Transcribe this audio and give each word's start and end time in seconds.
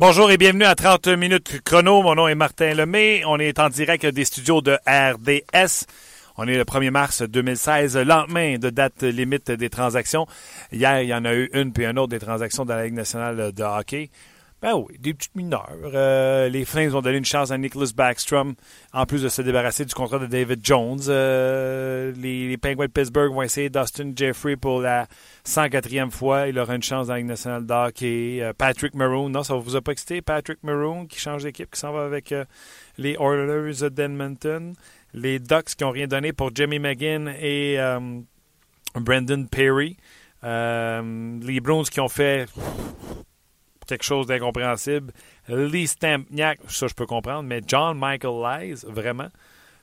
Bonjour 0.00 0.30
et 0.30 0.38
bienvenue 0.38 0.64
à 0.64 0.74
30 0.74 1.08
minutes 1.08 1.60
chrono. 1.62 2.00
Mon 2.00 2.14
nom 2.14 2.26
est 2.26 2.34
Martin 2.34 2.72
Lemay. 2.72 3.22
On 3.26 3.38
est 3.38 3.58
en 3.58 3.68
direct 3.68 4.06
des 4.06 4.24
studios 4.24 4.62
de 4.62 4.78
RDS. 4.86 5.84
On 6.38 6.48
est 6.48 6.56
le 6.56 6.64
1er 6.64 6.90
mars 6.90 7.20
2016, 7.20 7.98
lendemain 7.98 8.56
de 8.56 8.70
date 8.70 9.02
limite 9.02 9.50
des 9.50 9.68
transactions. 9.68 10.26
Hier, 10.72 11.02
il 11.02 11.08
y 11.10 11.12
en 11.12 11.26
a 11.26 11.34
eu 11.34 11.50
une 11.52 11.74
puis 11.74 11.84
une 11.84 11.98
autre 11.98 12.08
des 12.08 12.18
transactions 12.18 12.64
dans 12.64 12.76
la 12.76 12.86
Ligue 12.86 12.94
nationale 12.94 13.52
de 13.52 13.62
hockey. 13.62 14.08
Ben 14.62 14.74
oui, 14.74 14.98
des 14.98 15.14
petites 15.14 15.34
mineurs. 15.34 15.70
Euh, 15.84 16.50
les 16.50 16.66
Flames 16.66 16.94
ont 16.94 17.00
donné 17.00 17.16
une 17.16 17.24
chance 17.24 17.50
à 17.50 17.56
Nicholas 17.56 17.92
Backstrom, 17.96 18.54
en 18.92 19.06
plus 19.06 19.22
de 19.22 19.30
se 19.30 19.40
débarrasser 19.40 19.86
du 19.86 19.94
contrat 19.94 20.18
de 20.18 20.26
David 20.26 20.60
Jones. 20.62 21.00
Euh, 21.08 22.12
les, 22.12 22.58
Penguins 22.58 22.84
de 22.84 22.90
Pittsburgh 22.90 23.32
vont 23.32 23.40
essayer 23.40 23.70
Dustin 23.70 24.12
Jeffrey 24.14 24.56
pour 24.56 24.82
la 24.82 25.06
104e 25.46 26.10
fois. 26.10 26.48
Il 26.48 26.58
aura 26.58 26.74
une 26.74 26.82
chance 26.82 27.06
dans 27.06 27.14
la 27.14 27.20
Ligue 27.20 27.28
nationale 27.28 27.64
de 27.64 27.72
hockey. 27.72 28.42
Euh, 28.42 28.52
Patrick 28.52 28.94
Maroon, 28.94 29.30
non, 29.30 29.42
ça 29.42 29.54
vous 29.54 29.76
a 29.76 29.80
pas 29.80 29.92
excité? 29.92 30.20
Patrick 30.20 30.62
Maroon 30.62 31.06
qui 31.06 31.18
change 31.18 31.44
d'équipe, 31.44 31.70
qui 31.70 31.80
s'en 31.80 31.92
va 31.92 32.04
avec 32.04 32.34
les 32.98 33.16
Oilers 33.18 33.88
d'Edmonton. 33.90 34.74
Les 35.14 35.38
Ducks 35.38 35.74
qui 35.74 35.84
n'ont 35.84 35.90
rien 35.90 36.06
donné 36.06 36.34
pour 36.34 36.50
Jimmy 36.54 36.78
McGinn 36.78 37.32
et 37.40 37.78
Brandon 38.94 39.46
Perry. 39.50 39.96
les 40.42 41.60
Bruins 41.60 41.84
qui 41.90 42.00
ont 42.00 42.08
fait 42.08 42.46
quelque 43.90 44.04
chose 44.04 44.26
d'incompréhensible. 44.26 45.12
Lee 45.48 45.86
Stampniak, 45.86 46.60
ça 46.68 46.86
je 46.86 46.94
peux 46.94 47.06
comprendre, 47.06 47.42
mais 47.42 47.60
John 47.66 47.98
Michael 47.98 48.42
Lies, 48.42 48.84
vraiment, 48.86 49.28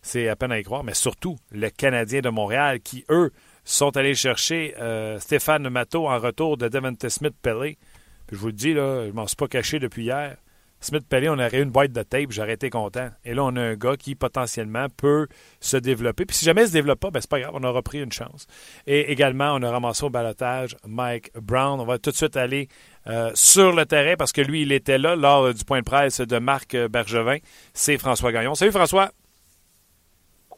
c'est 0.01 0.27
à 0.29 0.35
peine 0.35 0.51
à 0.51 0.59
y 0.59 0.63
croire, 0.63 0.83
mais 0.83 0.93
surtout 0.93 1.37
le 1.51 1.69
Canadien 1.69 2.21
de 2.21 2.29
Montréal 2.29 2.79
qui, 2.79 3.05
eux, 3.09 3.31
sont 3.65 3.95
allés 3.97 4.15
chercher 4.15 4.73
euh, 4.79 5.19
Stéphane 5.19 5.67
Matteau 5.69 6.07
en 6.07 6.17
retour 6.19 6.57
de 6.57 6.69
Devonta 6.69 7.09
Smith-Pellet. 7.09 7.77
Puis 8.25 8.35
je 8.35 8.41
vous 8.41 8.47
le 8.47 8.53
dis, 8.53 8.73
là, 8.73 9.05
je 9.07 9.11
m'en 9.11 9.27
suis 9.27 9.35
pas 9.35 9.47
caché 9.47 9.79
depuis 9.79 10.03
hier. 10.03 10.37
Smith-Pellet, 10.79 11.29
on 11.29 11.33
aurait 11.33 11.61
une 11.61 11.71
boîte 11.71 11.91
de 11.91 12.03
tape, 12.03 12.31
j'aurais 12.31 12.53
été 12.53 12.69
content. 12.69 13.09
Et 13.25 13.33
là, 13.33 13.43
on 13.43 13.55
a 13.55 13.61
un 13.61 13.75
gars 13.75 13.97
qui 13.97 14.15
potentiellement 14.15 14.87
peut 14.95 15.27
se 15.59 15.77
développer. 15.77 16.25
Puis 16.25 16.37
si 16.37 16.45
jamais 16.45 16.61
il 16.61 16.65
ne 16.65 16.69
se 16.69 16.73
développe 16.73 16.99
pas, 16.99 17.11
ben 17.11 17.19
c'est 17.19 17.29
pas 17.29 17.39
grave, 17.39 17.53
on 17.55 17.63
aura 17.63 17.81
pris 17.81 18.01
une 18.01 18.11
chance. 18.11 18.47
Et 18.85 19.11
également, 19.11 19.53
on 19.55 19.63
a 19.63 19.71
ramassé 19.71 20.03
au 20.05 20.09
balotage 20.09 20.77
Mike 20.85 21.31
Brown. 21.39 21.79
On 21.79 21.85
va 21.85 21.97
tout 21.97 22.11
de 22.11 22.15
suite 22.15 22.37
aller 22.37 22.67
euh, 23.07 23.31
sur 23.33 23.73
le 23.73 23.85
terrain 23.85 24.15
parce 24.17 24.31
que 24.31 24.41
lui, 24.41 24.61
il 24.61 24.71
était 24.71 24.97
là 24.97 25.15
lors 25.15 25.53
du 25.53 25.63
point 25.65 25.79
de 25.79 25.85
presse 25.85 26.21
de 26.21 26.37
Marc 26.39 26.75
Bergevin. 26.75 27.37
C'est 27.73 27.97
François 27.97 28.31
Gagnon. 28.31 28.53
Salut 28.53 28.71
François. 28.71 29.09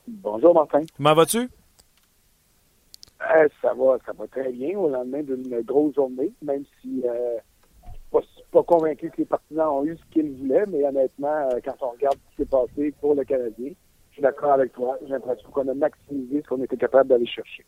Bonjour 0.08 0.54
Martin. 0.54 0.82
Comment 0.98 1.14
vas-tu? 1.14 1.50
Euh, 3.22 3.48
ça 3.62 3.74
va, 3.74 3.98
ça 4.06 4.14
va 4.14 4.28
très 4.28 4.52
bien 4.52 4.78
au 4.78 4.90
lendemain 4.90 5.22
d'une 5.24 5.62
grosse 5.62 5.94
journée, 5.96 6.32
même 6.42 6.64
si 6.82 7.04
euh, 7.06 7.38
pas, 8.52 8.60
pas 8.60 8.64
convaincu 8.64 9.10
que 9.10 9.18
les 9.18 9.26
partisans 9.26 9.68
ont 9.68 9.86
eu 9.86 9.98
ce 9.98 10.04
qu'ils 10.12 10.32
voulaient, 10.32 10.66
mais 10.68 10.84
honnêtement, 10.86 11.50
euh, 11.54 11.60
quand 11.64 11.76
on 11.82 11.92
regarde 11.92 12.16
ce 12.16 12.36
qui 12.36 12.44
s'est 12.44 12.50
passé 12.50 12.94
pour 13.00 13.16
le 13.16 13.24
Canadien, 13.24 13.72
je 14.10 14.14
suis 14.14 14.22
d'accord 14.22 14.54
avec 14.54 14.74
toi. 14.74 14.98
J'ai 15.04 15.14
l'impression 15.14 15.50
qu'on 15.50 15.68
a 15.68 15.74
maximisé 15.74 16.42
ce 16.44 16.48
qu'on 16.48 16.64
était 16.64 16.78
capable 16.78 17.10
d'aller 17.10 17.28
chercher. 17.28 17.66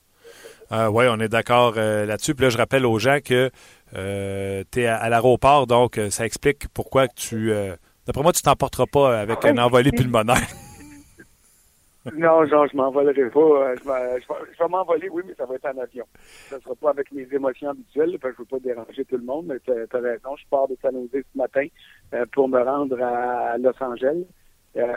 Euh, 0.71 0.87
oui, 0.87 1.05
on 1.09 1.19
est 1.19 1.29
d'accord 1.29 1.75
là-dessus. 1.75 2.35
Puis 2.35 2.45
là, 2.45 2.49
je 2.49 2.57
rappelle 2.57 2.85
aux 2.85 2.99
gens 2.99 3.19
que 3.23 3.51
euh, 3.95 4.63
tu 4.71 4.81
es 4.81 4.87
à, 4.87 5.09
l'aéroport, 5.09 5.67
donc 5.67 5.97
euh, 5.97 6.09
ça 6.09 6.25
explique 6.25 6.67
pourquoi 6.69 7.07
tu. 7.07 7.51
Euh, 7.51 7.75
d'après 8.05 8.23
moi, 8.23 8.31
tu 8.31 8.41
t'emporteras 8.41 8.85
pas 8.85 9.19
avec 9.19 9.43
un 9.45 9.57
envolé 9.57 9.91
pulmonaire. 9.91 10.37
non, 12.17 12.45
genre, 12.45 12.67
je 12.67 12.75
m'envolerai 12.75 13.29
pas. 13.29 13.75
Je 13.75 14.63
vais, 14.63 14.67
m'envoler, 14.69 15.09
oui, 15.09 15.23
mais 15.25 15.33
ça 15.35 15.45
va 15.45 15.55
être 15.55 15.65
en 15.65 15.77
avion. 15.77 16.05
Ça 16.49 16.59
sera 16.59 16.75
pas 16.75 16.89
avec 16.91 17.11
mes 17.11 17.27
émotions 17.31 17.69
habituelles, 17.69 18.17
parce 18.19 18.35
que 18.35 18.43
je 18.43 18.55
veux 18.55 18.59
pas 18.59 18.67
déranger 18.67 19.05
tout 19.05 19.17
le 19.17 19.23
monde, 19.23 19.45
mais 19.47 19.59
tu 19.59 19.71
as, 19.71 19.99
raison. 19.99 20.35
Je 20.35 20.45
pars 20.49 20.67
de 20.67 20.77
San 20.81 20.93
Jose 20.93 21.09
ce 21.13 21.37
matin 21.37 21.67
pour 22.31 22.47
me 22.47 22.61
rendre 22.61 23.01
à 23.01 23.57
Los 23.57 23.81
Angeles. 23.81 24.25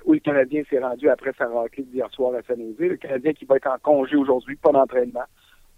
où 0.07 0.15
le 0.15 0.21
Canadien 0.21 0.63
s'est 0.71 0.79
rendu 0.79 1.09
après 1.09 1.33
sa 1.37 1.47
raclée 1.47 1.85
d'hier 1.85 2.11
soir 2.11 2.35
à 2.35 2.43
San 2.43 2.59
Jose. 2.59 2.79
Le 2.79 2.97
Canadien 2.97 3.33
qui 3.33 3.45
va 3.45 3.57
être 3.57 3.69
en 3.69 3.79
congé 3.79 4.17
aujourd'hui, 4.17 4.57
pas 4.57 4.73
d'entraînement. 4.73 5.25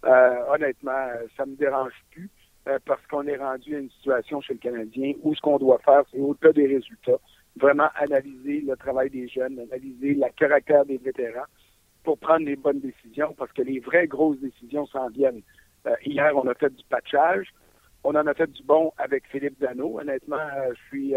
honnêtement, 0.03 1.07
ça 1.35 1.45
me 1.45 1.55
dérange 1.55 1.93
plus. 2.11 2.29
Euh, 2.67 2.79
parce 2.85 3.05
qu'on 3.07 3.25
est 3.27 3.37
rendu 3.37 3.75
à 3.75 3.79
une 3.79 3.89
situation 3.91 4.41
chez 4.41 4.53
le 4.53 4.59
Canadien 4.59 5.13
où 5.23 5.33
ce 5.33 5.39
qu'on 5.39 5.57
doit 5.57 5.79
faire, 5.85 6.03
c'est 6.11 6.19
au-delà 6.19 6.51
des 6.51 6.67
résultats, 6.67 7.19
vraiment 7.57 7.89
analyser 7.95 8.61
le 8.61 8.75
travail 8.75 9.09
des 9.09 9.27
jeunes, 9.27 9.59
analyser 9.59 10.13
le 10.13 10.25
caractère 10.35 10.85
des 10.85 10.97
vétérans 10.97 11.45
pour 12.03 12.17
prendre 12.17 12.45
les 12.45 12.55
bonnes 12.55 12.79
décisions, 12.79 13.33
parce 13.37 13.51
que 13.51 13.61
les 13.61 13.79
vraies 13.79 14.07
grosses 14.07 14.39
décisions 14.39 14.85
s'en 14.87 15.09
viennent. 15.09 15.41
Euh, 15.85 15.95
hier, 16.05 16.31
on 16.35 16.47
a 16.47 16.53
fait 16.53 16.73
du 16.73 16.83
patchage, 16.89 17.47
on 18.03 18.11
en 18.11 18.25
a 18.27 18.33
fait 18.33 18.51
du 18.51 18.63
bon 18.63 18.91
avec 18.97 19.27
Philippe 19.27 19.59
Dano. 19.59 19.99
Honnêtement, 19.99 20.37
euh, 20.37 20.73
je 20.73 20.87
suis, 20.87 21.13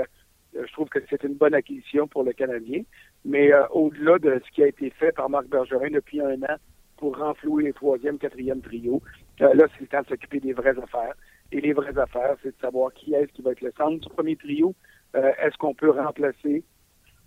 je 0.55 0.73
trouve 0.73 0.89
que 0.89 0.99
c'est 1.09 1.23
une 1.23 1.35
bonne 1.35 1.55
acquisition 1.55 2.09
pour 2.09 2.25
le 2.25 2.33
Canadien. 2.33 2.83
Mais 3.25 3.53
au-delà 3.71 4.19
de 4.19 4.41
ce 4.45 4.51
qui 4.51 4.63
a 4.63 4.67
été 4.67 4.91
fait 4.91 5.13
par 5.13 5.29
Marc 5.29 5.47
Bergerin 5.47 5.91
depuis 5.91 6.21
un 6.21 6.43
an 6.43 6.57
pour 6.97 7.17
renflouer 7.17 7.65
les 7.65 7.73
troisième, 7.73 8.19
quatrième 8.19 8.61
trio, 8.61 9.01
là, 9.39 9.51
c'est 9.57 9.81
le 9.81 9.87
temps 9.87 10.03
de 10.03 10.07
s'occuper 10.09 10.41
des 10.41 10.53
vraies 10.53 10.79
affaires. 10.79 11.15
Et 11.53 11.61
les 11.61 11.73
vraies 11.73 11.99
affaires, 11.99 12.37
c'est 12.43 12.55
de 12.57 12.61
savoir 12.61 12.93
qui 12.93 13.15
est-ce 13.15 13.33
qui 13.33 13.43
va 13.43 13.53
être 13.53 13.61
le 13.61 13.73
centre 13.77 13.99
du 13.99 14.09
premier 14.09 14.37
trio. 14.37 14.75
Euh, 15.17 15.33
est-ce 15.43 15.57
qu'on 15.59 15.75
peut 15.75 15.91
remplacer 15.91 16.65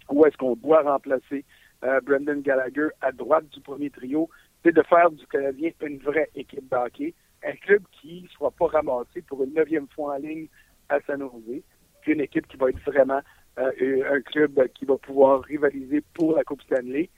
ou 0.10 0.26
est-ce 0.26 0.38
qu'on 0.38 0.56
doit 0.56 0.82
remplacer 0.82 1.46
euh, 1.84 2.00
Brendan 2.02 2.42
Gallagher 2.42 2.88
à 3.02 3.12
droite 3.12 3.46
du 3.50 3.62
premier 3.62 3.90
trio? 3.90 4.30
C'est 4.64 4.74
de 4.74 4.84
faire 4.84 5.12
du 5.12 5.26
Canadien 5.28 5.72
une 5.82 6.00
vraie 6.00 6.30
équipe 6.36 6.70
d'hockey, 6.70 7.14
un 7.46 7.56
club 7.58 7.84
qui 7.92 8.22
ne 8.24 8.28
soit 8.30 8.52
pas 8.52 8.68
ramassé 8.68 9.22
pour 9.28 9.44
une 9.44 9.54
neuvième 9.54 9.88
fois 9.94 10.16
en 10.16 10.18
ligne 10.18 10.48
à 10.90 11.00
San 11.02 11.20
Jose, 11.20 11.62
puis 12.02 12.14
une 12.14 12.22
équipe 12.22 12.48
qui 12.48 12.58
va 12.58 12.70
être 12.70 12.80
vraiment 12.86 13.22
euh, 13.60 14.16
un 14.16 14.22
club 14.22 14.60
qui 14.74 14.86
va 14.86 14.98
pouvoir 14.98 15.42
rivaliser 15.42 16.04
pour 16.14 16.36
la 16.36 16.44
Coupe 16.44 16.62
Stanley 16.64 17.10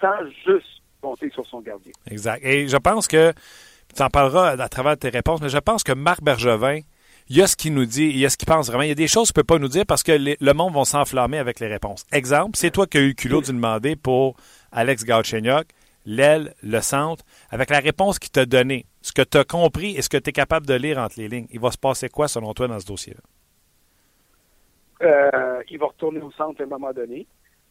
sans 0.00 0.26
juste 0.46 0.82
compter 1.00 1.30
sur 1.30 1.46
son 1.46 1.60
gardien. 1.60 1.92
Exact. 2.10 2.44
Et 2.44 2.68
je 2.68 2.76
pense 2.76 3.08
que 3.08 3.32
tu 3.94 4.02
en 4.02 4.08
parleras 4.08 4.50
à 4.60 4.68
travers 4.68 4.96
tes 4.96 5.08
réponses, 5.08 5.40
mais 5.40 5.48
je 5.48 5.58
pense 5.58 5.82
que 5.82 5.92
Marc 5.92 6.22
Bergevin, 6.22 6.80
il 7.28 7.36
y 7.36 7.42
a 7.42 7.46
ce 7.46 7.56
qu'il 7.56 7.72
nous 7.72 7.86
dit, 7.86 8.04
il 8.04 8.18
y 8.18 8.26
a 8.26 8.30
ce 8.30 8.36
qu'il 8.36 8.46
pense 8.46 8.66
vraiment. 8.66 8.82
Il 8.82 8.88
y 8.88 8.92
a 8.92 8.96
des 8.96 9.08
choses 9.08 9.32
qu'il 9.32 9.40
ne 9.40 9.42
peut 9.42 9.54
pas 9.54 9.58
nous 9.58 9.68
dire 9.68 9.86
parce 9.86 10.02
que 10.02 10.12
le 10.12 10.52
monde 10.52 10.74
va 10.74 10.84
s'enflammer 10.84 11.38
avec 11.38 11.58
les 11.60 11.68
réponses. 11.68 12.04
Exemple, 12.12 12.56
c'est 12.56 12.70
toi 12.70 12.86
qui 12.86 12.98
as 12.98 13.00
eu 13.00 13.08
le 13.08 13.14
culot 13.14 13.40
de 13.40 13.46
demander 13.46 13.96
pour 13.96 14.36
Alex 14.72 15.04
Galchenyuk, 15.04 15.66
l'aile, 16.04 16.52
le 16.62 16.80
centre, 16.80 17.24
avec 17.50 17.70
la 17.70 17.78
réponse 17.78 18.18
qu'il 18.18 18.30
t'a 18.30 18.44
donnée, 18.44 18.84
ce 19.00 19.12
que 19.12 19.22
tu 19.22 19.38
as 19.38 19.44
compris 19.44 19.96
et 19.96 20.02
ce 20.02 20.10
que 20.10 20.18
tu 20.18 20.30
es 20.30 20.32
capable 20.32 20.66
de 20.66 20.74
lire 20.74 20.98
entre 20.98 21.18
les 21.18 21.28
lignes. 21.28 21.46
Il 21.50 21.60
va 21.60 21.70
se 21.70 21.78
passer 21.78 22.10
quoi 22.10 22.28
selon 22.28 22.52
toi 22.52 22.68
dans 22.68 22.78
ce 22.78 22.86
dossier-là? 22.86 23.20
Euh, 25.02 25.62
il 25.70 25.78
va 25.78 25.86
retourner 25.86 26.20
au 26.20 26.30
centre 26.32 26.60
à 26.60 26.64
un 26.64 26.68
moment 26.68 26.92
donné. 26.92 27.26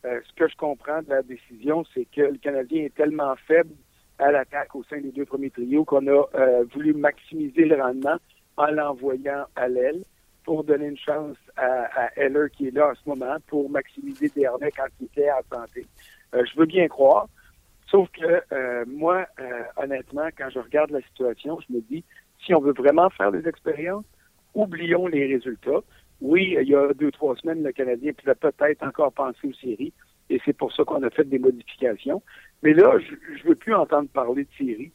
Euh, 0.06 0.20
ce 0.28 0.34
que 0.34 0.50
je 0.50 0.56
comprends 0.56 1.02
de 1.02 1.10
la 1.10 1.22
décision, 1.22 1.86
c'est 1.94 2.06
que 2.06 2.22
le 2.22 2.38
Canadien 2.38 2.86
est 2.86 2.94
tellement 2.94 3.36
faible 3.48 3.72
à 4.20 4.32
l'attaque 4.32 4.76
au 4.76 4.84
sein 4.84 5.00
des 5.00 5.12
deux 5.12 5.26
premiers 5.26 5.50
trios 5.50 5.86
qu'on 5.86 6.06
a 6.08 6.26
euh, 6.36 6.66
voulu 6.74 6.94
maximiser 6.94 7.66
le 7.66 7.82
rendement 7.82 8.18
en 8.58 8.68
l'envoyant 8.68 9.46
à 9.56 9.68
l'aile 9.68 10.04
pour 10.44 10.64
donner 10.64 10.88
une 10.88 10.98
chance 10.98 11.38
à, 11.56 12.06
à, 12.06 12.10
Heller 12.18 12.50
qui 12.52 12.68
est 12.68 12.72
là 12.72 12.90
en 12.90 12.96
ce 12.96 13.08
moment 13.08 13.38
pour 13.48 13.70
maximiser 13.70 14.30
Dernay 14.36 14.72
quand 14.72 14.88
il 15.00 15.06
était 15.06 15.32
en 15.32 15.58
santé. 15.58 15.86
Euh, 16.36 16.44
je 16.46 16.60
veux 16.60 16.66
bien 16.66 16.88
croire, 16.88 17.28
sauf 17.88 18.10
que 18.12 18.42
euh, 18.52 18.84
moi, 18.88 19.26
honnêtement, 19.78 20.28
quand 20.38 20.50
je 20.50 20.60
regarde 20.60 20.92
la 20.92 21.02
situation, 21.02 21.60
je 21.68 21.76
me 21.76 21.82
dis, 21.82 22.04
si 22.46 22.54
on 22.54 22.60
veut 22.60 22.74
vraiment 22.74 23.10
faire 23.10 23.32
des 23.32 23.48
expériences, 23.48 24.06
oublions 24.54 25.08
les 25.08 25.34
résultats. 25.34 25.82
Oui, 26.22 26.56
il 26.60 26.68
y 26.68 26.76
a 26.76 26.94
deux, 26.94 27.12
trois 27.12 27.36
semaines, 27.36 27.64
le 27.64 27.72
Canadien 27.72 28.14
pouvait 28.14 28.36
peut-être 28.36 28.84
encore 28.84 29.12
penser 29.12 29.48
aux 29.48 29.54
séries, 29.54 29.94
et 30.30 30.40
c'est 30.46 30.54
pour 30.54 30.74
ça 30.74 30.84
qu'on 30.84 31.04
a 31.04 31.10
fait 31.10 31.28
des 31.28 31.40
modifications. 31.40 32.22
Mais 32.62 32.74
là, 32.74 32.98
je, 33.00 33.12
ne 33.12 33.50
veux 33.50 33.56
plus 33.56 33.76
entendre 33.76 34.10
parler 34.10 34.46
de 34.46 34.50
série. 34.58 34.92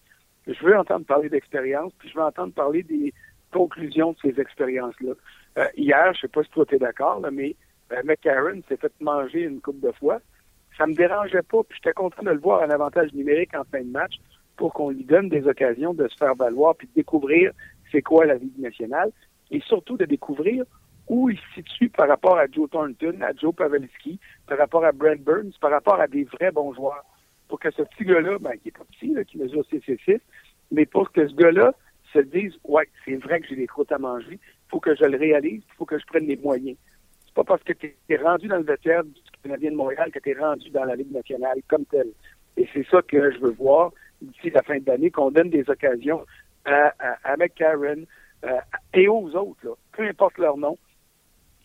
Je 0.47 0.65
veux 0.65 0.77
entendre 0.77 1.05
parler 1.05 1.29
d'expérience, 1.29 1.93
puis 1.99 2.09
je 2.09 2.15
veux 2.15 2.25
entendre 2.25 2.55
parler 2.55 2.83
des 2.83 3.13
conclusions 3.53 4.13
de 4.13 4.19
ces 4.23 4.41
expériences-là. 4.41 5.13
Euh, 5.59 5.67
hier, 5.77 6.13
je 6.15 6.21
sais 6.21 6.29
pas 6.29 6.43
si 6.43 6.51
toi 6.51 6.65
es 6.71 6.79
d'accord, 6.79 7.21
mais 7.33 7.57
euh, 7.93 8.03
McCarron 8.05 8.61
s'est 8.69 8.77
fait 8.77 8.93
manger 9.01 9.43
une 9.43 9.61
coupe 9.61 9.81
de 9.81 9.93
fois. 9.93 10.21
Ça 10.77 10.87
me 10.87 10.95
dérangeait 10.95 11.43
pas, 11.43 11.63
puis 11.65 11.79
j'étais 11.83 11.95
content 11.95 12.23
de 12.23 12.31
le 12.31 12.39
voir 12.39 12.63
en 12.63 12.71
avantage 12.71 13.13
numérique 13.13 13.55
en 13.55 13.65
fin 13.65 13.81
de 13.81 13.91
match 13.91 14.15
pour 14.57 14.73
qu'on 14.73 14.91
lui 14.91 15.05
donne 15.05 15.29
des 15.29 15.47
occasions 15.47 15.95
de 15.95 16.07
se 16.09 16.17
faire 16.17 16.35
valoir 16.35 16.77
puis 16.77 16.89
de 16.89 16.93
découvrir 16.95 17.53
c'est 17.91 18.03
quoi 18.03 18.27
la 18.27 18.35
Ligue 18.35 18.59
nationale 18.59 19.11
et 19.51 19.61
surtout 19.61 19.97
de 19.97 20.05
découvrir 20.05 20.65
où 21.09 21.31
il 21.31 21.39
se 21.39 21.55
situe 21.55 21.89
par 21.89 22.07
rapport 22.07 22.37
à 22.37 22.47
Joe 22.47 22.69
Thornton, 22.69 23.19
à 23.23 23.33
Joe 23.33 23.55
Pavelski, 23.55 24.21
par 24.47 24.59
rapport 24.59 24.85
à 24.85 24.93
Brent 24.93 25.23
Burns, 25.23 25.53
par 25.61 25.71
rapport 25.71 25.99
à 26.01 26.07
des 26.07 26.25
vrais 26.25 26.53
bons 26.53 26.75
joueurs 26.75 27.05
pour 27.49 27.59
que 27.59 27.71
ce 27.71 27.83
petit 27.83 28.05
gars-là, 28.05 28.39
ben, 28.39 28.53
qui 28.59 28.69
est 28.69 28.77
pas 28.77 28.85
petit, 28.85 29.15
qui 29.27 29.39
mesure 29.39 29.65
6 29.71 29.81
6 30.05 30.21
mais 30.71 30.85
pour 30.85 31.11
que 31.13 31.27
ce 31.27 31.35
gars-là 31.35 31.73
se 32.13 32.19
dise, 32.21 32.53
ouais, 32.65 32.89
c'est 33.05 33.17
vrai 33.17 33.41
que 33.41 33.49
j'ai 33.49 33.57
des 33.57 33.67
croûtes 33.67 33.93
à 33.93 33.99
manger, 33.99 34.33
il 34.33 34.71
faut 34.71 34.81
que 34.81 34.95
je 34.95 35.05
le 35.05 35.19
réalise, 35.19 35.63
il 35.67 35.75
faut 35.77 35.85
que 35.85 35.99
je 35.99 36.07
prenne 36.07 36.27
les 36.27 36.37
moyens. 36.37 36.77
C'est 37.27 37.35
pas 37.35 37.45
parce 37.45 37.63
que 37.63 37.73
tu 37.73 37.95
es 38.09 38.17
rendu 38.17 38.49
dans 38.49 38.57
le 38.57 38.65
vestiaire 38.65 39.05
du 39.05 39.21
Canadien 39.43 39.71
de 39.71 39.77
Montréal 39.77 40.11
que 40.11 40.19
tu 40.19 40.31
es 40.31 40.35
rendu 40.35 40.71
dans 40.71 40.85
la 40.85 40.97
Ligue 40.97 41.13
nationale 41.13 41.59
comme 41.69 41.85
tel. 41.87 42.09
Et 42.57 42.69
c'est 42.73 42.87
ça 42.89 43.03
que 43.03 43.31
je 43.31 43.39
veux 43.39 43.53
voir 43.53 43.93
d'ici 44.21 44.51
la 44.51 44.63
fin 44.63 44.79
de 44.79 44.87
l'année, 44.87 45.11
qu'on 45.11 45.31
donne 45.31 45.51
des 45.51 45.69
occasions 45.69 46.25
à, 46.65 46.93
à, 47.25 47.37
McCarron 47.37 48.05
euh, 48.45 48.61
et 48.95 49.09
aux 49.09 49.35
autres, 49.35 49.79
peu 49.93 50.03
importe 50.03 50.39
leur 50.39 50.57
nom, 50.57 50.77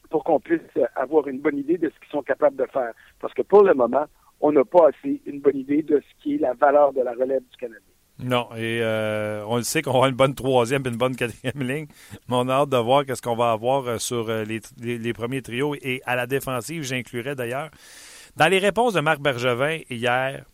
pour 0.10 0.24
qu'on 0.24 0.40
puisse 0.40 0.62
avoir 0.96 1.28
une 1.28 1.40
bonne 1.40 1.58
idée 1.58 1.78
de 1.78 1.90
ce 1.90 2.00
qu'ils 2.00 2.12
sont 2.12 2.22
capables 2.22 2.56
de 2.56 2.66
faire. 2.68 2.94
Parce 3.20 3.34
que 3.34 3.42
pour 3.42 3.64
le 3.64 3.74
moment, 3.74 4.06
on 4.42 4.52
n'a 4.52 4.64
pas 4.64 4.90
assez 4.90 5.22
une 5.26 5.40
bonne 5.40 5.58
idée 5.58 5.82
de 5.82 6.00
ce 6.00 6.24
qui 6.24 6.36
est 6.36 6.38
la 6.38 6.54
valeur 6.54 6.94
de 6.94 7.02
la 7.02 7.14
relève 7.14 7.42
du 7.42 7.58
Canadien. 7.58 7.93
Non, 8.20 8.50
et 8.56 8.80
euh, 8.82 9.44
on 9.48 9.58
le 9.58 9.64
sait 9.64 9.82
qu'on 9.82 9.96
aura 9.96 10.08
une 10.08 10.16
bonne 10.16 10.36
troisième 10.36 10.84
et 10.86 10.90
une 10.90 10.98
bonne 10.98 11.16
quatrième 11.16 11.62
ligne, 11.68 11.88
mais 12.28 12.36
on 12.36 12.48
a 12.48 12.54
hâte 12.54 12.70
de 12.70 12.78
voir 12.78 13.06
qu'est-ce 13.06 13.22
qu'on 13.22 13.36
va 13.36 13.52
avoir 13.52 13.88
euh, 13.88 13.98
sur 13.98 14.30
euh, 14.30 14.46
les, 14.46 15.14
premiers 15.14 15.42
trios 15.42 15.76
et 15.76 16.02
à 16.06 16.16
la 16.16 16.28
défensive, 16.28 16.84
j'inclurais 16.84 17.36
d'ailleurs. 17.36 17.70
Dans 18.36 18.48
les 18.48 18.60
réponses 18.60 18.94
de 18.94 19.00
Marc 19.00 19.20
Bergevin 19.20 19.80
hier, 19.90 20.46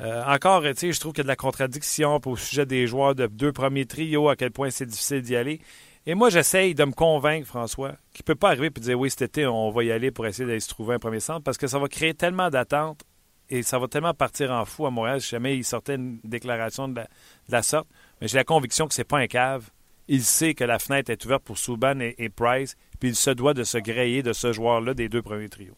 encore, 0.00 0.62
tu 0.76 0.92
je 0.92 1.00
trouve 1.00 1.12
qu'il 1.12 1.22
y 1.22 1.22
a 1.22 1.24
de 1.24 1.28
la 1.28 1.34
contradiction 1.34 2.20
au 2.24 2.36
sujet 2.36 2.64
des 2.64 2.86
joueurs 2.86 3.16
de 3.16 3.26
deux 3.26 3.50
premiers 3.50 3.86
trios, 3.86 4.28
à 4.28 4.36
quel 4.36 4.52
point 4.52 4.70
c'est 4.70 4.86
difficile 4.86 5.22
d'y 5.22 5.34
aller. 5.34 5.60
Et 6.06 6.14
moi, 6.14 6.30
j'essaye 6.30 6.76
de 6.76 6.84
me 6.84 6.92
convaincre, 6.92 7.48
François, 7.48 7.96
qu'il 8.14 8.22
ne 8.22 8.26
peut 8.26 8.36
pas 8.36 8.50
arriver 8.50 8.68
et 8.68 8.80
dire 8.80 8.98
oui, 8.98 9.10
cet 9.10 9.22
été, 9.22 9.46
on 9.46 9.70
va 9.70 9.82
y 9.82 9.90
aller 9.90 10.12
pour 10.12 10.26
essayer 10.26 10.46
d'aller 10.46 10.60
se 10.60 10.68
trouver 10.68 10.94
un 10.94 10.98
premier 11.00 11.18
centre 11.18 11.42
parce 11.42 11.58
que 11.58 11.66
ça 11.66 11.80
va 11.80 11.88
créer 11.88 12.14
tellement 12.14 12.48
d'attentes 12.48 13.02
et 13.50 13.62
ça 13.62 13.78
va 13.78 13.88
tellement 13.88 14.14
partir 14.14 14.50
en 14.50 14.64
fou 14.64 14.86
à 14.86 14.90
Montréal 14.90 15.20
si 15.20 15.30
jamais 15.30 15.56
il 15.56 15.64
sortait 15.64 15.94
une 15.94 16.20
déclaration 16.24 16.88
de 16.88 17.00
la, 17.48 17.62
sorte. 17.62 17.88
Mais 18.20 18.28
j'ai 18.28 18.36
la 18.36 18.44
conviction 18.44 18.86
que 18.86 18.94
c'est 18.94 19.08
pas 19.08 19.18
un 19.18 19.26
cave. 19.26 19.70
Il 20.06 20.22
sait 20.22 20.54
que 20.54 20.64
la 20.64 20.78
fenêtre 20.78 21.10
est 21.10 21.24
ouverte 21.24 21.44
pour 21.44 21.58
Souban 21.58 22.00
et, 22.00 22.28
Price, 22.30 22.76
puis 22.98 23.10
il 23.10 23.14
se 23.14 23.30
doit 23.30 23.54
de 23.54 23.62
se 23.62 23.78
gréer 23.78 24.22
de 24.22 24.32
ce 24.32 24.52
joueur-là 24.52 24.94
des 24.94 25.08
deux 25.08 25.22
premiers 25.22 25.48
trios. 25.48 25.76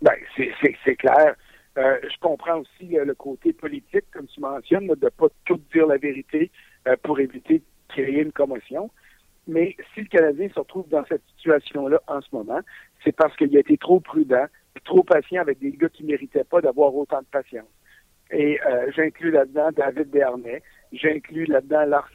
Bien, 0.00 0.14
c'est 0.84 0.96
clair. 0.96 1.36
Euh, 1.78 1.98
je 2.02 2.18
comprends 2.20 2.58
aussi 2.58 2.98
euh, 2.98 3.04
le 3.04 3.14
côté 3.14 3.52
politique, 3.52 4.04
comme 4.12 4.26
tu 4.26 4.40
mentionnes, 4.40 4.88
de 4.88 4.96
ne 5.00 5.08
pas 5.08 5.28
tout 5.46 5.60
dire 5.72 5.86
la 5.86 5.96
vérité 5.96 6.50
euh, 6.86 6.96
pour 7.02 7.18
éviter 7.18 7.60
de 7.60 7.64
créer 7.88 8.20
une 8.20 8.32
commotion. 8.32 8.90
Mais 9.46 9.76
si 9.94 10.02
le 10.02 10.06
Canadien 10.06 10.48
se 10.50 10.58
retrouve 10.58 10.88
dans 10.88 11.04
cette 11.06 11.22
situation-là 11.36 12.00
en 12.08 12.20
ce 12.20 12.28
moment, 12.32 12.60
c'est 13.02 13.16
parce 13.16 13.34
qu'il 13.36 13.56
a 13.56 13.60
été 13.60 13.78
trop 13.78 14.00
prudent, 14.00 14.46
trop 14.80 15.02
patient 15.02 15.40
avec 15.40 15.58
des 15.58 15.72
gars 15.72 15.88
qui 15.88 16.04
ne 16.04 16.08
méritaient 16.08 16.44
pas 16.44 16.60
d'avoir 16.60 16.94
autant 16.94 17.20
de 17.20 17.26
patience. 17.26 17.68
Et 18.30 18.58
euh, 18.66 18.90
j'inclus 18.94 19.30
là-dedans 19.30 19.70
David 19.72 20.10
Bernay, 20.10 20.62
j'inclus 20.92 21.46
là-dedans 21.46 21.84
Lars 21.84 22.08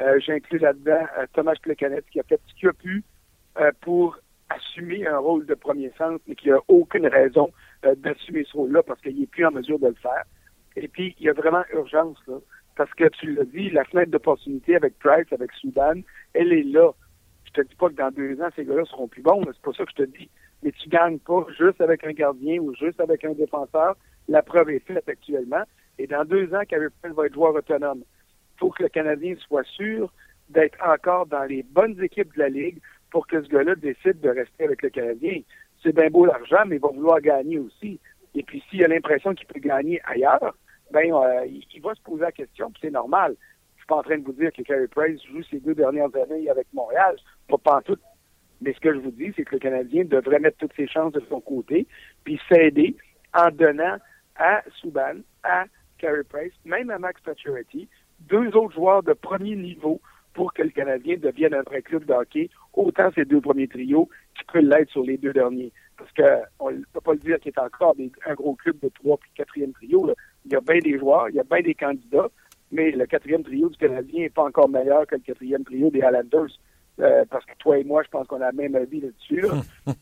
euh, 0.00 0.18
j'inclus 0.18 0.58
là-dedans 0.58 1.06
euh, 1.18 1.26
Thomas 1.34 1.54
Plekanec 1.62 2.04
qui 2.10 2.18
a 2.18 2.24
fait 2.24 2.40
ce 2.46 2.54
qu'il 2.54 2.68
a 2.68 2.72
pu 2.72 3.04
euh, 3.60 3.70
pour 3.80 4.18
assumer 4.50 5.06
un 5.06 5.18
rôle 5.18 5.46
de 5.46 5.54
premier 5.54 5.92
sens, 5.96 6.20
mais 6.26 6.34
qui 6.34 6.50
n'a 6.50 6.58
aucune 6.68 7.06
raison 7.06 7.50
d'assumer 7.96 8.44
ce 8.44 8.56
rôle-là 8.56 8.82
parce 8.82 9.00
qu'il 9.00 9.18
n'est 9.18 9.26
plus 9.26 9.44
en 9.46 9.50
mesure 9.50 9.78
de 9.78 9.88
le 9.88 9.94
faire. 9.94 10.24
Et 10.76 10.86
puis, 10.88 11.14
il 11.18 11.26
y 11.26 11.28
a 11.28 11.32
vraiment 11.32 11.62
urgence, 11.72 12.18
là, 12.26 12.36
parce 12.76 12.92
que 12.94 13.08
tu 13.08 13.32
l'as 13.34 13.44
dit, 13.44 13.70
la 13.70 13.84
fenêtre 13.84 14.10
d'opportunité 14.10 14.76
avec 14.76 14.98
Price, 14.98 15.32
avec 15.32 15.50
Soudan, 15.52 16.00
elle 16.34 16.52
est 16.52 16.62
là. 16.62 16.92
Je 17.46 17.52
te 17.52 17.60
dis 17.62 17.74
pas 17.74 17.88
que 17.88 17.94
dans 17.94 18.10
deux 18.10 18.40
ans, 18.40 18.48
ces 18.54 18.64
gars-là 18.64 18.84
seront 18.84 19.08
plus 19.08 19.22
bons, 19.22 19.42
c'est 19.46 19.62
pas 19.62 19.72
ça 19.72 19.84
que 19.84 19.90
je 19.90 20.04
te 20.04 20.10
dis 20.18 20.28
mais 20.64 20.72
tu 20.72 20.88
gagnes 20.88 21.18
pas 21.18 21.44
juste 21.58 21.80
avec 21.82 22.04
un 22.04 22.12
gardien 22.12 22.58
ou 22.58 22.74
juste 22.74 22.98
avec 22.98 23.22
un 23.24 23.32
défenseur. 23.32 23.96
La 24.28 24.42
preuve 24.42 24.70
est 24.70 24.84
faite 24.86 25.06
actuellement. 25.06 25.62
Et 25.98 26.06
dans 26.06 26.24
deux 26.24 26.52
ans, 26.54 26.62
Carey 26.66 26.88
Price 27.02 27.14
va 27.14 27.26
être 27.26 27.34
joueur 27.34 27.54
autonome. 27.54 28.02
Il 28.02 28.58
faut 28.58 28.70
que 28.70 28.82
le 28.82 28.88
Canadien 28.88 29.34
soit 29.46 29.64
sûr 29.64 30.10
d'être 30.48 30.78
encore 30.82 31.26
dans 31.26 31.44
les 31.44 31.62
bonnes 31.62 32.02
équipes 32.02 32.32
de 32.34 32.38
la 32.38 32.48
Ligue 32.48 32.80
pour 33.10 33.26
que 33.26 33.42
ce 33.42 33.48
gars-là 33.48 33.74
décide 33.74 34.20
de 34.20 34.30
rester 34.30 34.64
avec 34.64 34.82
le 34.82 34.88
Canadien. 34.88 35.42
C'est 35.82 35.94
bien 35.94 36.08
beau 36.08 36.24
l'argent, 36.24 36.64
mais 36.66 36.76
il 36.76 36.80
va 36.80 36.88
vouloir 36.88 37.20
gagner 37.20 37.58
aussi. 37.58 38.00
Et 38.34 38.42
puis 38.42 38.64
s'il 38.70 38.82
a 38.84 38.88
l'impression 38.88 39.34
qu'il 39.34 39.46
peut 39.46 39.60
gagner 39.60 40.00
ailleurs, 40.04 40.56
ben 40.90 41.12
euh, 41.12 41.46
il 41.46 41.82
va 41.82 41.94
se 41.94 42.00
poser 42.00 42.22
la 42.22 42.32
question, 42.32 42.72
c'est 42.80 42.90
normal. 42.90 43.36
Je 43.76 43.80
suis 43.80 43.86
pas 43.86 43.96
en 43.96 44.02
train 44.02 44.18
de 44.18 44.24
vous 44.24 44.32
dire 44.32 44.50
que 44.52 44.62
Carey 44.62 44.88
Price 44.88 45.22
joue 45.30 45.42
ses 45.42 45.60
deux 45.60 45.74
dernières 45.74 46.14
années 46.16 46.48
avec 46.48 46.66
Montréal. 46.72 47.16
Pas, 47.62 47.82
tout 47.82 47.98
mais 48.64 48.72
ce 48.72 48.80
que 48.80 48.94
je 48.94 48.98
vous 48.98 49.10
dis, 49.10 49.32
c'est 49.36 49.44
que 49.44 49.56
le 49.56 49.58
Canadien 49.58 50.04
devrait 50.04 50.40
mettre 50.40 50.56
toutes 50.56 50.74
ses 50.74 50.88
chances 50.88 51.12
de 51.12 51.22
son 51.28 51.40
côté, 51.40 51.86
puis 52.24 52.40
s'aider 52.48 52.96
en 53.34 53.50
donnant 53.50 53.98
à 54.36 54.62
Subban, 54.80 55.20
à 55.42 55.66
Carey 55.98 56.24
Price, 56.28 56.52
même 56.64 56.90
à 56.90 56.98
Max 56.98 57.20
Pacioretty, 57.22 57.88
deux 58.20 58.48
autres 58.56 58.74
joueurs 58.74 59.02
de 59.02 59.12
premier 59.12 59.54
niveau 59.54 60.00
pour 60.32 60.52
que 60.54 60.62
le 60.62 60.70
Canadien 60.70 61.16
devienne 61.16 61.54
un 61.54 61.62
vrai 61.62 61.82
club 61.82 62.04
de 62.06 62.12
hockey, 62.12 62.48
autant 62.72 63.10
ces 63.14 63.24
deux 63.24 63.40
premiers 63.40 63.68
trios 63.68 64.08
qui 64.36 64.44
peuvent 64.52 64.64
l'être 64.64 64.90
sur 64.90 65.02
les 65.02 65.18
deux 65.18 65.32
derniers. 65.32 65.72
Parce 65.96 66.10
qu'on 66.12 66.70
ne 66.72 66.82
peut 66.92 67.00
pas 67.00 67.12
le 67.12 67.18
dire 67.18 67.38
qu'il 67.38 67.52
est 67.54 67.60
encore 67.60 67.94
un 68.26 68.34
gros 68.34 68.54
club 68.54 68.78
de 68.80 68.88
trois 68.88 69.16
puis 69.18 69.30
quatrième 69.36 69.72
trio. 69.72 70.10
Il 70.44 70.52
y 70.52 70.56
a 70.56 70.60
bien 70.60 70.78
des 70.78 70.98
joueurs, 70.98 71.28
il 71.28 71.36
y 71.36 71.40
a 71.40 71.44
bien 71.44 71.60
des 71.60 71.74
candidats, 71.74 72.30
mais 72.72 72.90
le 72.90 73.06
quatrième 73.06 73.44
trio 73.44 73.68
du 73.68 73.76
Canadien 73.76 74.22
n'est 74.22 74.30
pas 74.30 74.44
encore 74.44 74.68
meilleur 74.68 75.06
que 75.06 75.14
le 75.14 75.20
quatrième 75.20 75.64
trio 75.64 75.90
des 75.90 76.02
Highlanders. 76.02 76.58
Euh, 77.00 77.24
parce 77.28 77.44
que 77.44 77.52
toi 77.58 77.78
et 77.78 77.84
moi, 77.84 78.02
je 78.02 78.08
pense 78.08 78.26
qu'on 78.26 78.40
a 78.40 78.50
le 78.50 78.56
même 78.56 78.76
avis 78.76 79.00
là-dessus. 79.00 79.44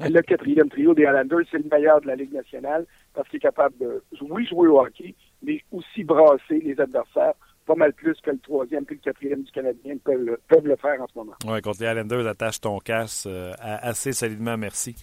le 0.00 0.20
quatrième 0.22 0.68
trio 0.68 0.94
des 0.94 1.04
Highlanders, 1.04 1.44
c'est 1.50 1.58
le 1.58 1.68
meilleur 1.70 2.00
de 2.00 2.06
la 2.06 2.16
Ligue 2.16 2.32
nationale 2.32 2.86
parce 3.14 3.28
qu'il 3.28 3.38
est 3.38 3.40
capable 3.40 3.76
de, 3.78 4.02
oui, 4.20 4.46
jouer 4.46 4.68
au 4.68 4.80
hockey, 4.80 5.14
mais 5.42 5.60
aussi 5.72 6.04
brasser 6.04 6.60
les 6.60 6.80
adversaires 6.80 7.34
pas 7.66 7.74
mal 7.74 7.92
plus 7.92 8.18
que 8.22 8.30
le 8.30 8.38
troisième 8.38 8.86
puis 8.86 8.96
le 8.96 9.02
quatrième 9.02 9.42
du 9.42 9.52
Canadien 9.52 9.96
peuvent 10.02 10.22
le, 10.22 10.40
peuvent 10.48 10.66
le 10.66 10.76
faire 10.76 11.02
en 11.02 11.06
ce 11.06 11.18
moment. 11.18 11.34
Oui, 11.46 11.60
contre 11.60 11.80
les 11.80 11.86
Highlanders, 11.86 12.26
attache 12.26 12.60
ton 12.60 12.78
casse 12.78 13.26
euh, 13.28 13.52
assez 13.60 14.12
solidement, 14.12 14.56
merci. 14.56 14.96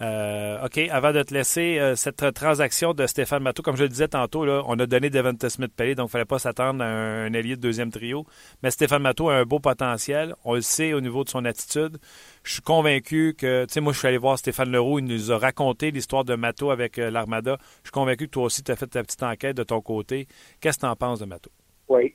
Euh, 0.00 0.64
OK, 0.64 0.78
avant 0.92 1.12
de 1.12 1.22
te 1.24 1.34
laisser, 1.34 1.78
euh, 1.80 1.96
cette 1.96 2.32
transaction 2.32 2.94
de 2.94 3.04
Stéphane 3.06 3.42
Matteau, 3.42 3.62
comme 3.62 3.76
je 3.76 3.82
le 3.82 3.88
disais 3.88 4.06
tantôt, 4.06 4.46
on 4.46 4.78
a 4.78 4.86
donné 4.86 5.10
Devonta 5.10 5.50
Smith-Pelly, 5.50 5.96
donc 5.96 6.04
il 6.04 6.08
ne 6.08 6.10
fallait 6.10 6.24
pas 6.24 6.38
s'attendre 6.38 6.84
à 6.84 6.86
un, 6.86 7.34
allié 7.34 7.56
de 7.56 7.60
deuxième 7.60 7.90
trio. 7.90 8.24
Mais 8.62 8.70
Stéphane 8.70 9.02
Matteau 9.02 9.28
a 9.28 9.34
un 9.34 9.42
beau 9.44 9.58
potentiel. 9.58 10.34
On 10.44 10.54
le 10.54 10.60
sait 10.60 10.92
au 10.92 11.00
niveau 11.00 11.24
de 11.24 11.28
son 11.28 11.44
attitude. 11.44 11.98
Je 12.44 12.52
suis 12.52 12.62
convaincu 12.62 13.34
que, 13.36 13.64
tu 13.64 13.74
sais, 13.74 13.80
moi, 13.80 13.92
je 13.92 13.98
suis 13.98 14.06
allé 14.06 14.18
voir 14.18 14.38
Stéphane 14.38 14.70
Leroux, 14.70 15.00
il 15.00 15.04
nous 15.04 15.32
a 15.32 15.38
raconté 15.38 15.90
l'histoire 15.90 16.24
de 16.24 16.36
Matteau 16.36 16.70
avec 16.70 16.98
euh, 16.98 17.10
l'Armada. 17.10 17.56
Je 17.82 17.88
suis 17.88 17.92
convaincu 17.92 18.26
que 18.26 18.32
toi 18.32 18.44
aussi, 18.44 18.62
tu 18.62 18.70
as 18.70 18.76
fait 18.76 18.86
ta 18.86 19.02
petite 19.02 19.24
enquête 19.24 19.56
de 19.56 19.64
ton 19.64 19.80
côté. 19.80 20.28
Qu'est-ce 20.60 20.78
que 20.78 20.82
tu 20.82 20.86
en 20.86 20.94
penses 20.94 21.18
de 21.18 21.24
Matteau? 21.24 21.50
Oui. 21.88 22.14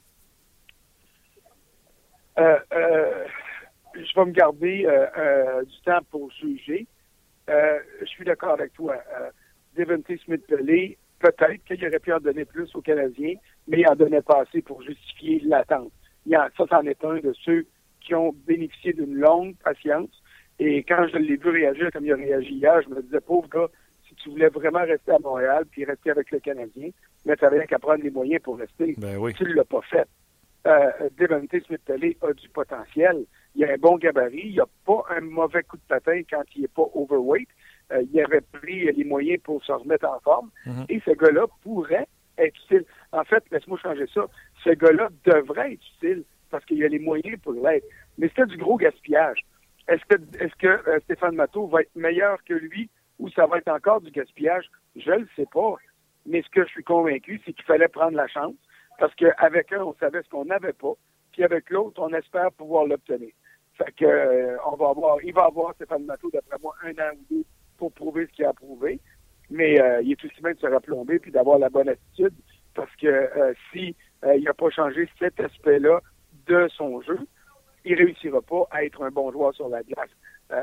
je 2.38 2.44
vais 4.16 4.26
me 4.26 4.32
garder 4.32 4.88
du 5.68 5.82
temps 5.82 6.00
pour 6.10 6.32
juger. 6.32 6.88
Euh, 7.50 7.80
je 8.02 8.06
suis 8.06 8.26
d'accord 8.26 8.52
avec 8.52 8.74
toi. 8.74 8.96
Euh, 9.20 9.30
Devontae 9.76 10.18
Smith-Pelé, 10.26 10.98
peut-être 11.20 11.64
qu'il 11.66 11.86
aurait 11.86 12.00
pu 12.00 12.14
en 12.14 12.20
donner 12.20 12.46
plus 12.46 12.74
aux 12.76 12.82
Canadiens, 12.82 13.36
mais 13.68 13.80
il 13.80 13.88
en 13.88 13.96
donnait 13.96 14.22
pas 14.22 14.42
assez 14.42 14.62
pour 14.62 14.82
justifier 14.82 15.42
l'attente. 15.46 15.92
Ça, 16.30 16.66
c'en 16.70 16.82
est 16.84 17.04
un 17.04 17.16
de 17.16 17.34
ceux 17.44 17.66
qui 18.02 18.16
ont 18.16 18.34
bénéficié 18.46 18.94
d'une 18.94 19.16
longue 19.16 19.56
patience. 19.64 20.10
Et 20.60 20.84
quand 20.84 21.08
je 21.12 21.18
l'ai 21.18 21.36
vu 21.36 21.50
réagir 21.50 21.92
comme 21.92 22.06
il 22.06 22.14
a 22.14 22.16
réagi 22.16 22.54
hier, 22.54 22.82
je 22.82 22.90
me 22.90 23.02
disais, 23.02 23.20
pauvre 23.22 23.50
gars, 23.50 23.68
si 24.08 24.16
tu 24.16 24.30
voulais 24.30 24.50
vraiment 24.50 24.84
rester 24.84 25.12
à 25.12 25.20
Montréal 25.20 25.66
puis 25.70 25.86
rester 25.86 26.12
avec 26.12 26.32
le 26.32 26.40
Canadien, 26.40 26.90
mais 27.26 27.36
tu 27.36 27.44
n'avais 27.44 27.66
qu'à 27.66 27.80
prendre 27.80 28.04
les 28.04 28.12
moyens 28.12 28.42
pour 28.42 28.58
rester. 28.58 28.96
Ben 28.98 29.18
oui. 29.18 29.34
Tu 29.34 29.44
ne 29.44 29.54
l'as 29.54 29.66
pas 29.66 29.82
fait. 29.82 30.08
Euh, 30.66 31.10
Devontae 31.18 31.60
Smith-Pelé 31.66 32.18
a 32.22 32.32
du 32.34 32.48
potentiel 32.50 33.26
il 33.56 33.66
a 33.66 33.74
un 33.74 33.78
bon 33.78 33.98
gabarit, 33.98 34.50
il 34.50 34.56
n'a 34.56 34.66
pas 34.86 35.04
un 35.10 35.22
mauvais 35.22 35.64
coup 35.64 35.78
de 35.78 35.84
patin 35.88 36.22
quand 36.30 36.44
il 36.56 36.62
n'est 36.62 36.68
pas 36.68 36.86
overweight. 36.94 37.50
Euh, 37.92 38.04
il 38.12 38.20
avait 38.20 38.42
pris 38.42 38.92
les 38.92 39.04
moyens 39.04 39.42
pour 39.44 39.64
se 39.64 39.72
remettre 39.72 40.08
en 40.08 40.20
forme. 40.22 40.50
Mhm. 40.66 40.86
Et 40.90 41.02
ce 41.06 41.12
gars-là 41.12 41.46
pourrait 41.62 42.08
être 42.38 42.56
utile. 42.66 42.86
En 43.12 43.24
fait, 43.24 43.44
laisse-moi 43.52 43.78
changer 43.78 44.06
ça. 44.14 44.26
Ce 44.64 44.70
gars-là 44.70 45.10
devrait 45.26 45.74
être 45.74 45.86
utile 45.98 46.24
parce 46.50 46.66
qu'il 46.66 46.84
a 46.84 46.88
les 46.88 47.00
moyens 47.00 47.40
pour 47.42 47.54
l'être. 47.54 47.86
Mais 48.18 48.28
c'était 48.30 48.46
du 48.46 48.58
gros 48.58 48.78
gaspillage. 48.78 49.46
Est-ce 49.88 50.04
que, 50.06 50.22
est-ce 50.44 50.56
que 50.56 50.68
euh, 50.68 51.00
Stéphane 51.02 51.36
Matteau 51.36 51.68
va 51.68 51.82
être 51.82 51.96
meilleur 51.96 52.44
que 52.44 52.54
lui 52.54 52.90
ou 53.20 53.30
ça 53.30 53.46
va 53.46 53.58
être 53.58 53.70
encore 53.70 54.02
du 54.02 54.12
gaspillage? 54.12 54.66
Je 54.96 55.12
ne 55.12 55.18
le 55.18 55.28
sais 55.36 55.48
pas. 55.52 55.76
Mais 56.26 56.42
ce 56.42 56.50
que 56.50 56.64
je 56.64 56.70
suis 56.70 56.84
convaincu, 56.84 57.42
c'est 57.46 57.54
qu'il 57.54 57.66
fallait 57.66 57.88
prendre 57.90 58.16
la 58.16 58.28
chance 58.28 58.56
parce 58.98 59.14
qu'avec 59.16 59.72
un, 59.74 59.84
on 59.84 59.94
savait 59.96 60.22
ce 60.24 60.30
qu'on 60.30 60.46
n'avait 60.46 60.74
pas. 60.74 60.94
Puis 61.34 61.44
avec 61.44 61.70
l'autre, 61.70 62.02
on 62.02 62.14
espère 62.14 62.52
pouvoir 62.52 62.86
l'obtenir. 62.86 63.32
Fait 63.78 63.92
que, 63.96 64.06
euh, 64.06 64.58
on 64.72 64.76
va 64.76 64.90
avoir, 64.90 65.18
il 65.24 65.34
va 65.34 65.46
avoir 65.46 65.74
Stéphane 65.76 66.06
Matteau, 66.06 66.30
d'après 66.32 66.58
moi, 66.62 66.76
un 66.84 66.92
an 66.92 67.12
ou 67.14 67.36
deux 67.36 67.44
pour 67.78 67.92
prouver 67.92 68.28
ce 68.28 68.32
qu'il 68.34 68.46
a 68.46 68.54
prouvé. 68.54 69.00
Mais 69.50 69.80
euh, 69.82 70.02
il 70.02 70.12
est 70.12 70.26
aussi 70.26 70.42
bien 70.42 70.54
de 70.54 70.60
se 70.60 70.68
replomber 70.68 71.20
puis 71.20 71.32
d'avoir 71.32 71.60
la 71.60 71.70
bonne 71.70 71.90
attitude 71.90 72.34
parce 72.76 72.96
que 72.96 73.08
euh, 73.08 73.54
si 73.72 73.96
il 74.36 74.44
n'a 74.44 74.54
pas 74.54 74.70
changé 74.70 75.08
cet 75.20 75.40
aspect-là 75.40 76.00
de 76.48 76.68
son 76.70 77.02
jeu, 77.02 77.20
il 77.84 77.96
réussira 77.96 78.42
pas 78.42 78.66
à 78.72 78.86
être 78.86 79.04
un 79.04 79.12
bon 79.12 79.32
joueur 79.32 79.54
sur 79.54 79.68
la 79.68 79.84
glace. 79.84 80.10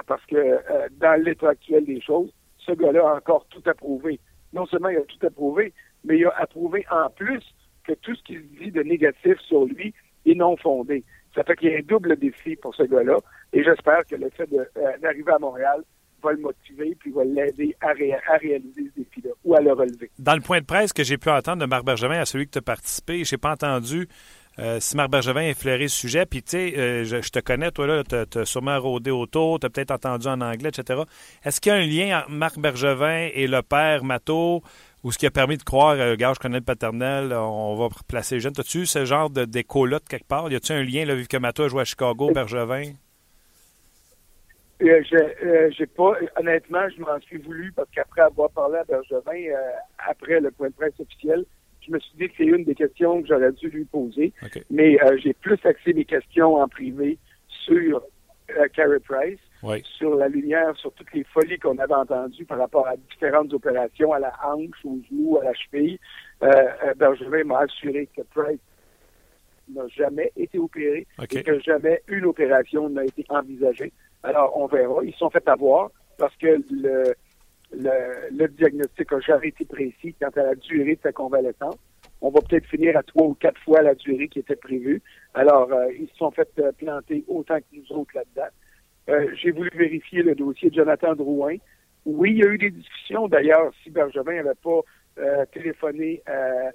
parce 0.06 0.24
que 0.24 0.58
dans 0.96 1.22
l'état 1.22 1.50
actuel 1.50 1.84
des 1.84 2.00
choses, 2.00 2.32
ce 2.56 2.72
gars-là 2.72 3.06
a 3.06 3.16
encore 3.16 3.44
tout 3.50 3.62
approuvé. 3.66 4.18
Non 4.54 4.64
seulement 4.64 4.88
il 4.88 4.96
a 4.96 5.02
tout 5.02 5.26
approuvé, 5.26 5.74
mais 6.04 6.16
il 6.16 6.24
a 6.24 6.34
approuvé 6.38 6.86
en 6.90 7.10
plus 7.10 7.44
que 7.84 7.92
tout 7.92 8.14
ce 8.14 8.22
qu'il 8.22 8.48
dit 8.52 8.70
de 8.70 8.82
négatif 8.82 9.38
sur 9.40 9.66
lui 9.66 9.92
est 10.24 10.34
non 10.34 10.56
fondé. 10.56 11.04
Ça 11.34 11.44
fait 11.44 11.56
qu'il 11.56 11.70
y 11.70 11.74
a 11.74 11.78
un 11.78 11.82
double 11.82 12.16
défi 12.16 12.56
pour 12.56 12.74
ce 12.74 12.82
gars-là. 12.82 13.18
Et 13.52 13.62
j'espère 13.62 14.04
que 14.08 14.16
le 14.16 14.30
fait 14.30 14.48
euh, 14.52 14.64
d'arriver 15.00 15.32
à 15.32 15.38
Montréal 15.38 15.82
va 16.22 16.32
le 16.32 16.38
motiver 16.38 16.96
puis 16.98 17.10
va 17.10 17.24
l'aider 17.24 17.74
à, 17.80 17.92
réaliser 17.92 18.90
ce 18.94 19.00
défi-là 19.00 19.30
ou 19.44 19.54
à 19.54 19.60
le 19.60 19.72
relever. 19.72 20.10
Dans 20.18 20.34
le 20.34 20.40
point 20.40 20.60
de 20.60 20.66
presse 20.66 20.92
que 20.92 21.02
j'ai 21.02 21.18
pu 21.18 21.30
entendre 21.30 21.62
de 21.62 21.66
Marc 21.66 21.84
Bergevin 21.84 22.20
à 22.20 22.24
celui 22.24 22.46
que 22.46 22.52
tu 22.52 22.58
as 22.58 22.62
participé, 22.62 23.24
je 23.24 23.34
n'ai 23.34 23.38
pas 23.38 23.52
entendu 23.52 24.08
euh, 24.58 24.78
si 24.80 24.96
Marc 24.96 25.10
Bergevin 25.10 25.42
effleurait 25.42 25.88
ce 25.88 25.96
sujet, 25.96 26.26
puis 26.26 26.42
tu 26.42 26.50
sais, 26.50 26.74
euh, 26.76 27.04
je, 27.04 27.30
te 27.30 27.38
connais, 27.38 27.70
toi 27.70 27.86
là, 27.86 28.02
tu 28.04 28.38
as, 28.38 28.44
sûrement 28.44 28.78
rôdé 28.80 29.10
autour, 29.10 29.60
tu 29.60 29.66
as 29.66 29.70
peut-être 29.70 29.92
entendu 29.92 30.26
en 30.26 30.40
anglais, 30.40 30.70
etc. 30.70 31.02
Est-ce 31.44 31.60
qu'il 31.60 31.72
y 31.72 31.74
a 31.74 31.78
un 31.78 31.86
lien 31.86 32.18
entre 32.18 32.30
Marc 32.30 32.58
Bergevin 32.58 33.28
et 33.32 33.46
le 33.46 33.62
père 33.62 34.04
Matteau, 34.04 34.62
ou 35.02 35.12
ce 35.12 35.18
qui 35.18 35.26
a 35.26 35.30
permis 35.30 35.56
de 35.56 35.62
croire, 35.62 35.94
euh, 35.98 36.16
gars, 36.16 36.32
je 36.34 36.40
connais 36.40 36.58
le 36.58 36.64
paternel, 36.64 37.32
on 37.32 37.76
va 37.76 37.88
placer 38.08 38.34
les 38.34 38.40
jeunes. 38.40 38.52
As-tu 38.58 38.86
ce 38.86 39.04
genre 39.04 39.30
d'écho-là 39.30 39.98
de, 39.98 40.04
quelque 40.04 40.26
part? 40.26 40.50
Y 40.50 40.56
a-tu 40.56 40.72
un 40.72 40.82
lien, 40.82 41.04
là, 41.04 41.14
vu 41.14 41.26
que 41.26 41.36
Matteau 41.36 41.64
a 41.64 41.68
joué 41.68 41.82
à 41.82 41.84
Chicago, 41.84 42.30
Bergevin? 42.32 42.92
Euh, 44.82 45.70
j'ai 45.76 45.86
pas, 45.86 46.14
honnêtement, 46.36 46.88
je 46.94 47.00
m'en 47.00 47.20
suis 47.20 47.38
voulu 47.38 47.72
parce 47.72 47.88
qu'après 47.94 48.22
avoir 48.22 48.50
parlé 48.50 48.78
à 48.78 48.84
Bergevin, 48.84 49.54
après 50.06 50.40
le 50.40 50.50
point 50.50 50.68
de 50.68 50.74
presse 50.74 50.98
officiel, 50.98 51.44
je 51.86 51.92
me 51.92 51.98
suis 51.98 52.16
dit 52.18 52.28
que 52.28 52.34
c'est 52.36 52.44
une 52.44 52.64
des 52.64 52.74
questions 52.74 53.22
que 53.22 53.28
j'aurais 53.28 53.52
dû 53.52 53.68
lui 53.68 53.84
poser. 53.84 54.32
Mais 54.70 55.00
euh, 55.02 55.16
j'ai 55.18 55.32
plus 55.34 55.58
axé 55.64 55.92
mes 55.92 56.04
questions 56.04 56.56
en 56.56 56.68
privé 56.68 57.18
sur 57.48 58.02
euh, 58.58 58.68
Carey 58.74 58.98
Price, 59.00 59.38
sur 59.84 60.14
la 60.16 60.28
lumière, 60.28 60.76
sur 60.76 60.92
toutes 60.92 61.12
les 61.12 61.24
folies 61.24 61.58
qu'on 61.58 61.78
avait 61.78 61.94
entendues 61.94 62.44
par 62.44 62.58
rapport 62.58 62.86
à 62.88 62.96
différentes 62.96 63.52
opérations, 63.52 64.12
à 64.12 64.18
la 64.18 64.32
hanche, 64.44 64.84
au 64.84 64.98
genou, 65.08 65.38
à 65.38 65.44
la 65.44 65.54
cheville. 65.54 65.98
Euh, 66.42 66.48
euh 66.84 66.94
Bergevin 66.94 67.44
m'a 67.44 67.60
assuré 67.60 68.08
que 68.16 68.22
Price 68.22 68.58
n'a 69.72 69.86
jamais 69.88 70.32
été 70.36 70.58
opéré 70.58 71.06
et 71.30 71.42
que 71.42 71.60
jamais 71.60 72.02
une 72.08 72.24
opération 72.24 72.88
n'a 72.88 73.04
été 73.04 73.24
envisagée. 73.28 73.92
Alors, 74.22 74.56
on 74.56 74.66
verra. 74.66 75.04
Ils 75.04 75.14
sont 75.14 75.30
fait 75.30 75.46
avoir 75.48 75.90
parce 76.18 76.34
que 76.36 76.62
le, 76.70 77.14
le, 77.72 78.46
diagnostic 78.48 79.10
n'a 79.12 79.20
jamais 79.20 79.48
été 79.48 79.64
précis 79.64 80.14
quant 80.20 80.30
à 80.36 80.42
la 80.42 80.54
durée 80.54 80.96
de 80.96 81.00
sa 81.02 81.12
convalescence. 81.12 81.76
On 82.20 82.30
va 82.30 82.40
peut-être 82.40 82.66
finir 82.66 82.96
à 82.96 83.02
trois 83.02 83.26
ou 83.26 83.34
quatre 83.34 83.60
fois 83.62 83.82
la 83.82 83.94
durée 83.94 84.28
qui 84.28 84.40
était 84.40 84.56
prévue. 84.56 85.02
Alors, 85.34 85.72
euh, 85.72 85.90
ils 85.98 86.08
se 86.08 86.16
sont 86.16 86.30
fait 86.30 86.50
euh, 86.58 86.72
planter 86.72 87.24
autant 87.28 87.58
que 87.58 87.64
nous 87.72 87.96
autres 87.96 88.14
là-dedans. 88.14 88.50
Euh, 89.08 89.34
j'ai 89.34 89.52
voulu 89.52 89.70
vérifier 89.74 90.22
le 90.22 90.34
dossier 90.34 90.68
de 90.68 90.74
Jonathan 90.74 91.14
Drouin. 91.14 91.56
Oui, 92.04 92.32
il 92.32 92.38
y 92.38 92.44
a 92.44 92.48
eu 92.48 92.58
des 92.58 92.70
discussions. 92.70 93.28
D'ailleurs, 93.28 93.72
si 93.82 93.90
Bergevin 93.90 94.34
n'avait 94.34 94.54
pas 94.62 94.80
téléphoné 95.52 96.22
à, 96.26 96.70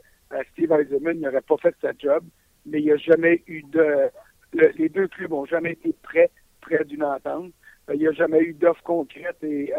Steve 0.52 0.72
Eisenman, 0.72 1.18
il 1.18 1.22
n'aurait 1.22 1.42
pas 1.42 1.58
fait 1.58 1.76
sa 1.82 1.92
job. 1.98 2.24
Mais 2.66 2.80
il 2.80 2.86
n'y 2.86 2.92
a 2.92 2.98
jamais 2.98 3.42
eu 3.48 3.64
de... 3.64 4.10
les 4.54 4.90
deux 4.90 5.08
clubs 5.08 5.32
n'ont 5.32 5.46
jamais 5.46 5.72
été 5.72 5.96
prêts, 6.04 6.30
près 6.62 6.84
d'une 6.84 7.04
entente. 7.04 7.52
il 7.92 8.00
n'y 8.00 8.08
a 8.08 8.12
jamais 8.12 8.42
eu 8.42 8.54
d'offres 8.54 8.84
concrètes 8.84 9.44
et 9.44 9.74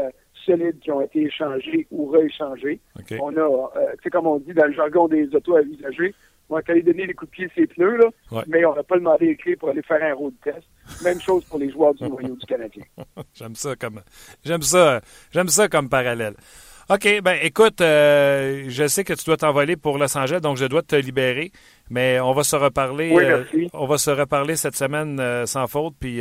solides 0.46 0.78
qui 0.80 0.90
ont 0.90 1.00
été 1.00 1.22
échangés 1.22 1.86
ou 1.90 2.06
rééchangés. 2.08 2.80
On 3.20 3.36
a, 3.36 3.40
euh, 3.40 3.68
tu 3.96 4.04
sais, 4.04 4.10
comme 4.10 4.26
on 4.26 4.38
dit 4.38 4.54
dans 4.54 4.66
le 4.66 4.72
jargon 4.72 5.08
des 5.08 5.28
autos 5.34 5.56
avisagés, 5.56 6.14
on 6.48 6.56
a 6.56 6.60
allé 6.68 6.82
donner 6.82 7.06
les 7.06 7.14
coups 7.14 7.30
de 7.32 7.36
pied 7.36 7.50
ses 7.56 7.66
pneus, 7.66 7.96
là, 7.96 8.44
mais 8.46 8.64
on 8.64 8.74
n'a 8.74 8.84
pas 8.84 8.96
demandé 8.96 9.26
les 9.26 9.36
clés 9.36 9.56
pour 9.56 9.70
aller 9.70 9.82
faire 9.82 10.02
un 10.02 10.14
road 10.14 10.32
test. 10.44 10.66
Même 11.02 11.20
chose 11.20 11.44
pour 11.44 11.58
les 11.58 11.70
joueurs 11.70 11.94
du 11.94 12.04
noyau 12.04 12.36
du 12.36 12.46
Canadien. 12.46 12.84
j'aime 13.34 13.56
ça 13.56 13.74
comme 13.74 14.00
j'aime 14.44 14.62
ça 14.62 15.00
j'aime 15.32 15.48
ça 15.48 15.68
comme 15.68 15.88
parallèle. 15.88 16.34
OK, 16.88 17.20
ben 17.20 17.36
écoute, 17.42 17.80
euh, 17.80 18.66
je 18.68 18.86
sais 18.86 19.02
que 19.02 19.12
tu 19.12 19.24
dois 19.24 19.36
t'envoler 19.36 19.74
pour 19.74 19.98
Los 19.98 20.16
Angeles, 20.16 20.38
donc 20.40 20.56
je 20.56 20.66
dois 20.66 20.82
te 20.82 20.94
libérer, 20.94 21.50
mais 21.90 22.20
on 22.20 22.32
va 22.32 22.44
se 22.44 22.54
reparler 22.54 23.12
euh, 23.12 23.42
on 23.72 23.86
va 23.86 23.98
se 23.98 24.10
reparler 24.10 24.54
cette 24.54 24.76
semaine 24.76 25.20
sans 25.46 25.66
faute, 25.66 25.94
puis 25.98 26.20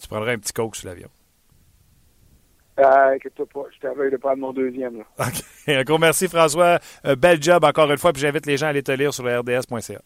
tu 0.00 0.08
prendras 0.08 0.32
un 0.32 0.38
petit 0.38 0.52
coke 0.52 0.76
sur 0.76 0.88
l'avion. 0.88 1.08
Euh, 2.78 3.14
inquiète-toi 3.14 3.46
pas, 3.52 3.62
je 3.74 3.80
t'avais 3.80 4.10
de 4.10 4.16
prendre 4.16 4.38
mon 4.38 4.52
deuxième. 4.52 4.98
Là. 4.98 5.04
OK. 5.26 5.42
Un 5.68 5.82
gros 5.84 5.98
merci, 5.98 6.28
François. 6.28 6.78
Euh, 7.06 7.14
bel 7.14 7.42
job 7.42 7.64
encore 7.64 7.90
une 7.90 7.98
fois, 7.98 8.12
puis 8.12 8.22
j'invite 8.22 8.46
les 8.46 8.56
gens 8.56 8.66
à 8.66 8.70
aller 8.70 8.82
te 8.82 8.92
lire 8.92 9.14
sur 9.14 9.24
le 9.24 9.38
rds.ca. 9.38 10.00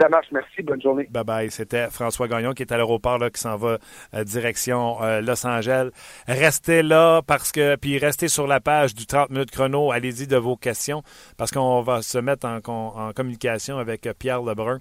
Ça 0.00 0.08
marche, 0.08 0.26
merci. 0.30 0.62
Bonne 0.62 0.80
journée. 0.80 1.06
Bye 1.10 1.24
bye. 1.24 1.50
C'était 1.50 1.88
François 1.88 2.28
Gagnon 2.28 2.52
qui 2.52 2.62
est 2.62 2.72
à 2.72 2.76
l'aéroport 2.76 3.18
qui 3.32 3.40
s'en 3.40 3.56
va 3.56 3.78
euh, 4.14 4.24
direction 4.24 5.02
euh, 5.02 5.20
Los 5.22 5.46
Angeles. 5.46 5.90
Restez 6.28 6.82
là 6.82 7.22
parce 7.26 7.50
que 7.50 7.76
puis 7.76 7.98
restez 7.98 8.28
sur 8.28 8.46
la 8.46 8.60
page 8.60 8.94
du 8.94 9.06
30 9.06 9.30
minutes 9.30 9.50
chrono. 9.50 9.92
Allez-y 9.92 10.26
de 10.26 10.36
vos 10.36 10.56
questions 10.56 11.02
parce 11.38 11.50
qu'on 11.50 11.80
va 11.80 12.02
se 12.02 12.18
mettre 12.18 12.46
en, 12.46 12.58
en 12.66 13.12
communication 13.12 13.78
avec 13.78 14.08
Pierre 14.18 14.42
Lebrun. 14.42 14.80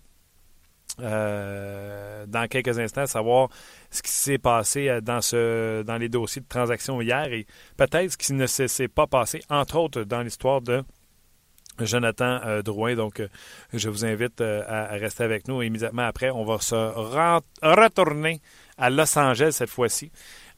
Euh, 1.02 2.26
dans 2.26 2.48
quelques 2.48 2.80
instants, 2.80 3.06
savoir 3.06 3.50
ce 3.92 4.02
qui 4.02 4.12
s'est 4.12 4.38
passé 4.38 4.88
euh, 4.88 5.02
dans, 5.02 5.20
ce, 5.20 5.84
dans 5.84 5.98
les 5.98 6.08
dossiers 6.08 6.42
de 6.42 6.48
transaction 6.48 7.02
hier 7.02 7.26
et 7.34 7.46
peut-être 7.76 8.14
ce 8.14 8.18
qui 8.18 8.32
ne 8.32 8.46
s'est 8.48 8.88
pas 8.88 9.06
passé, 9.06 9.42
entre 9.50 9.78
autres, 9.78 10.04
dans 10.04 10.22
l'histoire 10.22 10.62
de 10.62 10.84
Jonathan 11.80 12.40
euh, 12.46 12.62
Drouin. 12.62 12.96
Donc, 12.96 13.22
je 13.74 13.90
vous 13.90 14.06
invite 14.06 14.40
à, 14.40 14.88
rester 14.92 15.24
avec 15.26 15.50
nous. 15.50 15.62
Immédiatement 15.62 16.04
après, 16.04 16.30
on 16.30 16.46
va 16.46 16.60
se 16.60 16.76
retourner 16.76 18.42
à 18.78 18.90
Los 18.90 19.18
Angeles 19.20 19.52
cette 19.52 19.70
fois-ci. 19.70 20.12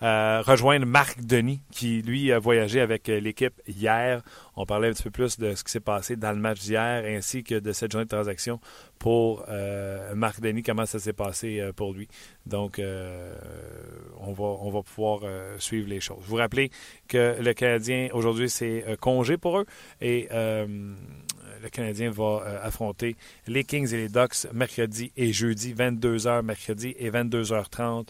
Euh, 0.03 0.43
rejoindre 0.45 0.85
Marc 0.85 1.21
Denis, 1.21 1.59
qui 1.71 2.03
lui 2.03 2.31
a 2.31 2.37
voyagé 2.37 2.81
avec 2.81 3.09
euh, 3.09 3.19
l'équipe 3.19 3.59
hier. 3.67 4.21
On 4.55 4.65
parlait 4.65 4.89
un 4.89 4.93
petit 4.93 5.03
peu 5.03 5.09
plus 5.09 5.39
de 5.39 5.55
ce 5.55 5.63
qui 5.63 5.71
s'est 5.71 5.79
passé 5.79 6.15
dans 6.15 6.31
le 6.31 6.37
match 6.37 6.59
d'hier, 6.59 7.03
ainsi 7.05 7.43
que 7.43 7.55
de 7.55 7.71
cette 7.71 7.91
journée 7.91 8.05
de 8.05 8.09
transaction 8.09 8.59
pour 8.99 9.45
euh, 9.49 10.13
Marc 10.13 10.39
Denis, 10.39 10.61
comment 10.61 10.85
ça 10.85 10.99
s'est 10.99 11.13
passé 11.13 11.71
pour 11.75 11.93
lui. 11.93 12.07
Donc, 12.45 12.79
on, 12.79 14.33
va, 14.33 14.43
on 14.43 14.69
va 14.69 14.81
pouvoir 14.81 15.21
suivre 15.59 15.87
les 15.87 15.99
choses. 15.99 16.23
Vous 16.25 16.35
rappelez 16.35 16.71
que 17.07 17.35
le 17.39 17.53
Canadien, 17.53 18.09
aujourd'hui, 18.13 18.49
c'est 18.49 18.85
congé 18.99 19.37
pour 19.37 19.59
eux 19.59 19.65
et 20.01 20.27
le 20.31 21.69
Canadien 21.69 22.09
va 22.09 22.61
affronter 22.63 23.15
les 23.47 23.63
Kings 23.63 23.93
et 23.93 23.97
les 23.97 24.09
Ducks 24.09 24.51
mercredi 24.53 25.11
et 25.17 25.33
jeudi, 25.33 25.73
22h 25.73 26.43
mercredi 26.43 26.95
et 26.97 27.09
22h30 27.11 27.83
euh, 27.83 28.03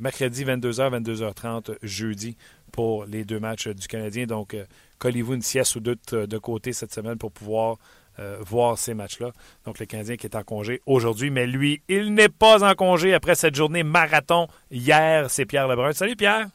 mercredi 0.00 0.44
22h, 0.44 1.02
22h30, 1.02 1.76
jeudi 1.82 2.36
pour 2.72 3.06
les 3.06 3.24
deux 3.24 3.40
matchs 3.40 3.68
du 3.68 3.88
Canadien. 3.88 4.26
Donc, 4.26 4.54
euh, 4.54 4.64
collez-vous 4.98 5.34
une 5.34 5.42
sieste 5.42 5.76
ou 5.76 5.80
deux 5.80 5.96
de 6.12 6.38
côté 6.38 6.72
cette 6.72 6.92
semaine 6.92 7.16
pour 7.16 7.32
pouvoir 7.32 7.76
euh, 8.18 8.36
voir 8.40 8.78
ces 8.78 8.94
matchs-là. 8.94 9.30
Donc, 9.64 9.78
le 9.78 9.86
Canadien 9.86 10.16
qui 10.16 10.26
est 10.26 10.36
en 10.36 10.42
congé 10.42 10.82
aujourd'hui, 10.86 11.30
mais 11.30 11.46
lui, 11.46 11.82
il 11.88 12.14
n'est 12.14 12.28
pas 12.28 12.68
en 12.68 12.74
congé 12.74 13.14
après 13.14 13.34
cette 13.34 13.54
journée 13.54 13.82
marathon 13.82 14.46
hier. 14.70 15.30
C'est 15.30 15.46
Pierre 15.46 15.68
Lebrun. 15.68 15.92
Salut 15.92 16.16
Pierre. 16.16 16.46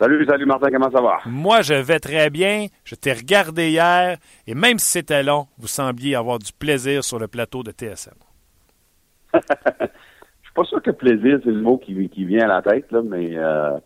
Salut, 0.00 0.24
salut 0.26 0.46
Martin, 0.46 0.70
comment 0.70 0.90
ça 0.92 1.00
va? 1.00 1.18
Moi, 1.26 1.62
je 1.62 1.74
vais 1.74 1.98
très 1.98 2.30
bien. 2.30 2.68
Je 2.84 2.94
t'ai 2.94 3.12
regardé 3.12 3.70
hier 3.70 4.16
et 4.46 4.54
même 4.54 4.78
si 4.78 4.90
c'était 4.90 5.24
long, 5.24 5.48
vous 5.58 5.66
sembliez 5.66 6.14
avoir 6.14 6.38
du 6.38 6.52
plaisir 6.52 7.02
sur 7.02 7.18
le 7.18 7.26
plateau 7.26 7.64
de 7.64 7.72
TSM. 7.72 8.14
pas 10.58 10.64
sûr 10.64 10.82
que 10.82 10.90
plaisir, 10.90 11.38
c'est 11.44 11.50
le 11.50 11.60
mot 11.60 11.78
qui, 11.78 12.08
qui 12.08 12.24
vient 12.24 12.44
à 12.44 12.48
la 12.48 12.62
tête, 12.62 12.90
là, 12.90 13.00
mais 13.04 13.30
euh, 13.36 13.78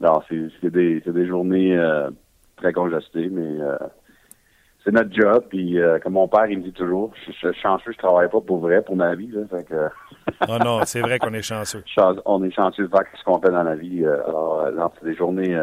non, 0.00 0.20
c'est 0.28 0.70
des, 0.70 1.00
des 1.00 1.26
journées 1.28 1.78
euh, 1.78 2.10
très 2.56 2.72
congestées, 2.72 3.28
mais 3.30 3.60
euh, 3.60 3.76
c'est 4.84 4.90
notre 4.90 5.14
job. 5.14 5.44
Puis 5.48 5.78
comme 6.02 6.14
mon 6.14 6.26
père, 6.26 6.46
il 6.46 6.58
me 6.58 6.64
dit 6.64 6.72
toujours, 6.72 7.12
je 7.24 7.32
suis 7.32 7.60
chanceux, 7.60 7.92
je 7.92 7.98
travaille 7.98 8.28
pas 8.28 8.40
pour 8.40 8.58
vrai, 8.58 8.82
pour 8.82 8.96
ma 8.96 9.14
vie. 9.14 9.28
Là, 9.28 9.42
fait 9.48 9.64
que... 9.64 9.88
oh 10.48 10.58
non, 10.64 10.80
c'est 10.84 11.02
vrai 11.02 11.20
qu'on 11.20 11.34
est 11.34 11.42
chanceux. 11.42 11.84
On 12.24 12.42
est 12.42 12.50
chanceux 12.50 12.82
de 12.82 12.88
faire 12.88 13.04
ce 13.16 13.22
qu'on 13.22 13.40
fait 13.40 13.52
dans 13.52 13.62
la 13.62 13.76
vie. 13.76 14.04
alors, 14.04 14.92
c'est 14.98 15.06
des 15.06 15.14
journées 15.14 15.56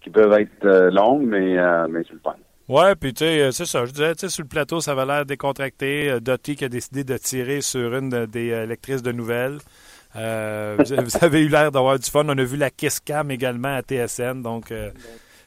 qui 0.00 0.08
peuvent 0.08 0.32
être 0.32 0.88
longues, 0.90 1.26
mais, 1.26 1.56
mais 1.88 2.02
c'est 2.04 2.14
le 2.14 2.20
fun. 2.20 2.36
Ouais, 2.66 2.94
puis 2.94 3.12
tu 3.12 3.24
sais, 3.24 3.42
euh, 3.42 3.50
c'est 3.50 3.66
ça. 3.66 3.84
Je 3.84 3.92
disais, 3.92 4.14
tu 4.14 4.20
sais, 4.20 4.28
sur 4.30 4.42
le 4.42 4.48
plateau, 4.48 4.80
ça 4.80 4.92
avait 4.92 5.04
l'air 5.04 5.26
décontracté. 5.26 6.10
Euh, 6.10 6.20
Doty 6.20 6.56
qui 6.56 6.64
a 6.64 6.68
décidé 6.70 7.04
de 7.04 7.16
tirer 7.18 7.60
sur 7.60 7.94
une 7.94 8.24
des 8.26 8.52
euh, 8.52 8.64
lectrices 8.64 9.02
de 9.02 9.12
nouvelles. 9.12 9.58
vous, 10.14 11.24
avez 11.24 11.42
eu 11.42 11.48
l'air 11.48 11.70
d'avoir 11.72 11.98
du 11.98 12.10
fun. 12.10 12.24
On 12.24 12.38
a 12.38 12.44
vu 12.44 12.56
la 12.56 12.70
Kiss 12.70 13.00
Cam 13.00 13.30
également 13.30 13.74
à 13.74 13.82
TSN, 13.82 14.42
donc 14.42 14.72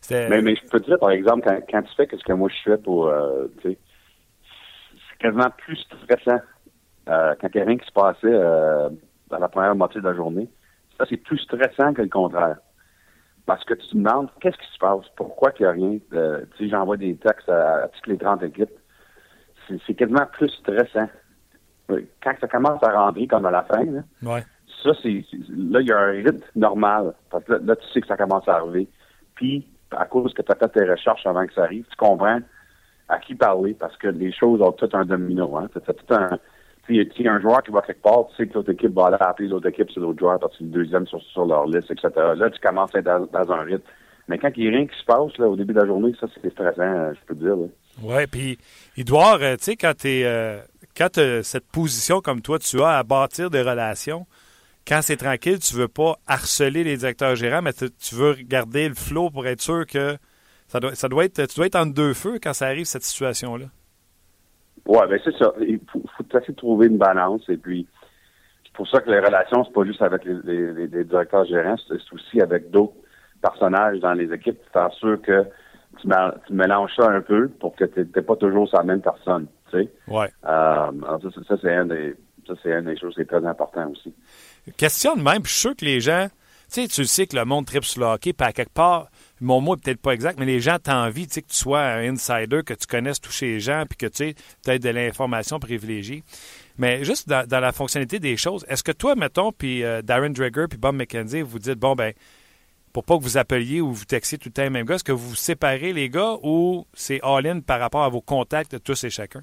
c'était... 0.01 0.27
Mais, 0.27 0.41
mais 0.41 0.55
je 0.57 0.69
peux 0.69 0.81
te 0.81 0.87
dire, 0.87 0.99
par 0.99 1.11
exemple, 1.11 1.47
quand, 1.47 1.57
quand 1.71 1.81
tu 1.83 1.95
fais 1.95 2.07
ce 2.11 2.21
que 2.21 2.33
moi 2.33 2.49
je 2.49 2.71
fais 2.71 2.77
pour, 2.77 3.09
sais, 3.63 3.77
c'est 5.09 5.17
quasiment 5.19 5.49
plus 5.57 5.77
stressant 5.77 6.41
quand 7.05 7.47
il 7.53 7.55
n'y 7.55 7.61
a 7.61 7.65
rien 7.65 7.77
qui 7.77 7.87
se 7.87 7.93
passait 7.93 8.29
dans 9.29 9.39
la 9.39 9.47
première 9.47 9.73
moitié 9.73 10.01
de 10.01 10.05
la 10.05 10.13
journée. 10.13 10.49
Ça, 10.97 11.05
c'est 11.09 11.15
plus 11.15 11.37
stressant 11.37 11.93
que 11.93 12.01
le 12.01 12.09
contraire. 12.09 12.57
Parce 13.47 13.63
que 13.63 13.73
tu 13.73 13.87
te 13.87 13.95
demandes 13.95 14.29
qu'est-ce 14.39 14.57
qui 14.57 14.71
se 14.73 14.77
passe, 14.77 15.05
pourquoi 15.15 15.51
il 15.57 15.63
n'y 15.63 15.67
a 15.67 15.71
rien. 15.71 15.97
Tu 16.11 16.57
sais, 16.57 16.69
j'envoie 16.69 16.97
des 16.97 17.15
textes 17.15 17.49
à, 17.49 17.89
toutes 17.93 18.07
les 18.07 18.17
30 18.17 18.43
équipes. 18.43 18.77
C'est 19.87 19.95
quasiment 19.95 20.25
plus 20.33 20.49
stressant. 20.49 21.09
Quand 21.89 22.33
ça 22.39 22.47
commence 22.47 22.83
à 22.83 22.91
rentrer 22.91 23.25
comme 23.25 23.45
à 23.45 23.51
la 23.51 23.63
fin, 23.63 23.83
là, 23.85 24.41
ça, 24.83 24.91
c'est 25.01 25.25
là, 25.49 25.81
il 25.81 25.87
y 25.87 25.91
a 25.91 25.97
un 25.97 26.11
rythme 26.11 26.43
normal. 26.55 27.13
Parce 27.29 27.45
que 27.45 27.53
là, 27.53 27.75
tu 27.77 27.87
sais 27.93 28.01
que 28.01 28.07
ça 28.07 28.17
commence 28.17 28.47
à 28.47 28.57
arriver. 28.57 28.87
Puis, 29.35 29.65
à 29.91 30.05
cause 30.05 30.33
que 30.33 30.41
tu 30.41 30.51
as 30.51 30.55
fait 30.55 30.69
tes 30.69 30.89
recherches 30.89 31.25
avant 31.25 31.47
que 31.47 31.53
ça 31.53 31.63
arrive, 31.63 31.85
tu 31.89 31.95
comprends 31.95 32.39
à 33.07 33.19
qui 33.19 33.35
parler 33.35 33.73
parce 33.73 33.95
que 33.95 34.09
les 34.09 34.33
choses 34.33 34.61
ont 34.61 34.73
tout 34.73 34.89
un 34.91 35.05
domino. 35.05 35.55
Hein. 35.57 35.69
Tu 35.73 35.79
tout 35.79 36.13
un 36.13 36.37
s'il 36.87 37.25
y 37.25 37.27
a 37.27 37.33
un 37.33 37.41
joueur 37.41 37.61
qui 37.63 37.71
va 37.71 37.81
quelque 37.81 38.01
part, 38.01 38.27
tu 38.29 38.35
sais 38.37 38.47
que 38.47 38.53
l'autre 38.55 38.71
équipe 38.71 38.93
va 38.93 39.07
aller 39.07 39.17
appeler 39.19 39.49
l'autre 39.49 39.67
équipe 39.67 39.91
sur 39.91 40.01
l'autre 40.01 40.19
joueur 40.19 40.39
parce 40.39 40.57
que 40.57 40.63
le 40.63 40.69
deuxième 40.69 41.05
sur, 41.07 41.45
leur 41.45 41.65
liste, 41.65 41.91
etc. 41.91 42.09
Là, 42.35 42.49
tu 42.49 42.59
commences 42.59 42.95
à 42.95 42.99
être 42.99 43.29
dans, 43.31 43.51
un 43.51 43.61
rythme. 43.61 43.83
Mais 44.27 44.37
quand 44.37 44.49
il 44.55 44.63
n'y 44.63 44.75
a 44.75 44.77
rien 44.77 44.87
qui 44.87 44.97
se 44.97 45.05
passe 45.05 45.37
là, 45.37 45.47
au 45.47 45.55
début 45.55 45.73
de 45.73 45.79
la 45.79 45.85
journée, 45.85 46.13
ça, 46.19 46.27
c'est 46.41 46.51
stressant, 46.51 47.13
je 47.13 47.19
peux 47.27 47.35
te 47.35 47.43
dire. 47.43 47.55
Oui, 48.03 48.27
puis 48.27 48.57
il 48.95 49.05
doit, 49.05 49.37
tu 49.39 49.63
sais, 49.63 49.75
quand 49.75 49.93
tu 49.97 50.07
es 50.07 50.61
quand 50.97 51.19
cette 51.43 51.67
position 51.67 52.21
comme 52.21 52.41
toi, 52.41 52.57
tu 52.59 52.81
as 52.81 52.97
à 52.97 53.03
bâtir 53.03 53.49
des 53.49 53.61
relations, 53.61 54.25
quand 54.87 55.01
c'est 55.01 55.17
tranquille, 55.17 55.59
tu 55.59 55.75
veux 55.75 55.87
pas 55.87 56.17
harceler 56.27 56.83
les 56.83 56.97
directeurs 56.97 57.35
gérants, 57.35 57.61
mais 57.61 57.73
tu 57.73 58.15
veux 58.15 58.33
garder 58.41 58.87
le 58.87 58.95
flot 58.95 59.29
pour 59.29 59.45
être 59.45 59.61
sûr 59.61 59.85
que 59.85 60.17
ça 60.67 60.79
doit, 60.79 60.95
ça 60.95 61.07
doit 61.07 61.25
être, 61.25 61.45
tu 61.47 61.55
dois 61.55 61.67
être 61.67 61.75
en 61.75 61.85
deux 61.85 62.13
feux 62.13 62.39
quand 62.41 62.53
ça 62.53 62.67
arrive, 62.67 62.85
cette 62.85 63.03
situation-là. 63.03 63.65
Oui, 64.87 64.99
ben 65.09 65.19
c'est 65.23 65.35
ça. 65.37 65.53
Il 65.59 65.79
faut, 65.91 66.01
faut 66.15 66.23
essayer 66.37 66.53
de 66.53 66.57
trouver 66.57 66.87
une 66.87 66.97
balance. 66.97 67.41
Et 67.49 67.57
puis, 67.57 67.87
c'est 68.63 68.73
pour 68.73 68.87
ça 68.87 69.01
que 69.01 69.09
les 69.09 69.19
relations, 69.19 69.63
c'est 69.65 69.73
pas 69.73 69.85
juste 69.85 70.01
avec 70.01 70.23
les, 70.25 71.03
directeurs 71.03 71.45
gérants, 71.45 71.75
c'est 71.87 72.13
aussi 72.13 72.41
avec 72.41 72.69
d'autres 72.69 72.93
personnages 73.41 73.99
dans 73.99 74.13
les 74.13 74.31
équipes, 74.31 74.59
faire 74.71 74.91
sûr 74.93 75.21
que 75.21 75.45
tu, 75.99 76.07
mélanges 76.53 76.91
ça 76.95 77.09
un 77.09 77.21
peu 77.21 77.49
pour 77.59 77.75
que 77.75 77.85
tu 77.85 77.99
n'es 77.99 78.21
pas 78.21 78.35
toujours 78.35 78.67
sur 78.67 78.77
la 78.77 78.83
même 78.83 79.01
personne. 79.01 79.47
Tu 79.71 79.79
sais? 79.79 79.91
Ouais. 80.07 80.29
Euh, 80.45 80.91
ça, 81.47 81.55
c'est 81.61 81.73
un 81.73 81.85
des, 81.85 82.15
ça, 82.45 82.53
c'est 82.61 82.71
une 82.71 82.85
des 82.85 82.97
choses 82.97 83.15
qui 83.15 83.21
est 83.21 83.25
très 83.25 83.45
important 83.45 83.89
aussi. 83.91 84.13
Question 84.77 85.15
de 85.15 85.21
même, 85.21 85.41
puis 85.41 85.51
je 85.51 85.57
suis 85.57 85.61
sûr 85.61 85.75
que 85.75 85.85
les 85.85 85.99
gens, 85.99 86.27
tu 86.71 86.81
sais, 86.81 86.87
tu 86.87 87.05
sais 87.05 87.25
que 87.25 87.35
le 87.35 87.45
monde 87.45 87.65
tripe 87.65 87.83
sur 87.83 88.01
le 88.01 88.07
hockey, 88.07 88.33
puis 88.33 88.47
à 88.47 88.53
quelque 88.53 88.73
part, 88.73 89.07
mon 89.39 89.61
mot 89.61 89.75
est 89.75 89.81
peut-être 89.81 90.01
pas 90.01 90.13
exact, 90.13 90.39
mais 90.39 90.45
les 90.45 90.59
gens 90.59 90.77
t'envient, 90.79 91.25
tu 91.25 91.33
sais, 91.33 91.41
que 91.41 91.49
tu 91.49 91.57
sois 91.57 91.81
un 91.81 92.13
insider, 92.13 92.61
que 92.65 92.73
tu 92.73 92.87
connaisses 92.87 93.21
tous 93.21 93.31
ces 93.31 93.59
gens, 93.59 93.83
puis 93.87 93.97
que 93.97 94.05
tu 94.07 94.33
sais, 94.33 94.71
aies 94.71 94.79
de 94.79 94.89
l'information 94.89 95.59
privilégiée. 95.59 96.23
Mais 96.77 97.03
juste 97.03 97.27
dans, 97.27 97.47
la 97.49 97.71
fonctionnalité 97.71 98.19
des 98.19 98.37
choses, 98.37 98.65
est-ce 98.69 98.83
que 98.83 98.91
toi, 98.91 99.15
mettons, 99.15 99.51
puis 99.51 99.83
euh, 99.83 100.01
Darren 100.01 100.29
Drager, 100.29 100.65
puis 100.69 100.77
Bob 100.77 100.95
McKenzie, 100.95 101.41
vous 101.41 101.59
dites, 101.59 101.79
bon, 101.79 101.95
ben, 101.95 102.13
pour 102.93 103.03
pas 103.03 103.17
que 103.17 103.23
vous 103.23 103.37
appeliez 103.37 103.81
ou 103.81 103.93
vous 103.93 104.05
texiez 104.05 104.37
tout 104.37 104.49
le 104.49 104.53
temps 104.53 104.63
le 104.63 104.69
même 104.69 104.85
gars, 104.85 104.95
est-ce 104.95 105.03
que 105.03 105.11
vous 105.11 105.35
séparez 105.35 105.93
les 105.93 106.09
gars 106.09 106.37
ou 106.41 106.87
c'est 106.93 107.19
all-in 107.21 107.59
par 107.59 107.79
rapport 107.79 108.03
à 108.03 108.09
vos 108.09 108.21
contacts 108.21 108.71
de 108.71 108.77
tous 108.79 109.03
et 109.03 109.09
chacun? 109.09 109.41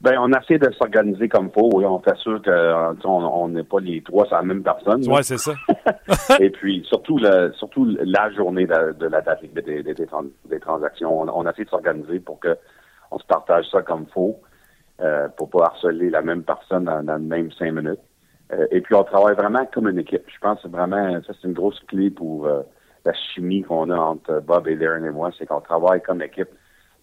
Ben, 0.00 0.16
on 0.18 0.32
essaie 0.32 0.58
de 0.58 0.70
s'organiser 0.72 1.28
comme 1.28 1.50
faut. 1.50 1.68
Oui, 1.74 1.84
on 1.84 1.98
fait 1.98 2.16
sûr 2.16 2.40
qu'on 2.42 3.48
n'est 3.48 3.64
pas 3.64 3.80
les 3.80 4.02
trois 4.02 4.24
sur 4.24 4.36
la 4.36 4.42
même 4.42 4.62
personne. 4.62 5.04
Oui, 5.06 5.22
c'est 5.22 5.36
ça. 5.36 5.52
Et 6.40 6.48
puis, 6.48 6.82
surtout, 6.86 7.18
le, 7.18 7.52
surtout 7.52 7.84
la 8.00 8.30
journée 8.30 8.66
de, 8.66 9.06
la 9.06 9.20
date 9.20 9.44
des, 9.52 9.82
des, 9.82 10.60
transactions, 10.60 11.20
on, 11.20 11.28
on, 11.28 11.46
essaie 11.50 11.64
de 11.64 11.68
s'organiser 11.68 12.18
pour 12.18 12.40
que 12.40 12.56
on 13.10 13.18
se 13.18 13.26
partage 13.26 13.66
ça 13.70 13.82
comme 13.82 14.06
faut, 14.06 14.40
euh, 15.00 15.28
pour 15.36 15.50
pas 15.50 15.66
harceler 15.66 16.08
la 16.08 16.22
même 16.22 16.44
personne 16.44 16.84
dans, 16.84 17.02
dans 17.02 17.16
les 17.16 17.26
mêmes 17.26 17.52
cinq 17.52 17.72
minutes. 17.72 18.00
Euh, 18.52 18.66
et 18.70 18.80
puis, 18.80 18.94
on 18.94 19.04
travaille 19.04 19.34
vraiment 19.34 19.66
comme 19.66 19.88
une 19.88 19.98
équipe. 19.98 20.22
Je 20.28 20.38
pense 20.40 20.62
que 20.62 20.68
vraiment, 20.68 21.20
ça, 21.26 21.34
c'est 21.40 21.46
une 21.46 21.54
grosse 21.54 21.78
clé 21.88 22.08
pour 22.08 22.46
euh, 22.46 22.62
la 23.04 23.12
chimie 23.12 23.62
qu'on 23.62 23.90
a 23.90 23.98
entre 23.98 24.40
Bob 24.40 24.66
et 24.66 24.76
Darren 24.76 25.04
et 25.04 25.10
moi, 25.10 25.30
c'est 25.36 25.44
qu'on 25.44 25.60
travaille 25.60 26.00
comme 26.00 26.22
équipe 26.22 26.48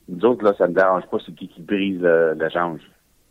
nous 0.10 0.26
autres, 0.26 0.44
là, 0.44 0.54
ça 0.58 0.68
ne 0.68 0.74
dérange 0.74 1.06
pas 1.08 1.18
c'est 1.26 1.34
qui 1.36 1.48
qui 1.48 1.62
brise 1.62 2.02
euh, 2.04 2.34
l'échange. 2.36 2.82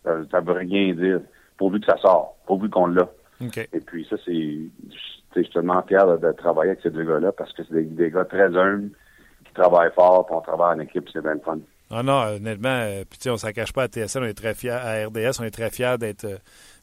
Ça, 0.04 0.16
ça 0.30 0.40
veut 0.40 0.52
rien 0.52 0.95
dire. 0.95 1.21
Pourvu 1.56 1.80
que 1.80 1.87
ça 1.87 1.97
sort, 1.99 2.37
pourvu 2.47 2.68
qu'on 2.68 2.87
l'a. 2.87 3.09
Et 3.40 3.80
puis 3.80 4.06
ça, 4.09 4.16
c'est. 4.25 4.33
Je 4.33 5.42
suis 5.42 5.52
tellement 5.52 5.83
fier 5.83 6.06
de, 6.18 6.33
travailler 6.33 6.71
avec 6.71 6.83
ces 6.83 6.90
deux 6.90 7.04
gars-là 7.04 7.33
parce 7.33 7.52
que 7.52 7.62
c'est 7.64 7.95
des, 7.95 8.11
gars 8.11 8.25
très 8.25 8.56
humbles 8.56 8.90
qui 9.45 9.52
travaillent 9.52 9.92
fort, 9.95 10.25
puis 10.26 10.35
on 10.35 10.40
travaille 10.40 10.76
en 10.76 10.80
équipe, 10.80 11.09
c'est 11.12 11.21
bien 11.21 11.35
le 11.35 11.40
fun. 11.40 11.59
Ah 11.90 12.02
non, 12.02 12.37
honnêtement, 12.37 12.80
euh, 12.80 13.04
puis 13.08 13.28
on 13.28 13.34
ne 13.34 13.36
s'en 13.36 13.52
cache 13.52 13.73
pas 13.73 13.84
à 13.84 13.89
TSN, 13.89 14.21
on 14.23 14.25
est 14.25 14.34
très 14.34 14.54
fiers, 14.54 14.71
à 14.71 15.06
RDS, 15.06 15.41
on 15.41 15.45
est 15.45 15.50
très 15.50 15.71
fiers 15.71 15.97
d'être 16.00 16.25
euh, 16.25 16.39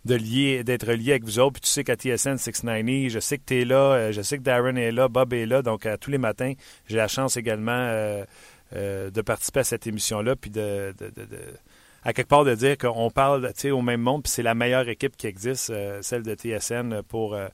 de 0.05 0.15
lier, 0.15 0.63
d'être 0.63 0.91
lié 0.91 1.11
avec 1.11 1.23
vous 1.23 1.39
autres. 1.39 1.53
Puis 1.53 1.61
tu 1.61 1.69
sais 1.69 1.83
qu'à 1.83 1.95
TSN 1.95 2.37
690, 2.37 3.09
je 3.09 3.19
sais 3.19 3.37
que 3.37 3.43
tu 3.45 3.61
es 3.61 3.65
là, 3.65 4.11
je 4.11 4.21
sais 4.21 4.37
que 4.37 4.43
Darren 4.43 4.75
est 4.75 4.91
là, 4.91 5.07
Bob 5.09 5.33
est 5.33 5.45
là, 5.45 5.61
donc 5.61 5.87
tous 5.99 6.11
les 6.11 6.17
matins, 6.17 6.53
j'ai 6.87 6.97
la 6.97 7.07
chance 7.07 7.37
également 7.37 8.23
euh, 8.75 9.11
de 9.11 9.21
participer 9.21 9.59
à 9.59 9.63
cette 9.63 9.85
émission-là, 9.85 10.35
puis 10.35 10.49
de, 10.49 10.95
à 12.03 12.11
quelque 12.13 12.27
part 12.27 12.43
de 12.43 12.55
dire 12.55 12.75
qu'on 12.75 13.11
parle 13.11 13.51
au 13.71 13.81
même 13.83 14.01
monde, 14.01 14.23
puis 14.23 14.31
c'est 14.31 14.41
la 14.41 14.55
meilleure 14.55 14.89
équipe 14.89 15.15
qui 15.15 15.27
existe, 15.27 15.69
euh, 15.69 16.01
celle 16.01 16.23
de 16.23 16.33
TSN 16.33 17.03
pour 17.03 17.35
euh, 17.35 17.47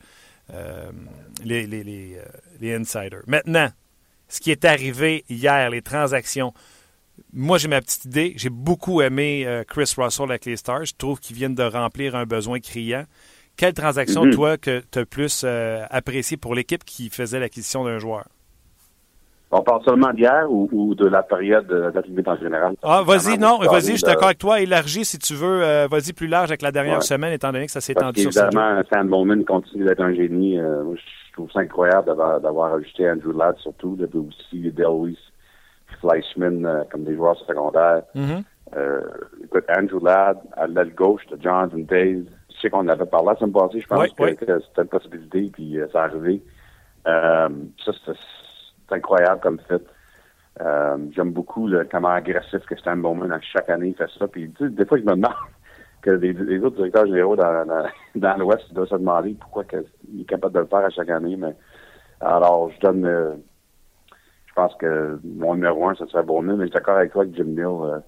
les, 1.44 1.68
les, 1.68 1.84
les, 1.84 2.74
insiders. 2.74 3.24
Maintenant, 3.28 3.70
ce 4.30 4.40
qui 4.40 4.52
est 4.52 4.64
arrivé 4.64 5.26
hier, 5.30 5.70
les 5.70 5.82
transactions. 5.82 6.54
Moi, 7.34 7.58
j'ai 7.58 7.68
ma 7.68 7.82
petite 7.82 8.06
idée. 8.06 8.34
J'ai 8.38 8.50
beaucoup 8.50 9.02
aimé 9.02 9.64
Chris 9.68 9.94
Russell 9.98 10.30
avec 10.30 10.46
les 10.46 10.56
Stars. 10.56 10.86
Je 10.86 10.94
trouve 10.98 11.20
qu'ils 11.20 11.36
viennent 11.36 11.56
de 11.56 11.64
remplir 11.64 12.16
un 12.16 12.26
besoin 12.26 12.62
criant. 12.62 13.04
Quelle 13.58 13.74
transaction, 13.74 14.26
mm-hmm. 14.26 14.36
toi, 14.36 14.58
que 14.58 14.82
tu 14.90 15.00
as 15.00 15.06
plus 15.06 15.46
apprécié 15.90 16.38
pour 16.38 16.56
l'équipe 16.56 16.86
qui 16.86 17.10
faisait 17.10 17.40
l'acquisition 17.40 17.84
d'un 17.84 18.00
joueur? 18.00 18.26
On 19.52 19.62
parle 19.62 19.84
seulement 19.84 20.14
d'hier 20.14 20.46
ou, 20.50 20.94
de 20.94 21.08
la 21.08 21.24
période 21.24 21.68
d'arrivée 21.68 22.24
en 22.28 22.38
général? 22.38 22.76
Ah, 22.84 23.02
vas-y, 23.06 23.40
non, 23.40 23.58
vas-y, 23.58 23.92
je 23.92 23.96
suis 23.96 24.04
d'accord 24.04 24.26
avec 24.26 24.38
toi. 24.38 24.62
Élargis 24.62 25.06
si 25.06 25.18
tu 25.18 25.34
veux. 25.34 25.64
Euh, 25.64 25.88
vas-y 25.90 26.14
plus 26.14 26.28
large 26.28 26.52
avec 26.52 26.62
la 26.62 26.72
dernière 26.72 27.02
semaine, 27.02 27.34
étant 27.34 27.52
donné 27.52 27.66
que 27.66 27.72
ça 27.72 27.82
s'est 27.82 27.94
étendu 27.94 28.22
sur 28.22 28.44
Évidemment, 28.44 28.82
Sam 28.94 29.08
Bowman 29.08 29.44
continue 29.46 29.86
d'être 29.86 30.02
un 30.02 30.14
génie. 30.14 30.60
Euh, 30.60 30.84
je 30.96 31.34
trouve 31.34 31.52
ça 31.52 31.62
incroyable 31.62 32.06
d'avoir 32.44 32.76
ajouté 32.76 33.10
Andrew 33.10 33.36
Ladd 33.36 33.58
surtout, 33.58 33.96
de 33.96 34.08
aussi 34.16 34.72
Delwis, 34.72 35.18
Fleischman 36.00 36.66
euh, 36.66 36.84
comme 36.92 37.04
des 37.04 37.16
joueurs 37.16 37.38
secondaires. 37.48 38.04
Mm-hmm. 38.16 39.46
écoute, 39.46 39.66
Andrew 39.76 40.04
Ladd, 40.04 40.38
à 40.58 40.68
l'aile 40.68 40.94
gauche 40.94 41.26
de 41.26 41.42
Jonathan 41.42 41.78
Days. 41.78 42.26
Je 42.54 42.62
sais 42.62 42.70
qu'on 42.70 42.88
avait 42.88 43.06
parlé 43.06 43.30
la 43.30 43.36
semaine 43.38 43.54
passée, 43.54 43.80
je 43.80 43.88
pense 43.88 44.10
que, 44.10 44.46
que 44.46 44.60
c'était 44.60 44.82
une 44.82 44.88
possibilité, 44.90 45.50
puis 45.52 45.80
ça 45.92 46.04
a 46.04 46.06
arrivé. 46.06 46.44
ça, 47.06 47.48
c'est 48.06 48.14
c'est 48.90 48.96
incroyable 48.96 49.42
comme 49.42 49.60
fait. 49.68 49.82
Euh, 50.62 50.98
j'aime 51.16 51.32
beaucoup 51.32 51.68
le, 51.68 51.88
comment 51.90 52.10
agressif 52.10 52.66
que 52.66 52.76
Stan 52.76 52.98
Bowman, 52.98 53.32
à 53.32 53.40
chaque 53.40 53.70
année, 53.70 53.96
fait 53.98 54.10
ça. 54.18 54.28
Puis, 54.28 54.52
des 54.60 54.86
fois, 54.86 54.98
je 54.98 55.04
me 55.04 55.12
demande 55.12 55.34
que 56.02 56.12
les, 56.12 56.60
autres 56.60 56.78
directeurs 56.78 57.06
généraux 57.06 57.36
dans, 57.36 57.88
l'Ouest 58.38 58.74
doivent 58.74 58.88
se 58.88 58.96
demander 58.96 59.36
pourquoi 59.40 59.64
il 60.12 60.22
est 60.22 60.26
capable 60.26 60.56
de 60.56 60.60
le 60.60 60.66
faire 60.66 60.80
à 60.80 60.90
chaque 60.90 61.10
année. 61.10 61.38
Mais 61.38 61.56
alors, 62.20 62.72
je 62.72 62.80
donne, 62.82 63.06
euh, 63.06 63.36
je 64.48 64.54
pense 64.54 64.76
que 64.76 65.20
mon 65.24 65.56
numéro 65.56 65.88
un, 65.88 65.96
ce 65.96 66.06
serait 66.08 66.24
Bowman. 66.24 66.58
Mais 66.58 66.66
je 66.66 66.72
suis 66.72 66.74
d'accord 66.74 66.98
avec 66.98 67.14
toi 67.14 67.26
que 67.26 67.34
Jim 67.34 67.46
Neal, 67.46 67.66
euh, 67.66 68.00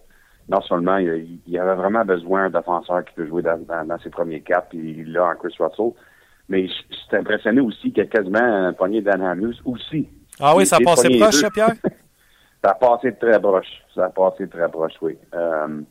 non 0.49 0.61
seulement 0.61 0.97
il, 0.97 1.57
avait 1.57 1.75
vraiment 1.75 2.03
besoin 2.03 2.49
d'un 2.49 2.59
défenseur 2.59 3.05
qui 3.05 3.13
peut 3.13 3.27
jouer 3.27 3.43
dans, 3.43 3.97
ses 4.03 4.09
premiers 4.09 4.41
quatre, 4.41 4.69
puis 4.69 4.95
il 4.99 5.13
l'a 5.13 5.25
en 5.25 5.35
Chris 5.35 5.55
Russell. 5.57 5.93
Mais 6.49 6.67
je 6.67 6.73
suis 6.73 7.15
impressionné 7.15 7.61
aussi 7.61 7.93
qu'il 7.93 8.03
a 8.03 8.07
quasiment 8.07 8.39
un 8.41 8.73
poignet 8.73 9.01
Dan 9.01 9.21
Hamus 9.21 9.61
aussi 9.63 10.09
ah 10.39 10.55
oui, 10.55 10.65
ça 10.65 10.77
a 10.77 10.79
passé 10.79 11.09
proche, 11.19 11.43
Pierre? 11.53 11.73
ça 12.63 12.71
a 12.71 12.73
passé 12.75 13.13
très 13.15 13.39
proche. 13.39 13.83
Ça 13.93 14.05
a 14.05 14.09
passé 14.09 14.47
très 14.47 14.69
proche, 14.69 14.93
oui. 15.01 15.17
Euh, 15.33 15.81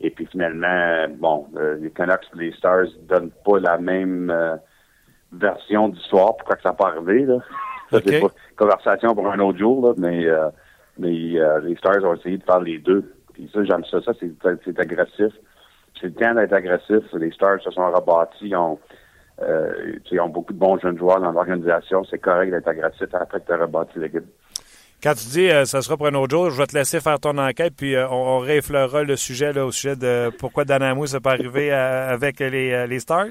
et 0.00 0.10
puis 0.10 0.26
finalement, 0.26 1.06
bon, 1.16 1.46
euh, 1.56 1.76
les 1.80 1.90
Canucks 1.90 2.26
et 2.34 2.38
les 2.38 2.52
Stars 2.52 2.86
donnent 3.02 3.30
pas 3.44 3.58
la 3.58 3.78
même 3.78 4.30
euh, 4.30 4.56
version 5.32 5.88
d'histoire. 5.88 6.36
Pourquoi 6.36 6.56
que 6.56 6.62
ça 6.62 6.70
n'a 6.70 6.74
pas 6.74 6.88
arrivé, 6.88 7.24
là? 7.24 7.38
Pas 7.90 8.00
conversation 8.56 9.14
pour 9.14 9.30
un 9.30 9.38
autre 9.38 9.58
jour, 9.58 9.86
là, 9.86 9.94
mais, 9.98 10.26
mais 10.98 11.10
les 11.10 11.76
Stars 11.76 12.02
ont 12.02 12.14
essayé 12.14 12.38
de 12.38 12.42
faire 12.42 12.58
les 12.58 12.78
deux. 12.78 13.14
Puis 13.34 13.48
ça, 13.52 13.62
j'aime 13.62 13.84
ça. 13.84 14.00
Ça, 14.02 14.12
c'est 14.18 14.80
agressif. 14.80 15.32
C'est 16.00 16.06
le 16.06 16.14
temps 16.14 16.34
d'être 16.34 16.54
agressif. 16.54 17.04
Les 17.12 17.30
Stars 17.30 17.60
se 17.62 17.70
sont 17.70 17.92
rebâtis. 17.92 18.48
Ils 18.48 18.56
ont 18.56 18.80
euh, 19.42 19.98
ils 20.10 20.20
ont 20.20 20.28
beaucoup 20.28 20.52
de 20.52 20.58
bons 20.58 20.78
jeunes 20.78 20.98
joueurs 20.98 21.20
dans 21.20 21.32
l'organisation. 21.32 22.04
C'est 22.04 22.18
correct 22.18 22.50
d'être 22.50 22.68
agressif 22.68 23.08
après 23.12 23.40
que 23.40 23.46
tu 23.46 23.52
as 23.52 23.56
rebâti 23.56 23.98
l'équipe. 23.98 24.24
Quand 25.02 25.14
tu 25.14 25.28
dis 25.28 25.50
euh, 25.50 25.64
ça 25.64 25.82
sera 25.82 25.96
pour 25.96 26.06
un 26.06 26.14
autre 26.14 26.30
jour, 26.30 26.50
je 26.50 26.56
vais 26.56 26.66
te 26.66 26.74
laisser 26.74 27.00
faire 27.00 27.20
ton 27.20 27.36
enquête, 27.36 27.74
puis 27.76 27.94
euh, 27.94 28.08
on, 28.08 28.38
réflera 28.38 29.02
le 29.02 29.16
sujet 29.16 29.52
là, 29.52 29.66
au 29.66 29.72
sujet 29.72 29.96
de 29.96 30.30
pourquoi 30.38 30.64
Danamou 30.64 31.06
s'est 31.06 31.20
pas 31.20 31.32
arrivé 31.32 31.72
avec 31.72 32.40
les, 32.40 32.86
les 32.86 33.00
Stars? 33.00 33.26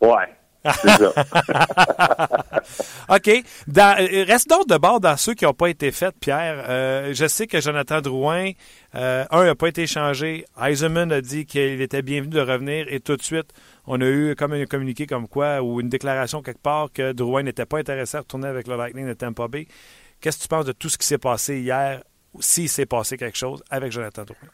Ouais. 0.00 0.28
OK. 3.08 3.28
Euh, 3.28 4.24
reste 4.26 4.48
donc 4.48 4.68
de 4.68 4.76
bord 4.76 5.00
dans 5.00 5.16
ceux 5.16 5.34
qui 5.34 5.44
n'ont 5.44 5.54
pas 5.54 5.68
été 5.68 5.92
faits, 5.92 6.14
Pierre. 6.20 6.64
Euh, 6.68 7.12
je 7.12 7.26
sais 7.26 7.46
que 7.46 7.60
Jonathan 7.60 8.00
Drouin, 8.00 8.50
euh, 8.94 9.24
un, 9.30 9.44
n'a 9.44 9.54
pas 9.54 9.68
été 9.68 9.86
changé. 9.86 10.44
Eisenman 10.60 11.12
a 11.12 11.20
dit 11.20 11.46
qu'il 11.46 11.80
était 11.80 12.02
bienvenu 12.02 12.34
de 12.34 12.40
revenir 12.40 12.86
et 12.88 12.98
tout 13.00 13.16
de 13.16 13.22
suite, 13.22 13.52
on 13.86 14.00
a 14.00 14.06
eu 14.06 14.34
comme 14.34 14.52
un 14.52 14.64
communiqué 14.64 15.06
comme 15.06 15.28
quoi 15.28 15.62
ou 15.62 15.80
une 15.80 15.88
déclaration 15.88 16.42
quelque 16.42 16.62
part 16.62 16.92
que 16.92 17.12
Drouin 17.12 17.42
n'était 17.42 17.66
pas 17.66 17.78
intéressé 17.78 18.16
à 18.16 18.20
retourner 18.20 18.48
avec 18.48 18.66
le 18.66 18.76
Lightning 18.76 19.06
de 19.06 19.14
Tampa 19.14 19.48
Bay. 19.48 19.66
Qu'est-ce 20.20 20.38
que 20.38 20.42
tu 20.42 20.48
penses 20.48 20.66
de 20.66 20.72
tout 20.72 20.88
ce 20.88 20.98
qui 20.98 21.06
s'est 21.06 21.18
passé 21.18 21.60
hier, 21.60 22.02
s'il 22.40 22.68
s'est 22.68 22.86
passé 22.86 23.16
quelque 23.16 23.38
chose 23.38 23.62
avec 23.70 23.92
Jonathan 23.92 24.24
Drouin? 24.24 24.50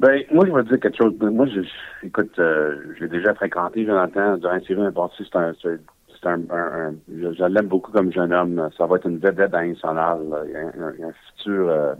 Ben, 0.00 0.22
moi, 0.32 0.46
je 0.46 0.52
vais 0.52 0.62
te 0.62 0.68
dire 0.68 0.80
quelque 0.80 0.96
chose. 0.96 1.14
Moi, 1.20 1.46
je, 1.46 1.60
écoute, 2.06 2.38
euh, 2.38 2.94
j'ai 2.98 3.08
déjà 3.08 3.34
fréquenté 3.34 3.84
Jonathan 3.84 4.36
durant 4.36 4.60
série 4.60 4.80
un. 4.80 4.92
C'est 5.16 5.36
un, 5.36 5.52
c'est 5.60 6.26
un, 6.28 6.40
un, 6.50 6.94
je, 7.08 7.44
l'aime 7.44 7.66
beaucoup 7.66 7.90
comme 7.90 8.12
jeune 8.12 8.32
homme. 8.32 8.68
Ça 8.78 8.86
va 8.86 8.96
être 8.96 9.08
une 9.08 9.18
vedette 9.18 9.52
internationale. 9.54 10.20
Il 10.46 10.52
y 10.52 10.56
a 10.56 10.60
un, 10.60 11.08
un, 11.08 11.12
futur 11.36 11.68
euh, 11.68 11.94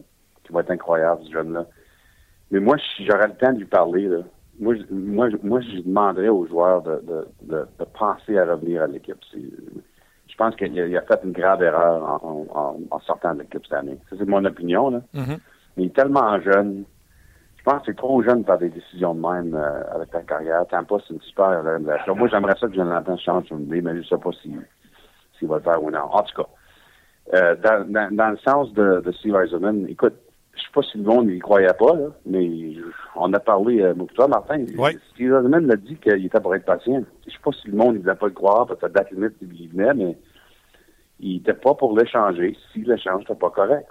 qui 0.45 0.53
va 0.53 0.61
être 0.61 0.71
incroyable, 0.71 1.23
ce 1.27 1.33
jeune-là. 1.33 1.67
Mais 2.53 2.61
moi, 2.61 2.77
si 2.79 3.05
j'aurais 3.05 3.27
le 3.27 3.35
temps 3.35 3.53
de 3.53 3.59
lui 3.59 3.67
parler, 3.67 4.07
là, 4.07 4.19
moi, 4.61 4.75
je, 4.75 4.83
moi, 4.91 5.29
moi, 5.43 5.61
je 5.61 5.83
demanderais 5.83 6.29
aux 6.29 6.47
joueurs 6.47 6.83
de, 6.83 7.03
de, 7.03 7.27
de, 7.79 7.85
penser 7.99 8.39
à 8.39 8.45
revenir 8.45 8.83
à 8.83 8.87
l'équipe. 8.87 9.17
je 9.33 10.37
pense 10.37 10.57
qu'il 10.57 10.97
a, 10.97 11.03
fait 11.03 11.21
une 11.25 11.33
grave 11.33 11.63
erreur 11.63 12.21
en, 12.25 13.01
sortant 13.01 13.35
de 13.35 13.41
l'équipe 13.41 13.63
cette 13.65 13.79
année. 13.79 13.99
Ça, 14.11 14.17
c'est 14.19 14.29
mon 14.29 14.45
opinion. 14.45 14.91
Là. 14.91 15.01
Mm-hmm. 15.15 15.39
Il 15.77 15.87
est 15.87 15.95
tellement 15.95 16.41
jeune. 16.41 16.85
Je 17.57 17.63
pense 17.65 17.81
que 17.81 17.87
c'est 17.87 17.97
trop 17.97 18.23
jeune 18.23 18.45
pour 18.45 18.55
faire 18.55 18.59
des 18.59 18.71
décisions 18.71 19.15
de 19.15 19.21
même 19.21 19.55
euh, 19.55 19.83
avec 19.95 20.11
ta 20.11 20.23
carrière. 20.23 20.67
Tampa, 20.69 20.97
c'est 21.07 21.15
une 21.15 21.21
super 21.21 21.63
relation. 21.63 22.15
Moi, 22.17 22.29
j'aimerais 22.29 22.57
ça 22.59 22.67
que 22.67 22.75
Jonathan 22.75 23.17
change 23.17 23.49
son 23.49 23.61
idée, 23.61 23.83
mais 23.83 23.93
je 23.93 23.99
ne 23.99 24.05
sais 24.05 24.17
pas 24.17 24.31
s'il 24.43 25.49
va 25.49 25.57
le 25.57 25.63
faire 25.63 25.83
ou 25.83 25.91
non. 25.91 26.01
En 26.11 26.23
tout 26.23 26.43
cas, 26.43 26.49
euh, 27.35 27.57
dans, 27.57 28.15
dans, 28.17 28.31
le 28.31 28.39
sens 28.39 28.73
de, 28.73 29.03
de 29.05 29.13
Steve 29.13 29.37
Eisenman, 29.37 29.87
écoute, 29.89 30.15
je 30.59 30.63
sais 30.65 30.73
pas 30.73 30.83
si 30.83 30.99
le 30.99 31.05
monde 31.05 31.29
n'y 31.29 31.39
croyait 31.39 31.73
pas, 31.79 31.95
là, 31.95 32.09
mais 32.27 32.75
on 33.17 33.33
a 33.33 33.41
parlé, 33.41 33.81
euh, 33.81 33.95
toi, 34.15 34.29
Martin. 34.29 34.65
Steve 35.13 35.33
Eisenman 35.33 35.67
l'a 35.67 35.77
dit 35.77 35.97
qu'il 35.97 36.27
était 36.27 36.41
pour 36.41 36.55
être 36.55 36.65
patient. 36.65 37.03
Je 37.27 37.33
sais 37.33 37.39
pas 37.43 37.53
si 37.53 37.69
le 37.69 37.77
monde 37.77 37.95
ne 37.95 38.01
voulait 38.01 38.15
pas 38.15 38.27
le 38.27 38.33
croire, 38.33 38.67
parce 38.67 38.81
que 38.81 38.87
date 38.87 39.11
limite, 39.13 39.35
il 39.41 39.69
venait, 39.69 39.95
mais 39.95 40.19
il 41.21 41.37
n'était 41.37 41.55
pas 41.55 41.75
pour 41.75 41.97
l'échanger 41.97 42.57
si 42.73 42.83
l'échange 42.83 43.21
n'était 43.21 43.35
pas 43.35 43.51
correct. 43.51 43.87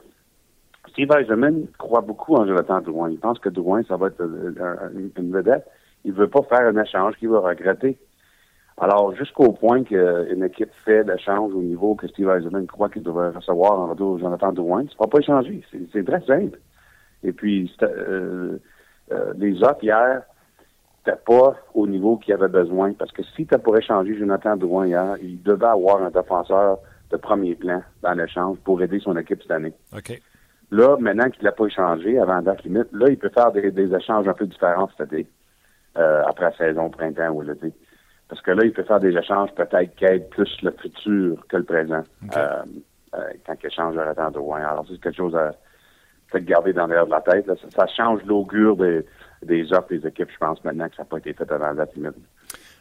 Steve 0.89 1.11
Eisenman 1.11 1.67
croit 1.77 2.01
beaucoup 2.01 2.35
en 2.35 2.45
Jonathan 2.45 2.81
Drouin. 2.81 3.09
Il 3.09 3.19
pense 3.19 3.39
que 3.39 3.49
Drouin, 3.49 3.83
ça 3.83 3.97
va 3.97 4.07
être 4.07 4.21
euh, 4.21 5.09
une 5.17 5.31
vedette. 5.31 5.65
Il 6.05 6.13
veut 6.13 6.29
pas 6.29 6.41
faire 6.43 6.67
un 6.67 6.81
échange 6.81 7.15
qu'il 7.17 7.29
va 7.29 7.39
regretter. 7.39 7.97
Alors, 8.79 9.15
jusqu'au 9.15 9.53
point 9.53 9.83
qu'une 9.83 10.43
équipe 10.43 10.69
fait 10.85 11.03
l'échange 11.03 11.51
au 11.53 11.63
niveau 11.63 11.95
que 11.95 12.07
Steve 12.07 12.29
Eisenman 12.29 12.67
croit 12.67 12.89
qu'il 12.89 13.01
devrait 13.01 13.31
recevoir 13.31 13.79
en 13.79 13.87
retour 13.87 14.19
Jonathan 14.19 14.51
Drouin, 14.51 14.83
ça 14.83 14.93
ne 14.99 15.05
va 15.05 15.07
pas 15.07 15.19
échanger. 15.19 15.63
C'est 15.91 16.05
très 16.05 16.21
simple. 16.21 16.59
Et 17.23 17.31
puis, 17.31 17.75
euh, 17.81 18.59
euh, 19.11 19.33
les 19.37 19.63
autres 19.63 19.83
hier, 19.83 20.21
n'étaient 21.07 21.19
pas 21.25 21.55
au 21.73 21.87
niveau 21.87 22.17
qu'il 22.17 22.35
avait 22.35 22.49
besoin. 22.49 22.93
Parce 22.93 23.11
que 23.11 23.23
si 23.23 23.47
tu 23.47 23.57
pour 23.57 23.75
échanger 23.77 24.15
Jonathan 24.15 24.55
Drouin 24.55 24.85
hier, 24.85 25.15
il 25.23 25.41
devait 25.41 25.65
avoir 25.65 26.03
un 26.03 26.11
défenseur 26.11 26.77
de 27.09 27.17
premier 27.17 27.55
plan 27.55 27.81
dans 28.03 28.13
l'échange 28.13 28.57
pour 28.63 28.81
aider 28.83 28.99
son 28.99 29.17
équipe 29.17 29.41
cette 29.41 29.51
année. 29.51 29.73
OK. 29.95 30.21
Là, 30.69 30.97
maintenant 30.99 31.29
qu'il 31.29 31.43
l'a 31.43 31.53
pas 31.53 31.65
échangé 31.65 32.19
avant 32.19 32.35
la 32.35 32.41
date 32.41 32.63
limite, 32.63 32.91
là, 32.91 33.07
il 33.09 33.17
peut 33.17 33.29
faire 33.29 33.51
des, 33.53 33.95
échanges 33.95 34.27
un 34.27 34.33
peu 34.33 34.45
différents 34.45 34.89
cette 34.95 35.11
année, 35.11 35.25
euh, 35.97 36.23
après 36.27 36.45
la 36.45 36.57
saison, 36.57 36.89
printemps 36.89 37.31
ou 37.31 37.41
l'été. 37.41 37.73
Parce 38.29 38.41
que 38.41 38.51
là, 38.51 38.63
il 38.65 38.73
peut 38.73 38.83
faire 38.83 38.99
des 38.99 39.15
échanges 39.15 39.51
peut-être 39.55 39.95
qui 39.95 40.05
aident 40.05 40.29
plus 40.29 40.49
le 40.61 40.71
futur 40.71 41.45
que 41.47 41.57
le 41.57 41.63
présent 41.63 42.03
euh, 42.35 42.63
euh, 43.15 43.19
quand 43.45 43.55
il 43.61 43.67
échange 43.67 43.95
le 43.95 44.15
temps 44.15 44.31
de 44.31 44.37
Rouen. 44.37 44.57
Alors, 44.57 44.85
c'est 44.89 44.99
quelque 44.99 45.15
chose 45.15 45.35
à 45.35 45.51
peut-être 46.29 46.45
garder 46.45 46.73
dans 46.73 46.87
l'air 46.87 47.05
de 47.05 47.11
la 47.11 47.21
tête. 47.21 47.49
Ça, 47.73 47.87
change 47.87 48.21
l'augure 48.25 48.75
des, 48.75 49.05
des 49.43 49.71
offres 49.71 49.89
des 49.89 50.05
équipes, 50.05 50.29
je 50.31 50.37
pense, 50.37 50.61
maintenant 50.65 50.89
que 50.89 50.95
ça 50.95 51.03
n'a 51.03 51.09
pas 51.09 51.17
été 51.17 51.33
fait 51.33 51.49
avant 51.49 51.71
la 51.71 51.85
limite. 51.95 52.15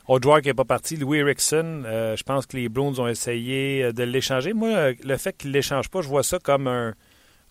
Autre 0.08 0.22
joueur 0.24 0.40
qui 0.40 0.48
n'est 0.48 0.54
pas 0.54 0.64
parti, 0.64 0.96
Louis 0.96 1.18
Erickson, 1.18 1.82
euh, 1.84 2.16
je 2.16 2.22
pense 2.22 2.46
que 2.46 2.56
les 2.56 2.68
Bruins 2.68 2.98
ont 2.98 3.08
essayé 3.08 3.92
de 3.92 4.02
l'échanger. 4.02 4.52
Moi, 4.52 4.92
le 5.04 5.16
fait 5.16 5.36
qu'il 5.36 5.50
ne 5.50 5.54
l'échange 5.54 5.90
pas, 5.90 6.00
je 6.00 6.08
vois 6.08 6.22
ça 6.22 6.38
comme 6.38 6.66
un, 6.66 6.94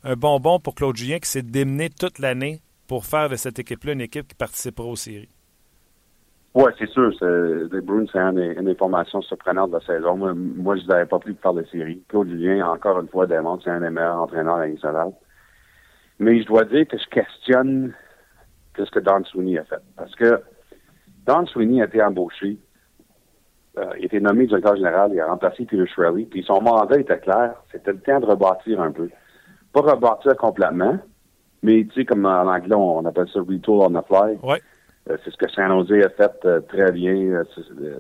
un 0.04 0.16
bonbon 0.16 0.60
pour 0.60 0.76
Claude 0.76 0.96
Julien 0.96 1.20
qui 1.20 1.30
s'est 1.30 1.42
démené 1.42 1.90
toute 1.90 2.20
l'année 2.20 2.62
pour 2.88 3.06
faire 3.06 3.30
de 3.30 3.36
cette 3.36 3.60
équipe-là 3.60 3.94
une 3.94 4.02
équipe 4.02 4.28
qui 4.28 4.36
participera 4.36 4.86
aux 4.86 4.96
séries. 4.96 5.30
Oui, 6.56 6.72
c'est 6.80 6.90
sûr. 6.90 7.12
Les 7.22 7.82
Bruins, 7.82 8.06
c'est 8.10 8.18
une, 8.18 8.40
une, 8.40 8.64
des 8.64 8.76
formations 8.76 9.22
surprenantes 9.22 9.72
de 9.72 9.78
la 9.78 9.86
saison. 9.86 10.16
Moi, 10.16 10.78
je 10.78 10.88
n'avais 10.88 11.06
pas 11.06 11.20
plus 11.20 11.34
de 11.34 11.40
faire 11.40 11.54
de 11.54 11.66
série. 11.66 12.02
Claude 12.08 12.30
Julien, 12.30 12.66
encore 12.66 12.98
une 13.02 13.10
fois, 13.10 13.28
démontre 13.28 13.66
c'est 13.66 13.72
un 13.72 13.82
des 13.82 13.90
meilleurs 13.90 14.22
entraîneurs 14.22 14.56
à 14.56 14.68
nationale. 14.68 15.12
Mais 16.18 16.42
je 16.42 16.48
dois 16.48 16.64
dire 16.64 16.88
que 16.88 16.98
je 16.98 17.10
questionne 17.10 17.94
ce 18.78 18.90
que 18.90 19.00
Don 19.00 19.22
Sweeney 19.26 19.58
a 19.58 19.66
fait. 19.66 19.82
Parce 19.98 20.16
que 20.16 20.42
Don 21.28 21.46
Sweeney 21.46 21.82
a 21.82 21.86
été 21.86 22.02
embauché. 22.02 22.58
Euh, 23.78 23.92
il 23.98 24.04
a 24.04 24.06
été 24.06 24.22
nommé 24.22 24.48
directeur 24.48 24.78
général. 24.78 25.12
Il 25.14 25.20
a 25.20 25.28
remplacé 25.28 25.66
Peter 25.66 25.86
Shirley. 25.94 26.24
Puis 26.24 26.44
son 26.44 26.62
mandat 26.62 26.98
était 26.98 27.20
clair. 27.20 27.56
C'était 27.70 27.92
le 27.92 28.00
temps 28.00 28.22
de 28.22 28.28
rebâtir 28.28 28.82
un 28.82 28.92
peu. 28.92 29.10
Pas 29.74 29.82
rebâtir 29.82 30.38
complètement, 30.38 30.98
mais 31.62 31.84
tu 31.84 31.96
sais, 31.96 32.06
comme 32.06 32.26
en 32.26 32.48
anglais, 32.48 32.76
on 32.76 33.04
appelle 33.04 33.28
ça 33.28 33.42
retool 33.42 33.82
on 33.82 33.90
the 33.90 34.06
fly. 34.06 34.40
Ouais. 34.42 34.62
Euh, 35.10 35.18
c'est 35.24 35.32
ce 35.32 35.38
que 35.38 35.50
San 35.50 35.72
a 35.72 36.10
fait 36.10 36.46
euh, 36.46 36.62
très 36.62 36.92
bien. 36.92 37.16
Euh, 37.16 37.44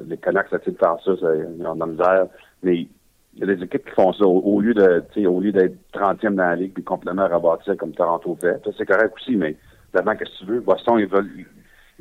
les 0.07 0.17
Canucks, 0.17 0.47
ça 0.49 0.57
de 0.57 0.63
faire 0.63 0.97
ça, 1.03 1.11
ils 1.11 1.67
ont 1.67 1.75
de 1.75 1.79
la 1.79 1.85
misère. 1.85 2.27
Mais 2.63 2.87
il 3.33 3.39
y 3.39 3.43
a 3.43 3.45
des 3.45 3.63
équipes 3.63 3.85
qui 3.85 3.91
font 3.91 4.13
ça 4.13 4.25
au, 4.25 4.59
lieu 4.59 4.73
de, 4.73 5.27
au 5.27 5.39
lieu 5.39 5.51
d'être 5.51 5.75
30e 5.93 6.35
dans 6.35 6.43
la 6.43 6.55
ligue 6.55 6.73
puis 6.73 6.83
complètement 6.83 7.27
rebâtir 7.27 7.77
comme 7.77 7.91
Toronto 7.91 8.37
fait. 8.41 8.59
Ça, 8.63 8.71
c'est 8.77 8.85
correct 8.85 9.13
aussi, 9.15 9.35
mais 9.35 9.55
d'abord, 9.93 10.15
qu'est-ce 10.17 10.39
que 10.39 10.45
tu 10.45 10.51
veux? 10.51 10.59
Boston, 10.61 10.97
ils 10.99 11.07
veulent, 11.07 11.29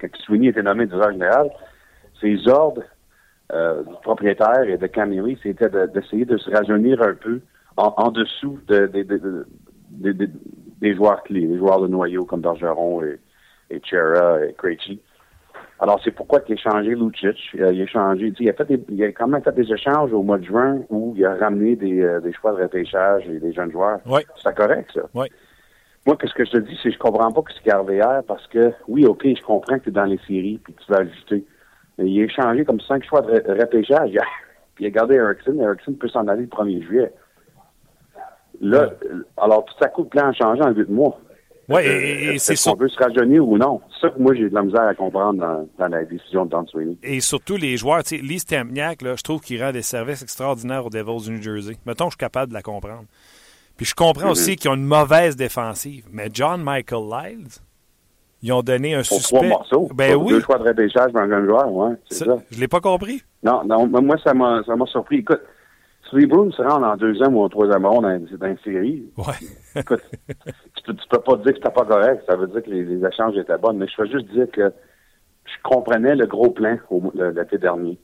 quand 0.00 0.08
Sweeney 0.24 0.48
était 0.48 0.62
nommé 0.62 0.86
directeur 0.86 1.12
général, 1.12 1.50
ses 2.20 2.48
ordres 2.48 2.82
du 3.52 3.94
propriétaire 4.02 4.62
et 4.62 4.78
de 4.78 4.86
Camille, 4.86 5.38
c'était 5.42 5.68
d'essayer 5.88 6.24
de, 6.24 6.38
se 6.38 6.50
rajeunir 6.50 7.02
un 7.02 7.14
peu 7.14 7.40
en, 7.76 8.10
dessous 8.10 8.58
de, 8.68 8.86
des 10.80 10.94
joueurs 10.94 11.22
clés, 11.24 11.46
les 11.46 11.58
joueurs 11.58 11.80
de 11.80 11.88
noyau 11.88 12.24
comme 12.24 12.40
Bergeron 12.40 13.02
et 13.02 13.18
et 13.70 13.81
Chera 13.83 14.44
et 14.44 14.53
Krejci. 14.55 15.00
Alors, 15.81 16.00
c'est 16.03 16.12
pourquoi 16.12 16.40
il 16.48 16.55
a 16.55 16.57
changé 16.57 16.94
Lucic. 16.94 17.37
Il 17.55 17.64
a 17.64 17.87
changé, 17.87 18.33
il 18.38 18.48
a, 18.48 18.53
fait 18.53 18.64
des, 18.64 18.85
il 18.88 19.03
a 19.03 19.09
quand 19.09 19.27
même 19.27 19.42
fait 19.42 19.55
des 19.55 19.72
échanges 19.72 20.12
au 20.12 20.22
mois 20.22 20.38
de 20.38 20.44
juin 20.44 20.81
où 20.88 21.14
il 21.16 21.24
a 21.27 21.35
ramené 21.35 21.74
des, 21.77 22.00
euh, 22.00 22.20
des 22.20 22.33
choix 22.33 22.53
de 22.53 22.62
repêchage 22.62 23.29
et 23.29 23.40
des 23.40 23.53
jeunes 23.53 23.72
joueurs. 23.72 23.98
Oui. 24.07 24.22
C'est 24.42 24.55
correct, 24.55 24.90
ça. 24.94 25.03
Oui. 25.14 25.27
Moi, 26.07 26.16
qu'est-ce 26.16 26.35
que 26.35 26.44
je 26.44 26.53
te 26.53 26.59
dis, 26.59 26.79
c'est 26.83 26.90
que 26.90 26.94
je 26.94 26.98
comprends 26.98 27.33
pas 27.33 27.42
ce 27.48 27.61
qui 27.61 27.68
est 27.68 27.72
arrivé 27.72 27.96
hier 27.96 28.22
parce 28.27 28.46
que, 28.48 28.72
oui, 28.88 29.07
OK, 29.07 29.24
je 29.24 29.42
comprends 29.42 29.79
que 29.79 29.85
tu 29.85 29.88
es 29.88 29.92
dans 29.92 30.05
les 30.05 30.18
séries 30.27 30.61
puis 30.62 30.74
que 30.74 30.83
tu 30.83 30.92
vas 30.92 30.98
ajuster. 30.98 31.44
Mais 31.98 32.11
il 32.11 32.24
a 32.24 32.29
changé 32.29 32.64
comme 32.64 32.81
cinq 32.81 33.05
choix 33.05 33.22
de 33.22 33.33
repêchage 33.61 34.11
hier. 34.11 34.27
Puis 34.74 34.85
il 34.85 34.88
a 34.88 34.90
gardé 34.90 35.14
Erickson. 35.14 35.57
Erickson 35.61 35.92
peut 35.92 36.09
s'en 36.09 36.27
aller 36.27 36.42
le 36.42 36.48
1er 36.48 36.83
juillet. 36.83 37.12
Là, 38.61 38.90
alors 39.37 39.64
tout 39.64 39.85
à 39.85 39.88
coup, 39.88 40.03
le 40.03 40.09
plan 40.09 40.29
a 40.29 40.33
changé 40.33 40.62
en 40.62 40.70
huit 40.70 40.88
mois. 40.88 41.18
Oui, 41.68 41.83
et, 41.83 42.38
c'est 42.38 42.57
sûr. 42.57 42.77
veut 42.77 42.88
se 42.88 42.98
rajeunir 42.98 43.46
ou 43.46 43.57
non? 43.57 43.81
C'est 43.94 44.09
ça 44.09 44.11
que 44.11 44.20
moi, 44.20 44.35
j'ai 44.35 44.48
de 44.48 44.55
la 44.55 44.62
misère 44.62 44.83
à 44.83 44.94
comprendre 44.94 45.66
dans, 45.79 45.88
la 45.88 46.05
décision 46.05 46.44
de 46.44 46.50
Don 46.50 46.66
Sweeney. 46.66 46.96
Et 47.03 47.20
surtout, 47.20 47.57
les 47.57 47.77
joueurs, 47.77 48.03
tu 48.03 48.16
sais, 48.16 48.22
Lee 48.22 48.38
Stempniak, 48.38 49.03
là, 49.03 49.14
je 49.16 49.22
trouve 49.22 49.40
qu'il 49.40 49.62
rend 49.62 49.72
des 49.72 49.83
services 49.83 50.22
extraordinaires 50.22 50.85
aux 50.85 50.90
Devils 50.90 51.24
du 51.24 51.31
New 51.33 51.42
Jersey. 51.42 51.77
Mettons, 51.87 52.07
je 52.07 52.11
suis 52.11 52.18
capable 52.18 52.50
de 52.50 52.55
la 52.55 52.62
comprendre. 52.62 53.05
Puis 53.77 53.87
je 53.87 53.94
comprends 53.94 54.31
aussi 54.31 54.53
mm-hmm. 54.53 54.57
qu'ils 54.57 54.70
ont 54.70 54.74
une 54.74 54.85
mauvaise 54.85 55.37
défensive. 55.37 56.05
Mais 56.12 56.29
John 56.33 56.62
Michael 56.62 57.03
Lyles, 57.11 57.48
ils 58.42 58.53
ont 58.53 58.62
donné 58.62 58.94
un 58.94 58.98
Pour 58.98 59.16
suspect. 59.16 59.37
Trois 59.37 59.48
morceaux. 59.48 59.88
Ben 59.94 60.14
oui. 60.16 60.35
Deux 60.35 60.40
choix 60.40 60.59
de 60.59 60.64
repêchage 60.64 61.12
dans 61.12 61.20
un 61.20 61.44
joueur, 61.44 61.72
ouais. 61.72 61.94
C'est 62.11 62.24
ça, 62.24 62.37
Je 62.50 62.61
l'ai 62.61 62.68
pas 62.68 62.81
compris. 62.81 63.22
Non, 63.42 63.62
non, 63.64 63.87
moi, 63.87 64.16
ça 64.22 64.35
m'a 64.35 64.62
surpris. 64.87 65.18
Écoute, 65.18 65.40
si 66.08 66.16
les 66.16 66.26
Bruins 66.26 66.50
se 66.50 66.62
rendent 66.62 66.84
en 66.84 66.96
deuxième 66.96 67.36
ou 67.36 67.42
en 67.42 67.48
troisième 67.48 67.86
ronde 67.86 68.04
dans, 68.04 68.46
une 68.46 68.58
série, 68.58 69.04
ouais. 69.16 69.80
écoute, 69.80 70.02
tu 70.76 70.82
peux, 70.84 70.94
peux 71.10 71.20
pas 71.20 71.36
dire 71.36 71.52
que 71.52 71.56
c'était 71.56 71.70
pas 71.70 71.84
correct. 71.84 72.24
Ça 72.28 72.36
veut 72.36 72.46
dire 72.48 72.62
que 72.62 72.70
les, 72.70 73.06
échanges 73.06 73.36
étaient 73.36 73.58
bons. 73.58 73.74
Mais 73.74 73.86
je 73.88 74.02
veux 74.02 74.08
juste 74.08 74.30
dire 74.32 74.50
que 74.52 74.72
je 75.44 75.62
comprenais 75.62 76.14
le 76.14 76.26
gros 76.26 76.50
plan 76.50 76.78
l'été 77.14 77.58
dernier. 77.58 77.98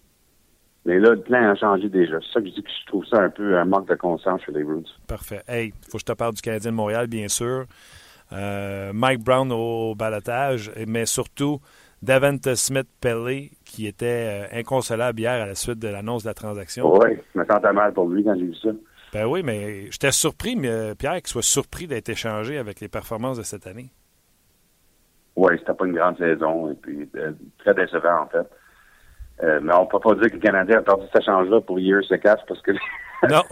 Mais 0.87 0.99
là, 0.99 1.11
le 1.11 1.21
plan 1.21 1.51
a 1.51 1.55
changé 1.57 1.89
déjà. 1.89 2.19
C'est 2.21 2.33
ça 2.33 2.41
que 2.41 2.47
je 2.47 2.55
dis 2.55 2.63
que 2.63 2.71
je 2.71 2.87
trouve 2.87 3.05
ça 3.05 3.23
un 3.23 3.31
peu 3.31 3.59
un 3.59 3.67
manque 3.67 3.89
de 3.89 3.95
conscience 3.97 4.41
chez 4.47 4.53
les 4.53 4.65
Bruins. 4.65 4.83
Parfait. 5.07 5.43
Hey, 5.47 5.73
faut 5.91 5.99
que 5.99 6.01
je 6.01 6.05
te 6.07 6.13
parle 6.13 6.35
du 6.35 6.41
Canadien 6.41 6.71
de 6.71 6.77
Montréal, 6.77 7.07
bien 7.07 7.29
sûr. 7.29 7.67
Euh, 8.33 8.93
Mike 8.95 9.23
Brown 9.23 9.51
au 9.53 9.95
balotage, 9.95 10.71
mais 10.87 11.05
surtout 11.05 11.61
Davante 12.03 12.55
Smith-Pellet, 12.55 13.51
qui 13.71 13.87
était 13.87 14.49
euh, 14.53 14.59
inconsolable 14.59 15.21
hier 15.21 15.43
à 15.43 15.47
la 15.47 15.55
suite 15.55 15.79
de 15.79 15.89
l'annonce 15.89 16.25
de 16.25 16.29
la 16.29 16.35
transaction. 16.35 16.93
Oui, 16.93 17.17
je 17.35 17.41
me 17.41 17.45
sentais 17.45 17.73
mal 17.73 17.93
pour 17.93 18.09
lui 18.09 18.25
quand 18.25 18.35
j'ai 18.35 18.47
vu 18.47 18.55
ça. 18.57 18.71
Ben 19.13 19.27
oui, 19.27 19.43
mais 19.45 19.91
j'étais 19.91 20.11
surpris, 20.11 20.57
mais 20.57 20.69
euh, 20.69 20.95
Pierre, 20.95 21.15
qu'il 21.15 21.29
soit 21.29 21.43
surpris 21.43 21.87
d'être 21.87 22.09
échangé 22.09 22.59
avec 22.59 22.81
les 22.81 22.89
performances 22.89 23.39
de 23.39 23.43
cette 23.43 23.67
année. 23.67 23.91
Oui, 25.37 25.53
c'était 25.59 25.75
pas 25.75 25.87
une 25.87 25.95
grande 25.95 26.19
saison, 26.19 26.71
et 26.71 26.75
puis 26.75 27.09
euh, 27.17 27.33
très 27.59 27.75
décevant 27.75 28.23
en 28.23 28.27
fait. 28.27 29.61
mais 29.63 29.73
on 29.73 29.87
peut 29.87 30.01
pas 30.01 30.15
dire 30.15 30.29
que 30.29 30.35
le 30.35 30.41
Canadien 30.41 30.79
a 30.79 30.83
perdu 30.83 31.05
cet 31.13 31.23
échange-là 31.23 31.61
pour 31.61 31.79
Years 31.79 32.05
se 32.05 32.15
casse 32.17 32.41
parce 32.47 32.61
que 32.63 32.73
Non. 33.31 33.43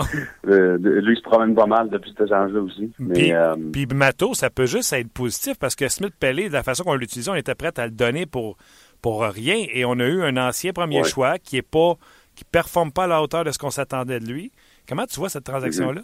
lui, 0.45 1.13
il 1.13 1.17
se 1.17 1.23
promène 1.23 1.55
pas 1.55 1.67
mal 1.67 1.91
depuis 1.91 2.11
cet 2.11 2.27
échange-là 2.27 2.61
aussi. 2.61 2.91
Mais, 2.99 3.35
puis, 3.73 3.87
Mato, 3.87 4.35
ça 4.35 4.51
peut 4.51 4.67
juste 4.67 4.93
être 4.95 5.11
positif 5.13 5.59
parce 5.59 5.77
que 5.77 5.89
Smith 5.89 6.15
Pellet, 6.19 6.49
de 6.49 6.55
la 6.55 6.63
façon 6.63 6.85
qu'on 6.85 6.95
l'utilisait, 6.95 7.31
on 7.31 7.35
était 7.35 7.55
prêt 7.55 7.73
à 7.77 7.85
le 7.85 7.93
donner 7.93 8.25
pour, 8.25 8.57
pour 9.03 9.23
rien. 9.23 9.65
Et 9.73 9.85
on 9.85 9.99
a 9.99 10.07
eu 10.07 10.23
un 10.23 10.37
ancien 10.37 10.73
premier 10.73 11.05
choix 11.05 11.39
qui 11.39 11.57
est 11.57 11.63
pas 11.63 11.95
qui 12.35 12.45
performe 12.45 12.93
pas 12.93 13.05
à 13.05 13.07
la 13.09 13.21
hauteur 13.21 13.43
de 13.43 13.51
ce 13.51 13.59
qu'on 13.59 13.71
s'attendait 13.71 14.21
de 14.21 14.27
lui. 14.27 14.53
Comment 14.89 15.07
tu 15.07 15.19
vois 15.19 15.29
cette 15.29 15.45
transaction-là? 15.45 16.03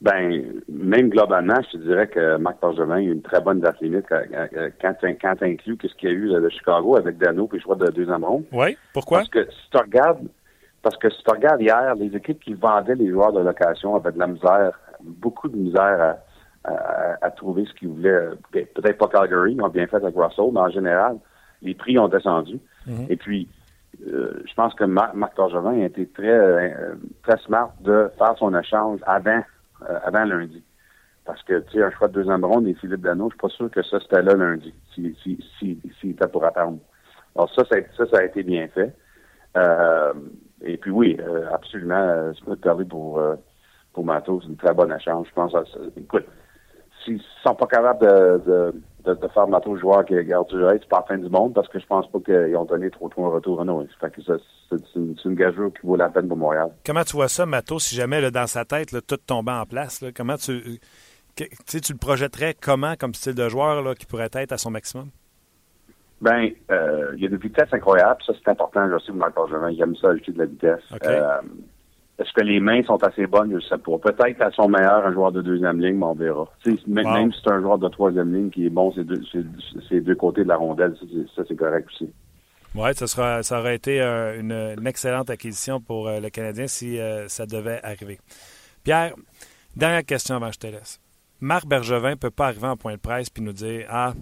Ben, 0.00 0.62
même 0.68 1.08
globalement, 1.08 1.56
je 1.66 1.76
te 1.76 1.82
dirais 1.82 2.06
que 2.06 2.36
Marc 2.36 2.60
Bergevin 2.60 2.94
a 2.94 3.00
eu 3.00 3.10
une 3.10 3.22
très 3.22 3.40
bonne 3.40 3.58
date 3.58 3.80
limite 3.80 4.04
quand, 4.08 4.22
quand 4.80 4.94
tu 5.36 5.44
inclus 5.44 5.76
ce 5.82 5.94
qu'il 5.96 6.08
y 6.08 6.12
a 6.12 6.14
eu 6.14 6.28
de 6.28 6.48
Chicago 6.50 6.96
avec 6.96 7.18
Dano 7.18 7.48
puis 7.48 7.58
le 7.58 7.64
choix 7.64 7.74
de 7.74 7.90
deuxième 7.90 8.22
ronde. 8.22 8.44
Oui, 8.52 8.76
pourquoi? 8.92 9.18
Parce 9.18 9.30
que 9.30 9.44
si 9.50 9.70
tu 9.72 9.76
regardes 9.76 10.28
parce 10.82 10.96
que 10.96 11.10
si 11.10 11.22
tu 11.24 11.30
regardes 11.30 11.60
hier, 11.60 11.94
les 11.96 12.14
équipes 12.16 12.40
qui 12.40 12.54
vendaient 12.54 12.94
les 12.94 13.10
joueurs 13.10 13.32
de 13.32 13.40
location 13.40 13.96
avaient 13.96 14.12
de 14.12 14.18
la 14.18 14.28
misère, 14.28 14.78
beaucoup 15.02 15.48
de 15.48 15.56
misère 15.56 16.16
à, 16.64 17.30
trouver 17.32 17.64
ce 17.64 17.74
qu'ils 17.74 17.88
voulaient. 17.88 18.30
Peut-être 18.52 18.98
pas 18.98 19.08
Calgary, 19.08 19.54
ils 19.54 19.62
ont 19.62 19.68
bien 19.68 19.86
fait 19.86 19.96
avec 19.96 20.14
Russell, 20.14 20.50
mais 20.52 20.60
en 20.60 20.70
général, 20.70 21.16
les 21.62 21.74
prix 21.74 21.98
ont 21.98 22.08
descendu. 22.08 22.58
Mhm. 22.86 23.06
Et 23.08 23.16
puis, 23.16 23.48
euh, 24.06 24.42
je 24.46 24.54
pense 24.54 24.74
que 24.74 24.84
Marc, 24.84 25.14
Marc 25.14 25.38
a 25.38 25.76
été 25.76 26.06
très, 26.08 26.28
euh, 26.28 26.94
très 27.22 27.38
smart 27.38 27.72
de 27.80 28.10
faire 28.16 28.36
son 28.38 28.56
échange 28.56 29.00
avant, 29.06 29.42
euh, 29.88 29.98
avant 30.04 30.24
lundi. 30.24 30.62
Parce 31.24 31.42
que, 31.42 31.58
tu 31.60 31.72
sais, 31.72 31.82
un 31.82 31.90
choix 31.90 32.08
de 32.08 32.14
deuxième 32.14 32.44
ronde 32.44 32.66
et 32.68 32.74
Philippe 32.74 33.02
Dano, 33.02 33.28
je 33.28 33.34
suis 33.34 33.40
pas 33.40 33.48
sûr 33.48 33.70
que 33.70 33.82
ça, 33.82 33.98
c'était 34.00 34.22
là 34.22 34.34
lundi, 34.34 34.72
s'il 34.94 35.14
si, 35.16 35.44
si, 35.58 35.78
si, 36.00 36.10
était 36.10 36.28
pour 36.28 36.44
attendre. 36.44 36.78
Alors 37.34 37.52
ça, 37.54 37.64
ça, 37.64 38.06
ça, 38.06 38.18
a 38.18 38.24
été 38.24 38.42
bien 38.42 38.68
fait. 38.68 38.94
et 40.62 40.76
puis 40.78 40.90
oui, 40.90 41.18
absolument, 41.52 42.32
c'est 42.34 42.44
pas 42.44 42.74
de 42.74 42.84
pour, 42.84 43.20
pour 43.92 44.04
Matos, 44.04 44.42
c'est 44.42 44.48
une 44.48 44.56
très 44.56 44.72
bonne 44.72 44.92
échange. 44.92 45.26
Je 45.28 45.34
pense 45.34 45.54
à. 45.54 45.64
Écoute, 45.96 46.24
s'ils 47.04 47.20
sont 47.42 47.54
pas 47.54 47.66
capables 47.66 48.00
de 48.00 48.42
de, 48.46 48.74
de 49.14 49.28
faire 49.28 49.48
matos 49.48 49.78
joueur 49.78 50.04
qui 50.04 50.14
garde 50.24 50.48
du 50.48 50.56
c'est 50.60 50.88
pas 50.88 51.00
la 51.00 51.02
fin 51.06 51.18
du 51.18 51.28
monde 51.28 51.54
parce 51.54 51.68
que 51.68 51.78
je 51.78 51.86
pense 51.86 52.10
pas 52.10 52.18
qu'ils 52.20 52.56
ont 52.56 52.64
donné 52.64 52.90
trop 52.90 53.08
trop 53.08 53.26
un 53.26 53.30
retour 53.30 53.60
à 53.60 53.64
nous. 53.64 53.86
c'est 54.00 54.96
une, 54.96 55.14
une 55.24 55.34
gageure 55.34 55.70
qui 55.72 55.86
vaut 55.86 55.96
la 55.96 56.08
peine 56.08 56.28
pour 56.28 56.36
Montréal. 56.36 56.70
Comment 56.84 57.04
tu 57.04 57.16
vois 57.16 57.28
ça, 57.28 57.46
Matos, 57.46 57.84
si 57.84 57.94
jamais 57.94 58.20
là, 58.20 58.30
dans 58.30 58.46
sa 58.46 58.64
tête, 58.64 58.92
là, 58.92 59.00
tout 59.00 59.16
tombait 59.16 59.52
en 59.52 59.66
place? 59.66 60.02
Là, 60.02 60.10
comment 60.14 60.36
tu, 60.36 60.78
tu 61.36 61.92
le 61.92 61.98
projetterais 61.98 62.54
comment 62.60 62.94
comme 62.98 63.14
style 63.14 63.34
de 63.34 63.48
joueur 63.48 63.82
là, 63.82 63.94
qui 63.94 64.06
pourrait 64.06 64.30
être 64.32 64.52
à 64.52 64.58
son 64.58 64.70
maximum? 64.70 65.08
Ben, 66.20 66.50
euh, 66.70 67.12
il 67.16 67.22
y 67.22 67.26
a 67.26 67.28
des 67.28 67.36
vitesses 67.36 67.72
incroyables. 67.72 68.20
Ça, 68.26 68.32
c'est 68.36 68.50
important, 68.50 68.88
je 68.90 68.98
sais, 68.98 69.12
pour 69.12 69.16
Marc 69.16 69.34
Il 69.70 69.80
aime 69.80 69.94
ça, 69.96 70.08
ajouter 70.10 70.32
de 70.32 70.38
la 70.38 70.46
vitesse. 70.46 70.80
Euh, 71.04 71.40
est-ce 72.18 72.32
que 72.32 72.40
les 72.40 72.58
mains 72.58 72.82
sont 72.82 73.00
assez 73.04 73.26
bonnes? 73.28 73.50
Je 73.50 73.56
ne 73.56 73.60
sais 73.60 73.78
pas. 73.78 73.98
Peut-être 73.98 74.42
à 74.42 74.50
son 74.50 74.68
meilleur, 74.68 75.06
un 75.06 75.12
joueur 75.12 75.30
de 75.30 75.40
deuxième 75.40 75.80
ligne, 75.80 75.96
mais 75.96 76.06
on 76.06 76.14
verra. 76.14 76.48
Même 76.88 77.32
si 77.32 77.40
c'est 77.44 77.52
un 77.52 77.60
joueur 77.60 77.78
de 77.78 77.88
troisième 77.88 78.34
ligne 78.34 78.50
qui 78.50 78.66
est 78.66 78.70
bon, 78.70 78.92
c'est 78.92 79.04
deux, 79.04 79.20
deux 79.90 80.14
côtés 80.16 80.42
de 80.42 80.48
la 80.48 80.56
rondelle. 80.56 80.96
Ça, 81.36 81.42
c'est 81.46 81.54
correct 81.54 81.86
aussi. 81.94 82.10
Oui, 82.74 82.90
ça, 82.94 83.06
sera, 83.06 83.42
ça 83.44 83.60
aurait 83.60 83.76
été 83.76 84.02
euh, 84.02 84.40
une, 84.40 84.86
excellente 84.86 85.30
acquisition 85.30 85.80
pour 85.80 86.08
euh, 86.08 86.18
le 86.18 86.28
Canadien 86.28 86.66
si 86.66 86.98
euh, 86.98 87.28
ça 87.28 87.46
devait 87.46 87.80
arriver. 87.84 88.18
Pierre, 88.82 89.14
dernière 89.76 90.04
question 90.04 90.36
avant 90.36 90.48
que 90.48 90.54
je 90.54 90.58
te 90.58 90.66
laisse. 90.66 91.00
Marc 91.40 91.66
Bergevin 91.66 92.10
ne 92.10 92.14
peut 92.16 92.30
pas 92.30 92.48
arriver 92.48 92.66
en 92.66 92.76
point 92.76 92.94
de 92.94 93.00
presse 93.00 93.30
puis 93.30 93.44
nous 93.44 93.52
dire 93.52 93.86
Ah, 93.88 94.12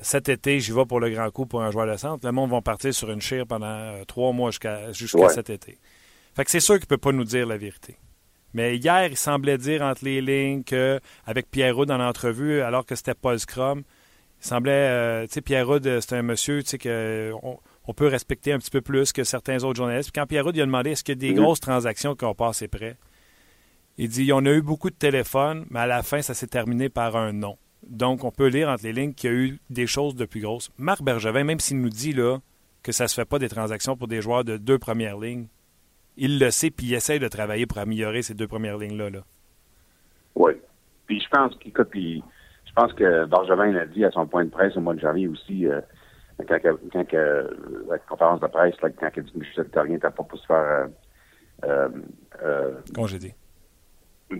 cet 0.00 0.28
été, 0.28 0.60
j'y 0.60 0.70
vais 0.70 0.86
pour 0.86 1.00
le 1.00 1.10
grand 1.10 1.30
coup 1.30 1.44
pour 1.44 1.60
un 1.60 1.72
joueur 1.72 1.88
de 1.88 1.96
centre. 1.96 2.24
Le 2.24 2.32
monde 2.32 2.50
va 2.50 2.60
partir 2.60 2.94
sur 2.94 3.10
une 3.10 3.20
chire 3.20 3.46
pendant 3.48 3.94
trois 4.06 4.32
mois 4.32 4.50
jusqu'à 4.50 4.92
jusqu'à 4.92 5.28
cet 5.28 5.50
été. 5.50 5.76
Fait 6.34 6.44
que 6.44 6.50
c'est 6.50 6.60
sûr 6.60 6.76
qu'il 6.76 6.84
ne 6.84 6.88
peut 6.88 6.98
pas 6.98 7.12
nous 7.12 7.24
dire 7.24 7.46
la 7.46 7.56
vérité. 7.56 7.96
Mais 8.54 8.76
hier, 8.76 9.06
il 9.06 9.16
semblait 9.16 9.58
dire 9.58 9.82
entre 9.82 10.04
les 10.04 10.20
lignes 10.20 10.64
qu'avec 10.64 11.50
Pierrot 11.50 11.86
dans 11.86 11.98
l'entrevue, 11.98 12.60
alors 12.62 12.84
que 12.84 12.94
c'était 12.94 13.14
pas 13.14 13.32
le 13.32 13.38
Scrum, 13.38 13.82
il 14.40 14.46
semblait, 14.46 14.72
euh, 14.72 15.26
tu 15.26 15.34
sais, 15.34 15.40
Pierrot, 15.40 15.80
c'est 15.82 16.12
un 16.14 16.22
monsieur, 16.22 16.62
tu 16.62 16.70
sais, 16.70 16.78
qu'on 16.78 17.60
on 17.86 17.94
peut 17.94 18.06
respecter 18.06 18.52
un 18.52 18.58
petit 18.58 18.70
peu 18.70 18.80
plus 18.80 19.12
que 19.12 19.24
certains 19.24 19.62
autres 19.64 19.76
journalistes. 19.76 20.10
Puis 20.12 20.20
quand 20.20 20.26
Pierrot 20.26 20.52
lui 20.52 20.62
a 20.62 20.66
demandé 20.66 20.90
est-ce 20.90 21.04
qu'il 21.04 21.14
y 21.14 21.18
a 21.18 21.28
des 21.28 21.34
mhm. 21.34 21.42
grosses 21.42 21.60
transactions 21.60 22.14
qui 22.14 22.24
ont 22.24 22.34
passé 22.34 22.68
près, 22.68 22.96
il 23.98 24.08
dit 24.08 24.32
on 24.32 24.44
a 24.46 24.50
eu 24.50 24.62
beaucoup 24.62 24.90
de 24.90 24.94
téléphones, 24.94 25.66
mais 25.70 25.80
à 25.80 25.86
la 25.86 26.02
fin, 26.02 26.22
ça 26.22 26.34
s'est 26.34 26.46
terminé 26.46 26.88
par 26.88 27.16
un 27.16 27.32
non. 27.32 27.58
Donc, 27.86 28.24
on 28.24 28.30
peut 28.30 28.48
lire 28.48 28.68
entre 28.68 28.84
les 28.84 28.92
lignes 28.92 29.14
qu'il 29.14 29.30
y 29.30 29.32
a 29.32 29.36
eu 29.36 29.60
des 29.70 29.86
choses 29.86 30.14
de 30.14 30.24
plus 30.24 30.40
grosses. 30.40 30.70
Marc 30.78 31.02
Bergevin, 31.02 31.44
même 31.44 31.60
s'il 31.60 31.80
nous 31.80 31.88
dit 31.88 32.12
là 32.12 32.38
que 32.82 32.92
ça 32.92 33.04
ne 33.04 33.08
se 33.08 33.14
fait 33.14 33.24
pas 33.24 33.38
des 33.38 33.48
transactions 33.48 33.96
pour 33.96 34.08
des 34.08 34.22
joueurs 34.22 34.44
de 34.44 34.56
deux 34.56 34.78
premières 34.78 35.18
lignes, 35.18 35.46
il 36.16 36.38
le 36.38 36.50
sait, 36.50 36.70
puis 36.70 36.86
il 36.86 36.94
essaie 36.94 37.18
de 37.18 37.28
travailler 37.28 37.66
pour 37.66 37.78
améliorer 37.78 38.22
ces 38.22 38.34
deux 38.34 38.48
premières 38.48 38.78
lignes-là. 38.78 39.10
Là. 39.10 39.20
Oui. 40.34 40.52
Puis 41.06 41.20
je 41.20 41.28
pense 41.28 41.56
puis 41.56 42.22
je 42.66 42.72
pense 42.74 42.92
que 42.92 43.24
Bargevin 43.26 43.72
l'a 43.72 43.86
dit 43.86 44.04
à 44.04 44.10
son 44.10 44.26
point 44.26 44.44
de 44.44 44.50
presse 44.50 44.76
au 44.76 44.80
mois 44.80 44.94
de 44.94 45.00
janvier 45.00 45.26
aussi, 45.28 45.66
euh, 45.66 45.80
quand, 46.48 46.58
quand, 46.92 47.12
la 47.88 47.98
conférence 47.98 48.40
de 48.40 48.46
presse, 48.46 48.80
là, 48.80 48.90
quand 48.90 49.10
il 49.16 49.22
dit 49.24 49.32
que 49.32 49.38
Michel 49.38 49.68
Terrien 49.70 49.94
n'était 49.94 50.10
pas 50.10 50.22
pour 50.22 50.38
se 50.38 50.46
faire 50.46 50.88
euh, 51.64 51.88
euh, 52.42 52.72
congédier. 52.94 53.34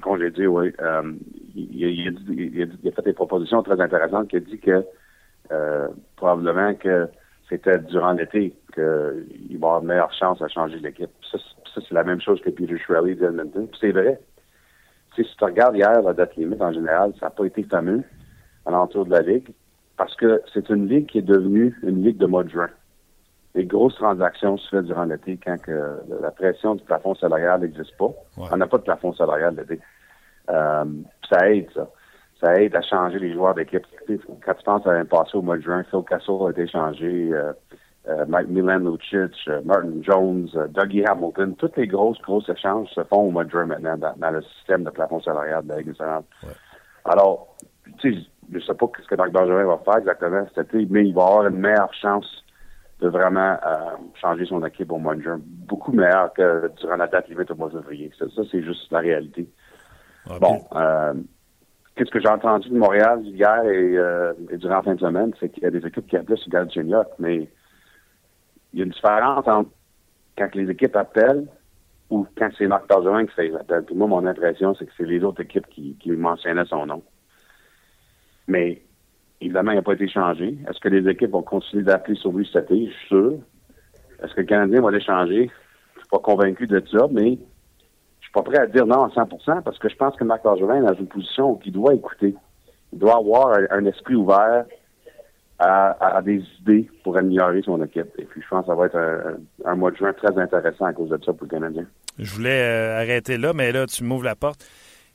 Congédier, 0.03 0.47
oui. 0.47 0.73
Euh, 0.81 1.13
il, 1.55 1.75
il, 1.75 1.85
a 1.85 2.13
il, 2.29 2.89
a 2.89 2.93
fait 2.93 3.03
des 3.03 3.13
propositions 3.13 3.63
très 3.63 3.81
intéressantes. 3.81 4.29
Il 4.33 4.37
a 4.37 4.41
dit 4.41 4.59
que 4.59 4.85
probablement 6.17 6.75
que 6.75 7.09
c'était 7.51 7.79
durant 7.81 8.13
l'été 8.13 8.55
qu'il 8.73 9.59
va 9.59 9.67
avoir 9.67 9.81
de 9.83 9.87
meilleures 9.89 10.15
chances 10.15 10.41
à 10.41 10.49
changer 10.49 10.79
l'équipe. 10.79 11.11
Ça, 11.31 11.39
ça 11.75 11.81
c'est 11.87 11.95
la 11.95 12.05
même 12.05 12.21
chose 12.21 12.41
que 12.41 12.51
Peter 12.51 12.79
Shirley 12.79 13.17
d'Edmonton. 13.17 13.69
C'est 13.79 13.91
vrai. 13.91 14.21
si 15.17 15.25
tu 15.25 15.45
regardes 15.45 15.77
hier 15.77 16.01
la 16.01 16.13
date 16.15 16.37
limite, 16.37 16.63
en 16.63 16.73
général, 16.73 17.13
ça 17.19 17.27
n'a 17.27 17.31
pas 17.31 17.45
été 17.45 17.65
fameux 17.65 18.05
à 18.65 18.71
l'entour 18.71 19.05
de 19.05 19.11
la 19.11 19.23
Ligue 19.23 19.53
parce 19.97 20.15
que 20.15 20.41
c'est 20.55 20.71
une 20.71 20.89
Ligue 20.89 21.07
qui 21.07 21.19
est 21.19 21.23
devenue 21.23 21.77
une 21.83 22.03
Ligue 22.03 22.19
de 22.19 22.27
mois 22.27 22.45
de 22.45 22.51
juin. 22.51 22.71
Les 23.57 23.67
grosses 23.67 23.97
transactions 23.97 24.57
se 24.57 24.69
font 24.71 24.83
durant 24.83 25.05
l'été 25.05 25.39
quand 25.45 25.61
que 25.61 25.99
la 26.23 26.31
pression 26.31 26.77
du 26.77 26.85
plafond 26.85 27.17
salarial 27.17 27.61
n'existe 27.61 27.97
pas. 27.97 28.13
On 28.37 28.57
n'a 28.57 28.69
pas 28.69 28.79
de 28.79 28.85
plafond 28.85 29.13
salarial 29.13 29.57
l'été. 29.57 29.81
Euh, 30.49 30.85
ça 31.29 31.51
aide, 31.51 31.69
ça. 31.75 31.91
Ça 32.41 32.61
aide 32.61 32.75
à 32.75 32.83
changer 32.83 33.19
les 33.19 33.35
joueurs 33.35 33.55
d'équipe. 33.55 33.85
Quand 34.45 34.55
tu 34.55 34.65
penses 34.65 34.87
à 34.87 35.05
passé 35.05 35.37
au 35.37 35.43
mois 35.43 35.57
de 35.57 35.63
juin, 35.63 35.85
Phil 35.91 36.03
Castle 36.09 36.47
a 36.47 36.51
été 36.51 36.67
changé. 36.67 37.31
Euh, 37.33 37.53
euh, 38.09 38.25
Milan 38.49 38.79
Lucic, 38.79 39.37
euh, 39.49 39.61
Martin 39.63 40.03
Jones, 40.03 40.49
euh, 40.57 40.67
Dougie 40.69 41.05
Hamilton, 41.05 41.55
toutes 41.57 41.77
les 41.77 41.87
grosses, 41.87 42.21
grosses 42.23 42.49
échanges 42.49 42.89
se 42.95 43.05
font 43.05 43.29
au 43.29 43.31
mois 43.31 43.45
de 43.45 43.51
juin 43.51 43.67
maintenant 43.67 43.97
dans, 43.99 44.31
le 44.31 44.43
système 44.43 44.85
de 44.85 44.91
plafond 44.91 45.21
salarial 45.21 45.63
de 45.65 45.69
la 45.69 45.81
Ligue 45.81 45.93
Alors, 47.05 47.57
tu 47.99 48.15
sais, 48.15 48.21
je 48.51 48.57
ne 48.57 48.61
sais 48.63 48.75
pas 48.75 48.87
ce 49.03 49.07
que 49.07 49.15
Marc 49.17 49.33
Bergerin 49.33 49.65
va 49.65 49.79
faire 49.85 49.99
exactement 49.99 50.47
cet 50.55 50.69
été, 50.69 50.87
mais 50.89 51.07
il 51.07 51.15
va 51.15 51.25
avoir 51.25 51.47
une 51.47 51.59
meilleure 51.59 51.93
chance 51.93 52.43
de 53.01 53.09
vraiment 53.09 53.57
changer 54.21 54.47
son 54.47 54.65
équipe 54.65 54.91
au 54.93 54.99
mois 54.99 55.15
de 55.15 55.23
juin. 55.23 55.41
Beaucoup 55.43 55.93
meilleure 55.93 56.33
que 56.33 56.71
durant 56.81 56.97
la 56.97 57.07
date 57.07 57.29
limite 57.29 57.51
au 57.51 57.55
mois 57.55 57.69
de 57.69 57.79
février. 57.81 58.11
Ça, 58.19 58.27
c'est 58.51 58.63
juste 58.63 58.91
la 58.91 58.99
réalité. 59.01 59.49
bon, 60.41 60.61
qu'est-ce 62.01 62.11
que 62.13 62.21
j'ai 62.21 62.29
entendu 62.29 62.71
de 62.71 62.79
Montréal 62.79 63.21
hier 63.27 63.63
et, 63.67 64.57
durant 64.57 64.77
la 64.77 64.83
fin 64.83 64.95
de 64.95 65.01
semaine, 65.01 65.35
c'est 65.39 65.51
qu'il 65.51 65.65
y 65.65 65.67
a 65.67 65.71
des 65.71 65.87
équipes 65.87 66.07
qui 66.07 66.17
appellent 66.17 66.39
sur 66.39 66.51
Galchenyuk, 66.51 67.09
mais 67.19 67.47
il 68.73 68.79
y 68.79 68.81
a 68.81 68.87
une 68.87 68.91
différence 68.91 69.47
entre 69.47 69.69
quand 70.39 70.55
les 70.55 70.71
équipes 70.71 70.97
appellent 70.97 71.47
ou 72.09 72.27
quand 72.39 72.49
c'est 72.57 72.67
Marc 72.69 72.89
Bergevin 72.89 73.27
qui 73.27 73.35
fait 73.35 73.49
les 73.49 73.55
appels. 73.55 73.85
Puis 73.85 73.95
moi, 73.95 74.07
mon 74.07 74.25
impression, 74.25 74.75
c'est 74.75 74.87
que 74.87 74.93
c'est 74.97 75.05
les 75.05 75.23
autres 75.23 75.43
équipes 75.43 75.67
qui, 75.69 75.95
qui 76.01 76.11
mentionnaient 76.13 76.65
son 76.65 76.87
nom. 76.87 77.03
Mais 78.49 78.81
évidemment, 79.43 79.73
il 79.73 79.77
n'a 79.77 79.83
pas 79.83 79.93
été 79.93 80.09
changé. 80.09 80.57
Est-ce 80.71 80.81
que 80.81 80.89
les 80.89 81.07
équipes 81.07 81.33
vont 81.33 81.43
continuer 81.43 81.83
d'appeler 81.83 82.17
sur 82.17 82.33
lui 82.33 82.49
cet 82.51 82.71
été? 82.71 82.87
Je 82.87 82.93
suis 82.93 83.09
sûr. 83.09 83.35
Est-ce 84.23 84.33
que 84.33 84.41
le 84.41 84.47
Canadien 84.47 84.81
va 84.81 84.91
les 84.91 85.03
changer? 85.03 85.51
Je 85.97 86.01
suis 86.01 86.09
pas 86.09 86.19
convaincu 86.19 86.67
de 86.67 86.83
ça, 86.91 87.09
mais 87.11 87.39
suis 88.31 88.35
pas 88.35 88.43
prêt 88.43 88.59
à 88.59 88.67
dire 88.67 88.87
non 88.87 89.05
à 89.05 89.09
100% 89.09 89.63
parce 89.63 89.79
que 89.79 89.89
je 89.89 89.97
pense 89.97 90.15
que 90.17 90.25
Marc 90.25 90.43
Bergevin 90.45 90.77
est 90.77 90.87
dans 90.87 90.95
une 90.95 91.09
position 91.09 91.53
où 91.53 91.61
il 91.65 91.73
doit 91.73 91.95
écouter. 91.95 92.35
Il 92.93 92.99
doit 92.99 93.17
avoir 93.17 93.59
un 93.71 93.85
esprit 93.87 94.15
ouvert 94.15 94.65
à, 95.61 96.23
des 96.23 96.43
idées 96.61 96.89
pour 97.05 97.17
améliorer 97.17 97.63
son 97.63 97.83
équipe. 97.85 98.09
Et 98.19 98.25
puis, 98.25 98.41
je 98.43 98.49
pense 98.49 98.63
que 98.63 98.69
ça 98.69 98.75
va 98.75 98.87
être 98.87 98.99
un, 99.65 99.75
mois 99.75 99.91
de 99.91 99.97
juin 99.97 100.13
très 100.13 100.37
intéressant 100.39 100.87
à 100.87 100.93
cause 100.93 101.11
de 101.11 101.19
ça 101.25 101.33
pour 101.33 101.45
le 101.45 101.49
Canadien. 101.49 101.85
Je 102.19 102.33
voulais 102.35 102.63
euh, 102.63 103.01
arrêter 103.01 103.37
là, 103.37 103.53
mais 103.53 103.71
là, 103.71 103.87
tu 103.87 104.03
m'ouvres 104.05 104.25
la 104.25 104.37
porte. 104.37 104.65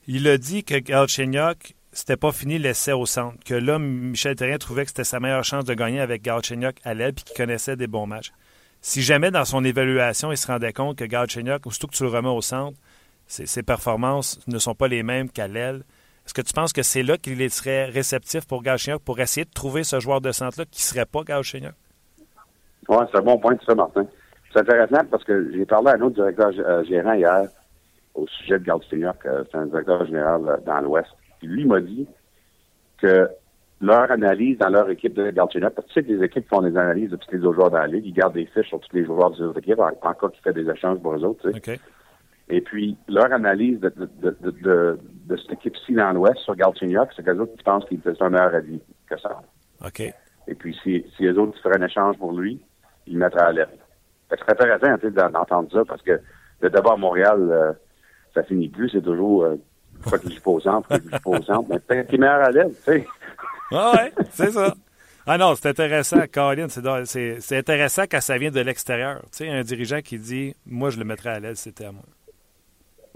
Il 0.06 0.28
a 0.28 0.38
dit 0.38 0.62
que 0.62 0.78
Galchenyuk, 0.78 1.74
c'était 1.92 2.16
pas 2.16 2.30
fini 2.30 2.58
l'essai 2.58 2.92
au 2.92 3.06
centre. 3.06 3.36
Que 3.44 3.54
là, 3.54 3.78
Michel 3.78 4.36
Terrien 4.36 4.58
trouvait 4.58 4.84
que 4.84 4.90
c'était 4.90 5.04
sa 5.04 5.18
meilleure 5.18 5.44
chance 5.44 5.64
de 5.64 5.74
gagner 5.74 6.00
avec 6.00 6.22
Galchenyuk 6.22 6.76
à 6.84 6.94
l'aile 6.94 7.12
puis 7.12 7.24
qu'il 7.24 7.36
connaissait 7.36 7.76
des 7.76 7.88
bons 7.88 8.06
matchs. 8.06 8.32
Si 8.80 9.02
jamais, 9.02 9.32
dans 9.32 9.44
son 9.44 9.64
évaluation, 9.64 10.30
il 10.30 10.36
se 10.36 10.46
rendait 10.46 10.72
compte 10.72 10.96
que 10.96 11.04
Galchenyuk, 11.04 11.66
aussitôt 11.66 11.88
que 11.88 11.94
tu 11.96 12.04
le 12.04 12.10
remets 12.10 12.28
au 12.28 12.40
centre, 12.40 12.78
ses 13.26 13.62
performances 13.62 14.40
ne 14.46 14.58
sont 14.58 14.74
pas 14.74 14.88
les 14.88 15.02
mêmes 15.02 15.28
qu'à 15.28 15.48
l'aile, 15.48 15.82
est-ce 16.26 16.34
que 16.34 16.42
tu 16.42 16.52
penses 16.52 16.72
que 16.72 16.82
c'est 16.82 17.04
là 17.04 17.16
qu'il 17.16 17.48
serait 17.50 17.84
réceptif 17.84 18.48
pour 18.48 18.64
Galchenyuk 18.64 19.00
pour 19.00 19.20
essayer 19.20 19.44
de 19.44 19.50
trouver 19.50 19.84
ce 19.84 20.00
joueur 20.00 20.20
de 20.20 20.32
centre-là 20.32 20.64
qui 20.64 20.80
ne 20.80 20.82
serait 20.82 21.06
pas 21.06 21.22
Galchenyuk? 21.22 21.74
Oui, 22.88 22.96
c'est 23.10 23.18
un 23.18 23.22
bon 23.22 23.38
point, 23.38 23.56
ça, 23.64 23.76
Martin. 23.76 24.06
C'est 24.52 24.58
intéressant 24.58 25.04
parce 25.08 25.22
que 25.22 25.52
j'ai 25.52 25.64
parlé 25.64 25.90
à 25.90 25.94
un 25.94 26.00
autre 26.00 26.16
directeur 26.16 26.50
euh, 26.58 26.82
gérant 26.82 27.12
hier 27.12 27.42
au 28.16 28.26
sujet 28.26 28.58
de 28.58 28.64
Galchenyuk. 28.64 29.24
Euh, 29.24 29.44
c'est 29.50 29.56
un 29.56 29.66
directeur 29.66 30.04
général 30.04 30.48
euh, 30.48 30.56
dans 30.66 30.80
l'Ouest. 30.80 31.10
Lui 31.42 31.64
m'a 31.64 31.80
dit 31.80 32.08
que 32.98 33.28
leur 33.80 34.10
analyse 34.10 34.58
dans 34.58 34.70
leur 34.70 34.90
équipe 34.90 35.14
de 35.14 35.30
Galchenyuk, 35.30 35.74
parce 35.74 35.86
que 35.86 35.92
tu 35.92 36.00
sais 36.00 36.06
que 36.06 36.12
les 36.12 36.24
équipes 36.24 36.48
font 36.48 36.62
des 36.62 36.76
analyses 36.76 37.10
de 37.10 37.16
tous 37.16 37.30
les 37.30 37.44
autres 37.44 37.54
joueurs 37.54 37.70
dans 37.70 37.78
la 37.78 37.86
ligue, 37.86 38.04
ils 38.04 38.12
gardent 38.12 38.34
des 38.34 38.46
fiches 38.46 38.68
sur 38.68 38.80
tous 38.80 38.96
les 38.96 39.04
joueurs 39.04 39.30
des 39.30 39.42
autres 39.42 39.60
équipes, 39.60 39.78
en, 39.78 39.92
cas 39.92 40.28
qu'ils 40.28 40.42
fait 40.42 40.52
des 40.52 40.68
échanges 40.68 40.98
pour 40.98 41.14
eux 41.14 41.22
autres. 41.24 41.50
Tu 41.52 41.60
sais. 41.60 41.80
Et 42.48 42.60
puis, 42.60 42.96
leur 43.08 43.32
analyse 43.32 43.80
de, 43.80 43.92
de, 43.96 44.08
de, 44.40 44.98
de, 45.26 45.36
cette 45.36 45.52
équipe-ci 45.52 45.94
dans 45.94 46.12
l'Ouest 46.12 46.38
sur 46.38 46.54
Galchenyuk, 46.54 47.08
c'est 47.16 47.24
qu'eux 47.24 47.38
autres 47.38 47.56
qui 47.56 47.64
pensent 47.64 47.84
qu'il 47.86 48.00
fait 48.00 48.20
un 48.20 48.30
meilleur 48.30 48.54
avis 48.54 48.80
que 49.10 49.18
ça. 49.18 49.40
OK. 49.84 50.00
Et 50.00 50.54
puis, 50.54 50.76
si, 50.82 51.04
si 51.16 51.24
les 51.24 51.36
autres 51.36 51.60
feraient 51.60 51.80
un 51.80 51.86
échange 51.86 52.16
pour 52.18 52.32
lui, 52.32 52.60
ils 53.06 53.18
mettraient 53.18 53.42
à 53.42 53.52
l'aide. 53.52 53.68
C'est 54.30 54.48
intéressant 54.48 54.96
d'entendre 55.32 55.70
ça 55.72 55.84
parce 55.86 56.02
que 56.02 56.20
le 56.60 56.70
débat 56.70 56.92
à 56.92 56.96
Montréal, 56.96 57.48
euh, 57.50 57.72
ça 58.34 58.42
finit 58.44 58.68
plus. 58.68 58.90
C'est 58.90 59.02
toujours 59.02 59.44
euh, 59.44 59.56
pourquoi 60.02 60.18
qu'il 60.20 60.32
joue 60.32 60.40
au 60.44 60.60
centre, 60.60 60.88
pourquoi 60.88 60.98
qu'il 61.00 61.10
joue 61.10 61.18
pas 61.18 61.38
au 61.38 61.42
centre. 61.42 61.68
Mais 61.68 61.78
peut-être 61.80 62.06
qu'il 62.06 62.16
est 62.16 62.20
meilleur 62.20 62.42
à 62.42 62.50
l'aide, 62.50 62.74
tu 62.76 62.92
sais. 62.92 63.06
Ah 63.72 63.94
ouais, 63.96 64.12
c'est 64.30 64.52
ça. 64.52 64.74
Ah 65.26 65.38
non, 65.38 65.56
c'est 65.56 65.70
intéressant, 65.70 66.20
Colin. 66.32 66.68
C'est 66.68 67.56
intéressant 67.58 68.04
quand 68.08 68.20
ça 68.20 68.38
vient 68.38 68.52
de 68.52 68.60
l'extérieur. 68.60 69.22
Tu 69.22 69.38
sais, 69.38 69.48
un 69.48 69.62
dirigeant 69.62 70.00
qui 70.00 70.20
dit 70.20 70.54
Moi, 70.66 70.90
je 70.90 70.98
le 71.00 71.04
mettrais 71.04 71.30
à 71.30 71.40
l'aise, 71.40 71.58
c'était 71.58 71.86
à 71.86 71.90
moi. 71.90 72.04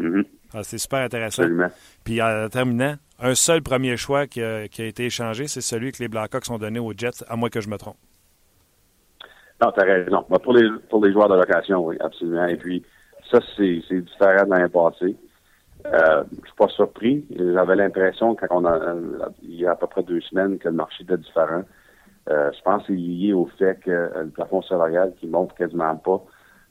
Mm-hmm. 0.01 0.25
Ah, 0.55 0.63
c'est 0.63 0.79
super 0.79 1.01
intéressant. 1.01 1.45
Puis 2.05 2.21
en 2.21 2.49
terminant, 2.49 2.95
un 3.21 3.35
seul 3.35 3.63
premier 3.63 3.97
choix 3.97 4.27
qui 4.27 4.43
a, 4.43 4.65
été 4.65 5.05
échangé, 5.05 5.47
c'est 5.47 5.61
celui 5.61 5.93
que 5.93 5.99
les 6.03 6.09
Blackhawks 6.09 6.51
ont 6.51 6.59
donné 6.59 6.79
aux 6.79 6.93
Jets, 6.97 7.25
à 7.29 7.37
moins 7.37 7.51
que 7.51 7.61
je 7.61 7.69
me 7.69 7.77
trompe. 7.77 7.97
Non, 9.63 9.71
tu 9.73 9.81
as 9.81 9.85
raison. 9.85 10.23
Pour 10.43 10.55
les, 10.55 10.69
pour 10.89 11.05
les 11.05 11.13
joueurs 11.13 11.29
de 11.29 11.35
location, 11.35 11.85
oui, 11.85 11.97
absolument. 12.01 12.47
Et 12.47 12.57
puis, 12.57 12.83
ça, 13.31 13.39
c'est 13.57 13.83
différent 13.91 14.45
de 14.45 14.51
l'année 14.51 14.69
passée. 14.69 15.17
Euh, 15.87 16.25
je 16.31 16.47
suis 16.47 16.57
pas 16.57 16.69
surpris. 16.69 17.25
J'avais 17.37 17.77
l'impression, 17.77 18.35
quand 18.35 18.47
on 18.51 18.65
a, 18.65 18.95
il 19.43 19.55
y 19.55 19.67
a 19.67 19.73
à 19.73 19.77
peu 19.77 19.87
près 19.87 20.03
deux 20.03 20.21
semaines, 20.23 20.59
que 20.59 20.69
le 20.69 20.75
marché 20.75 21.05
était 21.05 21.19
différent. 21.19 21.63
Euh, 22.29 22.51
je 22.57 22.63
pense 22.63 22.83
que 22.83 22.89
c'est 22.89 22.99
lié 22.99 23.33
au 23.33 23.47
fait 23.59 23.81
que 23.81 23.91
le 23.91 24.31
plafond 24.31 24.63
salarial 24.63 25.13
qui 25.19 25.27
monte 25.27 25.55
quasiment 25.55 25.97
pas, 25.97 26.23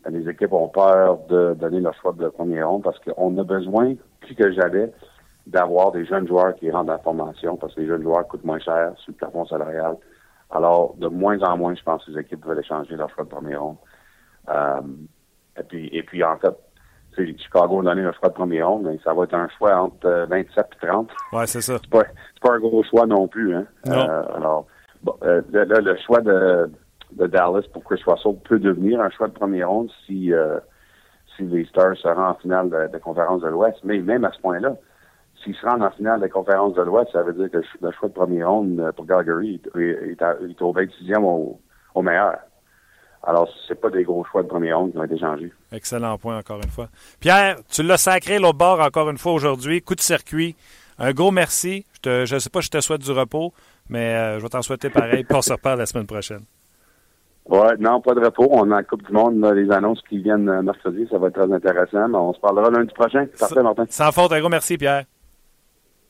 les 0.07 0.29
équipes 0.29 0.53
ont 0.53 0.69
peur 0.69 1.19
de 1.27 1.55
donner 1.59 1.79
leur 1.81 1.93
choix 1.95 2.13
de 2.13 2.29
premier 2.29 2.63
ronde 2.63 2.83
parce 2.83 2.99
qu'on 2.99 3.38
a 3.38 3.43
besoin, 3.43 3.95
plus 4.21 4.35
que 4.35 4.51
jamais, 4.51 4.91
d'avoir 5.45 5.91
des 5.91 6.05
jeunes 6.05 6.27
joueurs 6.27 6.55
qui 6.55 6.69
rentrent 6.71 6.85
dans 6.85 6.93
la 6.93 6.99
formation 6.99 7.57
parce 7.57 7.73
que 7.73 7.81
les 7.81 7.88
jeunes 7.88 8.03
joueurs 8.03 8.27
coûtent 8.27 8.45
moins 8.45 8.59
cher 8.59 8.93
sur 8.97 9.12
le 9.12 9.17
plafond 9.17 9.45
salarial. 9.45 9.97
Alors, 10.51 10.95
de 10.97 11.07
moins 11.07 11.39
en 11.41 11.57
moins, 11.57 11.75
je 11.75 11.83
pense 11.83 12.05
que 12.05 12.12
les 12.12 12.21
équipes 12.21 12.45
veulent 12.45 12.59
échanger 12.59 12.95
leur 12.95 13.09
choix 13.09 13.23
de 13.23 13.29
premier 13.29 13.55
ronde. 13.55 13.77
Euh, 14.49 14.81
et 15.59 15.63
puis, 15.63 15.89
et 15.91 16.03
puis 16.03 16.23
en 16.23 16.38
fait, 16.38 16.55
Chicago 17.38 17.81
a 17.81 17.83
donné 17.83 18.03
un 18.03 18.13
choix 18.13 18.29
de 18.29 18.33
premier 18.33 18.63
ronde, 18.63 18.83
mais 18.83 18.99
ça 19.03 19.13
va 19.13 19.23
être 19.23 19.33
un 19.33 19.49
choix 19.57 19.75
entre 19.75 20.27
27 20.29 20.65
et 20.83 20.88
30. 20.88 21.09
Ouais, 21.33 21.47
c'est 21.47 21.62
ça. 21.62 21.77
C'est 21.81 21.89
pas, 21.89 22.03
pas 22.41 22.53
un 22.53 22.59
gros 22.59 22.83
choix 22.83 23.05
non 23.05 23.27
plus. 23.27 23.55
Hein? 23.55 23.65
Euh, 23.88 24.23
alors, 24.35 24.67
bon, 25.03 25.15
euh, 25.23 25.41
là, 25.51 25.81
le 25.81 25.97
choix 25.97 26.21
de, 26.21 26.71
de 27.13 27.27
Dallas 27.27 27.63
pour 27.73 27.83
Chris 27.83 28.01
Russell 28.05 28.35
peut 28.47 28.59
devenir 28.59 29.01
un 29.01 29.09
choix 29.09 29.27
de 29.27 29.33
premier 29.33 29.63
ronde 29.63 29.89
si, 30.05 30.33
euh, 30.33 30.59
si 31.35 31.43
les 31.43 31.65
Stars 31.65 31.97
se 31.97 32.07
rendent 32.07 32.35
en 32.35 32.39
finale 32.39 32.69
de, 32.69 32.97
conférence 32.99 33.41
de 33.41 33.47
l'Ouest. 33.47 33.77
Mais 33.83 33.99
même 33.99 34.25
à 34.25 34.31
ce 34.31 34.39
point-là, 34.41 34.75
s'ils 35.43 35.55
se 35.55 35.65
rendent 35.65 35.83
en 35.83 35.91
finale 35.91 36.21
de 36.21 36.27
conférence 36.27 36.73
de 36.75 36.81
l'Ouest, 36.81 37.11
ça 37.11 37.23
veut 37.23 37.33
dire 37.33 37.49
que 37.49 37.65
le 37.81 37.91
choix 37.91 38.09
de 38.09 38.13
premier 38.13 38.43
ronde 38.43 38.79
euh, 38.79 38.91
pour 38.91 39.07
Calgary 39.07 39.61
est, 39.75 40.61
au 40.61 40.73
26e 40.73 41.23
au, 41.23 41.59
au 41.95 42.01
meilleur. 42.01 42.37
Alors, 43.23 43.49
c'est 43.67 43.79
pas 43.79 43.89
des 43.89 44.03
gros 44.03 44.23
choix 44.25 44.43
de 44.43 44.47
premier 44.47 44.71
ronde 44.71 44.91
qui 44.91 44.97
ont 44.97 45.03
été 45.03 45.17
changés. 45.17 45.51
Excellent 45.71 46.17
point, 46.17 46.37
encore 46.37 46.61
une 46.63 46.69
fois. 46.69 46.87
Pierre, 47.19 47.57
tu 47.69 47.83
l'as 47.83 47.97
sacré 47.97 48.39
l'autre 48.39 48.57
bord 48.57 48.79
encore 48.79 49.09
une 49.09 49.17
fois 49.17 49.33
aujourd'hui. 49.33 49.81
Coup 49.81 49.95
de 49.95 50.01
circuit. 50.01 50.55
Un 50.97 51.11
gros 51.11 51.31
merci. 51.31 51.85
Je 52.03 52.33
ne 52.33 52.39
sais 52.39 52.49
pas 52.49 52.61
si 52.61 52.67
je 52.67 52.71
te 52.71 52.81
souhaite 52.81 53.01
du 53.01 53.11
repos, 53.11 53.53
mais 53.89 54.15
euh, 54.15 54.37
je 54.37 54.43
vais 54.43 54.49
t'en 54.49 54.61
souhaiter 54.61 54.89
pareil. 54.89 55.23
Puis 55.23 55.37
on 55.37 55.41
se 55.41 55.51
reparle 55.51 55.79
la 55.79 55.85
semaine 55.85 56.07
prochaine. 56.07 56.43
Ouais, 57.49 57.75
non, 57.79 57.99
pas 57.99 58.13
de 58.13 58.19
repos. 58.19 58.47
On 58.51 58.71
a 58.71 58.77
la 58.77 58.83
Coupe 58.83 59.05
du 59.05 59.12
Monde, 59.12 59.43
les 59.55 59.71
annonces 59.71 60.01
qui 60.07 60.19
viennent 60.19 60.47
euh, 60.49 60.62
mercredi. 60.62 61.07
Ça 61.09 61.17
va 61.17 61.27
être 61.27 61.41
très 61.41 61.51
intéressant. 61.51 62.07
Mais 62.07 62.17
on 62.17 62.33
se 62.33 62.39
parlera 62.39 62.69
lundi 62.69 62.93
prochain. 62.93 63.25
Parfait, 63.39 63.63
Martin. 63.63 63.85
Sans 63.89 64.12
faute, 64.12 64.31
un 64.31 64.39
gros 64.39 64.49
merci, 64.49 64.77
Pierre. 64.77 65.05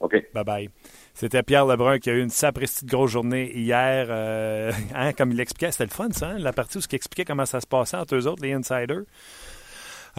OK. 0.02 0.14
Bye 0.34 0.44
bye. 0.44 0.70
C'était 1.14 1.44
Pierre 1.44 1.66
Lebrun 1.66 2.00
qui 2.00 2.10
a 2.10 2.14
eu 2.14 2.22
une 2.22 2.30
sapristi 2.30 2.86
de 2.86 2.92
grosse 2.92 3.12
journée 3.12 3.52
hier. 3.58 4.08
Euh, 4.10 4.72
hein, 4.96 5.14
comme 5.14 5.32
il 5.32 5.38
l'expliquait, 5.38 5.72
c'était 5.72 5.86
le 5.86 5.92
fun, 5.92 6.10
ça, 6.12 6.30
hein, 6.30 6.40
la 6.40 6.54
partie 6.54 6.78
où 6.78 6.82
il 6.82 6.96
expliquait 6.96 7.26
comment 7.26 7.46
ça 7.46 7.62
se 7.62 7.68
passait 7.68 7.98
entre 7.98 8.16
eux 8.16 8.28
autres, 8.28 8.44
les 8.44 8.54
insiders. 8.54 9.04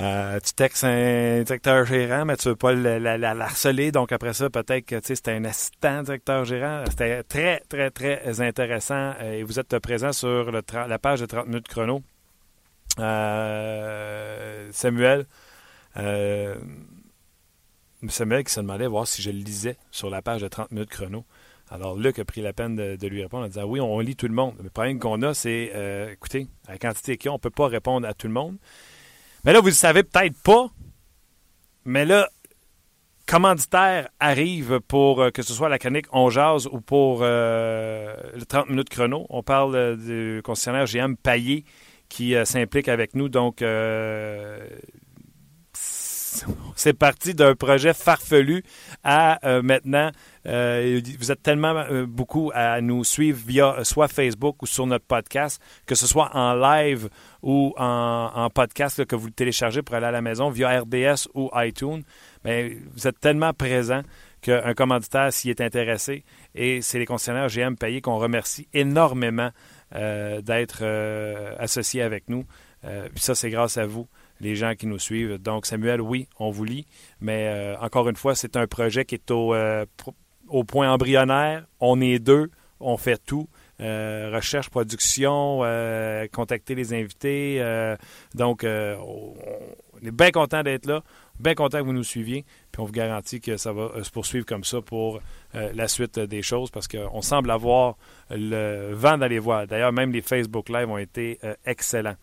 Euh, 0.01 0.41
tu 0.41 0.55
textes 0.55 0.85
un 0.85 1.43
directeur 1.43 1.85
gérant, 1.85 2.25
mais 2.25 2.37
tu 2.37 2.49
veux 2.49 2.57
pas 2.57 2.73
la, 2.73 3.31
harceler. 3.31 3.93
Donc 3.93 4.13
après 4.13 4.33
ça, 4.33 4.49
peut-être 4.49 4.87
que 4.87 4.97
c'était 5.03 5.33
un 5.33 5.45
assistant 5.45 6.03
directeur 6.03 6.45
gérant. 6.45 6.85
C'était 6.89 7.23
très, 7.23 7.61
très, 7.69 7.91
très 7.91 8.41
intéressant. 8.41 9.13
Euh, 9.21 9.33
et 9.39 9.43
vous 9.43 9.59
êtes 9.59 9.79
présent 9.79 10.13
sur 10.13 10.51
la 10.51 10.99
page 10.99 11.21
de 11.21 11.27
30 11.27 11.47
minutes 11.47 11.69
chrono. 11.69 12.03
Samuel. 14.73 15.27
Samuel 18.09 18.45
qui 18.45 18.53
se 18.53 18.61
demandait 18.61 18.87
voir 18.87 19.07
si 19.07 19.21
je 19.21 19.31
le 19.31 19.39
lisais 19.39 19.77
sur 19.91 20.09
la 20.09 20.23
page 20.23 20.41
de 20.41 20.49
30 20.49 20.71
minutes 20.73 20.91
chrono. 20.91 21.25
Alors, 21.71 21.97
Luc 21.97 22.19
a 22.19 22.25
pris 22.25 22.41
la 22.41 22.53
peine 22.53 22.75
de, 22.75 23.07
lui 23.07 23.23
répondre 23.23 23.45
en 23.45 23.49
disant 23.49 23.65
Oui, 23.65 23.81
on, 23.81 24.01
lit 24.01 24.17
tout 24.17 24.27
le 24.27 24.35
monde. 24.35 24.55
Le 24.63 24.71
problème 24.71 24.99
qu'on 24.99 25.23
a, 25.23 25.35
c'est 25.35 25.71
euh, 25.75 26.11
écoutez, 26.11 26.49
à 26.67 26.73
la 26.73 26.79
quantité 26.79 27.17
qu'il 27.17 27.27
y 27.27 27.29
a, 27.29 27.33
on 27.33 27.37
ne 27.37 27.41
peut 27.41 27.51
pas 27.51 27.69
répondre 27.69 28.07
à 28.09 28.15
tout 28.15 28.27
le 28.27 28.33
monde. 28.33 28.57
Mais 29.45 29.53
là, 29.53 29.61
vous 29.61 29.69
ne 29.69 29.73
savez 29.73 30.03
peut-être 30.03 30.41
pas, 30.43 30.69
mais 31.85 32.05
là, 32.05 32.29
commanditaire 33.27 34.09
arrive 34.19 34.81
pour 34.81 35.23
euh, 35.23 35.31
que 35.31 35.43
ce 35.43 35.53
soit 35.53 35.69
la 35.69 35.79
chronique 35.79 36.07
On 36.13 36.31
Jazz 36.31 36.69
ou 36.71 36.81
pour 36.81 37.21
euh, 37.23 38.15
le 38.35 38.45
30 38.45 38.71
minutes 38.71 38.91
chrono. 38.91 39.27
On 39.31 39.43
parle 39.43 39.97
du 39.97 40.43
concessionnaire 40.45 40.87
GM 40.87 41.15
Paillé 41.17 41.65
qui 42.09 42.35
s'implique 42.45 42.89
avec 42.89 43.15
nous. 43.15 43.29
Donc, 43.29 43.63
c'est 46.77 46.93
parti 46.93 47.35
d'un 47.35 47.55
projet 47.55 47.95
farfelu 47.95 48.63
à 49.05 49.47
euh, 49.47 49.63
maintenant. 49.63 50.11
Euh, 50.47 51.01
vous 51.19 51.31
êtes 51.31 51.43
tellement 51.43 51.77
euh, 51.77 52.07
beaucoup 52.07 52.51
à 52.55 52.81
nous 52.81 53.05
suivre 53.05 53.39
via 53.47 53.85
soit 53.85 54.09
Facebook 54.09 54.63
ou 54.63 54.67
sur 54.67 54.87
notre 54.87 55.05
podcast, 55.05 55.61
que 55.87 55.95
ce 55.95 56.07
soit 56.07 56.31
en 56.35 56.55
live 56.55 57.09
ou 57.43 57.75
en, 57.77 58.49
podcast 58.55 59.05
que 59.05 59.17
vous 59.17 59.27
le 59.27 59.33
téléchargez 59.33 59.83
pour 59.83 59.95
aller 59.95 60.07
à 60.07 60.11
la 60.11 60.23
maison 60.23 60.51
via 60.51 60.81
RDS 60.81 61.29
ou 61.35 61.51
iTunes. 61.55 62.03
Vous 62.45 63.07
êtes 63.07 63.21
tellement 63.21 63.53
présent 63.53 64.03
qu'un 64.41 64.73
commanditaire 64.73 65.33
s'y 65.33 65.51
est 65.51 65.61
intéressé. 65.61 66.25
Et 66.55 66.81
c'est 66.81 66.99
les 66.99 67.05
concessionnaires 67.05 67.49
GM 67.49 67.75
payés 67.75 68.01
qu'on 68.01 68.17
remercie 68.17 68.67
énormément 68.73 69.51
d'être 69.93 70.85
associés 71.59 72.03
avec 72.03 72.29
nous. 72.29 72.45
ça, 73.17 73.35
c'est 73.35 73.51
grâce 73.51 73.77
à 73.77 73.87
vous 73.87 74.09
les 74.41 74.57
gens 74.57 74.75
qui 74.75 74.87
nous 74.87 74.99
suivent. 74.99 75.39
Donc, 75.39 75.67
Samuel, 75.67 76.01
oui, 76.01 76.29
on 76.39 76.51
vous 76.51 76.65
lit, 76.65 76.87
mais 77.21 77.49
euh, 77.49 77.77
encore 77.79 78.09
une 78.09 78.17
fois, 78.17 78.35
c'est 78.35 78.57
un 78.57 78.67
projet 78.67 79.05
qui 79.05 79.15
est 79.15 79.31
au, 79.31 79.55
euh, 79.55 79.85
point 80.67 80.91
embryonnaire. 80.91 81.67
On 81.79 82.01
est 82.01 82.19
deux, 82.19 82.51
on 82.81 82.97
fait 82.97 83.23
tout. 83.25 83.49
Euh, 83.81 84.31
recherche, 84.35 84.69
production, 84.69 85.61
contacter 86.33 86.75
les 86.75 86.93
invités. 86.93 87.63
donc, 88.35 88.65
on 88.65 89.35
est 90.07 90.11
bien 90.11 90.31
content 90.31 90.63
d'être 90.63 90.87
là, 90.87 91.03
bien 91.39 91.55
content 91.55 91.79
que 91.79 91.85
vous 91.85 91.95
nous 91.95 92.05
suiviez, 92.05 92.45
puis 92.73 92.83
on 92.83 92.85
vous 92.85 92.93
garantit 92.93 93.41
que 93.41 93.57
ça 93.57 93.73
va 93.73 94.03
se 94.03 94.11
poursuivre 94.11 94.45
comme 94.45 94.65
ça 94.65 94.83
pour 94.83 95.21
la 95.55 95.89
suite 95.89 96.19
des 96.19 96.43
choses, 96.43 96.71
parce 96.71 96.89
qu'on 96.89 97.23
semble 97.23 97.51
avoir 97.51 97.97
le 98.31 98.93
vent 98.93 99.17
d'aller 99.17 99.39
voir. 99.39 99.67
D'ailleurs, 99.67 99.93
même 99.93 100.13
les 100.13 100.21
Facebook 100.21 100.69
Live 100.69 100.91
ont 100.91 100.99
été 100.99 101.39
excellents. 101.65 102.17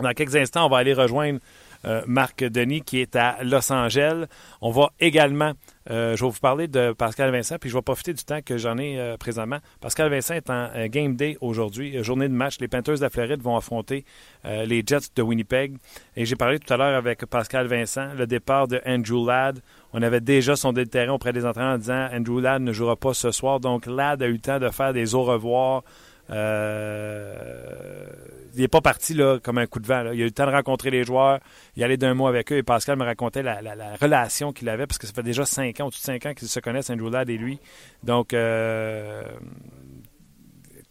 Dans 0.00 0.12
quelques 0.12 0.36
instants, 0.36 0.66
on 0.66 0.68
va 0.68 0.78
aller 0.78 0.94
rejoindre 0.94 1.38
euh, 1.84 2.02
Marc 2.06 2.42
Denis 2.42 2.82
qui 2.82 3.00
est 3.00 3.14
à 3.14 3.38
Los 3.42 3.70
Angeles. 3.72 4.26
On 4.60 4.70
va 4.70 4.90
également, 5.00 5.52
euh, 5.90 6.16
je 6.16 6.24
vais 6.24 6.30
vous 6.30 6.40
parler 6.40 6.66
de 6.66 6.92
Pascal 6.92 7.30
Vincent, 7.30 7.56
puis 7.60 7.68
je 7.68 7.76
vais 7.76 7.82
profiter 7.82 8.14
du 8.14 8.24
temps 8.24 8.40
que 8.44 8.56
j'en 8.56 8.78
ai 8.78 8.98
euh, 8.98 9.16
présentement. 9.16 9.58
Pascal 9.80 10.10
Vincent 10.10 10.34
est 10.34 10.50
en 10.50 10.68
game 10.86 11.14
day 11.14 11.36
aujourd'hui, 11.40 12.02
journée 12.02 12.28
de 12.28 12.34
match. 12.34 12.58
Les 12.60 12.68
Panthers 12.68 12.96
de 12.96 13.02
la 13.02 13.10
Floride 13.10 13.42
vont 13.42 13.56
affronter 13.56 14.04
les 14.44 14.82
Jets 14.86 15.10
de 15.14 15.22
Winnipeg. 15.22 15.76
Et 16.16 16.24
j'ai 16.24 16.36
parlé 16.36 16.58
tout 16.58 16.72
à 16.72 16.76
l'heure 16.76 16.96
avec 16.96 17.24
Pascal 17.26 17.66
Vincent, 17.66 18.08
le 18.16 18.26
départ 18.26 18.68
de 18.68 18.80
Andrew 18.86 19.26
Ladd. 19.26 19.60
On 19.92 20.02
avait 20.02 20.20
déjà 20.20 20.56
sondé 20.56 20.82
le 20.82 20.88
terrain 20.88 21.12
auprès 21.12 21.32
des 21.32 21.46
entraîneurs 21.46 21.74
en 21.74 21.78
disant 21.78 22.08
Andrew 22.12 22.40
Ladd 22.40 22.62
ne 22.62 22.72
jouera 22.72 22.96
pas 22.96 23.14
ce 23.14 23.30
soir. 23.30 23.60
Donc 23.60 23.86
Ladd 23.86 24.22
a 24.22 24.26
eu 24.26 24.32
le 24.32 24.38
temps 24.38 24.58
de 24.58 24.68
faire 24.70 24.92
des 24.92 25.14
au 25.14 25.22
revoir 25.22 25.82
euh, 26.30 28.06
il 28.54 28.60
n'est 28.60 28.68
pas 28.68 28.80
parti 28.80 29.14
là, 29.14 29.38
comme 29.42 29.58
un 29.58 29.66
coup 29.66 29.80
de 29.80 29.86
vent. 29.86 30.10
Il 30.12 30.20
a 30.20 30.22
eu 30.22 30.24
le 30.24 30.30
temps 30.30 30.46
de 30.46 30.52
rencontrer 30.52 30.90
les 30.90 31.04
joueurs, 31.04 31.40
il 31.76 31.84
allait 31.84 31.96
d'un 31.96 32.14
mot 32.14 32.26
avec 32.26 32.52
eux 32.52 32.56
et 32.56 32.62
Pascal 32.62 32.96
me 32.96 33.04
racontait 33.04 33.42
la, 33.42 33.58
relation 34.00 34.52
qu'il 34.52 34.68
avait 34.68 34.86
parce 34.86 34.98
que 34.98 35.06
ça 35.06 35.12
fait 35.12 35.22
déjà 35.22 35.44
cinq 35.44 35.80
ans, 35.80 35.86
au-dessus 35.86 36.00
de 36.00 36.06
cinq 36.06 36.26
ans 36.26 36.34
qu'ils 36.34 36.48
se 36.48 36.60
connaissent, 36.60 36.90
Andrew 36.90 37.10
Ladd 37.10 37.28
et 37.30 37.36
lui. 37.36 37.58
Donc, 38.02 38.32
euh, 38.32 39.24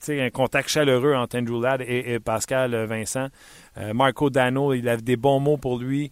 un 0.10 0.30
contact 0.32 0.68
chaleureux 0.68 1.16
entre 1.16 1.38
Andrew 1.38 1.62
Ladd 1.62 1.82
et, 1.82 2.20
Pascal 2.20 2.76
Vincent. 2.84 3.30
Euh, 3.78 3.94
Marco 3.94 4.30
Dano, 4.30 4.74
il 4.74 4.90
avait 4.90 5.02
des 5.02 5.16
bons 5.16 5.40
mots 5.40 5.56
pour 5.56 5.80
lui. 5.80 6.12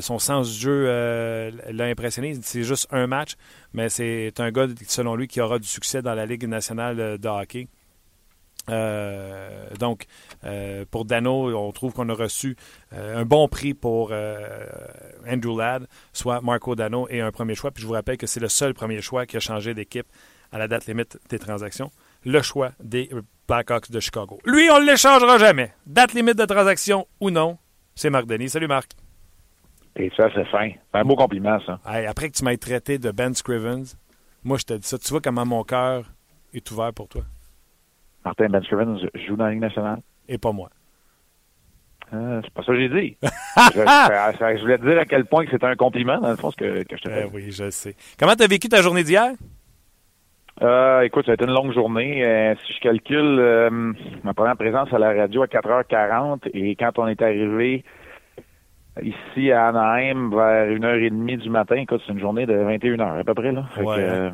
son 0.00 0.18
sens 0.18 0.50
du 0.50 0.58
jeu 0.58 0.86
l'a 1.70 1.84
impressionné. 1.84 2.38
C'est 2.40 2.62
juste 2.62 2.88
un 2.90 3.06
match, 3.06 3.34
mais 3.74 3.90
c'est 3.90 4.32
un 4.40 4.50
gars, 4.50 4.66
selon 4.88 5.16
lui, 5.16 5.28
qui 5.28 5.42
aura 5.42 5.58
du 5.58 5.68
succès 5.68 6.00
dans 6.00 6.14
la 6.14 6.24
Ligue 6.24 6.48
nationale 6.48 7.18
de 7.18 7.28
hockey. 7.28 7.68
Euh, 8.68 9.68
donc, 9.78 10.06
euh, 10.44 10.84
pour 10.90 11.04
Dano, 11.04 11.54
on 11.56 11.72
trouve 11.72 11.92
qu'on 11.92 12.08
a 12.08 12.14
reçu 12.14 12.56
euh, 12.92 13.20
un 13.20 13.24
bon 13.24 13.48
prix 13.48 13.74
pour 13.74 14.12
Andrew 15.28 15.58
Ladd, 15.58 15.86
soit 16.12 16.40
Marco 16.40 16.74
Dano 16.74 17.06
et 17.10 17.20
un 17.20 17.32
premier 17.32 17.54
choix. 17.54 17.70
Puis 17.70 17.82
je 17.82 17.86
vous 17.86 17.94
rappelle 17.94 18.16
que 18.16 18.26
c'est 18.26 18.40
le 18.40 18.48
seul 18.48 18.74
premier 18.74 19.00
choix 19.00 19.26
qui 19.26 19.36
a 19.36 19.40
changé 19.40 19.74
d'équipe 19.74 20.06
à 20.52 20.58
la 20.58 20.68
date 20.68 20.86
limite 20.86 21.18
des 21.28 21.38
transactions. 21.38 21.90
Le 22.24 22.42
choix 22.42 22.72
des 22.82 23.10
Blackhawks 23.48 23.90
de 23.90 24.00
Chicago. 24.00 24.38
Lui, 24.44 24.68
on 24.70 24.80
ne 24.80 24.86
l'échangera 24.86 25.38
jamais. 25.38 25.72
Date 25.86 26.14
limite 26.14 26.36
de 26.36 26.44
transaction 26.44 27.06
ou 27.20 27.30
non, 27.30 27.58
c'est 27.94 28.10
Marc 28.10 28.26
Denis. 28.26 28.50
Salut 28.50 28.68
Marc. 28.68 28.90
Et 29.96 30.10
ça, 30.16 30.28
c'est 30.34 30.44
fin. 30.46 30.70
C'est 30.92 30.98
un 30.98 31.04
beau 31.04 31.16
compliment, 31.16 31.58
ça. 31.64 31.80
après 31.84 32.28
que 32.28 32.36
tu 32.36 32.44
m'aies 32.44 32.58
traité 32.58 32.98
de 32.98 33.10
Ben 33.10 33.34
Scrivens, 33.34 33.96
moi, 34.44 34.58
je 34.58 34.64
te 34.64 34.74
dis 34.74 34.86
ça. 34.86 34.98
Tu 34.98 35.08
vois 35.08 35.20
comment 35.20 35.46
mon 35.46 35.64
cœur 35.64 36.12
est 36.52 36.70
ouvert 36.70 36.92
pour 36.92 37.08
toi. 37.08 37.22
Martin 38.26 38.48
Benskriven 38.48 38.98
joue 39.14 39.36
dans 39.36 39.44
la 39.44 39.52
Ligue 39.52 39.60
nationale. 39.60 40.00
Et 40.28 40.36
pas 40.36 40.50
moi. 40.50 40.68
Euh, 42.12 42.40
c'est 42.42 42.52
pas 42.52 42.62
ça 42.62 42.72
que 42.72 42.78
j'ai 42.80 42.88
dit. 42.88 43.16
je, 43.22 44.60
voulais 44.60 44.78
te 44.78 44.84
dire 44.84 44.98
à 44.98 45.04
quel 45.04 45.26
point 45.26 45.44
que 45.44 45.52
c'était 45.52 45.66
un 45.66 45.76
compliment, 45.76 46.18
dans 46.18 46.30
le 46.30 46.36
fond, 46.36 46.50
ce 46.50 46.56
que, 46.56 46.82
que 46.82 46.96
je 46.96 47.02
te 47.02 47.08
eh 47.08 47.24
Oui, 47.32 47.52
je 47.52 47.70
sais. 47.70 47.94
Comment 48.18 48.34
tu 48.34 48.42
as 48.42 48.48
vécu 48.48 48.68
ta 48.68 48.82
journée 48.82 49.04
d'hier? 49.04 49.30
Euh, 50.60 51.02
écoute, 51.02 51.26
ça 51.26 51.32
a 51.32 51.34
été 51.34 51.44
une 51.44 51.52
longue 51.52 51.72
journée. 51.72 52.24
Euh, 52.24 52.54
si 52.66 52.72
je 52.72 52.80
calcule 52.80 53.38
euh, 53.38 53.92
ma 54.24 54.34
première 54.34 54.56
présence 54.56 54.92
à 54.92 54.98
la 54.98 55.12
radio 55.12 55.42
à 55.42 55.46
4h40 55.46 56.50
et 56.52 56.74
quand 56.74 56.98
on 56.98 57.06
est 57.06 57.22
arrivé 57.22 57.84
ici 59.02 59.52
à 59.52 59.68
Anaheim 59.68 60.30
vers 60.30 60.66
1h30 60.66 61.36
du 61.36 61.50
matin, 61.50 61.76
écoute, 61.76 62.02
c'est 62.04 62.12
une 62.12 62.20
journée 62.20 62.46
de 62.46 62.54
21h 62.54 63.20
à 63.20 63.24
peu 63.24 63.34
près. 63.34 63.52
Là. 63.52 63.66
ouais, 63.80 64.32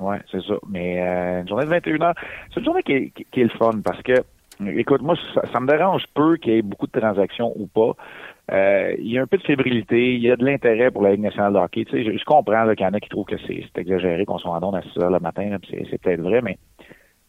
euh, 0.00 0.04
ouais 0.04 0.18
c'est 0.30 0.42
ça. 0.42 0.54
Mais 0.68 0.98
une 0.98 1.48
journée 1.48 1.66
de 1.66 1.70
21h, 1.70 2.14
c'est 2.52 2.60
une 2.60 2.66
journée 2.66 2.82
qui 2.82 2.92
est, 2.92 3.36
le 3.36 3.48
fun 3.50 3.80
parce 3.84 4.02
que 4.02 4.14
Écoute, 4.66 5.00
moi, 5.00 5.14
ça, 5.50 5.58
me 5.58 5.66
dérange 5.66 6.04
peu 6.14 6.36
qu'il 6.36 6.52
y 6.52 6.56
ait 6.58 6.62
beaucoup 6.62 6.86
de 6.86 6.92
transactions 6.92 7.50
ou 7.56 7.66
pas. 7.66 7.92
Euh, 8.52 8.94
il 8.98 9.10
y 9.10 9.18
a 9.18 9.22
un 9.22 9.26
peu 9.26 9.38
de 9.38 9.42
fébrilité, 9.42 10.14
il 10.14 10.20
y 10.20 10.30
a 10.30 10.36
de 10.36 10.44
l'intérêt 10.44 10.90
pour 10.90 11.02
la 11.02 11.12
Ligue 11.12 11.22
nationale 11.22 11.54
de 11.54 11.58
hockey. 11.58 11.86
Tu 11.86 12.04
sais, 12.04 12.18
je, 12.18 12.24
comprends 12.24 12.66
qu'il 12.74 12.84
y 12.84 12.86
en 12.86 12.92
a 12.92 13.00
qui 13.00 13.08
trouvent 13.08 13.24
que 13.24 13.38
c'est 13.46 13.64
exagéré 13.76 14.26
qu'on 14.26 14.36
soit 14.36 14.50
en 14.50 14.62
onde 14.62 14.76
à 14.76 14.82
6 14.82 14.98
heures 14.98 15.10
le 15.10 15.18
matin, 15.18 15.56
c'est 15.70 15.98
peut-être 15.98 16.20
vrai, 16.20 16.42
mais 16.42 16.58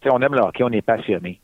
on 0.10 0.22
aime 0.22 0.34
le 0.34 0.42
hockey, 0.42 0.64
on 0.64 0.72
est 0.72 0.82
passionné. 0.82 1.40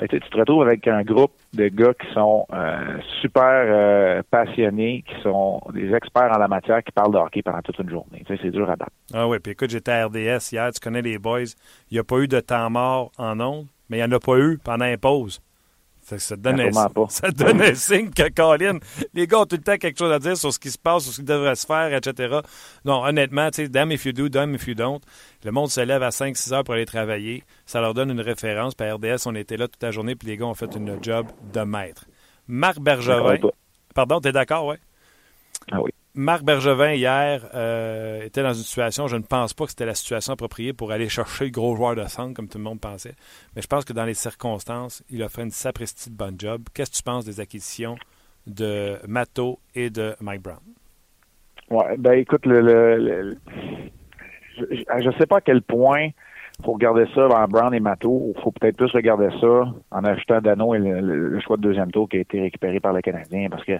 Tu 0.00 0.20
te 0.20 0.36
retrouves 0.36 0.62
avec 0.62 0.86
un 0.88 1.02
groupe 1.02 1.32
de 1.52 1.68
gars 1.68 1.94
qui 1.94 2.12
sont 2.12 2.46
euh, 2.52 2.98
super 3.20 3.42
euh, 3.44 4.22
passionnés, 4.30 5.04
qui 5.06 5.22
sont 5.22 5.60
des 5.72 5.92
experts 5.94 6.32
en 6.34 6.38
la 6.38 6.48
matière, 6.48 6.82
qui 6.82 6.92
parlent 6.92 7.12
de 7.12 7.18
hockey 7.18 7.42
pendant 7.42 7.62
toute 7.62 7.78
une 7.78 7.90
journée. 7.90 8.24
C'est 8.26 8.50
dur 8.50 8.68
à 8.68 8.76
battre. 8.76 8.92
Ah 9.14 9.28
oui, 9.28 9.38
puis 9.38 9.52
écoute, 9.52 9.70
j'étais 9.70 9.92
à 9.92 10.06
RDS 10.06 10.52
hier, 10.52 10.70
tu 10.72 10.80
connais 10.80 11.02
les 11.02 11.18
boys. 11.18 11.42
Il 11.90 11.94
n'y 11.94 11.98
a 11.98 12.04
pas 12.04 12.18
eu 12.18 12.28
de 12.28 12.40
temps 12.40 12.70
mort 12.70 13.12
en 13.18 13.38
ondes 13.40 13.66
mais 13.92 13.98
il 13.98 14.00
n'y 14.00 14.14
en 14.14 14.16
a 14.16 14.20
pas 14.20 14.38
eu 14.38 14.56
pendant 14.56 14.86
une 14.86 14.96
pause. 14.96 15.42
Ça, 16.02 16.18
ça, 16.18 16.34
donne 16.36 16.60
un, 16.60 16.72
ça 17.08 17.30
donne 17.30 17.62
un 17.62 17.74
signe 17.76 18.10
que 18.10 18.28
Colin, 18.28 18.78
les 19.14 19.28
gars 19.28 19.40
ont 19.40 19.46
tout 19.46 19.56
le 19.56 19.62
temps 19.62 19.76
quelque 19.76 19.98
chose 19.98 20.10
à 20.12 20.18
dire 20.18 20.36
sur 20.36 20.52
ce 20.52 20.58
qui 20.58 20.70
se 20.70 20.78
passe, 20.78 21.04
sur 21.04 21.12
ce 21.12 21.20
qui 21.20 21.26
devrait 21.26 21.54
se 21.54 21.64
faire, 21.64 21.94
etc. 21.94 22.40
Non, 22.84 23.04
honnêtement, 23.04 23.50
tu 23.50 23.62
sais, 23.62 23.68
damn 23.68 23.92
if 23.92 24.04
you 24.04 24.12
do, 24.12 24.28
damn 24.28 24.52
if 24.54 24.66
you 24.66 24.74
don't. 24.74 25.00
Le 25.44 25.52
monde 25.52 25.70
se 25.70 25.80
lève 25.80 26.02
à 26.02 26.08
5-6 26.08 26.52
heures 26.52 26.64
pour 26.64 26.74
aller 26.74 26.86
travailler. 26.86 27.44
Ça 27.66 27.80
leur 27.80 27.94
donne 27.94 28.10
une 28.10 28.20
référence. 28.20 28.74
Puis 28.74 28.90
RDS, 28.90 29.26
on 29.26 29.34
était 29.36 29.56
là 29.56 29.68
toute 29.68 29.82
la 29.82 29.92
journée, 29.92 30.16
puis 30.16 30.26
les 30.26 30.36
gars 30.36 30.46
ont 30.46 30.54
fait 30.54 30.74
une 30.74 30.98
job 31.02 31.26
de 31.52 31.60
maître. 31.60 32.04
Marc 32.48 32.80
Bergevin. 32.80 33.38
Pardon, 33.94 34.20
t'es 34.20 34.32
d'accord, 34.32 34.66
ouais? 34.66 34.78
Ah 35.70 35.80
oui. 35.80 35.90
Marc 36.14 36.42
Bergevin, 36.42 36.92
hier, 36.92 37.48
euh, 37.54 38.22
était 38.22 38.42
dans 38.42 38.52
une 38.52 38.62
situation, 38.62 39.06
je 39.06 39.16
ne 39.16 39.22
pense 39.22 39.54
pas 39.54 39.64
que 39.64 39.70
c'était 39.70 39.86
la 39.86 39.94
situation 39.94 40.34
appropriée 40.34 40.74
pour 40.74 40.92
aller 40.92 41.08
chercher 41.08 41.46
le 41.46 41.50
gros 41.50 41.74
joueur 41.74 41.96
de 41.96 42.04
centre, 42.04 42.34
comme 42.34 42.48
tout 42.48 42.58
le 42.58 42.64
monde 42.64 42.80
pensait. 42.80 43.14
Mais 43.56 43.62
je 43.62 43.66
pense 43.66 43.86
que 43.86 43.94
dans 43.94 44.04
les 44.04 44.14
circonstances, 44.14 45.02
il 45.08 45.22
a 45.22 45.28
fait 45.30 45.42
une 45.42 45.50
sapristi 45.50 46.10
de 46.10 46.16
bon 46.16 46.38
job. 46.38 46.64
Qu'est-ce 46.74 46.90
que 46.90 46.96
tu 46.96 47.02
penses 47.02 47.24
des 47.24 47.40
acquisitions 47.40 47.96
de 48.46 48.96
Matto 49.08 49.58
et 49.74 49.88
de 49.88 50.14
Mike 50.20 50.42
Brown? 50.42 50.60
Ouais, 51.70 51.96
ben 51.96 52.12
écoute, 52.12 52.44
le, 52.44 53.38
je 54.58 55.08
ne 55.08 55.12
sais 55.12 55.26
pas 55.26 55.38
à 55.38 55.40
quel 55.40 55.62
point 55.62 56.08
il 56.58 56.64
faut 56.64 56.72
regarder 56.72 57.06
ça 57.14 57.26
en 57.26 57.48
Brown 57.48 57.74
et 57.74 57.80
Matto. 57.80 58.34
Il 58.36 58.42
faut 58.42 58.52
peut-être 58.52 58.76
plus 58.76 58.92
regarder 58.92 59.30
ça 59.40 59.64
en 59.90 60.04
ajoutant 60.04 60.40
Dano 60.40 60.74
et 60.74 60.78
le, 60.78 61.40
choix 61.40 61.56
de 61.56 61.62
deuxième 61.62 61.90
tour 61.90 62.08
qui 62.08 62.18
a 62.18 62.20
été 62.20 62.40
récupéré 62.40 62.78
par 62.78 62.92
le 62.92 63.00
Canadien 63.00 63.48
parce 63.50 63.64
que 63.64 63.72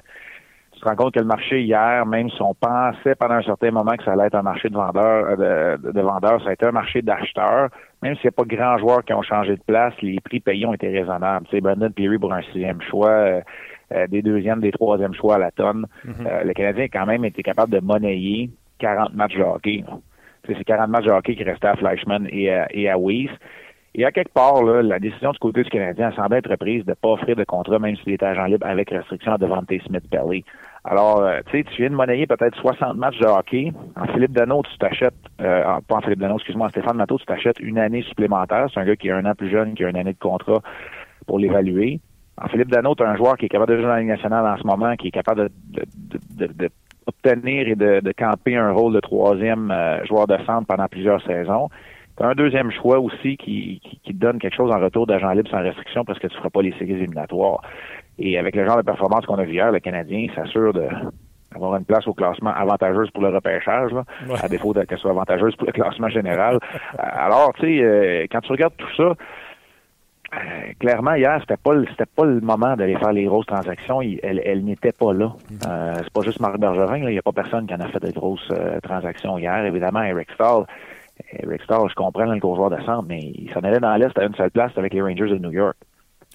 te 0.82 0.88
rends 0.88 0.96
compte 0.96 1.14
que 1.14 1.20
le 1.20 1.26
marché 1.26 1.62
hier, 1.62 2.04
même 2.06 2.28
si 2.30 2.42
on 2.42 2.54
pensait 2.54 3.14
pendant 3.14 3.34
un 3.34 3.42
certain 3.42 3.70
moment 3.70 3.92
que 3.92 4.04
ça 4.04 4.12
allait 4.12 4.26
être 4.26 4.34
un 4.34 4.42
marché 4.42 4.68
de 4.68 4.74
vendeurs, 4.74 5.36
euh, 5.38 5.76
de, 5.76 6.00
vendeurs, 6.00 6.42
ça 6.42 6.50
a 6.50 6.52
été 6.52 6.66
un 6.66 6.72
marché 6.72 7.02
d'acheteurs. 7.02 7.68
Même 8.02 8.16
s'il 8.16 8.24
n'y 8.24 8.28
a 8.28 8.32
pas 8.32 8.44
grand 8.44 8.78
joueurs 8.78 9.04
qui 9.04 9.12
ont 9.12 9.22
changé 9.22 9.56
de 9.56 9.62
place, 9.62 9.94
les 10.02 10.18
prix 10.20 10.40
payés 10.40 10.66
ont 10.66 10.74
été 10.74 10.88
raisonnables. 10.88 11.46
C'est 11.50 11.60
Brandon 11.60 11.90
Peary 11.90 12.18
pour 12.18 12.32
un 12.32 12.42
sixième 12.42 12.80
choix, 12.82 13.10
euh, 13.10 13.40
euh, 13.94 14.06
des 14.08 14.22
deuxièmes, 14.22 14.60
des 14.60 14.72
troisièmes 14.72 15.14
choix 15.14 15.36
à 15.36 15.38
la 15.38 15.50
tonne. 15.52 15.86
Mm-hmm. 16.04 16.44
le 16.44 16.52
Canadien 16.52 16.84
a 16.84 16.88
quand 16.88 17.06
même 17.06 17.24
été 17.24 17.42
capable 17.42 17.72
de 17.72 17.80
monnayer 17.80 18.50
40 18.80 19.14
matchs 19.14 19.36
de 19.36 19.42
hockey. 19.42 19.84
C'est 20.46 20.64
40 20.64 20.90
matchs 20.90 21.04
de 21.04 21.12
hockey 21.12 21.36
qui 21.36 21.44
restaient 21.44 21.68
à 21.68 21.76
Fleischmann 21.76 22.26
et 22.30 22.52
à, 22.52 22.66
et 22.72 22.90
à 22.90 22.98
Weiss. 22.98 23.30
Et 23.94 24.06
à 24.06 24.10
quelque 24.10 24.32
part, 24.32 24.62
là, 24.62 24.82
la 24.82 24.98
décision 24.98 25.32
du 25.32 25.38
côté 25.38 25.62
du 25.62 25.70
Canadien 25.70 26.12
semble 26.12 26.36
être 26.36 26.56
prise 26.56 26.84
de 26.84 26.90
ne 26.90 26.94
pas 26.94 27.10
offrir 27.10 27.36
de 27.36 27.44
contrat, 27.44 27.78
même 27.78 27.94
s'il 27.96 28.12
est 28.12 28.22
agent 28.22 28.46
libre, 28.46 28.66
avec 28.66 28.88
restriction 28.88 29.32
à 29.32 29.38
Devante 29.38 29.68
Smith-Pelly. 29.68 30.44
Alors, 30.84 31.22
euh, 31.22 31.40
tu 31.46 31.58
sais, 31.58 31.64
tu 31.64 31.82
viens 31.82 31.90
de 31.90 31.94
monnayer 31.94 32.26
peut-être 32.26 32.56
60 32.56 32.96
matchs 32.96 33.18
de 33.18 33.26
hockey. 33.26 33.72
En 33.96 34.06
Philippe 34.06 34.32
Dano, 34.32 34.62
tu 34.62 34.76
t'achètes, 34.78 35.14
euh, 35.40 35.62
pas 35.86 35.96
en 35.96 36.00
Philippe 36.00 36.18
Dano, 36.18 36.34
excuse-moi, 36.36 36.66
en 36.66 36.70
Stéphane 36.70 36.96
Matteau, 36.96 37.18
tu 37.18 37.26
t'achètes 37.26 37.60
une 37.60 37.78
année 37.78 38.02
supplémentaire. 38.02 38.66
C'est 38.72 38.80
un 38.80 38.84
gars 38.84 38.96
qui 38.96 39.08
est 39.08 39.12
un 39.12 39.24
an 39.24 39.34
plus 39.34 39.50
jeune, 39.50 39.74
qui 39.74 39.84
a 39.84 39.88
une 39.88 39.96
année 39.96 40.12
de 40.12 40.18
contrat 40.18 40.60
pour 41.26 41.38
l'évaluer. 41.38 42.00
En 42.36 42.48
Philippe 42.48 42.70
Dano, 42.70 42.94
tu 42.96 43.04
as 43.04 43.10
un 43.10 43.16
joueur 43.16 43.36
qui 43.36 43.46
est 43.46 43.48
capable 43.48 43.72
de 43.72 43.76
jouer 43.76 43.86
dans 43.86 43.92
la 43.92 44.00
Ligue 44.00 44.08
nationale 44.08 44.44
en 44.44 44.56
ce 44.56 44.66
moment, 44.66 44.96
qui 44.96 45.08
est 45.08 45.12
capable 45.12 45.50
de, 45.70 45.84
de, 46.36 46.46
de, 46.46 46.68
obtenir 47.06 47.68
et 47.68 47.76
de, 47.76 48.12
camper 48.16 48.56
un 48.56 48.72
rôle 48.72 48.94
de 48.94 49.00
troisième 49.00 49.70
euh, 49.70 50.04
joueur 50.06 50.26
de 50.26 50.36
centre 50.46 50.66
pendant 50.66 50.88
plusieurs 50.88 51.22
saisons. 51.24 51.68
Tu 52.16 52.24
as 52.24 52.26
un 52.26 52.34
deuxième 52.34 52.70
choix 52.70 52.98
aussi 52.98 53.36
qui, 53.36 53.80
qui, 53.84 54.00
qui, 54.02 54.12
te 54.12 54.18
donne 54.18 54.38
quelque 54.38 54.56
chose 54.56 54.70
en 54.70 54.78
retour 54.78 55.06
d'agent 55.06 55.30
libre 55.32 55.50
sans 55.50 55.62
restriction 55.62 56.04
parce 56.04 56.18
que 56.18 56.26
tu 56.26 56.34
ne 56.34 56.38
feras 56.38 56.50
pas 56.50 56.62
les 56.62 56.72
séries 56.72 56.92
éliminatoires. 56.92 57.62
Et 58.18 58.38
avec 58.38 58.54
le 58.56 58.66
genre 58.66 58.76
de 58.76 58.82
performance 58.82 59.24
qu'on 59.26 59.38
a 59.38 59.44
vu 59.44 59.54
hier, 59.54 59.72
le 59.72 59.80
Canadien 59.80 60.26
s'assure 60.34 60.72
d'avoir 60.72 61.76
une 61.76 61.84
place 61.84 62.06
au 62.06 62.14
classement 62.14 62.50
avantageuse 62.50 63.10
pour 63.10 63.22
le 63.22 63.30
repêchage, 63.30 63.92
à 64.42 64.48
défaut 64.48 64.72
qu'elle 64.72 64.98
soit 64.98 65.10
avantageuse 65.10 65.56
pour 65.56 65.66
le 65.66 65.72
classement 65.72 66.08
général. 66.08 66.56
Euh, 66.56 66.98
alors, 66.98 67.52
tu 67.54 67.62
sais, 67.62 67.82
euh, 67.82 68.26
quand 68.30 68.40
tu 68.40 68.52
regardes 68.52 68.76
tout 68.76 68.94
ça, 68.96 69.14
euh, 70.34 70.72
clairement, 70.78 71.14
hier, 71.14 71.38
c'était 71.40 71.58
pas 71.58 71.72
c'était 71.90 72.06
pas 72.06 72.24
le 72.24 72.40
moment 72.40 72.74
d'aller 72.74 72.96
faire 72.96 73.12
les 73.12 73.24
grosses 73.24 73.46
transactions. 73.46 74.00
elle, 74.00 74.40
elle 74.44 74.64
n'était 74.64 74.92
pas 74.92 75.12
là. 75.12 75.32
Euh, 75.68 75.94
c'est 76.02 76.12
pas 76.12 76.22
juste 76.22 76.40
Marc 76.40 76.58
Bergevin. 76.58 76.96
Il 76.96 77.06
n'y 77.06 77.18
a 77.18 77.22
pas 77.22 77.32
personne 77.32 77.66
qui 77.66 77.74
en 77.74 77.80
a 77.80 77.88
fait 77.88 78.00
de 78.00 78.12
grosses 78.12 78.50
transactions 78.82 79.36
hier. 79.36 79.64
Évidemment, 79.64 80.02
Eric 80.02 80.30
Stahl. 80.32 80.64
Eric 81.38 81.62
Stahl, 81.62 81.88
je 81.88 81.94
comprends 81.94 82.24
le 82.24 82.38
gros 82.38 82.56
joueur 82.56 82.70
de 82.70 82.80
centre, 82.82 83.04
mais 83.06 83.20
il 83.20 83.50
s'en 83.52 83.60
allait 83.60 83.78
dans 83.78 83.94
l'Est 83.96 84.18
à 84.18 84.24
une 84.24 84.34
seule 84.34 84.50
place 84.50 84.72
avec 84.76 84.94
les 84.94 85.02
Rangers 85.02 85.28
de 85.28 85.38
New 85.38 85.52
York. 85.52 85.76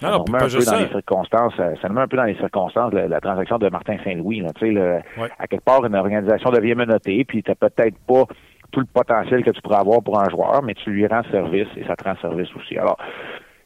Ça 0.00 0.10
met 0.10 0.14
un 0.14 0.48
peu 0.48 0.64
dans 0.64 0.78
les 0.78 0.88
circonstances, 0.88 1.54
euh, 1.58 1.74
ça 1.82 1.88
nous 1.88 1.94
met 1.94 2.02
un 2.02 2.08
peu 2.08 2.16
dans 2.16 2.24
les 2.24 2.36
circonstances 2.36 2.92
la, 2.92 3.08
la 3.08 3.20
transaction 3.20 3.58
de 3.58 3.68
Martin 3.68 3.96
Saint-Louis. 4.04 4.44
Tu 4.58 4.74
sais, 4.74 5.02
à 5.38 5.46
quelque 5.46 5.64
part, 5.64 5.84
une 5.84 5.96
organisation 5.96 6.50
devient 6.50 6.74
menottée, 6.74 7.24
puis 7.24 7.42
tu 7.42 7.52
peut-être 7.54 7.98
pas 8.06 8.24
tout 8.70 8.80
le 8.80 8.86
potentiel 8.86 9.42
que 9.42 9.50
tu 9.50 9.60
pourrais 9.62 9.78
avoir 9.78 10.02
pour 10.02 10.20
un 10.20 10.28
joueur, 10.28 10.62
mais 10.62 10.74
tu 10.74 10.90
lui 10.90 11.06
rends 11.06 11.22
service 11.30 11.68
et 11.76 11.84
ça 11.84 11.96
te 11.96 12.04
rend 12.04 12.16
service 12.20 12.48
aussi. 12.54 12.76
Alors, 12.78 12.98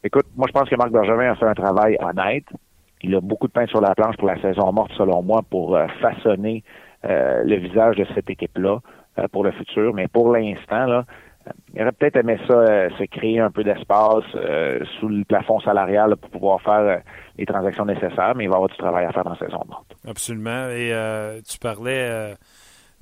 écoute, 0.03 0.25
moi 0.35 0.47
je 0.47 0.53
pense 0.53 0.69
que 0.69 0.75
Marc 0.75 0.91
Bergevin 0.91 1.31
a 1.31 1.35
fait 1.35 1.45
un 1.45 1.53
travail 1.53 1.97
honnête. 1.99 2.45
Il 3.01 3.13
a 3.15 3.21
beaucoup 3.21 3.47
de 3.47 3.51
pain 3.51 3.67
sur 3.67 3.81
la 3.81 3.93
planche 3.93 4.15
pour 4.17 4.27
la 4.27 4.41
saison 4.41 4.71
morte, 4.71 4.91
selon 4.97 5.21
moi, 5.21 5.41
pour 5.49 5.75
euh, 5.75 5.87
façonner 6.01 6.63
euh, 7.05 7.43
le 7.43 7.57
visage 7.57 7.97
de 7.97 8.05
cette 8.15 8.29
équipe-là 8.29 8.79
pour 9.31 9.43
le 9.43 9.51
futur. 9.51 9.93
Mais 9.93 10.07
pour 10.07 10.31
l'instant, 10.31 10.87
là, 10.87 11.05
il 11.73 11.81
aurait 11.81 11.91
peut-être 11.91 12.17
aimé 12.17 12.37
ça, 12.47 12.53
euh, 12.53 12.89
se 12.97 13.03
créer 13.05 13.39
un 13.39 13.49
peu 13.49 13.63
d'espace 13.63 14.23
euh, 14.35 14.79
sous 14.99 15.07
le 15.07 15.23
plafond 15.23 15.59
salarial 15.59 16.15
pour 16.17 16.29
pouvoir 16.29 16.61
faire 16.61 16.73
euh, 16.73 16.97
les 17.37 17.45
transactions 17.45 17.85
nécessaires, 17.85 18.33
mais 18.35 18.45
il 18.45 18.47
va 18.49 18.53
y 18.53 18.55
avoir 18.55 18.69
du 18.69 18.77
travail 18.77 19.05
à 19.05 19.11
faire 19.11 19.23
dans 19.23 19.35
saison 19.35 19.61
morte. 19.67 19.95
Absolument. 20.07 20.69
Et 20.69 20.93
tu 21.47 21.57
parlais 21.59 22.35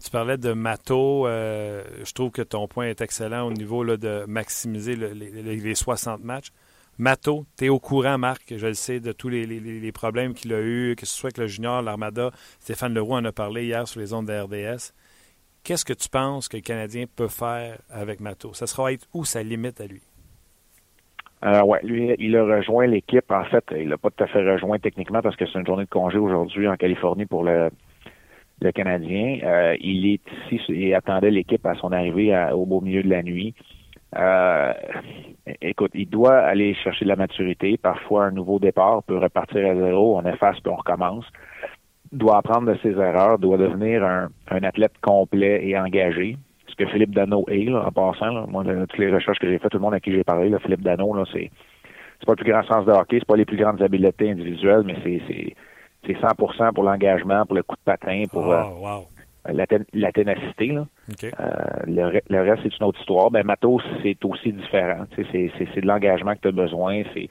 tu 0.04 0.10
parlais 0.10 0.38
de 0.38 0.54
Mato. 0.54 1.28
je 1.28 2.14
trouve 2.14 2.32
que 2.32 2.42
ton 2.42 2.68
point 2.68 2.86
est 2.86 3.02
excellent 3.02 3.46
au 3.48 3.52
niveau 3.52 3.84
là, 3.84 3.98
de 3.98 4.24
maximiser 4.28 4.96
les, 4.96 5.76
60 5.76 6.24
matchs. 6.24 6.52
Mato, 6.98 7.46
tu 7.58 7.66
es 7.66 7.70
au 7.70 7.80
courant, 7.80 8.18
Marc, 8.18 8.54
je 8.56 8.68
le 8.68 8.74
sais, 8.74 9.00
de 9.00 9.12
tous 9.12 9.30
les, 9.30 9.46
les 9.46 9.92
problèmes 9.92 10.34
qu'il 10.34 10.54
a 10.54 10.62
eu, 10.62 10.96
que 10.96 11.06
ce 11.06 11.16
soit 11.16 11.28
avec 11.28 11.38
le 11.38 11.48
junior, 11.48 11.82
l'Armada. 11.82 12.32
Stéphane 12.60 12.94
Leroux 12.94 13.14
en 13.14 13.26
a 13.26 13.32
parlé 13.32 13.66
hier 13.66 13.88
sur 13.88 14.00
les 14.00 14.14
ondes 14.14 14.28
de 14.28 14.34
RDS. 14.34 14.94
Qu'est-ce 15.64 15.86
que 15.86 15.94
tu 15.94 16.10
penses 16.10 16.48
que 16.48 16.58
le 16.58 16.64
Canadien 16.64 17.06
peut 17.16 17.28
faire 17.28 17.78
avec 17.92 18.20
Mato? 18.20 18.54
Ça 18.54 18.66
sera 18.66 18.92
être 18.92 19.08
où 19.14 19.26
sa 19.26 19.44
limite 19.44 19.80
à 19.80 19.86
lui? 19.86 20.02
Euh, 21.44 21.62
ouais, 21.64 21.80
lui, 21.84 22.16
il 22.18 22.36
a 22.36 22.44
rejoint 22.44 22.88
l'équipe. 22.88 23.32
En 23.32 23.44
fait, 23.46 23.64
il 23.78 23.90
n'a 23.90 23.98
pas 23.98 24.10
tout 24.10 24.24
à 24.24 24.28
fait 24.28 24.40
rejoint 24.40 24.80
techniquement 24.80 25.22
parce 25.22 25.36
que 25.36 25.46
c'est 25.46 25.60
une 25.60 25.66
journée 25.66 25.86
de 25.86 25.90
congé 25.90 26.18
aujourd'hui 26.18 26.68
en 26.68 26.76
Californie 26.78 27.26
pour 27.26 27.44
le, 27.44 27.70
le 28.60 28.72
Canadien. 28.72 29.40
Euh, 29.44 29.76
il 29.80 30.14
est 30.14 30.22
ici 30.52 30.74
et 30.74 30.96
attendait 30.96 31.32
l'équipe 31.32 31.66
à 31.66 31.76
son 31.76 31.92
arrivée 31.92 32.36
au 32.54 32.66
beau 32.66 32.82
milieu 32.82 33.04
de 33.04 33.10
la 33.10 33.22
nuit. 33.22 33.54
Euh, 34.18 34.74
écoute, 35.62 35.92
il 35.94 36.10
doit 36.10 36.38
aller 36.38 36.74
chercher 36.74 37.06
de 37.06 37.10
la 37.10 37.16
maturité. 37.16 37.78
Parfois, 37.78 38.26
un 38.26 38.32
nouveau 38.32 38.60
départ 38.60 39.04
peut 39.04 39.18
repartir 39.18 39.70
à 39.70 39.76
zéro, 39.76 40.18
on 40.18 40.26
efface 40.26 40.60
puis 40.60 40.72
on 40.72 40.76
recommence 40.76 41.26
doit 42.12 42.38
apprendre 42.38 42.72
de 42.72 42.78
ses 42.82 42.92
erreurs, 42.92 43.40
doit 43.40 43.58
devenir 43.58 44.04
un, 44.04 44.30
un 44.50 44.64
athlète 44.64 44.94
complet 45.02 45.66
et 45.66 45.78
engagé. 45.78 46.38
Ce 46.68 46.76
que 46.76 46.86
Philippe 46.88 47.14
Dano 47.14 47.46
est, 47.50 47.70
là, 47.70 47.86
en 47.88 47.92
passant. 47.92 48.48
Moi, 48.48 48.64
toutes 48.64 48.98
les 48.98 49.12
recherches 49.12 49.40
que 49.40 49.48
j'ai 49.48 49.60
faites, 49.60 49.72
tout 49.72 49.78
le 49.78 49.84
monde 49.84 49.94
à 49.94 50.00
qui 50.00 50.12
j'ai 50.12 50.24
parlé, 50.24 50.50
là, 50.50 50.60
Philippe 50.60 50.82
Dano, 50.82 51.14
là, 51.16 51.24
c'est 51.32 51.52
c'est 52.20 52.28
pas 52.28 52.34
le 52.34 52.44
plus 52.44 52.52
grand 52.52 52.64
sens 52.64 52.86
de 52.86 52.92
hockey, 52.92 53.18
c'est 53.20 53.28
pas 53.28 53.36
les 53.36 53.46
plus 53.46 53.58
grandes 53.58 53.82
habiletés 53.82 54.30
individuelles, 54.30 54.84
mais 54.86 54.96
c'est 55.04 55.22
c'est 55.28 55.56
c'est 56.06 56.14
100% 56.14 56.74
pour 56.74 56.84
l'engagement, 56.84 57.46
pour 57.46 57.56
le 57.56 57.64
coup 57.64 57.76
de 57.76 57.82
patin, 57.84 58.24
pour 58.32 58.48
oh, 58.48 59.08
la, 59.46 59.66
la, 59.94 60.12
ténacité. 60.12 60.68
Là. 60.68 60.86
le, 61.86 62.42
reste, 62.42 62.64
c'est 62.64 62.78
une 62.78 62.86
autre 62.86 63.00
histoire. 63.00 63.30
Ben, 63.30 63.46
Matos, 63.46 63.84
c'est 64.02 64.18
aussi 64.26 64.52
différent. 64.52 65.06
C'est 65.16 65.82
de 65.82 65.88
l'engagement 65.88 66.34
que 66.34 66.42
tu 66.42 66.48
as 66.48 66.52
besoin, 66.52 67.04
c'est 67.14 67.28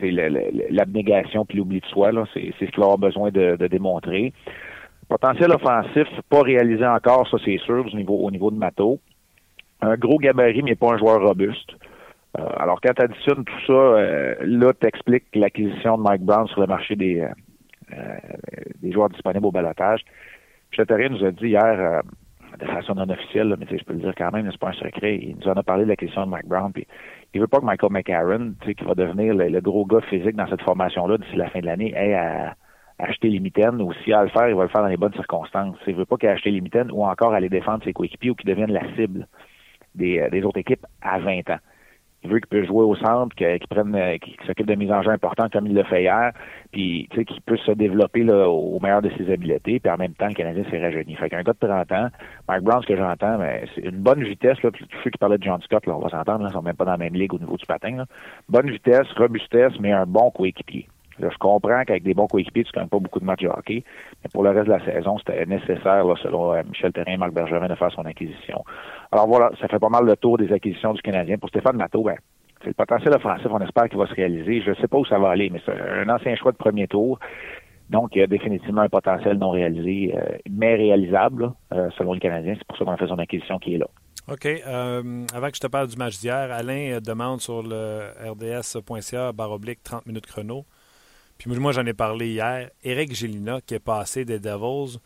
l'abnégation 0.00 1.44
puis 1.44 1.58
l'oubli 1.58 1.80
de 1.80 1.86
soi. 1.86 2.10
C'est 2.34 2.52
ce 2.58 2.64
qu'il 2.64 2.82
a 2.82 2.96
besoin 2.96 3.30
de, 3.30 3.66
démontrer. 3.66 4.32
Potentiel 5.08 5.50
offensif, 5.50 6.06
pas 6.28 6.42
réalisé 6.42 6.86
encore, 6.86 7.28
ça 7.28 7.36
c'est 7.44 7.58
sûr, 7.58 7.84
au 7.84 7.96
niveau, 7.96 8.16
au 8.18 8.30
niveau 8.30 8.50
de 8.50 8.56
Matos. 8.56 8.98
Un 9.82 9.96
gros 9.96 10.18
gabarit, 10.18 10.62
mais 10.62 10.76
pas 10.76 10.92
un 10.92 10.98
joueur 10.98 11.20
robuste. 11.22 11.72
Euh, 12.38 12.46
alors, 12.58 12.80
quand 12.80 12.92
tu 12.94 13.02
additionnes 13.02 13.44
tout 13.44 13.66
ça, 13.66 13.72
euh, 13.72 14.34
là, 14.42 14.72
tu 14.78 14.86
expliques 14.86 15.24
l'acquisition 15.34 15.98
de 15.98 16.02
Mike 16.02 16.22
Brown 16.22 16.46
sur 16.48 16.60
le 16.60 16.66
marché 16.66 16.94
des, 16.94 17.20
euh, 17.20 18.14
des 18.80 18.92
joueurs 18.92 19.08
disponibles 19.08 19.46
au 19.46 19.50
balotage. 19.50 20.02
Châtelier 20.70 21.08
nous 21.08 21.24
a 21.24 21.32
dit 21.32 21.48
hier, 21.48 22.02
de 22.60 22.66
façon 22.66 22.94
non 22.94 23.08
officielle, 23.08 23.54
mais 23.58 23.66
je 23.70 23.84
peux 23.84 23.94
le 23.94 24.00
dire 24.00 24.12
quand 24.16 24.32
même, 24.32 24.48
c'est 24.50 24.60
pas 24.60 24.68
un 24.68 24.72
secret, 24.72 25.16
il 25.16 25.36
nous 25.36 25.48
en 25.48 25.54
a 25.54 25.62
parlé 25.62 25.84
de 25.84 25.88
l'acquisition 25.88 26.24
de 26.26 26.30
Mike 26.30 26.46
Brown, 26.46 26.72
puis 26.72 26.86
il 27.32 27.40
veut 27.40 27.46
pas 27.46 27.60
que 27.60 27.64
Michael 27.64 27.92
McCarron, 27.92 28.54
qui 28.62 28.84
va 28.84 28.94
devenir 28.94 29.34
le, 29.34 29.60
gros 29.60 29.86
gars 29.86 30.00
physique 30.02 30.36
dans 30.36 30.48
cette 30.48 30.62
formation-là 30.62 31.18
d'ici 31.18 31.36
la 31.36 31.48
fin 31.48 31.60
de 31.60 31.66
l'année, 31.66 31.92
ait 31.96 32.14
à, 32.14 32.54
acheter 32.98 33.28
les 33.28 33.40
mitaines, 33.40 33.80
ou 33.80 33.92
si 34.04 34.12
à 34.12 34.22
le 34.22 34.28
faire, 34.28 34.48
il 34.48 34.54
va 34.54 34.64
le 34.64 34.68
faire 34.68 34.82
dans 34.82 34.88
les 34.88 34.98
bonnes 34.98 35.14
circonstances. 35.14 35.76
Il 35.86 35.94
veut 35.94 36.04
pas 36.04 36.16
qu'il 36.16 36.28
ait 36.28 36.32
acheté 36.32 36.50
les 36.50 36.60
mitaines 36.60 36.90
ou 36.92 37.04
encore 37.06 37.32
aller 37.32 37.48
défendre 37.48 37.82
ses 37.82 37.94
coéquipiers 37.94 38.30
ou 38.30 38.34
qu'il 38.34 38.48
devienne 38.48 38.72
la 38.72 38.82
cible 38.94 39.26
des, 39.94 40.28
des 40.30 40.42
autres 40.44 40.58
équipes 40.58 40.84
à 41.00 41.18
20 41.18 41.48
ans. 41.48 41.58
Il 42.22 42.30
veut 42.30 42.38
qu'il 42.38 42.48
puisse 42.48 42.66
jouer 42.66 42.84
au 42.84 42.94
centre, 42.96 43.34
qu'il 43.34 43.66
prenne, 43.68 43.94
euh, 43.94 44.18
qu'il 44.18 44.34
s'occupe 44.46 44.66
de 44.66 44.74
mise 44.74 44.92
en 44.92 45.02
jeu 45.02 45.10
comme 45.52 45.66
il 45.66 45.74
le 45.74 45.84
fait 45.84 46.02
hier, 46.02 46.32
puis 46.70 47.08
tu 47.10 47.16
sais, 47.16 47.24
qu'il 47.24 47.40
puisse 47.40 47.62
se 47.62 47.72
développer 47.72 48.22
là, 48.22 48.48
au 48.48 48.78
meilleur 48.80 49.00
de 49.00 49.10
ses 49.16 49.32
habiletés, 49.32 49.80
puis 49.80 49.90
en 49.90 49.96
même 49.96 50.12
temps, 50.14 50.28
le 50.28 50.34
Canadien 50.34 50.64
s'est 50.70 50.80
rajeuni. 50.80 51.14
Fait 51.16 51.30
qu'un 51.30 51.42
gars 51.42 51.52
de 51.52 51.66
30 51.66 51.92
ans, 51.92 52.08
Mike 52.48 52.62
Brown, 52.62 52.82
ce 52.82 52.86
que 52.86 52.96
j'entends, 52.96 53.38
mais 53.38 53.64
c'est 53.74 53.84
une 53.84 54.02
bonne 54.02 54.22
vitesse, 54.22 54.62
là, 54.62 54.70
tous 54.70 54.84
ceux 55.02 55.10
qui 55.10 55.18
parlaient 55.18 55.38
de 55.38 55.44
John 55.44 55.60
Scott, 55.62 55.86
là, 55.86 55.96
on 55.96 56.00
va 56.00 56.10
s'entendre, 56.10 56.46
ils 56.46 56.52
sont 56.52 56.62
même 56.62 56.76
pas 56.76 56.84
dans 56.84 56.92
la 56.92 56.98
même 56.98 57.14
ligue 57.14 57.32
au 57.34 57.38
niveau 57.38 57.56
du 57.56 57.66
patin. 57.66 57.96
Là. 57.96 58.06
Bonne 58.48 58.70
vitesse, 58.70 59.10
robustesse, 59.16 59.72
mais 59.80 59.92
un 59.92 60.06
bon 60.06 60.30
coéquipier 60.30 60.86
je 61.20 61.38
comprends 61.38 61.82
qu'avec 61.84 62.02
des 62.02 62.14
bons 62.14 62.26
coéquipiers, 62.26 62.64
tu 62.64 62.72
gagnes 62.72 62.88
pas 62.88 62.98
beaucoup 62.98 63.20
de 63.20 63.24
matchs 63.24 63.42
de 63.42 63.48
hockey, 63.48 63.84
mais 64.22 64.30
pour 64.32 64.42
le 64.42 64.50
reste 64.50 64.66
de 64.66 64.72
la 64.72 64.84
saison, 64.84 65.18
c'était 65.18 65.44
nécessaire, 65.46 66.04
selon 66.22 66.54
euh, 66.54 66.62
Michel 66.68 66.92
Terrain 66.92 67.12
et 67.12 67.16
Marc 67.16 67.32
Bergevin, 67.32 67.68
de 67.68 67.74
faire 67.74 67.92
son 67.92 68.04
acquisition. 68.04 68.64
Alors 69.12 69.26
voilà, 69.26 69.50
ça 69.60 69.68
fait 69.68 69.78
pas 69.78 69.88
mal 69.88 70.04
le 70.04 70.16
tour 70.16 70.38
des 70.38 70.52
acquisitions 70.52 70.92
du 70.92 71.02
Canadien. 71.02 71.38
Pour 71.38 71.48
Stéphane 71.48 71.76
Matteau, 71.76 72.02
ben, 72.02 72.16
c'est 72.60 72.68
le 72.68 72.74
potentiel 72.74 73.14
offensif, 73.14 73.46
on 73.50 73.60
espère 73.60 73.88
qu'il 73.88 73.98
va 73.98 74.06
se 74.06 74.14
réaliser. 74.14 74.62
Je 74.62 74.70
ne 74.70 74.74
sais 74.76 74.88
pas 74.88 74.98
où 74.98 75.04
ça 75.04 75.18
va 75.18 75.30
aller, 75.30 75.50
mais 75.50 75.60
c'est 75.64 75.72
un 75.72 76.08
ancien 76.08 76.34
choix 76.36 76.52
de 76.52 76.56
premier 76.56 76.86
tour. 76.86 77.18
Donc, 77.88 78.10
il 78.14 78.20
y 78.20 78.22
a 78.22 78.26
définitivement 78.26 78.82
un 78.82 78.88
potentiel 78.88 79.36
non 79.38 79.50
réalisé, 79.50 80.14
euh, 80.14 80.38
mais 80.48 80.76
réalisable, 80.76 81.52
euh, 81.72 81.88
selon 81.98 82.12
le 82.12 82.20
Canadien. 82.20 82.54
C'est 82.56 82.66
pour 82.66 82.78
ça 82.78 82.84
qu'on 82.84 82.92
a 82.92 82.96
fait 82.96 83.08
son 83.08 83.18
acquisition 83.18 83.58
qui 83.58 83.74
est 83.74 83.78
là. 83.78 83.86
OK. 84.28 84.46
avant 84.46 85.48
que 85.48 85.56
je 85.56 85.60
te 85.60 85.66
parle 85.66 85.88
du 85.88 85.96
match 85.96 86.20
d'hier, 86.20 86.52
Alain 86.52 87.00
demande 87.04 87.40
sur 87.40 87.64
le 87.64 88.10
rds.ca 88.24 89.32
baroblique 89.32 89.82
30 89.82 90.06
minutes 90.06 90.26
chrono. 90.26 90.66
Puis 91.48 91.58
moi, 91.58 91.72
j'en 91.72 91.86
ai 91.86 91.94
parlé 91.94 92.28
hier. 92.28 92.70
Eric 92.84 93.14
Gélina, 93.14 93.60
qui 93.64 93.74
est 93.74 93.80
passé 93.80 94.26
des 94.26 94.38
Devils, 94.38 94.98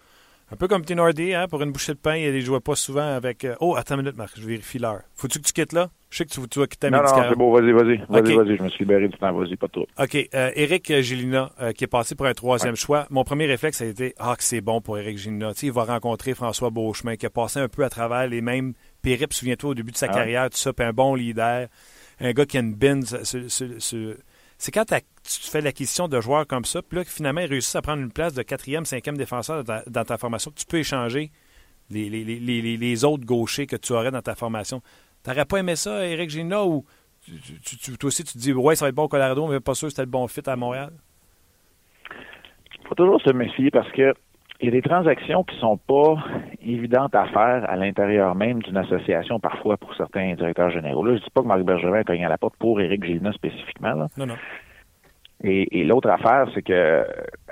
un 0.53 0.57
peu 0.57 0.69
comme 0.69 0.85
Tinordi, 0.85 1.33
hein, 1.33 1.47
pour 1.49 1.63
une 1.63 1.73
bouchée 1.73 1.95
de 1.95 1.99
pain, 1.99 2.17
il 2.17 2.35
ne 2.35 2.41
jouait 2.41 2.61
pas 2.61 2.75
souvent 2.75 3.15
avec. 3.15 3.45
Euh, 3.45 3.55
oh, 3.61 3.77
attends 3.77 3.95
une 3.95 4.03
minute, 4.03 4.17
Marc, 4.17 4.39
je 4.39 4.47
vérifie 4.47 4.79
l'heure. 4.79 5.03
Faut-tu 5.15 5.39
que 5.39 5.45
tu 5.45 5.53
quittes 5.53 5.73
là? 5.73 5.91
Je 6.11 6.19
sais 6.19 6.25
que 6.27 6.31
tu, 6.31 6.41
tu 6.49 6.59
vas 6.59 6.67
quitter 6.67 6.91
Non, 6.91 7.03
non, 7.03 7.07
c'est 7.07 7.37
bon, 7.37 7.53
vas-y, 7.53 7.73
vas-y. 7.73 7.97
Vas-y, 8.09 8.37
vas-y, 8.37 8.57
je 8.57 8.63
me 8.63 8.69
suis 8.69 8.85
libéré 8.85 9.09
du 9.09 9.17
temps, 9.17 9.33
vas-y, 9.33 9.57
pas 9.57 9.69
trop. 9.69 9.87
OK. 9.99 10.29
Euh, 10.35 10.51
Eric 10.55 11.01
Gélina, 11.01 11.51
euh, 11.61 11.73
qui 11.73 11.85
est 11.85 11.89
passé 11.89 12.15
pour 12.15 12.27
un 12.27 12.35
troisième 12.35 12.77
choix. 12.77 13.07
Mon 13.11 13.25
premier 13.25 13.47
réflexe 13.47 13.81
a 13.81 13.87
été 13.87 14.15
Ah, 14.19 14.35
que 14.37 14.45
c'est 14.45 14.61
bon 14.61 14.81
pour 14.81 14.99
Eric 14.99 15.19
Gélina. 15.19 15.53
il 15.63 15.73
va 15.73 15.85
rencontrer 15.85 16.35
François 16.35 16.71
Beauchemin, 16.71 17.17
qui 17.17 17.27
a 17.27 17.31
passé 17.31 17.61
un 17.61 17.69
peu 17.69 17.85
à 17.85 17.89
travers 17.89 18.27
les 18.27 18.41
mêmes 18.41 18.75
périples, 19.03 19.35
souviens-toi, 19.35 19.71
au 19.71 19.75
début 19.75 19.93
de 19.93 19.97
sa 19.97 20.07
ah 20.11 20.15
carrière, 20.15 20.51
tout 20.51 20.59
ça, 20.59 20.73
puis 20.73 20.85
un 20.85 20.93
bon 20.93 21.15
leader. 21.15 21.69
Un 22.21 22.33
gars 22.33 22.47
qui 22.47 22.59
a 22.59 22.61
une 22.61 22.75
bin 22.75 23.01
c'est 24.65 24.73
quand 24.73 24.87
tu 24.87 25.51
fais 25.51 25.61
l'acquisition 25.61 26.09
de 26.09 26.19
joueurs 26.23 26.47
comme 26.47 26.65
ça, 26.65 26.81
puis 26.81 26.97
là, 26.97 27.05
finalement, 27.05 27.43
ils 27.43 27.51
réussissent 27.51 27.77
à 27.77 27.83
prendre 27.83 28.01
une 28.01 28.11
place 28.11 28.33
de 28.33 28.41
quatrième, 28.41 28.87
cinquième 28.87 29.19
défenseur 29.19 29.63
dans 29.63 30.05
ta, 30.05 30.17
formation, 30.17 30.51
tu 30.57 30.65
peux 30.65 30.79
échanger 30.79 31.31
les, 31.91 32.09
les, 32.09 33.05
autres 33.05 33.27
gauchers 33.27 33.67
que 33.67 33.77
tu 33.77 33.93
aurais 33.93 34.11
dans 34.11 34.23
ta 34.23 34.35
formation. 34.35 34.81
T'aurais 35.23 35.45
pas 35.45 35.59
aimé 35.59 35.77
ça, 35.77 36.07
Eric 36.07 36.31
Gina, 36.31 36.65
ou 36.65 36.87
toi 38.01 38.09
aussi, 38.09 38.25
tu 38.25 38.33
te 38.33 38.39
dis, 38.39 38.55
ouais, 38.55 38.75
ça 38.75 38.87
va 38.87 38.89
être 38.89 38.95
bon 38.95 39.03
au 39.03 39.09
Colorado, 39.09 39.47
mais 39.49 39.61
pas 39.61 39.75
sûr 39.75 39.89
que 39.89 39.91
c'était 39.91 40.01
le 40.01 40.11
bon 40.11 40.27
fit 40.29 40.41
à 40.47 40.57
Montréal? 40.57 40.95
Il 42.81 42.89
faut 42.89 42.95
toujours 42.95 43.21
se 43.21 43.33
méfier 43.33 43.71
parce 43.71 43.93
que 43.93 44.15
il 44.65 44.69
y 44.69 44.79
a 44.79 44.81
des 44.81 44.89
transactions 44.89 45.45
qui 45.45 45.59
sont 45.59 45.77
pas 45.77 46.17
évidentes 46.65 47.15
à 47.15 47.27
faire 47.27 47.69
à 47.69 47.77
l'intérieur 47.77 48.35
même 48.35 48.63
d'une 48.63 48.79
association, 48.79 49.39
parfois 49.39 49.77
pour 49.77 49.95
certains 49.95 50.33
directeurs 50.37 50.71
généraux. 50.71 51.05
Là, 51.05 51.17
je 51.17 51.23
dis 51.23 51.31
pas 51.35 51.43
que 51.43 51.47
Marc 51.47 51.61
Bergevin 51.65 51.99
a 51.99 52.05
cogné 52.05 52.25
à 52.25 52.31
la 52.31 52.39
porte 52.39 52.57
pour 52.59 52.81
Éric 52.81 53.05
Gilna 53.05 53.33
spécifiquement. 53.33 53.93
Là. 53.93 54.09
Non, 54.17 54.25
non. 54.25 54.37
Et, 55.43 55.85
l'autre 55.85 56.09
affaire, 56.09 56.49
c'est 56.55 56.63
que 56.63 57.05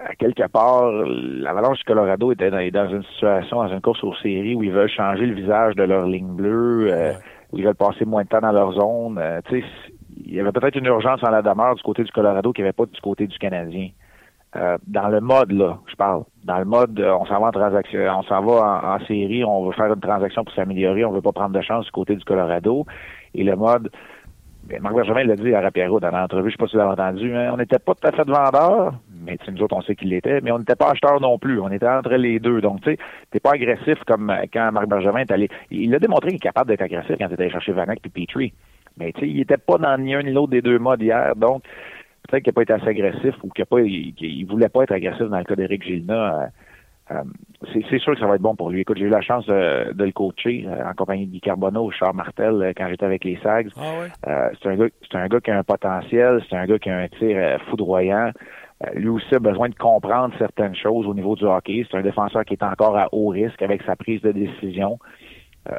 à 0.02 0.14
quelque 0.14 0.48
part, 0.48 0.90
l'Avalanche 0.90 1.80
du 1.80 1.84
Colorado 1.84 2.32
était 2.32 2.50
dans, 2.50 2.88
une 2.88 3.02
situation, 3.02 3.62
dans 3.62 3.68
une 3.68 3.82
course 3.82 4.02
aux 4.04 4.14
séries 4.14 4.54
où 4.54 4.62
ils 4.62 4.72
veulent 4.72 4.88
changer 4.88 5.26
le 5.26 5.34
visage 5.34 5.74
de 5.74 5.82
leur 5.82 6.06
ligne 6.06 6.34
bleue, 6.34 6.88
euh, 6.90 7.12
où 7.52 7.58
ils 7.58 7.64
veulent 7.66 7.74
passer 7.74 8.06
moins 8.06 8.22
de 8.22 8.28
temps 8.28 8.40
dans 8.40 8.52
leur 8.52 8.72
zone. 8.72 9.18
Euh, 9.18 9.42
il 9.50 10.34
y 10.34 10.40
avait 10.40 10.52
peut-être 10.52 10.76
une 10.76 10.86
urgence 10.86 11.22
en 11.22 11.30
la 11.30 11.42
demeure 11.42 11.74
du 11.74 11.82
côté 11.82 12.04
du 12.04 12.10
Colorado 12.10 12.54
qu'il 12.54 12.64
n'y 12.64 12.68
avait 12.68 12.72
pas 12.72 12.86
du 12.86 13.00
côté 13.02 13.26
du 13.26 13.36
Canadien. 13.36 13.90
Euh, 14.54 14.76
dans 14.86 15.08
le 15.08 15.20
mode, 15.20 15.52
là, 15.52 15.78
je 15.86 15.96
parle. 15.96 16.24
Dans 16.44 16.58
le 16.58 16.64
mode, 16.64 17.00
euh, 17.00 17.14
on 17.14 17.24
s'en 17.24 17.40
va 17.40 17.46
en 17.46 17.52
transaction, 17.52 18.00
on 18.18 18.22
s'en 18.22 18.42
va 18.42 18.98
en, 19.00 19.06
série, 19.06 19.44
on 19.44 19.64
veut 19.64 19.72
faire 19.72 19.92
une 19.92 20.00
transaction 20.00 20.44
pour 20.44 20.54
s'améliorer, 20.54 21.04
on 21.04 21.12
veut 21.12 21.22
pas 21.22 21.32
prendre 21.32 21.54
de 21.58 21.62
chance 21.62 21.86
du 21.86 21.90
côté 21.90 22.16
du 22.16 22.24
Colorado. 22.24 22.84
Et 23.34 23.44
le 23.44 23.56
mode, 23.56 23.90
ben, 24.64 24.82
Marc 24.82 24.94
Bergevin 24.94 25.24
l'a 25.24 25.36
dit 25.36 25.54
à 25.54 25.60
Rapiero 25.62 26.00
dans 26.00 26.10
l'entrevue, 26.10 26.50
je 26.50 26.56
sais 26.56 26.58
pas 26.58 26.66
si 26.66 26.72
vous 26.72 26.78
l'avez 26.78 26.92
entendu, 26.92 27.34
hein, 27.34 27.50
on 27.54 27.56
n'était 27.56 27.78
pas 27.78 27.94
tout 27.94 28.06
à 28.06 28.12
fait 28.12 28.28
vendeur, 28.28 28.94
mais 29.24 29.38
nous 29.50 29.62
autres, 29.62 29.76
on 29.76 29.82
sait 29.82 29.96
qu'il 29.96 30.10
l'était, 30.10 30.40
mais 30.40 30.50
on 30.52 30.58
n'était 30.58 30.76
pas 30.76 30.90
acheteur 30.90 31.20
non 31.20 31.38
plus. 31.38 31.60
On 31.60 31.70
était 31.70 31.88
entre 31.88 32.14
les 32.14 32.38
deux. 32.38 32.60
Donc, 32.60 32.80
tu 32.82 32.90
sais, 32.90 32.98
t'es 33.30 33.40
pas 33.40 33.52
agressif 33.52 33.98
comme 34.06 34.30
euh, 34.30 34.44
quand 34.52 34.70
Marc 34.72 34.86
Bergevin 34.86 35.20
est 35.20 35.30
allé. 35.30 35.48
Il 35.70 35.94
a 35.94 35.98
démontré 35.98 36.28
qu'il 36.28 36.36
est 36.36 36.40
capable 36.40 36.68
d'être 36.68 36.82
agressif 36.82 37.16
quand 37.18 37.26
il 37.28 37.32
était 37.32 37.42
allé 37.42 37.52
chercher 37.52 37.72
Vanek 37.72 38.00
et 38.04 38.08
Petrie. 38.08 38.52
Mais 38.98 39.12
tu 39.12 39.20
sais, 39.20 39.28
il 39.28 39.40
était 39.40 39.56
pas 39.56 39.78
dans 39.78 39.96
ni 39.98 40.14
un 40.14 40.22
ni 40.22 40.32
l'autre 40.32 40.50
des 40.50 40.62
deux 40.62 40.78
modes 40.78 41.00
hier. 41.00 41.34
Donc, 41.36 41.62
peut-être 42.28 42.44
qu'il 42.44 42.50
n'a 42.50 42.54
pas 42.54 42.62
été 42.62 42.72
assez 42.72 42.88
agressif 42.88 43.34
ou 43.42 43.48
qu'il 43.50 43.64
ne 43.70 44.50
voulait 44.50 44.68
pas 44.68 44.82
être 44.84 44.92
agressif 44.92 45.26
dans 45.26 45.38
le 45.38 45.44
cas 45.44 45.56
d'Éric 45.56 45.84
Gilna. 45.84 46.42
Euh, 46.42 46.46
euh, 47.10 47.22
c'est 47.90 47.98
sûr 47.98 48.14
que 48.14 48.20
ça 48.20 48.26
va 48.26 48.36
être 48.36 48.42
bon 48.42 48.54
pour 48.54 48.70
lui. 48.70 48.80
Écoute, 48.80 48.96
j'ai 48.96 49.04
eu 49.04 49.10
la 49.10 49.20
chance 49.20 49.44
de, 49.46 49.92
le 49.96 50.12
coacher 50.12 50.64
euh, 50.66 50.88
en 50.88 50.94
compagnie 50.94 51.26
de 51.26 51.32
Guy 51.32 51.40
Carbonneau, 51.40 51.90
Charles 51.90 52.16
Martel, 52.16 52.72
quand 52.76 52.88
j'étais 52.88 53.04
avec 53.04 53.24
les 53.24 53.38
Sags. 53.42 53.68
Ah 53.76 54.48
c'est 54.62 54.68
un, 54.68 54.76
gars, 54.76 54.86
un 55.14 55.26
gars 55.28 55.40
qui 55.40 55.50
a 55.50 55.58
un 55.58 55.64
potentiel, 55.64 56.42
c'est 56.48 56.56
un 56.56 56.66
gars 56.66 56.78
qui 56.78 56.90
a 56.90 56.98
un 56.98 57.08
tir 57.08 57.60
foudroyant. 57.68 58.30
lui 58.94 59.08
aussi 59.08 59.34
a 59.34 59.40
besoin 59.40 59.68
de 59.68 59.74
comprendre 59.74 60.32
certaines 60.38 60.76
choses 60.76 61.06
au 61.06 61.14
niveau 61.14 61.34
du 61.34 61.44
hockey. 61.44 61.84
C'est 61.90 61.98
un 61.98 62.02
défenseur 62.02 62.44
qui 62.44 62.54
est 62.54 62.62
encore 62.62 62.96
à 62.96 63.08
haut 63.12 63.28
risque 63.28 63.60
avec 63.62 63.82
sa 63.82 63.96
prise 63.96 64.22
de 64.22 64.32
décision. 64.32 64.98
Euh, 65.70 65.74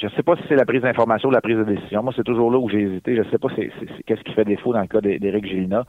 je 0.00 0.06
ne 0.06 0.10
sais 0.12 0.22
pas 0.22 0.34
si 0.36 0.42
c'est 0.48 0.56
la 0.56 0.64
prise 0.64 0.80
d'information 0.80 1.28
ou 1.28 1.32
la 1.32 1.42
prise 1.42 1.58
de 1.58 1.64
décision. 1.64 2.02
Moi, 2.02 2.12
c'est 2.16 2.24
toujours 2.24 2.50
là 2.50 2.58
où 2.58 2.68
j'ai 2.68 2.80
hésité. 2.80 3.14
Je 3.16 3.22
ne 3.22 3.30
sais 3.30 3.38
pas 3.38 3.48
c'est, 3.54 3.70
qu'est-ce 4.06 4.22
qui 4.22 4.32
fait 4.32 4.44
défaut 4.44 4.72
dans 4.72 4.80
le 4.80 4.86
cas 4.86 5.00
d'Éric 5.00 5.46
Gélina. 5.46 5.84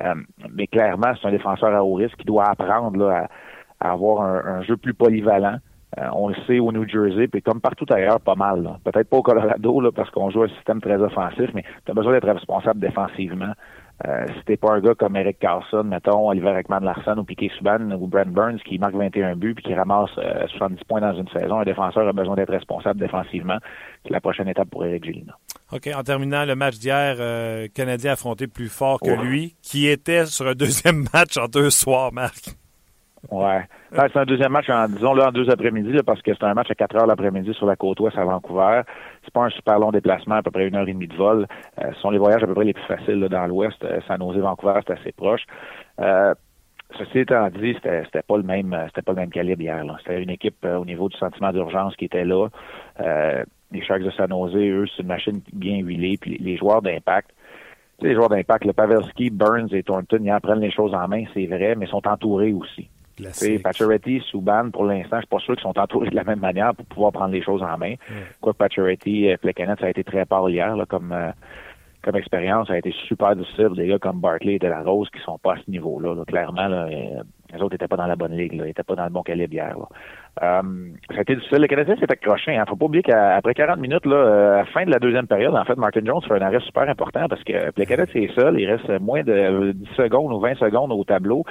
Euh, 0.00 0.14
mais 0.52 0.66
clairement, 0.66 1.12
c'est 1.20 1.26
un 1.26 1.32
défenseur 1.32 1.74
à 1.74 1.82
haut 1.82 1.94
risque 1.94 2.16
qui 2.16 2.26
doit 2.26 2.44
apprendre 2.44 3.10
à, 3.10 3.28
avoir 3.80 4.22
un, 4.22 4.62
jeu 4.62 4.76
plus 4.76 4.94
polyvalent. 4.94 5.56
Euh, 5.98 6.06
on 6.14 6.28
le 6.28 6.36
sait 6.46 6.60
au 6.60 6.70
New 6.70 6.88
Jersey, 6.88 7.26
puis 7.26 7.42
comme 7.42 7.60
partout 7.60 7.86
ailleurs, 7.90 8.20
pas 8.20 8.36
mal. 8.36 8.78
Peut-être 8.84 9.10
pas 9.10 9.16
au 9.16 9.22
Colorado, 9.22 9.80
là, 9.80 9.90
parce 9.90 10.08
qu'on 10.10 10.30
joue 10.30 10.44
un 10.44 10.48
système 10.48 10.80
très 10.80 10.96
offensif, 10.96 11.50
mais 11.52 11.64
tu 11.84 11.90
as 11.90 11.94
besoin 11.94 12.12
d'être 12.12 12.32
responsable 12.32 12.78
défensivement. 12.78 13.52
Euh, 14.06 14.26
si 14.28 14.44
t'es 14.46 14.56
pas 14.56 14.72
un 14.72 14.80
gars 14.80 14.94
comme 14.94 15.16
Eric 15.16 15.38
Carlson, 15.38 15.84
mettons, 15.84 16.28
Oliver 16.28 16.56
Ekman 16.58 16.82
Larson 16.82 17.18
ou 17.18 17.24
Piquet 17.24 17.50
Subban 17.56 17.90
ou 17.92 18.06
Brent 18.06 18.32
Burns 18.32 18.58
qui 18.64 18.78
marque 18.78 18.94
21 18.94 19.36
buts 19.36 19.54
puis 19.54 19.64
qui 19.64 19.74
ramasse 19.74 20.10
70 20.12 20.80
euh, 20.80 20.84
points 20.88 21.00
dans 21.00 21.14
une 21.14 21.28
saison, 21.28 21.60
un 21.60 21.64
défenseur 21.64 22.08
a 22.08 22.12
besoin 22.12 22.34
d'être 22.34 22.52
responsable 22.52 22.98
défensivement. 22.98 23.58
C'est 24.04 24.12
la 24.12 24.20
prochaine 24.20 24.48
étape 24.48 24.70
pour 24.70 24.84
Eric 24.84 25.04
Gélina. 25.04 25.36
OK. 25.72 25.88
En 25.94 26.02
terminant 26.02 26.44
le 26.46 26.56
match 26.56 26.78
d'hier, 26.78 27.16
euh, 27.18 27.68
Canadien 27.74 28.12
affronté 28.12 28.46
plus 28.46 28.68
fort 28.68 29.00
que 29.00 29.10
lui, 29.10 29.56
qui 29.62 29.86
était 29.86 30.24
sur 30.26 30.46
un 30.46 30.54
deuxième 30.54 31.04
match 31.14 31.36
en 31.36 31.46
deux 31.46 31.70
soirs, 31.70 32.12
Marc. 32.12 32.59
Ouais. 33.28 33.62
c'est 33.92 34.16
un 34.16 34.24
deuxième 34.24 34.52
match, 34.52 34.68
en, 34.70 34.88
disons, 34.88 35.12
là, 35.12 35.28
en 35.28 35.32
deux 35.32 35.50
après-midi, 35.50 35.96
parce 36.06 36.22
que 36.22 36.32
c'est 36.34 36.44
un 36.44 36.54
match 36.54 36.70
à 36.70 36.74
4 36.74 36.96
heures 36.96 37.06
l'après-midi 37.06 37.52
sur 37.54 37.66
la 37.66 37.76
côte 37.76 38.00
ouest 38.00 38.16
à 38.16 38.24
Vancouver. 38.24 38.82
C'est 39.24 39.32
pas 39.32 39.44
un 39.44 39.50
super 39.50 39.78
long 39.78 39.92
déplacement, 39.92 40.36
à 40.36 40.42
peu 40.42 40.50
près 40.50 40.66
une 40.66 40.74
heure 40.74 40.88
et 40.88 40.92
demie 40.92 41.06
de 41.06 41.16
vol. 41.16 41.46
Euh, 41.78 41.92
ce 41.92 42.00
sont 42.00 42.10
les 42.10 42.18
voyages 42.18 42.42
à 42.42 42.46
peu 42.46 42.54
près 42.54 42.64
les 42.64 42.72
plus 42.72 42.84
faciles 42.84 43.20
dans 43.20 43.46
l'ouest. 43.46 43.82
Euh, 43.84 44.00
San 44.08 44.18
Jose, 44.20 44.38
Vancouver, 44.38 44.80
c'est 44.86 44.94
assez 44.94 45.12
proche. 45.12 45.42
Euh, 46.00 46.34
ceci 46.98 47.20
étant 47.20 47.48
dit, 47.50 47.74
c'était, 47.74 48.22
pas 48.22 48.36
le 48.38 48.42
même 48.42 48.76
c'était 48.88 49.02
pas 49.02 49.12
le 49.12 49.20
même 49.20 49.30
calibre 49.30 49.60
hier. 49.60 49.84
C'était 49.98 50.22
une 50.22 50.30
équipe 50.30 50.64
euh, 50.64 50.78
au 50.78 50.86
niveau 50.86 51.08
du 51.08 51.16
sentiment 51.18 51.52
d'urgence 51.52 51.94
qui 51.96 52.06
était 52.06 52.24
là. 52.24 52.48
les 53.70 53.82
Sharks 53.82 54.02
de 54.02 54.10
San 54.10 54.30
Jose, 54.30 54.56
eux, 54.56 54.86
c'est 54.96 55.02
une 55.02 55.08
machine 55.08 55.40
bien 55.52 55.78
huilée. 55.78 56.16
Puis 56.18 56.38
les 56.38 56.56
joueurs 56.56 56.80
d'impact, 56.80 57.30
les 58.00 58.14
joueurs 58.14 58.30
d'impact, 58.30 58.64
le 58.64 58.72
Pavelski, 58.72 59.30
Burns 59.30 59.68
et 59.72 59.82
Thornton, 59.82 60.20
ils 60.22 60.30
apprennent 60.30 60.60
les 60.60 60.72
choses 60.72 60.94
en 60.94 61.06
main, 61.06 61.24
c'est 61.34 61.46
vrai, 61.46 61.74
mais 61.76 61.86
sont 61.86 62.06
entourés 62.08 62.52
aussi. 62.52 62.88
Pacioretty, 63.62 64.22
Subban, 64.30 64.70
pour 64.70 64.84
l'instant, 64.84 65.16
je 65.16 65.22
suis 65.22 65.28
pas 65.28 65.38
sûr 65.38 65.54
qu'ils 65.54 65.62
sont 65.62 65.78
entourés 65.78 66.10
de 66.10 66.16
la 66.16 66.24
même 66.24 66.40
manière 66.40 66.74
pour 66.74 66.86
pouvoir 66.86 67.12
prendre 67.12 67.32
les 67.32 67.42
choses 67.42 67.62
en 67.62 67.76
main. 67.76 67.94
Quoi 68.40 68.52
que 68.52 68.58
Pacioretty, 68.58 69.28
Plekanec, 69.40 69.78
ça 69.80 69.86
a 69.86 69.90
été 69.90 70.04
très 70.04 70.24
pâle 70.24 70.50
hier, 70.50 70.76
là, 70.76 70.86
comme 70.86 71.14
comme 72.02 72.16
expérience, 72.16 72.68
ça 72.68 72.74
a 72.74 72.78
été 72.78 72.94
super 73.06 73.36
difficile. 73.36 73.70
Des 73.76 73.86
gars 73.86 73.98
comme 73.98 74.20
Barkley 74.20 74.54
et 74.54 74.58
De 74.58 74.68
La 74.68 74.82
Rose 74.82 75.08
qui 75.10 75.20
sont 75.22 75.38
pas 75.38 75.54
à 75.54 75.56
ce 75.56 75.70
niveau-là. 75.70 76.24
Clairement, 76.26 76.66
là, 76.66 76.86
euh, 76.86 77.22
les 77.52 77.60
autres 77.60 77.74
n'étaient 77.74 77.88
pas 77.88 77.96
dans 77.96 78.06
la 78.06 78.16
bonne 78.16 78.34
ligue. 78.34 78.54
Là. 78.54 78.64
Ils 78.64 78.68
n'étaient 78.68 78.82
pas 78.82 78.94
dans 78.94 79.04
le 79.04 79.10
bon 79.10 79.22
calibre 79.22 79.52
hier. 79.52 79.76
Euh, 80.42 80.62
ça 81.10 81.18
a 81.18 81.20
été 81.20 81.34
difficile. 81.34 81.58
Le 81.58 81.66
Canadien 81.66 81.96
s'est 81.96 82.10
accroché. 82.10 82.54
Il 82.54 82.56
hein. 82.56 82.64
faut 82.66 82.76
pas 82.76 82.86
oublier 82.86 83.02
qu'après 83.02 83.52
40 83.52 83.78
minutes, 83.78 84.06
là, 84.06 84.16
euh, 84.16 84.54
à 84.54 84.56
la 84.58 84.64
fin 84.66 84.84
de 84.86 84.90
la 84.90 84.98
deuxième 84.98 85.26
période, 85.26 85.54
en 85.54 85.64
fait, 85.64 85.76
Martin 85.76 86.00
Jones 86.04 86.22
fait 86.22 86.34
un 86.34 86.42
arrêt 86.42 86.60
super 86.60 86.88
important 86.88 87.28
parce 87.28 87.44
que 87.44 87.52
le 87.52 87.84
Canadien, 87.84 88.06
c'est 88.12 88.30
seul. 88.34 88.58
Il 88.58 88.70
reste 88.70 88.88
moins 89.00 89.22
de 89.22 89.72
10 89.72 89.86
secondes 89.96 90.32
ou 90.32 90.40
20 90.40 90.54
secondes 90.54 90.92
au 90.92 91.04
tableau. 91.04 91.44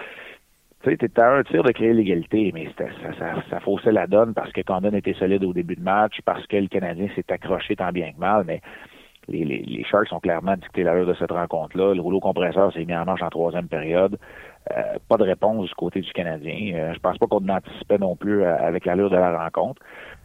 Tu 0.81 0.89
sais, 0.89 0.97
t'étais 0.97 1.21
à 1.21 1.33
un 1.33 1.43
tir 1.43 1.61
de 1.63 1.71
créer 1.71 1.93
l'égalité, 1.93 2.51
mais 2.53 2.69
ça, 2.77 2.85
ça, 3.17 3.43
ça, 3.49 3.59
faussait 3.59 3.91
la 3.91 4.07
donne 4.07 4.33
parce 4.33 4.51
que 4.53 4.61
Condon 4.61 4.93
était 4.93 5.13
solide 5.13 5.43
au 5.43 5.51
début 5.51 5.75
de 5.75 5.83
match, 5.83 6.19
parce 6.23 6.47
que 6.47 6.55
le 6.55 6.67
Canadien 6.67 7.09
s'est 7.15 7.25
accroché 7.29 7.75
tant 7.75 7.91
bien 7.91 8.13
que 8.13 8.19
mal, 8.19 8.45
mais 8.45 8.61
les, 9.27 9.43
les, 9.43 9.83
Sharks 9.83 10.11
ont 10.11 10.19
clairement 10.19 10.55
dicté 10.55 10.83
l'allure 10.83 11.05
de 11.05 11.13
cette 11.15 11.31
rencontre-là. 11.31 11.93
Le 11.93 12.01
rouleau 12.01 12.19
compresseur 12.19 12.73
s'est 12.73 12.85
mis 12.85 12.95
en 12.95 13.05
marche 13.05 13.21
en 13.21 13.29
troisième 13.29 13.67
période. 13.67 14.17
Euh, 14.71 14.83
pas 15.07 15.17
de 15.17 15.23
réponse 15.23 15.67
du 15.67 15.75
côté 15.75 16.01
du 16.01 16.11
Canadien. 16.13 16.73
Euh, 16.75 16.93
je 16.93 16.99
pense 16.99 17.17
pas 17.17 17.27
qu'on 17.27 17.47
anticipait 17.49 17.97
non 17.97 18.15
plus 18.15 18.43
euh, 18.43 18.57
avec 18.57 18.85
l'allure 18.85 19.09
de 19.09 19.15
la 19.15 19.37
rencontre. 19.37 19.81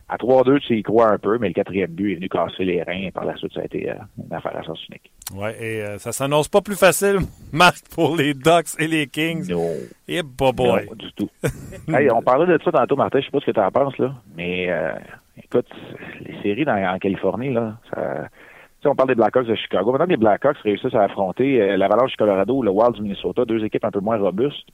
À 0.09 0.17
3-2, 0.17 0.61
tu 0.61 0.79
y 0.79 0.83
crois 0.83 1.09
un 1.09 1.19
peu, 1.19 1.39
mais 1.39 1.49
le 1.49 1.55
quatrième 1.55 1.91
but 1.91 2.13
est 2.13 2.15
venu 2.17 2.29
casser 2.29 2.65
les 2.65 2.83
reins. 2.83 3.05
Et 3.07 3.11
par 3.11 3.25
la 3.25 3.37
suite, 3.37 3.53
ça 3.55 3.61
a 3.61 3.65
été 3.65 3.91
une 4.19 4.33
affaire 4.35 4.57
à 4.57 4.63
sens 4.63 4.79
unique. 4.89 5.11
Oui, 5.35 5.51
et 5.59 5.83
ça 5.99 6.13
s'annonce 6.13 6.49
pas 6.49 6.61
plus 6.61 6.79
facile, 6.79 7.21
Marc, 7.53 7.89
pour 7.95 8.17
les 8.17 8.35
Ducks 8.35 8.79
et 8.79 8.87
les 8.87 9.07
Kings. 9.07 9.51
Non. 9.51 9.67
Et 10.07 10.23
pas 10.23 10.53
boy. 10.53 10.89
du 10.97 11.13
tout. 11.15 11.31
on 11.89 12.23
parlait 12.23 12.47
de 12.47 12.63
ça 12.63 12.71
tantôt, 12.71 12.97
Martin. 12.97 13.21
Je 13.21 13.25
sais 13.25 13.31
pas 13.31 13.41
ce 13.41 13.47
que 13.47 13.51
tu 13.51 13.61
en 13.61 13.71
penses, 13.71 13.97
là. 13.99 14.15
Mais 14.37 14.69
écoute, 15.43 15.69
les 16.21 16.41
séries 16.43 16.69
en 16.69 16.99
Californie, 16.99 17.53
là, 17.53 17.79
ça 17.95 18.29
on 18.91 18.95
parle 18.95 19.09
des 19.09 19.15
Blackhawks 19.15 19.47
de 19.47 19.55
Chicago. 19.55 19.93
Maintenant, 19.93 20.07
les 20.07 20.17
Blackhawks 20.17 20.59
réussissent 20.59 20.95
à 20.95 21.05
affronter 21.05 21.61
euh, 21.61 21.77
l'Avalanche 21.77 22.11
du 22.11 22.17
Colorado 22.17 22.57
ou 22.57 22.63
le 22.63 22.71
Wild 22.71 22.95
du 22.95 23.03
Minnesota, 23.03 23.45
deux 23.45 23.65
équipes 23.65 23.85
un 23.85 23.91
peu 23.91 24.01
moins 24.01 24.19
robustes. 24.19 24.69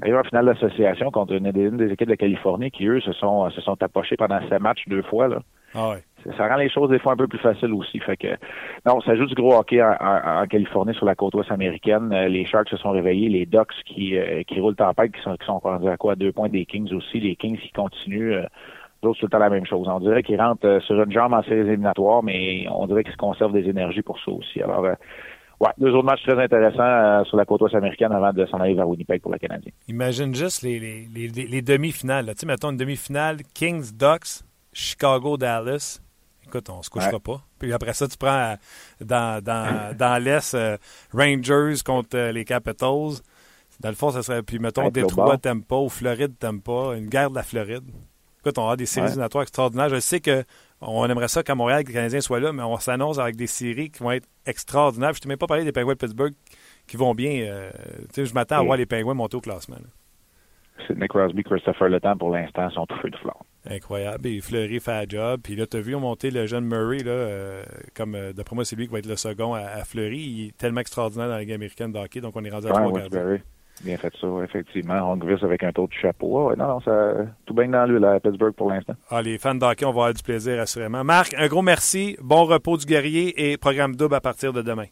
D'ailleurs, 0.00 0.26
finale 0.26 0.46
d'association 0.46 1.10
contre 1.10 1.34
une, 1.34 1.50
des 1.50 1.92
équipes 1.92 2.08
de 2.08 2.14
Californie 2.14 2.70
qui, 2.70 2.86
eux, 2.86 3.00
se 3.00 3.12
sont, 3.12 3.48
se 3.50 3.60
sont 3.60 3.82
approchés 3.82 4.16
pendant 4.16 4.40
ces 4.48 4.58
matchs 4.58 4.84
deux 4.86 5.02
fois. 5.02 5.28
Là. 5.28 5.38
Ah 5.74 5.94
ça, 6.36 6.48
rend 6.48 6.56
les 6.56 6.68
choses 6.68 6.90
des 6.90 6.98
fois 6.98 7.12
un 7.12 7.16
peu 7.16 7.28
plus 7.28 7.38
faciles 7.38 7.72
aussi. 7.72 7.98
Fait 8.00 8.16
que 8.16 8.28
non, 8.84 9.00
ça 9.00 9.14
joue 9.14 9.26
du 9.26 9.34
gros 9.34 9.54
hockey 9.54 9.82
en, 9.82 10.46
Californie 10.48 10.94
sur 10.94 11.06
la 11.06 11.14
côte 11.14 11.34
ouest 11.34 11.50
américaine. 11.50 12.12
Euh, 12.12 12.28
les 12.28 12.44
Sharks 12.44 12.68
se 12.68 12.76
sont 12.76 12.90
réveillés, 12.90 13.28
les 13.28 13.46
Ducks 13.46 13.72
qui, 13.86 14.18
euh, 14.18 14.42
qui 14.42 14.60
roulent 14.60 14.74
tempête, 14.74 15.12
qui 15.12 15.22
sont 15.22 15.36
qui 15.36 15.46
sont 15.46 15.58
rendus 15.58 15.88
à 15.88 15.96
quoi? 15.96 16.16
Deux 16.16 16.32
points 16.32 16.48
des 16.48 16.66
Kings 16.66 16.92
aussi. 16.92 17.20
Les 17.20 17.36
Kings 17.36 17.56
qui 17.56 17.70
continuent 17.70 18.42
D'autres, 19.02 19.16
c'est 19.16 19.20
tout 19.20 19.26
le 19.26 19.30
temps 19.30 19.38
la 19.38 19.48
même 19.48 19.64
chose. 19.64 19.88
On 19.88 19.98
dirait 19.98 20.22
qu'ils 20.22 20.40
rentrent 20.40 20.66
euh, 20.66 20.80
sur 20.80 21.02
une 21.02 21.10
jambe 21.10 21.32
en 21.32 21.42
séries 21.42 21.60
éliminatoires, 21.60 22.22
mais 22.22 22.66
on 22.70 22.86
dirait 22.86 23.02
qu'ils 23.02 23.14
se 23.14 23.18
conservent 23.18 23.52
des 23.52 23.66
énergies 23.66 24.02
pour 24.02 24.18
ça 24.20 24.30
aussi. 24.30 24.60
Alors, 24.60 24.84
euh, 24.84 24.94
ouais, 25.60 25.70
deux 25.78 25.90
autres 25.90 26.06
matchs 26.06 26.22
très 26.22 26.42
intéressants 26.42 26.80
euh, 26.80 27.24
sur 27.24 27.36
la 27.36 27.44
côte 27.44 27.60
ouest 27.62 27.74
américaine 27.74 28.12
avant 28.12 28.32
de 28.32 28.46
s'en 28.46 28.58
aller 28.58 28.74
vers 28.74 28.88
Winnipeg 28.88 29.20
pour 29.20 29.32
le 29.32 29.38
Canadien. 29.38 29.70
Imagine 29.88 30.34
juste 30.34 30.62
les, 30.62 30.78
les, 30.78 31.28
les, 31.28 31.62
demi-finales. 31.62 32.26
Tu 32.26 32.40
sais, 32.40 32.46
mettons 32.46 32.70
une 32.70 32.76
demi-finale 32.76 33.38
Kings, 33.54 33.92
Ducks, 33.92 34.42
Chicago, 34.72 35.36
Dallas. 35.36 36.00
Écoute, 36.46 36.68
on 36.68 36.82
se 36.82 36.90
couchera 36.90 37.20
pas. 37.20 37.42
Puis 37.58 37.72
après 37.72 37.92
ça, 37.92 38.08
tu 38.08 38.16
prends 38.16 38.56
dans, 39.00 39.42
dans, 39.42 39.94
dans 39.98 40.22
l'Est 40.22 40.56
Rangers 41.12 41.82
contre 41.84 42.30
les 42.32 42.44
Capitals. 42.44 43.20
Dans 43.80 43.88
le 43.88 43.94
fond, 43.94 44.10
ça 44.10 44.22
serait. 44.22 44.42
Puis 44.42 44.58
mettons 44.58 44.88
Détroit, 44.90 45.38
Tampa 45.38 45.76
ou 45.76 45.88
Floride, 45.88 46.38
Tampa. 46.38 46.96
Une 46.96 47.06
guerre 47.06 47.30
de 47.30 47.36
la 47.36 47.42
Floride. 47.42 47.84
Écoute, 48.40 48.58
on 48.58 48.68
a 48.68 48.76
des 48.76 48.86
séries 48.86 49.06
éliminatoires 49.06 49.42
extraordinaires. 49.42 49.88
Je 49.90 50.00
sais 50.00 50.20
qu'on 50.80 51.06
aimerait 51.06 51.28
ça 51.28 51.42
qu'à 51.42 51.54
Montréal, 51.54 51.82
que 51.82 51.88
les 51.88 51.94
Canadiens 51.94 52.20
soient 52.20 52.40
là, 52.40 52.52
mais 52.52 52.62
on 52.62 52.76
s'annonce 52.78 53.18
avec 53.18 53.36
des 53.36 53.46
séries 53.46 53.90
qui 53.90 54.02
vont 54.02 54.12
être 54.12 54.28
extraordinaires. 54.46 55.12
Je 55.12 55.18
ne 55.18 55.22
t'ai 55.22 55.28
même 55.28 55.38
pas 55.38 55.46
parlé 55.46 55.64
des 55.64 55.72
Penguins 55.72 55.92
de 55.92 55.98
Pittsburgh 55.98 56.32
qui 56.86 56.96
vont 56.96 57.14
bien. 57.14 57.42
Euh, 57.42 57.70
je 58.16 58.34
m'attends 58.34 58.58
à 58.58 58.62
voir 58.62 58.76
les 58.76 58.86
Penguins 58.86 59.14
monter 59.14 59.36
au 59.36 59.40
classement. 59.40 59.76
C'est 60.86 60.96
Nick 60.96 61.10
Crosby, 61.10 61.42
Christopher 61.42 61.88
Le 61.88 62.00
Temps, 62.00 62.16
pour 62.16 62.30
l'instant, 62.30 62.70
sont 62.70 62.86
tous 62.86 63.10
de 63.10 63.16
flamme. 63.16 63.34
Incroyable. 63.68 64.26
Et 64.26 64.40
Fleury 64.40 64.80
fait 64.80 64.92
un 64.92 65.04
job. 65.06 65.40
Puis 65.44 65.54
là, 65.54 65.66
tu 65.66 65.76
as 65.76 65.80
vu 65.80 65.94
monter 65.96 66.30
le 66.30 66.46
jeune 66.46 66.64
Murray, 66.64 66.98
là, 66.98 67.10
euh, 67.10 67.62
comme 67.94 68.14
euh, 68.14 68.32
d'après 68.32 68.54
moi, 68.54 68.64
c'est 68.64 68.76
lui 68.76 68.86
qui 68.86 68.92
va 68.92 69.00
être 69.00 69.06
le 69.06 69.16
second 69.16 69.52
à, 69.52 69.84
Fleury. 69.84 70.18
Il 70.18 70.46
est 70.48 70.56
tellement 70.56 70.80
extraordinaire 70.80 71.28
dans 71.28 71.34
la 71.34 71.40
Ligue 71.40 71.52
américaine 71.52 71.92
de 71.92 71.98
hockey, 71.98 72.20
donc 72.20 72.34
on 72.36 72.44
est 72.44 72.50
rendu 72.50 72.68
à 72.68 72.70
trois. 72.70 72.92
Bien 73.82 73.96
fait 73.96 74.12
ça, 74.20 74.26
effectivement. 74.44 75.12
Hongris 75.12 75.42
avec 75.42 75.62
un 75.62 75.72
taux 75.72 75.86
de 75.86 75.92
chapeau. 75.92 76.54
non, 76.56 76.68
non, 76.68 76.80
ça, 76.80 77.14
tout 77.46 77.54
bien 77.54 77.68
dans 77.68 77.86
lui, 77.86 77.98
là, 77.98 78.12
à 78.12 78.20
Pittsburgh 78.20 78.54
pour 78.54 78.70
l'instant. 78.70 78.94
Ah, 79.08 79.22
les 79.22 79.38
fans 79.38 79.54
d'hockey, 79.54 79.84
on 79.84 79.88
va 79.88 80.02
avoir 80.02 80.14
du 80.14 80.22
plaisir, 80.22 80.60
assurément. 80.60 81.02
Marc, 81.02 81.34
un 81.34 81.46
gros 81.46 81.62
merci. 81.62 82.16
Bon 82.20 82.44
repos 82.44 82.76
du 82.76 82.86
guerrier 82.86 83.50
et 83.50 83.56
programme 83.56 83.96
double 83.96 84.14
à 84.14 84.20
partir 84.20 84.52
de 84.52 84.60
demain. 84.62 84.86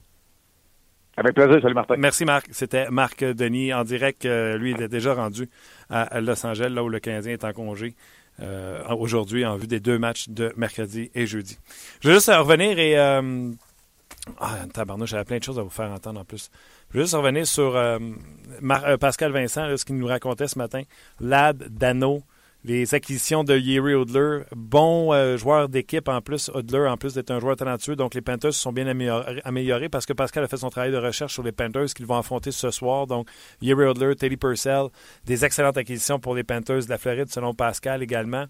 Avec 1.19 1.35
plaisir. 1.35 1.61
Salut, 1.61 1.75
Martin. 1.75 1.97
Merci, 1.99 2.25
Marc. 2.25 2.47
C'était 2.53 2.89
Marc 2.91 3.25
Denis 3.25 3.75
en 3.75 3.83
direct. 3.83 4.25
Euh, 4.25 4.57
lui, 4.57 4.71
il 4.71 4.81
est 4.81 4.89
déjà 4.89 5.15
rendu 5.15 5.51
à 5.91 6.21
Los 6.21 6.47
Angeles, 6.47 6.69
là 6.69 6.85
où 6.85 6.89
le 6.89 7.01
Canadien 7.01 7.33
est 7.33 7.45
en 7.45 7.53
congé. 7.53 7.95
Euh, 8.41 8.81
aujourd'hui, 8.97 9.45
en 9.45 9.57
vue 9.57 9.67
des 9.67 9.81
deux 9.81 9.99
matchs 9.99 10.29
de 10.29 10.53
mercredi 10.57 11.11
et 11.15 11.27
jeudi. 11.27 11.59
Je 12.01 12.09
vais 12.09 12.15
juste 12.15 12.29
revenir 12.33 12.79
et. 12.79 12.97
Euh, 12.97 13.51
ah, 14.39 14.59
tabarnouche, 14.73 15.11
j'avais 15.11 15.25
plein 15.25 15.39
de 15.39 15.43
choses 15.43 15.59
à 15.59 15.63
vous 15.63 15.71
faire 15.71 15.91
entendre 15.91 16.21
en 16.21 16.25
plus. 16.25 16.51
Je 16.91 16.97
veux 16.97 17.05
juste 17.05 17.15
revenir 17.15 17.47
sur 17.47 17.77
euh, 17.77 17.99
euh, 18.63 18.97
Pascal 18.97 19.31
Vincent, 19.31 19.77
ce 19.77 19.85
qu'il 19.85 19.99
nous 19.99 20.07
racontait 20.07 20.49
ce 20.49 20.57
matin. 20.57 20.85
Lad, 21.21 21.67
Dano, 21.69 22.23
les 22.65 22.95
acquisitions 22.95 23.45
de 23.45 23.59
Yeri 23.59 23.93
Odler. 23.93 24.45
Bon 24.57 25.13
euh, 25.13 25.37
joueur 25.37 25.69
d'équipe 25.69 26.09
en 26.09 26.23
plus, 26.23 26.51
Odler, 26.55 26.89
en 26.89 26.97
plus 26.97 27.13
d'être 27.13 27.31
un 27.31 27.41
joueur 27.41 27.57
talentueux. 27.57 27.95
Donc 27.95 28.15
les 28.15 28.23
Panthers 28.23 28.55
se 28.55 28.61
sont 28.61 28.73
bien 28.73 28.87
améliorés, 28.87 29.91
parce 29.91 30.07
que 30.07 30.15
Pascal 30.15 30.45
a 30.45 30.49
fait 30.49 30.57
son 30.57 30.71
travail 30.71 30.91
de 30.91 30.97
recherche 30.97 31.35
sur 31.35 31.43
les 31.43 31.53
Panthers 31.53 31.93
qu'ils 31.95 32.07
vont 32.07 32.17
affronter 32.17 32.53
ce 32.53 32.71
soir. 32.71 33.07
Donc 33.07 33.29
Yeri 33.61 33.85
Odler, 33.85 34.17
Teddy 34.17 34.39
Purcell, 34.39 34.87
des 35.27 35.45
excellentes 35.45 35.77
acquisitions 35.77 36.19
pour 36.19 36.35
les 36.35 36.43
Panthers 36.43 36.85
de 36.87 36.89
la 36.89 36.97
Floride, 36.97 37.29
selon 37.29 37.53
Pascal 37.53 38.03
également. 38.03 38.47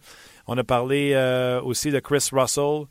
On 0.47 0.57
a 0.57 0.63
parlé 0.63 1.61
aussi 1.65 1.91
de 1.91 1.99
Chris 1.99 2.29
Russell. 2.31 2.85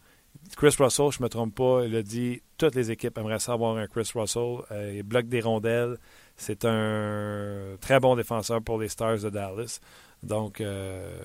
Chris 0.56 0.76
Russell, 0.80 1.12
je 1.12 1.20
ne 1.20 1.24
me 1.24 1.30
trompe 1.30 1.56
pas, 1.56 1.84
il 1.86 1.96
a 1.96 2.04
dit 2.04 2.42
toutes 2.58 2.76
les 2.76 2.92
équipes 2.92 3.18
aimeraient 3.18 3.40
savoir 3.40 3.78
un 3.78 3.88
Chris 3.88 4.10
Russell. 4.16 4.58
Euh, 4.72 4.94
il 4.96 5.04
bloque 5.04 5.28
des 5.28 5.42
rondelles. 5.42 5.98
C'est 6.36 6.66
un 6.66 7.78
très 7.82 8.00
bon 8.00 8.16
défenseur 8.16 8.62
pour 8.62 8.80
les 8.80 8.90
Stars 8.90 9.20
de 9.20 9.30
Dallas. 9.30 9.80
Donc, 10.24 10.62
euh, 10.62 11.16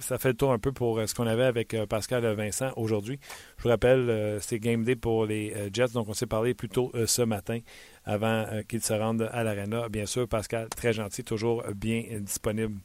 ça 0.00 0.18
fait 0.18 0.30
le 0.30 0.34
tour 0.34 0.52
un 0.52 0.58
peu 0.58 0.72
pour 0.72 0.98
euh, 0.98 1.06
ce 1.06 1.14
qu'on 1.14 1.26
avait 1.26 1.44
avec 1.44 1.76
Pascal 1.88 2.26
Vincent 2.34 2.72
aujourd'hui. 2.76 3.20
Je 3.58 3.62
vous 3.62 3.68
rappelle, 3.68 4.38
c'est 4.40 4.58
Game 4.58 4.84
Day 4.84 4.96
pour 4.96 5.26
les 5.26 5.70
Jets, 5.72 5.92
donc 5.94 6.08
on 6.08 6.14
s'est 6.14 6.26
parlé 6.26 6.54
plus 6.54 6.68
tôt 6.68 6.92
ce 7.06 7.22
matin 7.22 7.60
avant 8.04 8.46
qu'ils 8.68 8.82
se 8.82 8.92
rendent 8.92 9.28
à 9.32 9.44
l'Arena. 9.44 9.88
Bien 9.88 10.06
sûr, 10.06 10.26
Pascal, 10.26 10.68
très 10.68 10.92
gentil, 10.92 11.22
toujours 11.22 11.62
bien 11.74 12.02
disponible. 12.20 12.78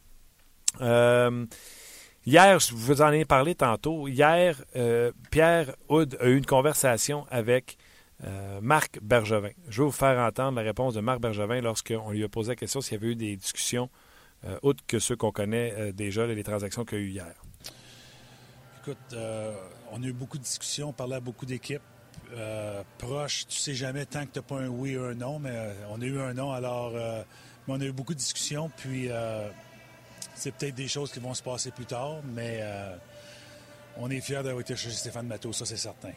Hier, 2.24 2.60
je 2.60 2.76
vous 2.76 3.02
en 3.02 3.12
ai 3.12 3.26
parlé 3.26 3.56
tantôt. 3.56 4.08
Hier, 4.08 4.56
euh, 4.76 5.12
Pierre 5.32 5.76
Houd 5.90 6.20
a 6.22 6.28
eu 6.28 6.38
une 6.38 6.46
conversation 6.46 7.26
avec 7.32 7.80
euh, 8.24 8.60
Marc 8.62 9.00
Bergevin. 9.02 9.50
Je 9.68 9.82
vais 9.82 9.86
vous 9.86 9.92
faire 9.92 10.20
entendre 10.20 10.58
la 10.58 10.62
réponse 10.62 10.94
de 10.94 11.02
Marc 11.02 11.20
Bergevin 11.20 11.62
lorsqu'on 11.62 12.12
lui 12.12 12.24
a 12.24 12.30
posé 12.30 12.52
la 12.52 12.56
question 12.56 12.80
s'il 12.80 12.94
y 12.94 12.98
avait 12.98 13.14
eu 13.14 13.16
des 13.16 13.36
discussions, 13.38 13.90
euh, 14.46 14.56
autres 14.62 14.84
que 14.86 15.00
ceux 15.00 15.16
qu'on 15.16 15.32
connaît 15.32 15.94
déjà, 15.94 16.28
les 16.28 16.44
transactions 16.44 16.86
qu'il 16.86 17.00
y 17.00 17.02
a 17.02 17.04
eu 17.06 17.10
hier. 17.10 17.34
Écoute, 18.82 19.16
on 19.92 20.04
a 20.04 20.06
eu 20.06 20.14
beaucoup 20.14 20.38
de 20.38 20.44
discussions, 20.44 20.90
on 20.90 20.94
parlait 20.94 21.16
à 21.16 21.20
beaucoup 21.20 21.48
d'équipes. 21.48 21.82
proches, 23.00 23.48
tu 23.48 23.58
sais 23.58 23.74
jamais 23.74 24.06
tant 24.06 24.28
que 24.28 24.32
tu 24.32 24.38
n'as 24.38 24.44
pas 24.44 24.60
un 24.60 24.68
oui 24.68 24.96
ou 24.96 25.06
un 25.06 25.16
non, 25.16 25.40
mais 25.40 25.58
on 25.90 26.00
a 26.00 26.06
eu 26.06 26.20
un 26.20 26.36
non, 26.36 26.52
alors 26.52 26.94
on 27.68 27.82
a 27.82 27.84
eu 27.84 27.92
beaucoup 27.92 28.14
de 28.14 28.20
discussions, 28.20 28.70
puis 28.78 29.10
c'est 30.42 30.52
peut-être 30.52 30.74
des 30.74 30.88
choses 30.88 31.12
qui 31.12 31.20
vont 31.20 31.36
se 31.36 31.44
passer 31.44 31.70
plus 31.70 31.86
tard, 31.86 32.16
mais 32.34 32.60
euh, 32.62 32.96
on 33.98 34.10
est 34.10 34.22
fiers 34.22 34.42
d'avoir 34.42 34.62
été 34.62 34.76
chercher 34.76 34.98
Stéphane 34.98 35.28
Matteau, 35.28 35.54
ça 35.54 35.68
c'est 35.68 35.78
certain. 35.78 36.14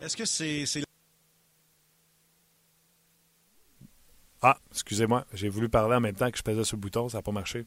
Est-ce 0.00 0.16
que 0.16 0.24
c'est. 0.24 0.84
Ah, 4.42 4.58
excusez-moi, 4.70 5.24
j'ai 5.32 5.48
voulu 5.48 5.68
parler 5.68 5.96
en 5.96 6.00
même 6.00 6.14
temps 6.14 6.30
que 6.30 6.38
je 6.38 6.42
pesais 6.42 6.62
sur 6.62 6.76
le 6.76 6.82
bouton, 6.82 7.08
ça 7.08 7.18
n'a 7.18 7.22
pas 7.22 7.32
marché. 7.32 7.66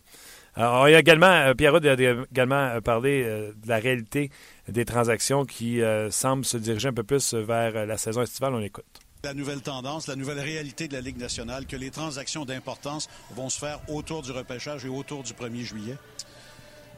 Alors, 0.56 0.88
il 0.88 0.94
y 0.94 0.96
a 0.96 1.00
également, 1.00 1.26
euh, 1.26 1.52
a 1.52 2.24
également 2.32 2.56
euh, 2.56 2.80
parlé 2.80 3.24
de 3.24 3.68
la 3.68 3.80
réalité 3.80 4.30
des 4.70 4.86
transactions 4.86 5.46
qui 5.46 5.82
semblent 6.10 6.46
se 6.46 6.56
diriger 6.56 6.88
un 6.88 6.94
peu 6.94 7.04
plus 7.04 7.34
vers 7.34 7.86
la 7.86 7.98
saison 7.98 8.22
estivale. 8.22 8.54
On 8.54 8.62
écoute 8.62 9.00
la 9.24 9.34
nouvelle 9.34 9.62
tendance, 9.62 10.08
la 10.08 10.16
nouvelle 10.16 10.40
réalité 10.40 10.88
de 10.88 10.94
la 10.94 11.02
Ligue 11.02 11.18
nationale, 11.18 11.66
que 11.66 11.76
les 11.76 11.92
transactions 11.92 12.46
d'importance 12.46 13.10
vont 13.32 13.50
se 13.50 13.60
faire 13.60 13.80
autour 13.90 14.22
du 14.22 14.32
repêchage 14.32 14.86
et 14.86 14.90
autour 14.90 15.24
du 15.24 15.34
1er 15.34 15.64
juillet? 15.64 15.98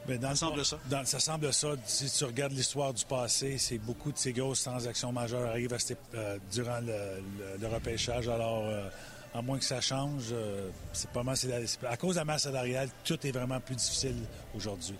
Bien, 0.06 0.18
dans 0.18 0.30
ça 0.30 0.36
semble 0.36 0.64
ça. 0.64 0.78
ça 1.04 1.20
semble 1.20 1.52
ça. 1.52 1.68
Si 1.84 2.10
tu 2.10 2.24
regardes 2.24 2.52
l'histoire 2.52 2.92
du 2.92 3.04
passé, 3.04 3.56
c'est 3.58 3.78
beaucoup 3.78 4.10
de 4.10 4.18
ces 4.18 4.32
grosses 4.32 4.62
transactions 4.62 5.12
majeures 5.12 5.48
arrivent 5.48 5.76
euh, 6.14 6.38
durant 6.52 6.80
le, 6.80 7.66
repêchage. 7.68 8.28
Alors, 8.28 8.64
euh, 8.66 8.88
à 9.34 9.42
moins 9.42 9.58
que 9.58 9.64
ça 9.64 9.80
change, 9.80 10.24
euh, 10.32 10.70
c'est 10.92 11.10
pas 11.10 11.22
mal. 11.22 11.36
à 11.88 11.96
cause 11.96 12.14
de 12.14 12.20
la 12.20 12.24
masse 12.24 12.42
salariale, 12.42 12.88
tout 13.04 13.24
est 13.26 13.32
vraiment 13.32 13.60
plus 13.60 13.76
difficile 13.76 14.16
aujourd'hui. 14.54 14.96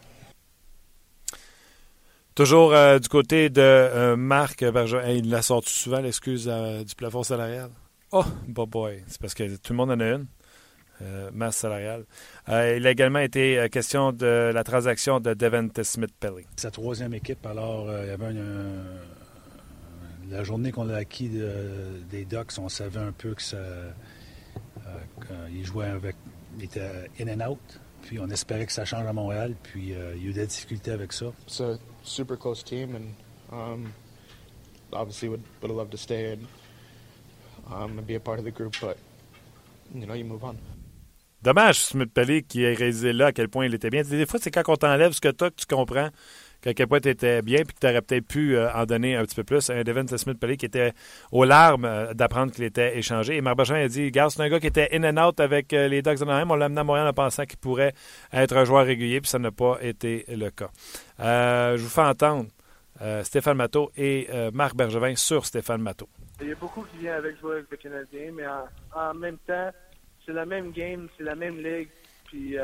Toujours 2.34 2.72
euh, 2.72 2.98
du 2.98 3.08
côté 3.08 3.50
de 3.50 3.60
euh, 3.60 4.16
Marc 4.16 4.64
Bergeron. 4.64 5.06
il 5.08 5.28
la 5.30 5.42
sort 5.42 5.62
souvent, 5.66 6.00
l'excuse 6.00 6.46
du 6.46 6.94
plafond 6.94 7.22
salarial? 7.22 7.70
Oh, 8.10 8.24
boy, 8.46 9.02
c'est 9.06 9.20
parce 9.20 9.34
que 9.34 9.56
tout 9.56 9.72
le 9.72 9.76
monde 9.76 9.90
en 9.90 10.00
a 10.00 10.04
une. 10.04 10.26
masse 11.32 11.56
salariale. 11.56 12.04
il 12.48 12.86
a 12.86 12.90
également 12.90 13.18
été 13.18 13.66
question 13.70 14.12
de 14.12 14.50
la 14.52 14.64
transaction 14.64 15.18
de 15.18 15.34
Devante 15.34 15.82
Smith-Pelly. 15.82 16.44
Sa 16.56 16.70
troisième 16.70 17.14
équipe, 17.14 17.44
alors 17.46 17.86
il 18.02 18.08
y 18.08 18.10
avait 18.10 18.26
un, 18.26 18.82
la 20.30 20.44
journée 20.44 20.72
qu'on 20.72 20.90
a 20.90 20.96
acquis 20.96 21.30
des 22.10 22.24
Ducks, 22.24 22.58
on 22.58 22.68
savait 22.68 23.00
un 23.00 23.12
peu 23.12 23.34
que 23.34 23.42
ça, 23.42 23.56
euh, 25.30 25.48
il 25.50 25.64
jouait 25.64 25.86
avec. 25.86 26.16
Il 26.58 26.64
était 26.64 27.08
in 27.20 27.28
and 27.28 27.50
out. 27.50 27.80
Puis 28.02 28.18
on 28.18 28.28
espérait 28.28 28.66
que 28.66 28.72
ça 28.72 28.84
change 28.84 29.06
à 29.06 29.12
Montréal. 29.12 29.54
Puis 29.62 29.94
euh, 29.94 30.14
il 30.16 30.24
y 30.24 30.26
a 30.26 30.30
eu 30.30 30.32
des 30.32 30.46
difficultés 30.46 30.90
avec 30.90 31.12
ça. 31.12 31.26
It's 31.46 31.60
a 31.60 31.78
super 32.02 32.36
close 32.36 32.62
team 32.62 32.94
and 32.94 33.14
um, 33.50 33.92
obviously 34.92 35.28
would, 35.28 35.42
would 35.60 35.70
love 35.70 35.90
to 35.90 35.96
stay 35.98 36.32
and, 36.32 36.46
um, 37.72 37.98
and 37.98 38.06
be 38.06 38.14
a 38.14 38.20
part 38.20 38.38
of 38.38 38.44
the 38.44 38.50
group, 38.50 38.76
but 38.80 38.96
you 39.94 40.06
know, 40.06 40.14
you 40.14 40.24
move 40.24 40.44
on. 40.44 40.58
Dommage, 41.42 41.80
Smith 41.80 42.12
Pelly 42.14 42.44
qui 42.44 42.64
a 42.64 42.72
réalisé 42.72 43.12
là 43.12 43.26
à 43.26 43.32
quel 43.32 43.48
point 43.48 43.66
il 43.66 43.74
était 43.74 43.90
bien. 43.90 44.02
Des 44.02 44.26
fois, 44.26 44.38
c'est 44.40 44.52
quand 44.52 44.62
on 44.68 44.76
t'enlève 44.76 45.12
ce 45.12 45.20
que 45.20 45.28
tu 45.28 45.44
as 45.44 45.50
que 45.50 45.56
tu 45.56 45.66
comprends 45.66 46.10
point 46.88 47.00
tu 47.00 47.08
étais 47.08 47.42
bien 47.42 47.64
puis 47.64 47.74
que 47.74 47.80
tu 47.80 47.86
aurais 47.86 48.02
peut-être 48.02 48.26
pu 48.26 48.56
euh, 48.56 48.72
en 48.72 48.84
donner 48.86 49.16
un 49.16 49.24
petit 49.24 49.34
peu 49.34 49.44
plus. 49.44 49.70
Un 49.70 49.82
Devin 49.82 50.06
Smith 50.06 50.38
Pelly 50.38 50.56
qui 50.56 50.66
était 50.66 50.92
aux 51.30 51.44
larmes 51.44 51.84
euh, 51.84 52.14
d'apprendre 52.14 52.52
qu'il 52.52 52.64
était 52.64 52.96
échangé. 52.96 53.36
Et 53.36 53.40
Marc 53.40 53.58
a 53.70 53.88
dit 53.88 54.10
Garde, 54.10 54.30
c'est 54.30 54.42
un 54.42 54.48
gars 54.48 54.60
qui 54.60 54.68
était 54.68 54.88
in 54.92 55.04
and 55.04 55.28
out 55.28 55.40
avec 55.40 55.72
euh, 55.72 55.88
les 55.88 56.02
Ducks 56.02 56.18
de. 56.18 56.24
On 56.24 56.56
l'a 56.56 56.66
amené 56.66 56.80
à 56.80 56.84
Montréal 56.84 57.06
en 57.06 57.12
pensant 57.12 57.44
qu'il 57.44 57.58
pourrait 57.58 57.94
être 58.32 58.56
un 58.56 58.64
joueur 58.64 58.86
régulier, 58.86 59.20
puis 59.20 59.28
ça 59.28 59.38
n'a 59.38 59.50
pas 59.50 59.78
été 59.80 60.24
le 60.28 60.50
cas. 60.50 60.70
je 61.18 61.82
vous 61.82 61.88
fais 61.88 62.02
entendre 62.02 62.48
Stéphane 63.22 63.56
Matteau 63.56 63.90
et 63.96 64.28
Marc 64.52 64.76
Bergevin 64.76 65.16
sur 65.16 65.46
Stéphane 65.46 65.80
Matteau. 65.80 66.08
Il 66.40 66.48
y 66.48 66.52
a 66.52 66.54
beaucoup 66.56 66.82
qui 66.82 66.98
viennent 66.98 67.14
avec 67.14 67.38
jouer 67.40 67.56
avec 67.56 67.70
le 67.70 67.76
Canadien, 67.76 68.32
mais 68.34 68.44
en, 68.94 69.14
même 69.14 69.38
temps, 69.46 69.70
c'est 70.24 70.32
la 70.32 70.46
même 70.46 70.72
game, 70.72 71.08
c'est 71.16 71.24
la 71.24 71.34
même 71.34 71.58
ligue. 71.58 71.88
Puis 72.26 72.56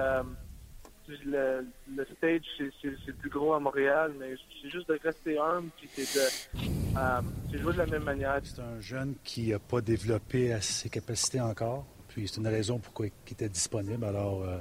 le, 1.24 1.66
le 1.96 2.06
stage, 2.16 2.42
c'est 2.58 3.06
le 3.06 3.12
plus 3.14 3.30
gros 3.30 3.54
à 3.54 3.60
Montréal, 3.60 4.12
mais 4.18 4.34
c'est 4.62 4.70
juste 4.70 4.88
de 4.88 4.98
rester 5.02 5.38
humble, 5.38 5.68
puis 5.76 5.88
c'est 5.92 6.18
de 6.18 6.98
euh, 6.98 7.58
jouer 7.58 7.72
de 7.72 7.78
la 7.78 7.86
même 7.86 8.04
manière. 8.04 8.40
C'est 8.42 8.60
un 8.60 8.80
jeune 8.80 9.14
qui 9.24 9.50
n'a 9.50 9.58
pas 9.58 9.80
développé 9.80 10.56
ses 10.60 10.88
capacités 10.88 11.40
encore, 11.40 11.86
puis 12.08 12.28
c'est 12.28 12.40
une 12.40 12.48
raison 12.48 12.78
pourquoi 12.78 13.06
il 13.06 13.32
était 13.32 13.48
disponible. 13.48 14.04
Alors, 14.04 14.42
euh, 14.44 14.58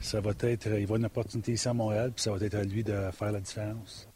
ça 0.00 0.20
va 0.20 0.32
être, 0.40 0.68
il 0.78 0.86
va 0.86 0.96
une 0.96 1.06
opportunité 1.06 1.52
ici 1.52 1.68
à 1.68 1.74
Montréal, 1.74 2.12
puis 2.14 2.22
ça 2.22 2.32
va 2.32 2.44
être 2.44 2.54
à 2.54 2.64
lui 2.64 2.82
de 2.84 3.10
faire 3.12 3.32
la 3.32 3.40
différence. 3.40 4.08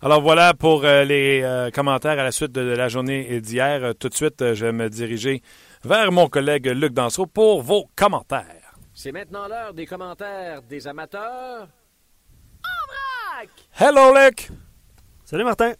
Alors 0.00 0.20
voilà 0.20 0.54
pour 0.54 0.84
euh, 0.84 1.04
les 1.04 1.70
commentaires 1.72 2.18
à 2.18 2.24
la 2.24 2.32
suite 2.32 2.50
de 2.50 2.60
la 2.60 2.88
journée 2.88 3.40
d'hier. 3.40 3.94
Tout 3.94 4.08
de 4.08 4.14
suite, 4.14 4.54
je 4.54 4.64
vais 4.64 4.72
me 4.72 4.88
diriger 4.88 5.42
vers 5.84 6.10
mon 6.10 6.28
collègue 6.28 6.66
Luc 6.66 6.92
Danseau 6.92 7.26
pour 7.26 7.62
vos 7.62 7.88
commentaires. 7.94 8.61
C'est 8.94 9.12
maintenant 9.12 9.48
l'heure 9.48 9.72
des 9.72 9.86
commentaires 9.86 10.62
des 10.62 10.86
amateurs. 10.86 11.66
En 12.62 13.38
vrac! 13.38 13.48
Hello, 13.80 14.14
Luc! 14.14 14.50
Salut, 15.24 15.44
Martin! 15.44 15.72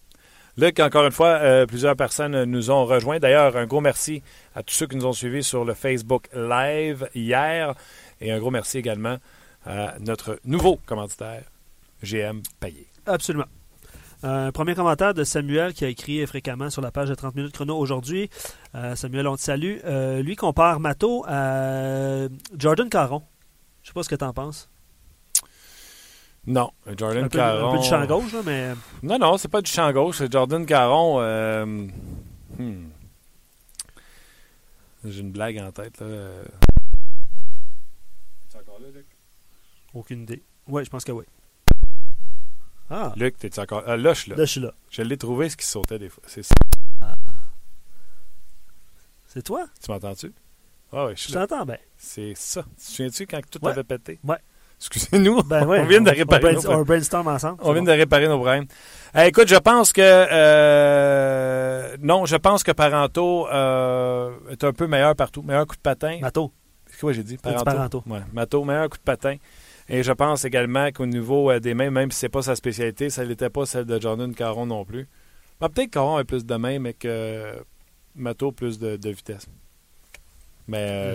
Luc, 0.57 0.81
encore 0.81 1.05
une 1.05 1.13
fois, 1.13 1.39
euh, 1.41 1.67
plusieurs 1.67 1.97
personnes 1.97 2.45
nous 2.45 2.71
ont 2.71 2.85
rejoints. 2.85 3.19
D'ailleurs, 3.19 3.57
un 3.57 3.67
gros 3.67 3.81
merci 3.81 4.23
à 4.55 4.63
tous 4.63 4.75
ceux 4.75 4.87
qui 4.87 4.97
nous 4.97 5.07
ont 5.07 5.13
suivis 5.13 5.43
sur 5.43 5.65
le 5.65 5.75
Facebook 5.75 6.29
Live 6.35 7.09
hier. 7.15 7.75
Et 8.21 8.33
un 8.33 8.39
gros 8.39 8.51
merci 8.51 8.79
également 8.79 9.17
à 9.67 9.95
notre 10.01 10.39
nouveau 10.45 10.79
commanditaire, 10.87 11.45
GM 12.03 12.43
Payé. 12.61 12.87
Absolument. 13.07 13.47
Un 14.25 14.53
premier 14.53 14.77
commentaire 14.77 15.15
de 15.15 15.25
Samuel 15.25 15.75
qui 15.75 15.85
a 15.85 15.89
écrit 15.89 16.25
fréquemment 16.27 16.71
sur 16.71 16.81
la 16.81 16.93
page 16.93 17.09
de 17.09 17.15
30 17.15 17.35
minutes 17.35 17.53
chrono 17.53 17.77
aujourd'hui. 17.77 18.31
Euh, 18.77 18.95
Samuel, 18.95 19.27
on 19.27 19.35
te 19.35 19.41
salue. 19.41 19.79
Euh, 19.85 20.23
lui 20.23 20.37
compare 20.37 20.79
Mato 20.79 21.25
à 21.27 22.29
Jordan 22.57 22.89
Caron. 22.89 23.23
Je 23.83 23.89
sais 23.89 23.95
pas 23.95 24.05
ce 24.05 24.09
que 24.09 24.15
tu 24.15 24.25
en 24.25 24.33
penses. 24.33 24.71
Non, 26.47 26.71
Jordan 26.97 27.29
Caron. 27.29 27.71
Un 27.71 27.73
peu 27.73 27.79
du 27.79 27.89
champ 27.89 28.07
gauche, 28.07 28.33
là, 28.33 28.41
mais. 28.45 28.75
Non, 29.03 29.19
non, 29.19 29.39
c'est 29.39 29.49
pas 29.49 29.61
du 29.61 29.71
champ 29.71 29.91
gauche. 29.93 30.19
C'est 30.19 30.31
Jordan 30.31 30.65
Caron. 30.67 31.17
Euh, 31.19 31.67
hmm. 31.67 32.91
J'ai 35.05 35.21
une 35.21 35.33
blague 35.33 35.59
en 35.59 35.73
tête. 35.73 36.01
là. 36.01 36.07
C'est 38.49 38.59
encore 38.59 38.79
là, 38.79 38.87
Luc 38.95 39.07
Aucune 39.95 40.23
idée. 40.23 40.45
Oui, 40.69 40.85
je 40.85 40.91
pense 40.91 41.05
que 41.05 41.11
oui. 41.11 41.25
Ah. 42.91 43.13
Luc, 43.17 43.39
t'es 43.39 43.59
encore. 43.59 43.83
Ah, 43.87 43.97
là, 43.97 44.13
je 44.13 44.21
suis 44.21 44.31
là. 44.31 44.37
Là, 44.37 44.45
je 44.45 44.51
suis 44.51 44.61
là. 44.61 44.75
Je 44.91 45.03
l'ai 45.03 45.17
trouvé 45.17 45.49
ce 45.49 45.57
qui 45.57 45.67
sautait 45.67 45.99
des 45.99 46.09
fois. 46.09 46.23
C'est 46.27 46.43
ça. 46.43 46.55
Ah. 47.01 47.15
C'est 49.27 49.43
toi? 49.43 49.67
Tu 49.83 49.91
m'entends-tu? 49.91 50.33
Ah 50.93 51.07
oui, 51.07 51.13
je 51.17 51.23
suis 51.23 51.33
là. 51.33 51.47
t'entends 51.47 51.65
bien. 51.65 51.79
C'est 51.97 52.35
ça. 52.37 52.63
Tu 52.63 52.85
te 52.85 52.91
souviens-tu 52.91 53.27
quand 53.27 53.41
tout 53.51 53.67
avait 53.67 53.83
pété? 53.83 54.21
Ouais. 54.25 54.37
Excusez-nous. 54.79 55.43
Ben 55.45 55.67
on 55.69 55.85
vient 55.85 56.01
de 56.01 56.11
réparer. 56.11 56.57
On, 56.67 56.79
nos... 56.79 56.85
brainstorm 56.85 57.29
ensemble. 57.29 57.59
On 57.63 57.73
vient 57.73 57.83
de 57.83 57.93
réparer 57.93 58.27
nos 58.27 58.37
problèmes. 58.37 58.67
Eh, 59.17 59.29
écoute, 59.29 59.49
je 59.49 59.57
pense 59.57 59.93
que. 59.93 60.03
Euh... 60.03 61.97
Non, 62.01 62.27
je 62.27 62.37
pense 62.37 62.63
que 62.63 62.73
Paranto 62.73 63.49
euh, 63.49 64.33
est 64.51 64.65
un 64.65 64.73
peu 64.73 64.87
meilleur 64.87 65.15
partout. 65.15 65.43
Meilleur 65.43 65.67
coup 65.67 65.77
de 65.77 65.81
patin. 65.81 66.19
Mato. 66.21 66.53
C'est 66.91 67.01
quoi 67.01 67.13
j'ai 67.13 67.23
dit? 67.23 67.39
Paranto. 67.39 67.65
Paranto. 67.65 68.03
Ouais. 68.07 68.21
Mato, 68.33 68.65
meilleur 68.65 68.91
coup 68.91 68.99
de 68.99 69.03
patin. 69.03 69.37
Et 69.93 70.03
je 70.03 70.11
pense 70.11 70.47
également 70.47 70.91
qu'au 70.91 71.05
niveau 71.05 71.51
euh, 71.51 71.61
des 71.61 71.75
mains, 71.75 71.91
même 71.91 72.11
si 72.11 72.21
ce 72.21 72.27
n'est 72.27 72.31
pas 72.31 72.41
sa 72.41 72.57
spécialité, 72.57 73.11
ça 73.11 73.27
n'était 73.27 73.51
pas 73.51 73.67
celle 73.67 73.85
de 73.85 74.01
Jordan 74.01 74.35
Caron 74.35 74.65
non 74.65 74.87
plus. 74.87 75.07
Ben, 75.61 75.69
peut-être 75.69 75.89
que 75.89 75.95
Caron 75.95 76.17
a 76.17 76.25
plus 76.25 76.47
de 76.47 76.55
mains, 76.57 76.79
mais 76.79 76.95
que 76.95 77.53
Mato 78.17 78.53
plus 78.53 78.79
de, 78.79 78.99
vitesse. 79.11 79.47
Mais 80.67 81.13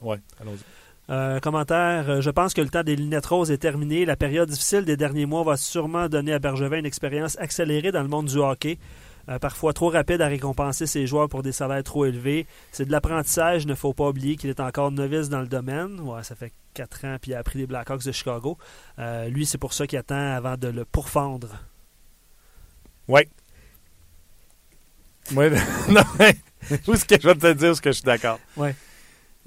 ouais, 0.00 0.18
allons-y. 0.40 0.60
Euh, 1.10 1.40
commentaire, 1.40 2.20
je 2.20 2.30
pense 2.30 2.54
que 2.54 2.60
le 2.60 2.68
temps 2.68 2.84
des 2.84 2.94
lunettes 2.94 3.26
roses 3.26 3.50
est 3.50 3.58
terminé. 3.58 4.04
La 4.04 4.14
période 4.14 4.48
difficile 4.48 4.84
des 4.84 4.96
derniers 4.96 5.26
mois 5.26 5.42
va 5.42 5.56
sûrement 5.56 6.08
donner 6.08 6.34
à 6.34 6.38
Bergevin 6.38 6.78
une 6.78 6.86
expérience 6.86 7.36
accélérée 7.38 7.90
dans 7.90 8.02
le 8.02 8.08
monde 8.08 8.26
du 8.26 8.36
hockey. 8.36 8.78
Euh, 9.28 9.38
parfois 9.38 9.74
trop 9.74 9.90
rapide 9.90 10.22
à 10.22 10.26
récompenser 10.26 10.86
ses 10.86 11.06
joueurs 11.06 11.28
pour 11.28 11.42
des 11.42 11.52
salaires 11.52 11.82
trop 11.82 12.06
élevés. 12.06 12.46
C'est 12.72 12.86
de 12.86 12.92
l'apprentissage, 12.92 13.64
il 13.64 13.68
ne 13.68 13.74
faut 13.74 13.92
pas 13.92 14.08
oublier 14.08 14.36
qu'il 14.36 14.48
est 14.48 14.60
encore 14.60 14.90
novice 14.90 15.28
dans 15.28 15.40
le 15.40 15.46
domaine. 15.46 16.00
Ouais, 16.00 16.22
ça 16.22 16.34
fait 16.34 16.52
quatre 16.72 17.04
ans, 17.04 17.16
puis 17.20 17.32
il 17.32 17.34
a 17.34 17.38
appris 17.38 17.58
les 17.58 17.66
Blackhawks 17.66 18.04
de 18.04 18.12
Chicago. 18.12 18.56
Euh, 18.98 19.28
lui, 19.28 19.44
c'est 19.44 19.58
pour 19.58 19.74
ça 19.74 19.86
qu'il 19.86 19.98
attend 19.98 20.34
avant 20.34 20.56
de 20.56 20.68
le 20.68 20.84
pourfendre. 20.86 21.62
Oui. 23.06 23.22
Oui, 25.36 25.46
non, 25.90 26.00
où 26.86 26.96
ce 26.96 27.04
que 27.04 27.20
je 27.20 27.28
vais 27.28 27.34
te 27.34 27.52
dire, 27.52 27.76
ce 27.76 27.82
que 27.82 27.90
je 27.90 27.96
suis 27.96 28.04
d'accord? 28.04 28.40
Oui. 28.56 28.70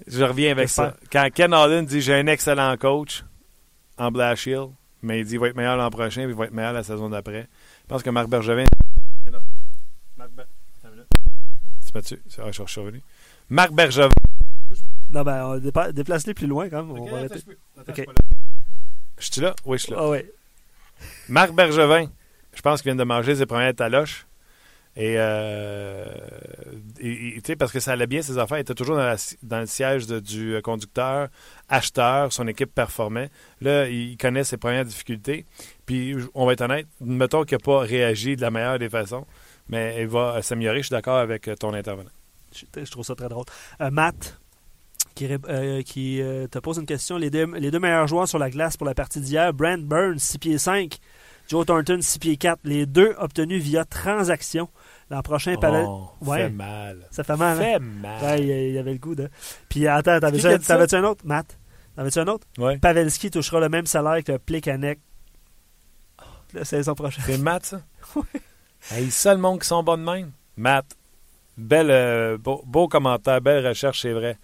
Je 0.05 0.23
reviens 0.23 0.51
avec 0.51 0.69
ça. 0.69 0.95
Quand 1.11 1.27
Ken 1.33 1.53
Allen 1.53 1.85
dit 1.85 2.01
j'ai 2.01 2.13
un 2.13 2.27
excellent 2.27 2.75
coach 2.77 3.23
en 3.97 4.11
Blash 4.11 4.45
Hill, 4.45 4.67
mais 5.01 5.19
il 5.19 5.25
dit 5.25 5.31
qu'il 5.31 5.39
va 5.39 5.47
être 5.47 5.55
meilleur 5.55 5.77
l'an 5.77 5.89
prochain, 5.89 6.23
puis 6.23 6.31
il 6.31 6.37
va 6.37 6.45
être 6.45 6.53
meilleur 6.53 6.73
la 6.73 6.83
saison 6.83 7.09
d'après. 7.09 7.47
Je 7.83 7.87
pense 7.87 8.03
que 8.03 8.09
Marc 8.11 8.29
Bergevin 8.29 8.65
tu 11.99 12.17
je 12.27 12.63
suis 12.65 12.81
revenu. 12.81 13.01
Marc 13.49 13.71
Bergevin. 13.73 14.09
Non, 15.09 15.23
ben, 15.23 15.45
on 15.45 15.91
déplace-les 15.91 16.33
plus 16.33 16.47
loin 16.47 16.69
quand 16.69 16.83
même. 16.83 16.91
on 16.91 17.05
va 17.05 17.27
Je 19.17 19.31
suis 19.31 19.41
là? 19.41 19.53
Oui, 19.65 19.77
je 19.77 19.83
suis 19.83 19.91
là. 19.91 19.97
Ah, 20.01 20.09
ouais. 20.09 20.31
Marc 21.27 21.51
Bergevin, 21.51 22.09
je 22.53 22.61
pense 22.61 22.81
qu'il 22.81 22.91
vient 22.91 22.95
de 22.95 23.03
manger 23.03 23.35
ses 23.35 23.45
premières 23.45 23.75
taloches. 23.75 24.25
Et, 24.95 25.15
euh, 25.17 26.05
sais, 27.45 27.55
parce 27.55 27.71
que 27.71 27.79
ça 27.79 27.93
allait 27.93 28.07
bien, 28.07 28.21
ses 28.21 28.37
affaires. 28.37 28.57
Il 28.57 28.61
était 28.61 28.73
toujours 28.73 28.97
dans, 28.97 29.15
dans 29.43 29.59
le 29.59 29.65
siège 29.65 30.05
du 30.07 30.57
conducteur, 30.63 31.29
acheteur, 31.69 32.31
son 32.33 32.47
équipe 32.47 32.73
performait. 32.73 33.29
Là, 33.61 33.87
il 33.87 34.17
connaît 34.17 34.43
ses 34.43 34.57
premières 34.57 34.85
difficultés. 34.85 35.45
Puis, 35.85 36.15
on 36.33 36.45
va 36.45 36.53
être 36.53 36.61
honnête, 36.61 36.87
mettons 36.99 37.43
qu'il 37.43 37.57
n'a 37.57 37.63
pas 37.63 37.79
réagi 37.79 38.35
de 38.35 38.41
la 38.41 38.51
meilleure 38.51 38.79
des 38.79 38.89
façons 38.89 39.25
mais 39.71 40.01
il 40.01 40.07
va 40.07 40.41
s'améliorer. 40.41 40.79
Je 40.79 40.87
suis 40.87 40.93
d'accord 40.93 41.17
avec 41.17 41.47
euh, 41.47 41.55
ton 41.55 41.73
intervenant. 41.73 42.11
Je, 42.53 42.91
trouve 42.91 43.05
ça 43.05 43.15
très 43.15 43.29
drôle. 43.29 43.45
Euh, 43.79 43.89
Matt, 43.89 44.39
qui, 45.15 45.25
euh, 45.31 45.81
qui 45.81 46.21
te 46.51 46.59
pose 46.59 46.77
une 46.77 46.85
question. 46.85 47.17
Les 47.17 47.29
deux, 47.29 47.45
les 47.55 47.71
deux, 47.71 47.79
meilleurs 47.79 48.07
joueurs 48.07 48.27
sur 48.27 48.37
la 48.37 48.49
glace 48.49 48.75
pour 48.75 48.85
la 48.85 48.93
partie 48.93 49.21
d'hier, 49.21 49.53
Brent 49.53 49.83
Burns, 49.83 50.19
6 50.19 50.37
pieds 50.37 50.57
5, 50.57 50.97
Joe 51.47 51.65
Thornton, 51.65 51.99
6 52.01 52.19
pieds 52.19 52.37
4. 52.37 52.59
Les 52.65 52.85
deux 52.85 53.15
obtenus 53.17 53.63
via 53.63 53.85
transaction. 53.85 54.69
L'an 55.09 55.21
prochain, 55.21 55.55
oh, 55.57 56.09
Ça 56.25 56.35
fait 56.37 56.49
mal. 56.49 57.07
Ça 57.09 57.23
fait 57.23 57.37
mal. 57.37 57.57
Ça 57.57 57.63
fait 57.63 57.79
mal. 57.79 58.23
Ouais, 58.23 58.41
il 58.41 58.73
y 58.73 58.77
avait 58.77 58.93
le 58.93 58.99
goût 58.99 59.15
de. 59.15 59.29
Puis 59.69 59.87
attends, 59.87 60.19
t'avais-tu 60.19 60.95
un 60.95 61.03
autre, 61.03 61.25
Matt? 61.25 61.57
T'avais-tu 61.95 62.19
un 62.19 62.27
autre? 62.27 62.47
Ouais. 62.57 62.77
Pavelski 62.77 63.31
touchera 63.31 63.59
le 63.59 63.69
même 63.69 63.85
salaire 63.85 64.23
que 64.23 64.37
Plekanec 64.37 64.99
la 66.53 66.65
saison 66.65 66.95
prochaine. 66.95 67.23
C'est 67.25 67.37
Matt, 67.37 67.65
ça? 67.65 67.81
Oui. 68.15 68.23
Hey, 68.89 69.11
ça, 69.11 69.33
le 69.33 69.39
monde 69.39 69.59
qui 69.61 69.67
sont 69.67 69.83
bons 69.83 69.97
de 69.97 70.03
même. 70.03 70.31
Matt. 70.57 70.85
Belle, 71.57 71.91
euh, 71.91 72.37
beau, 72.37 72.63
beau 72.65 72.87
commentaire, 72.87 73.41
belle 73.41 73.65
recherche, 73.67 74.01
c'est 74.01 74.13
vrai. 74.13 74.37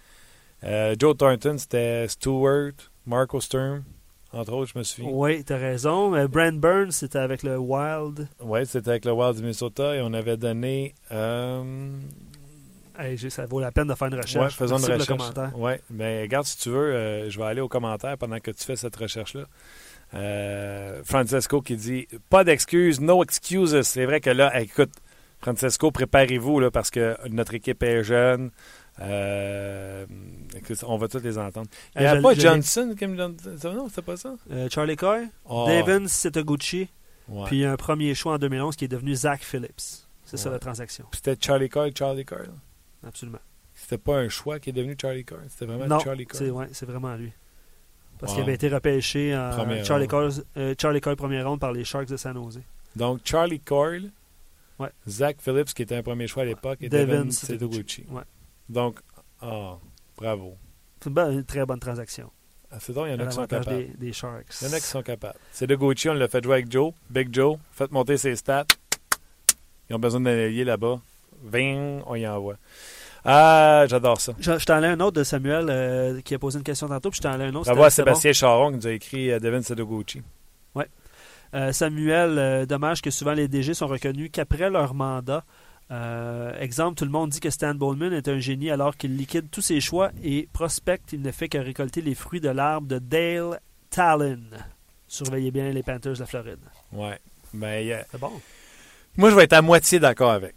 Euh, 0.64 0.94
Joe 0.98 1.16
Thornton, 1.16 1.56
c'était 1.58 2.06
Stewart, 2.08 2.72
Marco 3.06 3.40
Sturm, 3.40 3.82
entre 4.32 4.52
autres, 4.52 4.70
je 4.74 4.78
me 4.78 4.84
souviens. 4.84 5.10
Oui, 5.12 5.42
t'as 5.42 5.56
raison. 5.56 6.14
Euh, 6.14 6.28
Brand 6.28 6.58
Burns, 6.58 6.92
c'était 6.92 7.18
avec 7.18 7.42
le 7.42 7.56
Wild. 7.58 8.28
Oui, 8.40 8.66
c'était 8.66 8.90
avec 8.90 9.04
le 9.04 9.12
Wild 9.12 9.36
du 9.36 9.42
Minnesota 9.42 9.94
et 9.96 10.00
on 10.02 10.12
avait 10.12 10.36
donné. 10.36 10.94
Euh, 11.12 11.90
Hey, 13.00 13.16
ça 13.30 13.46
vaut 13.46 13.60
la 13.60 13.70
peine 13.70 13.86
de 13.86 13.94
faire 13.94 14.08
une 14.08 14.14
ouais, 14.14 14.20
recherche. 14.22 14.56
faisons 14.56 14.76
une 14.78 14.88
Merci 14.88 15.02
recherche. 15.12 15.18
commentaire. 15.32 15.56
Ouais, 15.56 15.80
mais 15.88 16.22
regarde, 16.22 16.46
si 16.46 16.58
tu 16.58 16.70
veux, 16.70 17.30
je 17.30 17.38
vais 17.38 17.44
aller 17.44 17.60
aux 17.60 17.68
commentaires 17.68 18.18
pendant 18.18 18.40
que 18.40 18.50
tu 18.50 18.64
fais 18.64 18.74
cette 18.74 18.96
recherche-là. 18.96 19.44
Euh, 20.14 21.02
Francesco 21.04 21.60
qui 21.60 21.76
dit 21.76 22.08
Pas 22.30 22.44
d'excuses, 22.44 23.00
no 23.00 23.22
excuses. 23.22 23.82
C'est 23.82 24.04
vrai 24.06 24.20
que 24.20 24.30
là, 24.30 24.58
écoute, 24.60 24.90
Francesco, 25.40 25.90
préparez-vous 25.90 26.60
là, 26.60 26.70
parce 26.70 26.90
que 26.90 27.16
notre 27.28 27.54
équipe 27.54 27.82
est 27.82 28.02
jeune. 28.02 28.50
Euh, 29.00 30.06
écoute, 30.56 30.82
on 30.86 30.96
va 30.96 31.08
tous 31.08 31.22
les 31.22 31.38
entendre. 31.38 31.68
Il 31.94 32.00
n'y 32.00 32.06
Euh, 32.06 32.12
a 32.12 32.16
je- 32.16 32.20
pas 32.22 32.34
Johnson 32.34 32.94
qui 32.98 33.06
me 33.06 33.16
donne. 33.16 33.36
ça, 33.58 33.72
Non, 33.72 33.88
c'est 33.92 34.02
pas 34.02 34.16
ça. 34.16 34.34
Euh, 34.50 34.68
Charlie 34.70 34.96
Coy, 34.96 35.28
Oh, 35.44 35.66
Devin 35.68 36.06
Setoguchi, 36.08 36.88
ouais. 37.28 37.44
puis 37.46 37.64
un 37.64 37.76
premier 37.76 38.14
choix 38.14 38.34
en 38.34 38.38
2011 38.38 38.74
qui 38.76 38.86
est 38.86 38.88
devenu 38.88 39.14
Zach 39.14 39.42
Phillips. 39.42 40.06
C'est 40.24 40.36
ça 40.36 40.50
la 40.50 40.58
transaction. 40.58 41.06
C'était 41.14 41.36
Charlie 41.40 41.68
Coyle, 41.70 41.92
Charlie 41.96 42.24
Coyle. 42.24 42.50
Absolument. 43.06 43.38
C'était 43.72 43.96
pas 43.98 44.16
un 44.18 44.28
choix 44.28 44.58
qui 44.58 44.70
est 44.70 44.72
devenu 44.74 44.96
Charlie 45.00 45.24
Coyle. 45.24 45.44
C'était 45.48 45.64
vraiment 45.66 45.86
non, 45.86 46.00
Charlie 46.00 46.26
c'est 46.32 46.50
ouais, 46.50 46.66
c'est 46.72 46.84
vraiment 46.86 47.14
lui. 47.14 47.32
Parce 48.18 48.32
qu'il 48.34 48.42
avait 48.42 48.54
été 48.54 48.68
repêché 48.68 49.36
en 49.36 49.50
Première 49.50 49.84
Charlie. 49.84 50.06
Coyle, 50.08 50.30
euh, 50.56 50.74
Charlie 50.80 51.00
Coyle 51.00 51.16
première 51.16 51.48
ronde 51.48 51.60
par 51.60 51.72
les 51.72 51.84
Sharks 51.84 52.08
de 52.08 52.16
San 52.16 52.34
Jose. 52.34 52.60
Donc, 52.96 53.20
Charlie 53.24 53.60
Coyle, 53.60 54.10
Ouais. 54.78 54.90
Zach 55.08 55.38
Phillips, 55.40 55.74
qui 55.74 55.82
était 55.82 55.96
un 55.96 56.02
premier 56.04 56.28
choix 56.28 56.44
à 56.44 56.46
l'époque, 56.46 56.78
et 56.80 56.88
Devin 56.88 57.22
Devin. 57.24 57.30
Setoguchi. 57.32 58.06
Ouais. 58.10 58.22
Donc, 58.68 59.00
ah, 59.42 59.76
bravo. 60.16 60.54
C'est 61.02 61.10
une, 61.10 61.18
une 61.18 61.44
très 61.44 61.66
bonne 61.66 61.80
transaction. 61.80 62.30
Ah, 62.70 62.76
c'est 62.80 62.92
donc, 62.92 63.06
il 63.08 63.12
y 63.12 63.14
en 63.14 63.18
a 63.18 63.26
qui 63.26 63.34
sont 63.34 63.46
capables. 63.46 63.76
des, 63.76 63.84
des 63.98 64.12
Sharks. 64.12 64.46
Il 64.62 64.68
y 64.68 64.70
en 64.70 64.74
a 64.74 64.76
qui 64.78 64.86
sont 64.86 65.02
capables. 65.02 65.38
C'est 65.50 65.66
de 65.66 65.74
Gucci, 65.74 66.08
on 66.10 66.14
l'a 66.14 66.28
fait 66.28 66.44
jouer 66.44 66.54
avec 66.54 66.70
Joe, 66.70 66.92
Big 67.10 67.34
Joe, 67.34 67.58
fait 67.72 67.90
monter 67.90 68.16
ses 68.18 68.36
stats. 68.36 68.66
Ils 69.90 69.96
ont 69.96 69.98
besoin 69.98 70.20
d'un 70.20 70.30
allié 70.30 70.64
là-bas. 70.64 71.00
20, 71.44 72.02
on 72.06 72.14
y 72.14 72.26
envoie. 72.28 72.56
Ah, 73.24 73.84
j'adore 73.88 74.20
ça. 74.20 74.32
Je, 74.38 74.58
je 74.58 74.64
t'en 74.64 74.82
ai 74.82 74.86
un 74.86 75.00
autre 75.00 75.16
de 75.18 75.24
Samuel 75.24 75.66
euh, 75.68 76.20
qui 76.22 76.34
a 76.34 76.38
posé 76.38 76.58
une 76.58 76.64
question 76.64 76.88
tantôt, 76.88 77.10
puis 77.10 77.18
je 77.18 77.22
t'en 77.28 77.38
ai 77.40 77.44
un 77.44 77.54
autre. 77.54 77.64
Bravo 77.66 77.82
à 77.82 77.90
C'était- 77.90 78.02
c'était 78.02 78.20
Sébastien 78.20 78.32
Charon 78.32 78.70
qui 78.70 78.76
nous 78.76 78.86
a 78.86 78.92
écrit 78.92 79.30
euh, 79.32 79.38
Devin 79.38 79.62
Sedoguchi. 79.62 80.22
bon. 80.74 80.84
Euh, 81.54 81.72
Samuel, 81.72 82.38
euh, 82.38 82.66
dommage 82.66 83.00
que 83.00 83.10
souvent 83.10 83.32
les 83.32 83.48
DG 83.48 83.72
sont 83.74 83.86
reconnus 83.86 84.28
qu'après 84.32 84.68
leur 84.70 84.94
mandat. 84.94 85.44
Exemple, 86.60 86.96
tout 86.98 87.04
le 87.06 87.10
monde 87.10 87.30
dit 87.30 87.40
que 87.40 87.48
Stan 87.48 87.74
Bowman 87.74 88.12
est 88.12 88.28
un 88.28 88.38
génie 88.38 88.70
alors 88.70 88.94
qu'il 88.96 89.16
liquide 89.16 89.48
tous 89.50 89.62
ses 89.62 89.80
choix 89.80 90.10
et 90.22 90.46
prospecte. 90.52 91.14
Il 91.14 91.22
ne 91.22 91.30
fait 91.32 91.48
que 91.48 91.56
récolter 91.56 92.02
les 92.02 92.14
fruits 92.14 92.42
de 92.42 92.50
l'arbre 92.50 92.86
de 92.86 92.98
Dale 92.98 93.58
Talon. 93.88 94.38
Surveillez 95.06 95.50
bien 95.50 95.70
les 95.70 95.82
Panthers 95.82 96.12
de 96.12 96.18
la 96.18 96.26
Floride. 96.26 96.58
Ouais. 96.92 97.18
Mais 97.54 97.90
euh, 97.94 98.02
C'est 98.10 98.20
bon. 98.20 98.30
moi, 99.16 99.30
je 99.30 99.34
vais 99.36 99.44
être 99.44 99.54
à 99.54 99.62
moitié 99.62 99.98
d'accord 99.98 100.32
avec. 100.32 100.54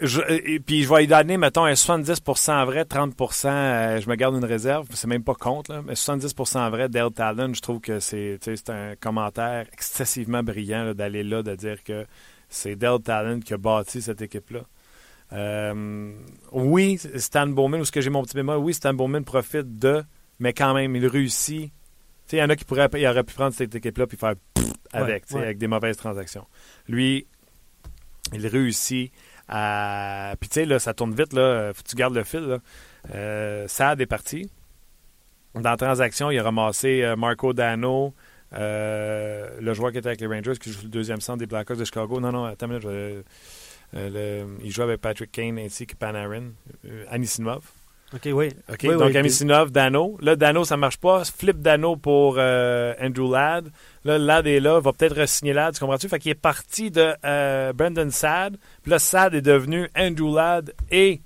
Je- 0.00 0.20
et 0.28 0.60
puis 0.60 0.84
je 0.84 0.88
vais 0.88 1.00
lui 1.00 1.06
donner, 1.08 1.36
mettons, 1.36 1.64
un 1.64 1.74
70% 1.74 2.64
vrai, 2.66 2.84
30%, 2.84 3.48
euh, 3.48 4.00
je 4.00 4.08
me 4.08 4.14
garde 4.14 4.36
une 4.36 4.44
réserve, 4.44 4.86
c'est 4.94 5.08
même 5.08 5.24
pas 5.24 5.34
contre, 5.34 5.72
là, 5.72 5.82
mais 5.84 5.94
70% 5.96 6.70
vrai, 6.70 6.88
Dale 6.88 7.10
Talon, 7.10 7.52
je 7.52 7.60
trouve 7.60 7.80
que 7.80 7.98
c'est 7.98 8.38
un 8.68 8.94
commentaire 9.00 9.66
excessivement 9.72 10.42
brillant 10.44 10.94
d'aller 10.94 11.24
là, 11.24 11.42
de 11.42 11.56
dire 11.56 11.82
que 11.82 12.06
c'est 12.48 12.76
Dale 12.76 13.00
Talon 13.00 13.40
qui 13.40 13.54
a 13.54 13.56
bâti 13.56 14.00
cette 14.00 14.22
équipe-là. 14.22 14.60
Euh, 15.32 16.12
oui, 16.52 16.98
Stan 17.16 17.46
Bowman, 17.48 17.80
ou 17.80 17.84
ce 17.84 17.92
que 17.92 18.00
j'ai 18.00 18.10
mon 18.10 18.22
petit 18.22 18.36
bémol, 18.36 18.58
oui, 18.58 18.74
Stan 18.74 18.94
Bowman 18.94 19.24
profite 19.24 19.78
de, 19.80 20.04
mais 20.38 20.52
quand 20.52 20.74
même, 20.74 20.94
il 20.94 21.06
réussit. 21.06 21.72
Il 22.32 22.38
y 22.38 22.42
en 22.42 22.48
a 22.50 22.56
qui 22.56 22.64
pourraient, 22.64 22.88
il 22.94 23.06
aurait 23.06 23.24
pu 23.24 23.34
prendre 23.34 23.52
cette 23.52 23.74
équipe-là 23.74 24.06
puis 24.06 24.16
faire 24.16 24.34
avec, 24.92 25.24
ouais. 25.32 25.42
avec 25.42 25.58
des 25.58 25.66
mauvaises 25.66 25.96
transactions. 25.96 26.46
Lui, 26.88 27.26
il 28.32 28.46
réussit 28.46 29.12
à. 29.48 30.34
Puis 30.40 30.48
tu 30.48 30.54
sais, 30.54 30.64
là, 30.66 30.78
ça 30.78 30.94
tourne 30.94 31.14
vite, 31.14 31.32
là. 31.32 31.72
Faut 31.74 31.82
que 31.82 31.88
tu 31.88 31.96
gardes 31.96 32.14
le 32.14 32.24
fil, 32.24 32.40
là. 32.40 32.58
Euh, 33.14 33.66
est 33.66 34.06
parti. 34.06 34.50
Dans 35.54 35.70
la 35.70 35.76
transaction, 35.76 36.30
il 36.30 36.38
a 36.38 36.42
ramassé 36.42 37.02
euh, 37.02 37.16
Marco 37.16 37.52
Dano, 37.52 38.14
euh, 38.54 39.48
le 39.60 39.74
joueur 39.74 39.92
qui 39.92 39.98
était 39.98 40.08
avec 40.08 40.20
les 40.20 40.26
Rangers, 40.26 40.54
qui 40.60 40.70
joue 40.70 40.82
le 40.82 40.88
deuxième 40.88 41.20
centre 41.20 41.38
des 41.38 41.46
Blackhawks 41.46 41.78
de 41.78 41.84
Chicago. 41.84 42.20
Non, 42.20 42.32
non, 42.32 42.44
attends 42.44 42.68
euh, 43.94 44.44
il 44.62 44.70
joue 44.70 44.82
avec 44.82 45.00
Patrick 45.00 45.32
Kane 45.32 45.58
ainsi 45.58 45.86
que 45.86 45.94
Panarin. 45.96 46.50
Euh, 46.84 47.04
Anisimov. 47.10 47.62
OK, 48.14 48.28
oui. 48.32 48.48
OK, 48.72 48.78
Oui, 48.84 48.96
donc 48.96 49.08
oui, 49.10 49.16
Amisinov, 49.16 49.70
Dano. 49.70 50.16
Là, 50.20 50.34
Dano, 50.34 50.64
ça 50.64 50.76
marche 50.76 50.96
pas. 50.96 51.24
Flip 51.24 51.60
Dano 51.60 51.96
pour 51.96 52.36
euh, 52.38 52.94
Andrew 53.00 53.30
Ladd. 53.30 53.68
Là, 54.04 54.18
Ladd 54.18 54.46
est 54.46 54.60
là, 54.60 54.80
va 54.80 54.92
peut-être 54.92 55.20
re-signer 55.22 55.52
Ladd, 55.52 55.74
tu 55.74 55.80
comprends-tu? 55.80 56.08
Fait 56.08 56.18
qu'il 56.18 56.30
est 56.30 56.34
parti 56.34 56.90
de 56.90 57.12
euh, 57.24 57.72
Brandon 57.74 58.10
Sad. 58.10 58.56
Puis 58.82 58.90
là, 58.90 58.98
Sad 58.98 59.34
est 59.34 59.42
devenu 59.42 59.88
Andrew 59.94 60.34
Ladd 60.34 60.72
et 60.90 61.20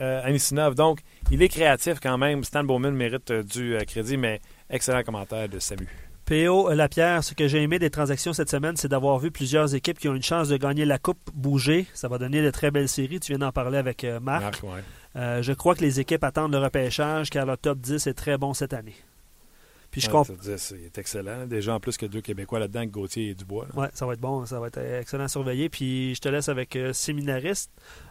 euh, 0.00 0.20
Anisinov. 0.24 0.74
Donc, 0.74 1.00
il 1.30 1.42
est 1.42 1.48
créatif 1.48 2.00
quand 2.02 2.18
même. 2.18 2.44
Stan 2.44 2.64
Bowman 2.64 2.92
mérite 2.92 3.30
euh, 3.30 3.42
du 3.42 3.74
euh, 3.74 3.80
crédit, 3.80 4.16
mais 4.16 4.40
excellent 4.68 5.02
commentaire 5.02 5.48
de 5.48 5.58
Samu. 5.58 5.88
P.O. 6.26 6.72
Lapierre, 6.74 7.22
ce 7.22 7.34
que 7.34 7.46
j'ai 7.46 7.62
aimé 7.62 7.78
des 7.78 7.88
transactions 7.88 8.32
cette 8.32 8.50
semaine, 8.50 8.76
c'est 8.76 8.88
d'avoir 8.88 9.18
vu 9.20 9.30
plusieurs 9.30 9.74
équipes 9.74 9.98
qui 9.98 10.08
ont 10.08 10.14
une 10.14 10.24
chance 10.24 10.48
de 10.48 10.56
gagner 10.56 10.84
la 10.84 10.98
Coupe 10.98 11.20
bouger. 11.32 11.86
Ça 11.94 12.08
va 12.08 12.18
donner 12.18 12.42
de 12.42 12.50
très 12.50 12.70
belles 12.70 12.88
séries. 12.88 13.20
Tu 13.20 13.32
viens 13.32 13.38
d'en 13.38 13.52
parler 13.52 13.78
avec 13.78 14.04
Marc. 14.20 14.42
Marc, 14.42 14.62
ouais. 14.64 14.82
Euh, 15.16 15.42
je 15.42 15.52
crois 15.52 15.74
que 15.74 15.80
les 15.80 15.98
équipes 16.00 16.24
attendent 16.24 16.52
le 16.52 16.58
repêchage 16.58 17.30
car 17.30 17.46
le 17.46 17.56
top 17.56 17.78
10 17.78 18.06
est 18.06 18.14
très 18.14 18.36
bon 18.36 18.52
cette 18.54 18.72
année. 18.74 18.94
Puis 19.90 20.00
je 20.02 20.06
Ouais, 20.08 20.12
comprends. 20.12 20.24
ça 20.24 20.32
veut 20.34 20.38
dire, 20.50 20.58
c'est- 20.58 20.74
il 20.74 20.84
est 20.84 20.98
excellent. 20.98 21.46
Déjà, 21.46 21.72
en 21.74 21.80
plus 21.80 21.96
que 21.96 22.04
deux 22.04 22.20
Québécois 22.20 22.58
là-dedans, 22.58 22.84
Gauthier 22.84 23.30
et 23.30 23.34
Dubois. 23.34 23.66
Ouais, 23.74 23.88
ça 23.94 24.04
va 24.04 24.12
être 24.12 24.20
bon, 24.20 24.44
ça 24.44 24.60
va 24.60 24.66
être 24.66 24.76
euh, 24.78 25.00
excellent 25.00 25.24
à 25.24 25.28
surveiller. 25.28 25.68
Puis 25.70 26.14
je 26.14 26.20
te 26.20 26.28
laisse 26.28 26.48
avec 26.50 26.76
euh, 26.76 26.92
séminariste. 26.92 27.70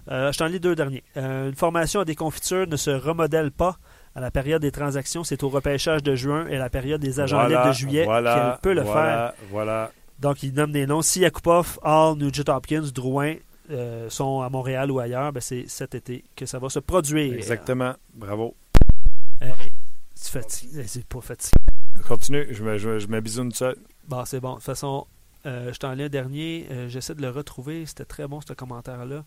Euh, 0.10 0.32
je 0.32 0.38
t'en 0.38 0.48
lis 0.48 0.60
deux 0.60 0.74
derniers. 0.76 1.04
Une 1.16 1.54
formation 1.56 2.00
à 2.00 2.06
des 2.06 2.16
confitures 2.16 2.66
ne 2.68 2.76
se 2.78 2.90
remodèle 2.90 3.52
pas 3.52 3.78
à 4.16 4.22
la 4.22 4.32
période 4.32 4.62
des 4.62 4.72
transactions. 4.72 5.24
C'est 5.24 5.44
au 5.44 5.50
repêchage 5.50 6.02
de 6.02 6.16
juin 6.16 6.48
et 6.48 6.58
la 6.58 6.70
période 6.72 7.02
des 7.02 7.20
agents 7.20 7.38
Voilà, 7.38 7.50
libres 7.58 7.68
de 7.68 7.74
juillet 7.74 8.06
voilà, 8.06 8.34
qu'elle 8.34 8.62
peut 8.62 8.74
le 8.74 8.82
voilà, 8.82 9.34
faire. 9.38 9.48
Voilà. 9.52 9.92
Donc, 10.20 10.42
il 10.44 10.54
nomme 10.54 10.72
des 10.72 10.88
noms. 10.88 11.02
Si 11.02 11.20
Yakupov, 11.20 11.78
Hall, 11.84 12.18
Nugent 12.18 12.46
Hopkins, 12.48 12.90
Drouin 12.96 13.36
euh, 13.72 14.10
sont 14.10 14.42
à 14.42 14.50
Montréal 14.50 14.92
ou 14.92 15.00
ailleurs, 15.00 15.32
ben 15.32 15.40
c'est 15.42 15.66
cet 15.68 15.96
été 15.96 16.24
que 16.36 16.46
ça 16.46 16.60
va 16.60 16.70
se 16.70 16.80
produire. 16.80 17.34
Exactement. 17.34 17.94
Bravo. 18.14 18.56
Hey, 19.42 19.52
tu 20.16 20.32
fatigues. 20.32 20.76
Hey, 20.78 20.88
C'est 20.88 21.06
pas 21.06 21.22
fatigué. 21.22 21.52
Continue. 22.08 22.48
Je 22.52 22.64
me, 22.64 22.78
je, 22.78 23.00
je 23.00 23.08
seul. 23.54 23.76
Bon, 24.08 24.24
c'est 24.26 24.40
bon. 24.40 24.52
De 24.52 24.56
toute 24.56 24.64
façon, 24.64 25.08
euh, 25.46 25.72
je 25.74 25.80
t'en 25.80 25.94
lis 25.94 26.04
un 26.04 26.10
dernier. 26.10 26.68
Euh, 26.72 26.88
J'essaie 26.90 27.16
de 27.16 27.22
le 27.22 27.30
retrouver. 27.30 27.86
C'était 27.86 28.06
très 28.06 28.28
bon, 28.28 28.40
ce 28.42 28.54
commentaire-là. 28.54 29.24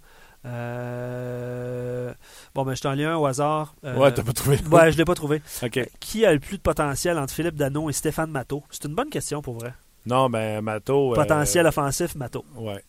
Euh, 0.46 2.12
Bon, 2.54 2.64
ben, 2.64 2.74
je 2.74 2.80
t'en 2.82 2.92
lis 2.92 3.04
un 3.04 3.16
au 3.16 3.26
hasard. 3.26 3.74
Euh, 3.84 3.96
Ouais, 3.96 4.12
t'as 4.12 4.22
pas 4.22 4.32
trouvé. 4.32 4.58
Ouais, 4.70 4.92
je 4.92 4.98
l'ai 4.98 5.04
pas 5.04 5.14
trouvé. 5.14 5.42
Qui 6.00 6.24
a 6.24 6.32
le 6.32 6.38
plus 6.40 6.56
de 6.58 6.62
potentiel 6.62 7.18
entre 7.18 7.34
Philippe 7.34 7.56
Dano 7.56 7.88
et 7.90 7.92
Stéphane 7.92 8.30
Matteau? 8.30 8.62
C'est 8.70 8.84
une 8.84 8.94
bonne 8.94 9.10
question 9.10 9.42
pour 9.42 9.58
vrai. 9.58 9.74
Non, 10.06 10.30
ben, 10.30 10.60
Mato. 10.62 11.12
euh, 11.12 11.14
Potentiel 11.14 11.66
offensif, 11.66 12.14
Matteau. 12.14 12.44
Ouais. 12.56 12.82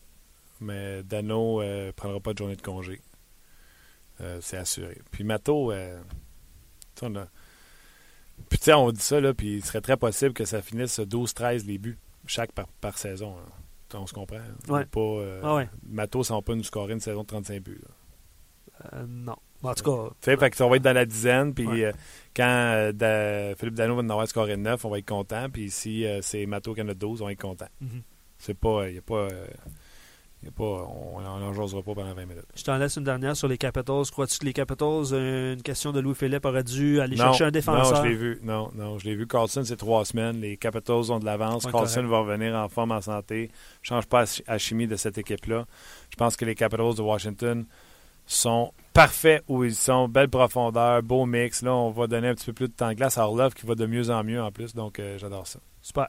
Mais 0.60 1.02
Dano 1.02 1.60
euh, 1.62 1.92
prendra 1.92 2.20
pas 2.20 2.32
de 2.32 2.38
journée 2.38 2.56
de 2.56 2.62
congé. 2.62 3.00
Euh, 4.20 4.38
c'est 4.42 4.56
assuré. 4.58 4.98
Puis 5.10 5.24
Mato, 5.24 5.72
euh, 5.72 6.00
on 7.02 7.14
a- 7.16 7.28
Puis 8.48 8.58
tu 8.58 8.64
sais, 8.66 8.72
on 8.74 8.90
dit 8.92 9.00
ça, 9.00 9.20
là, 9.20 9.32
puis 9.34 9.56
il 9.56 9.64
serait 9.64 9.80
très 9.80 9.96
possible 9.96 10.32
que 10.34 10.44
ça 10.44 10.60
finisse 10.62 11.00
12-13 11.00 11.66
les 11.66 11.78
buts, 11.78 11.98
chaque 12.26 12.52
par, 12.52 12.66
par 12.80 12.98
saison. 12.98 13.36
là. 13.36 13.42
Sais, 13.90 13.98
On 13.98 14.06
se 14.06 14.12
comprend. 14.14 14.36
hein? 14.36 14.54
Ouais. 14.72 14.84
Pas, 14.84 15.00
euh, 15.00 15.40
Ah 15.42 15.54
ouais. 15.56 15.68
Mato, 15.88 16.22
ça 16.22 16.34
va 16.34 16.42
pas 16.42 16.54
nous 16.54 16.62
scorer 16.64 16.92
une 16.92 17.00
saison 17.00 17.22
de 17.22 17.26
35 17.26 17.62
buts. 17.62 17.80
Euh, 18.94 19.04
non. 19.08 19.36
En 19.62 19.74
tout 19.74 19.84
cas, 19.84 20.10
Tu 20.22 20.30
sais, 20.30 20.36
fait 20.38 20.48
que 20.50 20.56
ça 20.56 20.66
va 20.66 20.76
être 20.76 20.82
dans 20.82 20.92
la 20.94 21.04
dizaine, 21.04 21.52
puis 21.52 21.66
Ouais. 21.66 21.84
euh, 21.86 21.92
quand 22.34 22.92
Da- 22.94 23.54
Philippe 23.56 23.74
Dano 23.74 23.94
va 23.96 24.02
en 24.02 24.08
avoir 24.10 24.26
scoré 24.28 24.56
9, 24.56 24.84
on 24.86 24.90
va 24.90 24.98
être 24.98 25.08
content, 25.08 25.50
puis 25.50 25.70
si 25.70 26.06
c'est 26.22 26.46
Mato 26.46 26.74
qui 26.74 26.80
en 26.82 26.88
a 26.88 26.94
12, 26.94 27.20
on 27.20 27.26
va 27.26 27.32
être 27.32 27.40
content. 27.40 27.68
Mhm. 27.80 28.02
C'est 28.38 28.54
pas, 28.54 28.88
il 28.88 28.98
a 28.98 29.02
pas, 29.02 29.28
y 30.42 30.48
a 30.48 30.50
pas, 30.50 30.64
on 30.64 31.20
n'en 31.20 31.52
jasera 31.52 31.82
pas 31.82 31.94
pendant 31.94 32.14
20 32.14 32.24
minutes. 32.26 32.44
je 32.54 32.64
t'en 32.64 32.78
laisse 32.78 32.96
une 32.96 33.04
dernière 33.04 33.36
sur 33.36 33.46
les 33.46 33.58
Capitals. 33.58 34.04
Crois-tu 34.10 34.38
que 34.38 34.44
les 34.46 34.52
Capitals, 34.52 35.12
euh, 35.12 35.54
une 35.54 35.62
question 35.62 35.92
de 35.92 36.00
Louis-Philippe, 36.00 36.44
aurait 36.46 36.64
dû 36.64 37.00
aller 37.00 37.16
non, 37.16 37.24
chercher 37.24 37.44
un 37.44 37.50
défenseur? 37.50 37.98
Non, 37.98 38.02
je 38.02 38.08
l'ai 38.08 38.16
vu. 38.16 38.40
Non, 38.42 38.70
non, 38.74 38.98
je 38.98 39.04
l'ai 39.04 39.14
vu. 39.14 39.26
Carlson, 39.26 39.62
c'est 39.64 39.76
trois 39.76 40.04
semaines. 40.04 40.40
Les 40.40 40.56
Capitals 40.56 41.10
ont 41.12 41.18
de 41.18 41.26
l'avance. 41.26 41.64
Ouais, 41.64 41.72
Carlson 41.72 41.96
correct. 41.96 42.10
va 42.10 42.18
revenir 42.20 42.54
en 42.54 42.68
forme, 42.68 42.92
en 42.92 43.00
santé. 43.02 43.50
change 43.82 44.06
pas 44.06 44.24
la 44.48 44.58
chimie 44.58 44.86
de 44.86 44.96
cette 44.96 45.18
équipe-là. 45.18 45.66
Je 46.10 46.16
pense 46.16 46.36
que 46.36 46.44
les 46.46 46.54
Capitals 46.54 46.94
de 46.94 47.02
Washington 47.02 47.66
sont 48.26 48.72
parfaits 48.94 49.42
où 49.46 49.64
ils 49.64 49.74
sont. 49.74 50.08
Belle 50.08 50.28
profondeur, 50.30 51.02
beau 51.02 51.26
mix. 51.26 51.62
Là, 51.62 51.74
on 51.74 51.90
va 51.90 52.06
donner 52.06 52.28
un 52.28 52.34
petit 52.34 52.46
peu 52.46 52.52
plus 52.54 52.68
de 52.68 52.72
temps 52.72 52.88
de 52.88 52.94
glace 52.94 53.18
à 53.18 53.26
Orlov 53.26 53.52
qui 53.52 53.66
va 53.66 53.74
de 53.74 53.84
mieux 53.84 54.08
en 54.10 54.24
mieux 54.24 54.40
en 54.40 54.50
plus. 54.50 54.74
Donc, 54.74 54.98
euh, 54.98 55.18
j'adore 55.18 55.46
ça. 55.46 55.58
Super. 55.82 56.08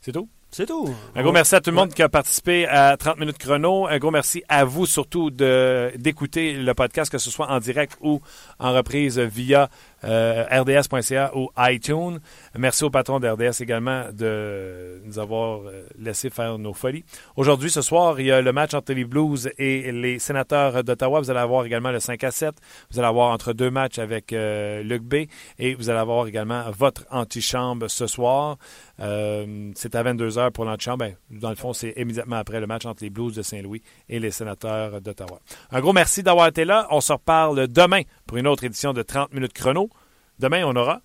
C'est 0.00 0.12
tout? 0.12 0.28
C'est 0.56 0.66
tout. 0.66 0.88
Un 1.16 1.22
gros 1.24 1.32
merci 1.32 1.56
à 1.56 1.60
tout 1.60 1.70
le 1.70 1.74
monde 1.74 1.92
qui 1.92 2.00
a 2.00 2.08
participé 2.08 2.68
à 2.68 2.96
30 2.96 3.18
minutes 3.18 3.38
chrono. 3.38 3.88
Un 3.88 3.98
gros 3.98 4.12
merci 4.12 4.44
à 4.48 4.64
vous 4.64 4.86
surtout 4.86 5.32
d'écouter 5.32 6.52
le 6.52 6.74
podcast, 6.74 7.10
que 7.10 7.18
ce 7.18 7.28
soit 7.28 7.50
en 7.50 7.58
direct 7.58 7.98
ou 8.00 8.20
en 8.60 8.72
reprise 8.72 9.18
via 9.18 9.68
rds.ca 10.04 11.32
ou 11.34 11.50
iTunes. 11.58 12.18
Merci 12.56 12.84
au 12.84 12.90
patron 12.90 13.20
de 13.20 13.28
RDS 13.28 13.62
également 13.62 14.04
de 14.12 15.00
nous 15.04 15.18
avoir 15.18 15.60
euh, 15.66 15.86
laissé 15.98 16.30
faire 16.30 16.58
nos 16.58 16.72
folies. 16.72 17.04
Aujourd'hui, 17.36 17.70
ce 17.70 17.82
soir, 17.82 18.20
il 18.20 18.26
y 18.26 18.32
a 18.32 18.40
le 18.40 18.52
match 18.52 18.74
entre 18.74 18.92
les 18.92 19.04
Blues 19.04 19.50
et 19.58 19.92
les 19.92 20.18
sénateurs 20.18 20.84
d'Ottawa. 20.84 21.20
Vous 21.20 21.30
allez 21.30 21.40
avoir 21.40 21.64
également 21.64 21.90
le 21.90 22.00
5 22.00 22.22
à 22.24 22.30
7. 22.30 22.54
Vous 22.90 22.98
allez 22.98 23.08
avoir 23.08 23.32
entre 23.32 23.52
deux 23.52 23.70
matchs 23.70 23.98
avec 23.98 24.32
euh, 24.32 24.82
Luc 24.82 25.02
B. 25.02 25.14
Et 25.58 25.74
vous 25.74 25.90
allez 25.90 25.98
avoir 25.98 26.26
également 26.26 26.64
votre 26.70 27.04
antichambre 27.10 27.88
ce 27.90 28.06
soir. 28.06 28.56
Euh, 29.00 29.70
c'est 29.74 29.94
à 29.94 30.02
22h 30.02 30.50
pour 30.50 30.64
l'antichambre. 30.64 30.98
Ben, 30.98 31.14
dans 31.30 31.50
le 31.50 31.56
fond, 31.56 31.72
c'est 31.72 31.92
immédiatement 31.96 32.36
après 32.36 32.60
le 32.60 32.66
match 32.66 32.86
entre 32.86 33.02
les 33.02 33.10
Blues 33.10 33.34
de 33.34 33.42
Saint-Louis 33.42 33.82
et 34.08 34.20
les 34.20 34.30
sénateurs 34.30 35.00
d'Ottawa. 35.00 35.40
Un 35.70 35.80
gros 35.80 35.92
merci 35.92 36.22
d'avoir 36.22 36.46
été 36.48 36.64
là. 36.64 36.86
On 36.90 37.00
se 37.00 37.12
reparle 37.12 37.66
demain 37.68 38.02
pour 38.26 38.36
une 38.36 38.46
autre 38.46 38.64
édition 38.64 38.92
de 38.92 39.02
30 39.02 39.32
minutes 39.34 39.52
chrono. 39.52 39.90
Demain, 40.38 40.64
on 40.66 40.74
aura 40.76 41.00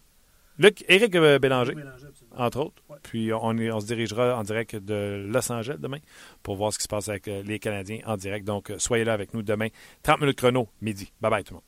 Luc, 0.58 0.84
Éric 0.90 1.14
Bélanger, 1.14 1.74
entre 2.36 2.60
autres. 2.60 2.84
Puis 3.04 3.32
on, 3.34 3.58
est- 3.58 3.72
on 3.72 3.80
se 3.80 3.86
dirigera 3.86 4.38
en 4.38 4.44
direct 4.44 4.76
de 4.76 5.26
Los 5.32 5.50
Angeles 5.52 5.78
demain 5.80 6.00
pour 6.44 6.58
voir 6.58 6.74
ce 6.74 6.78
qui 6.80 6.84
se 6.84 6.88
passe 6.90 7.08
avec 7.08 7.28
euh, 7.30 7.42
les 7.44 7.60
Canadiens 7.60 8.00
en 8.06 8.18
direct. 8.18 8.46
Donc, 8.46 8.70
euh, 8.70 8.78
soyez 8.78 9.06
là 9.06 9.14
avec 9.14 9.34
nous 9.34 9.42
demain. 9.42 9.68
30 10.04 10.20
minutes 10.20 10.38
chrono, 10.38 10.68
midi. 10.82 11.14
Bye 11.22 11.32
bye 11.32 11.44
tout 11.46 11.54
le 11.54 11.56
monde. 11.56 11.64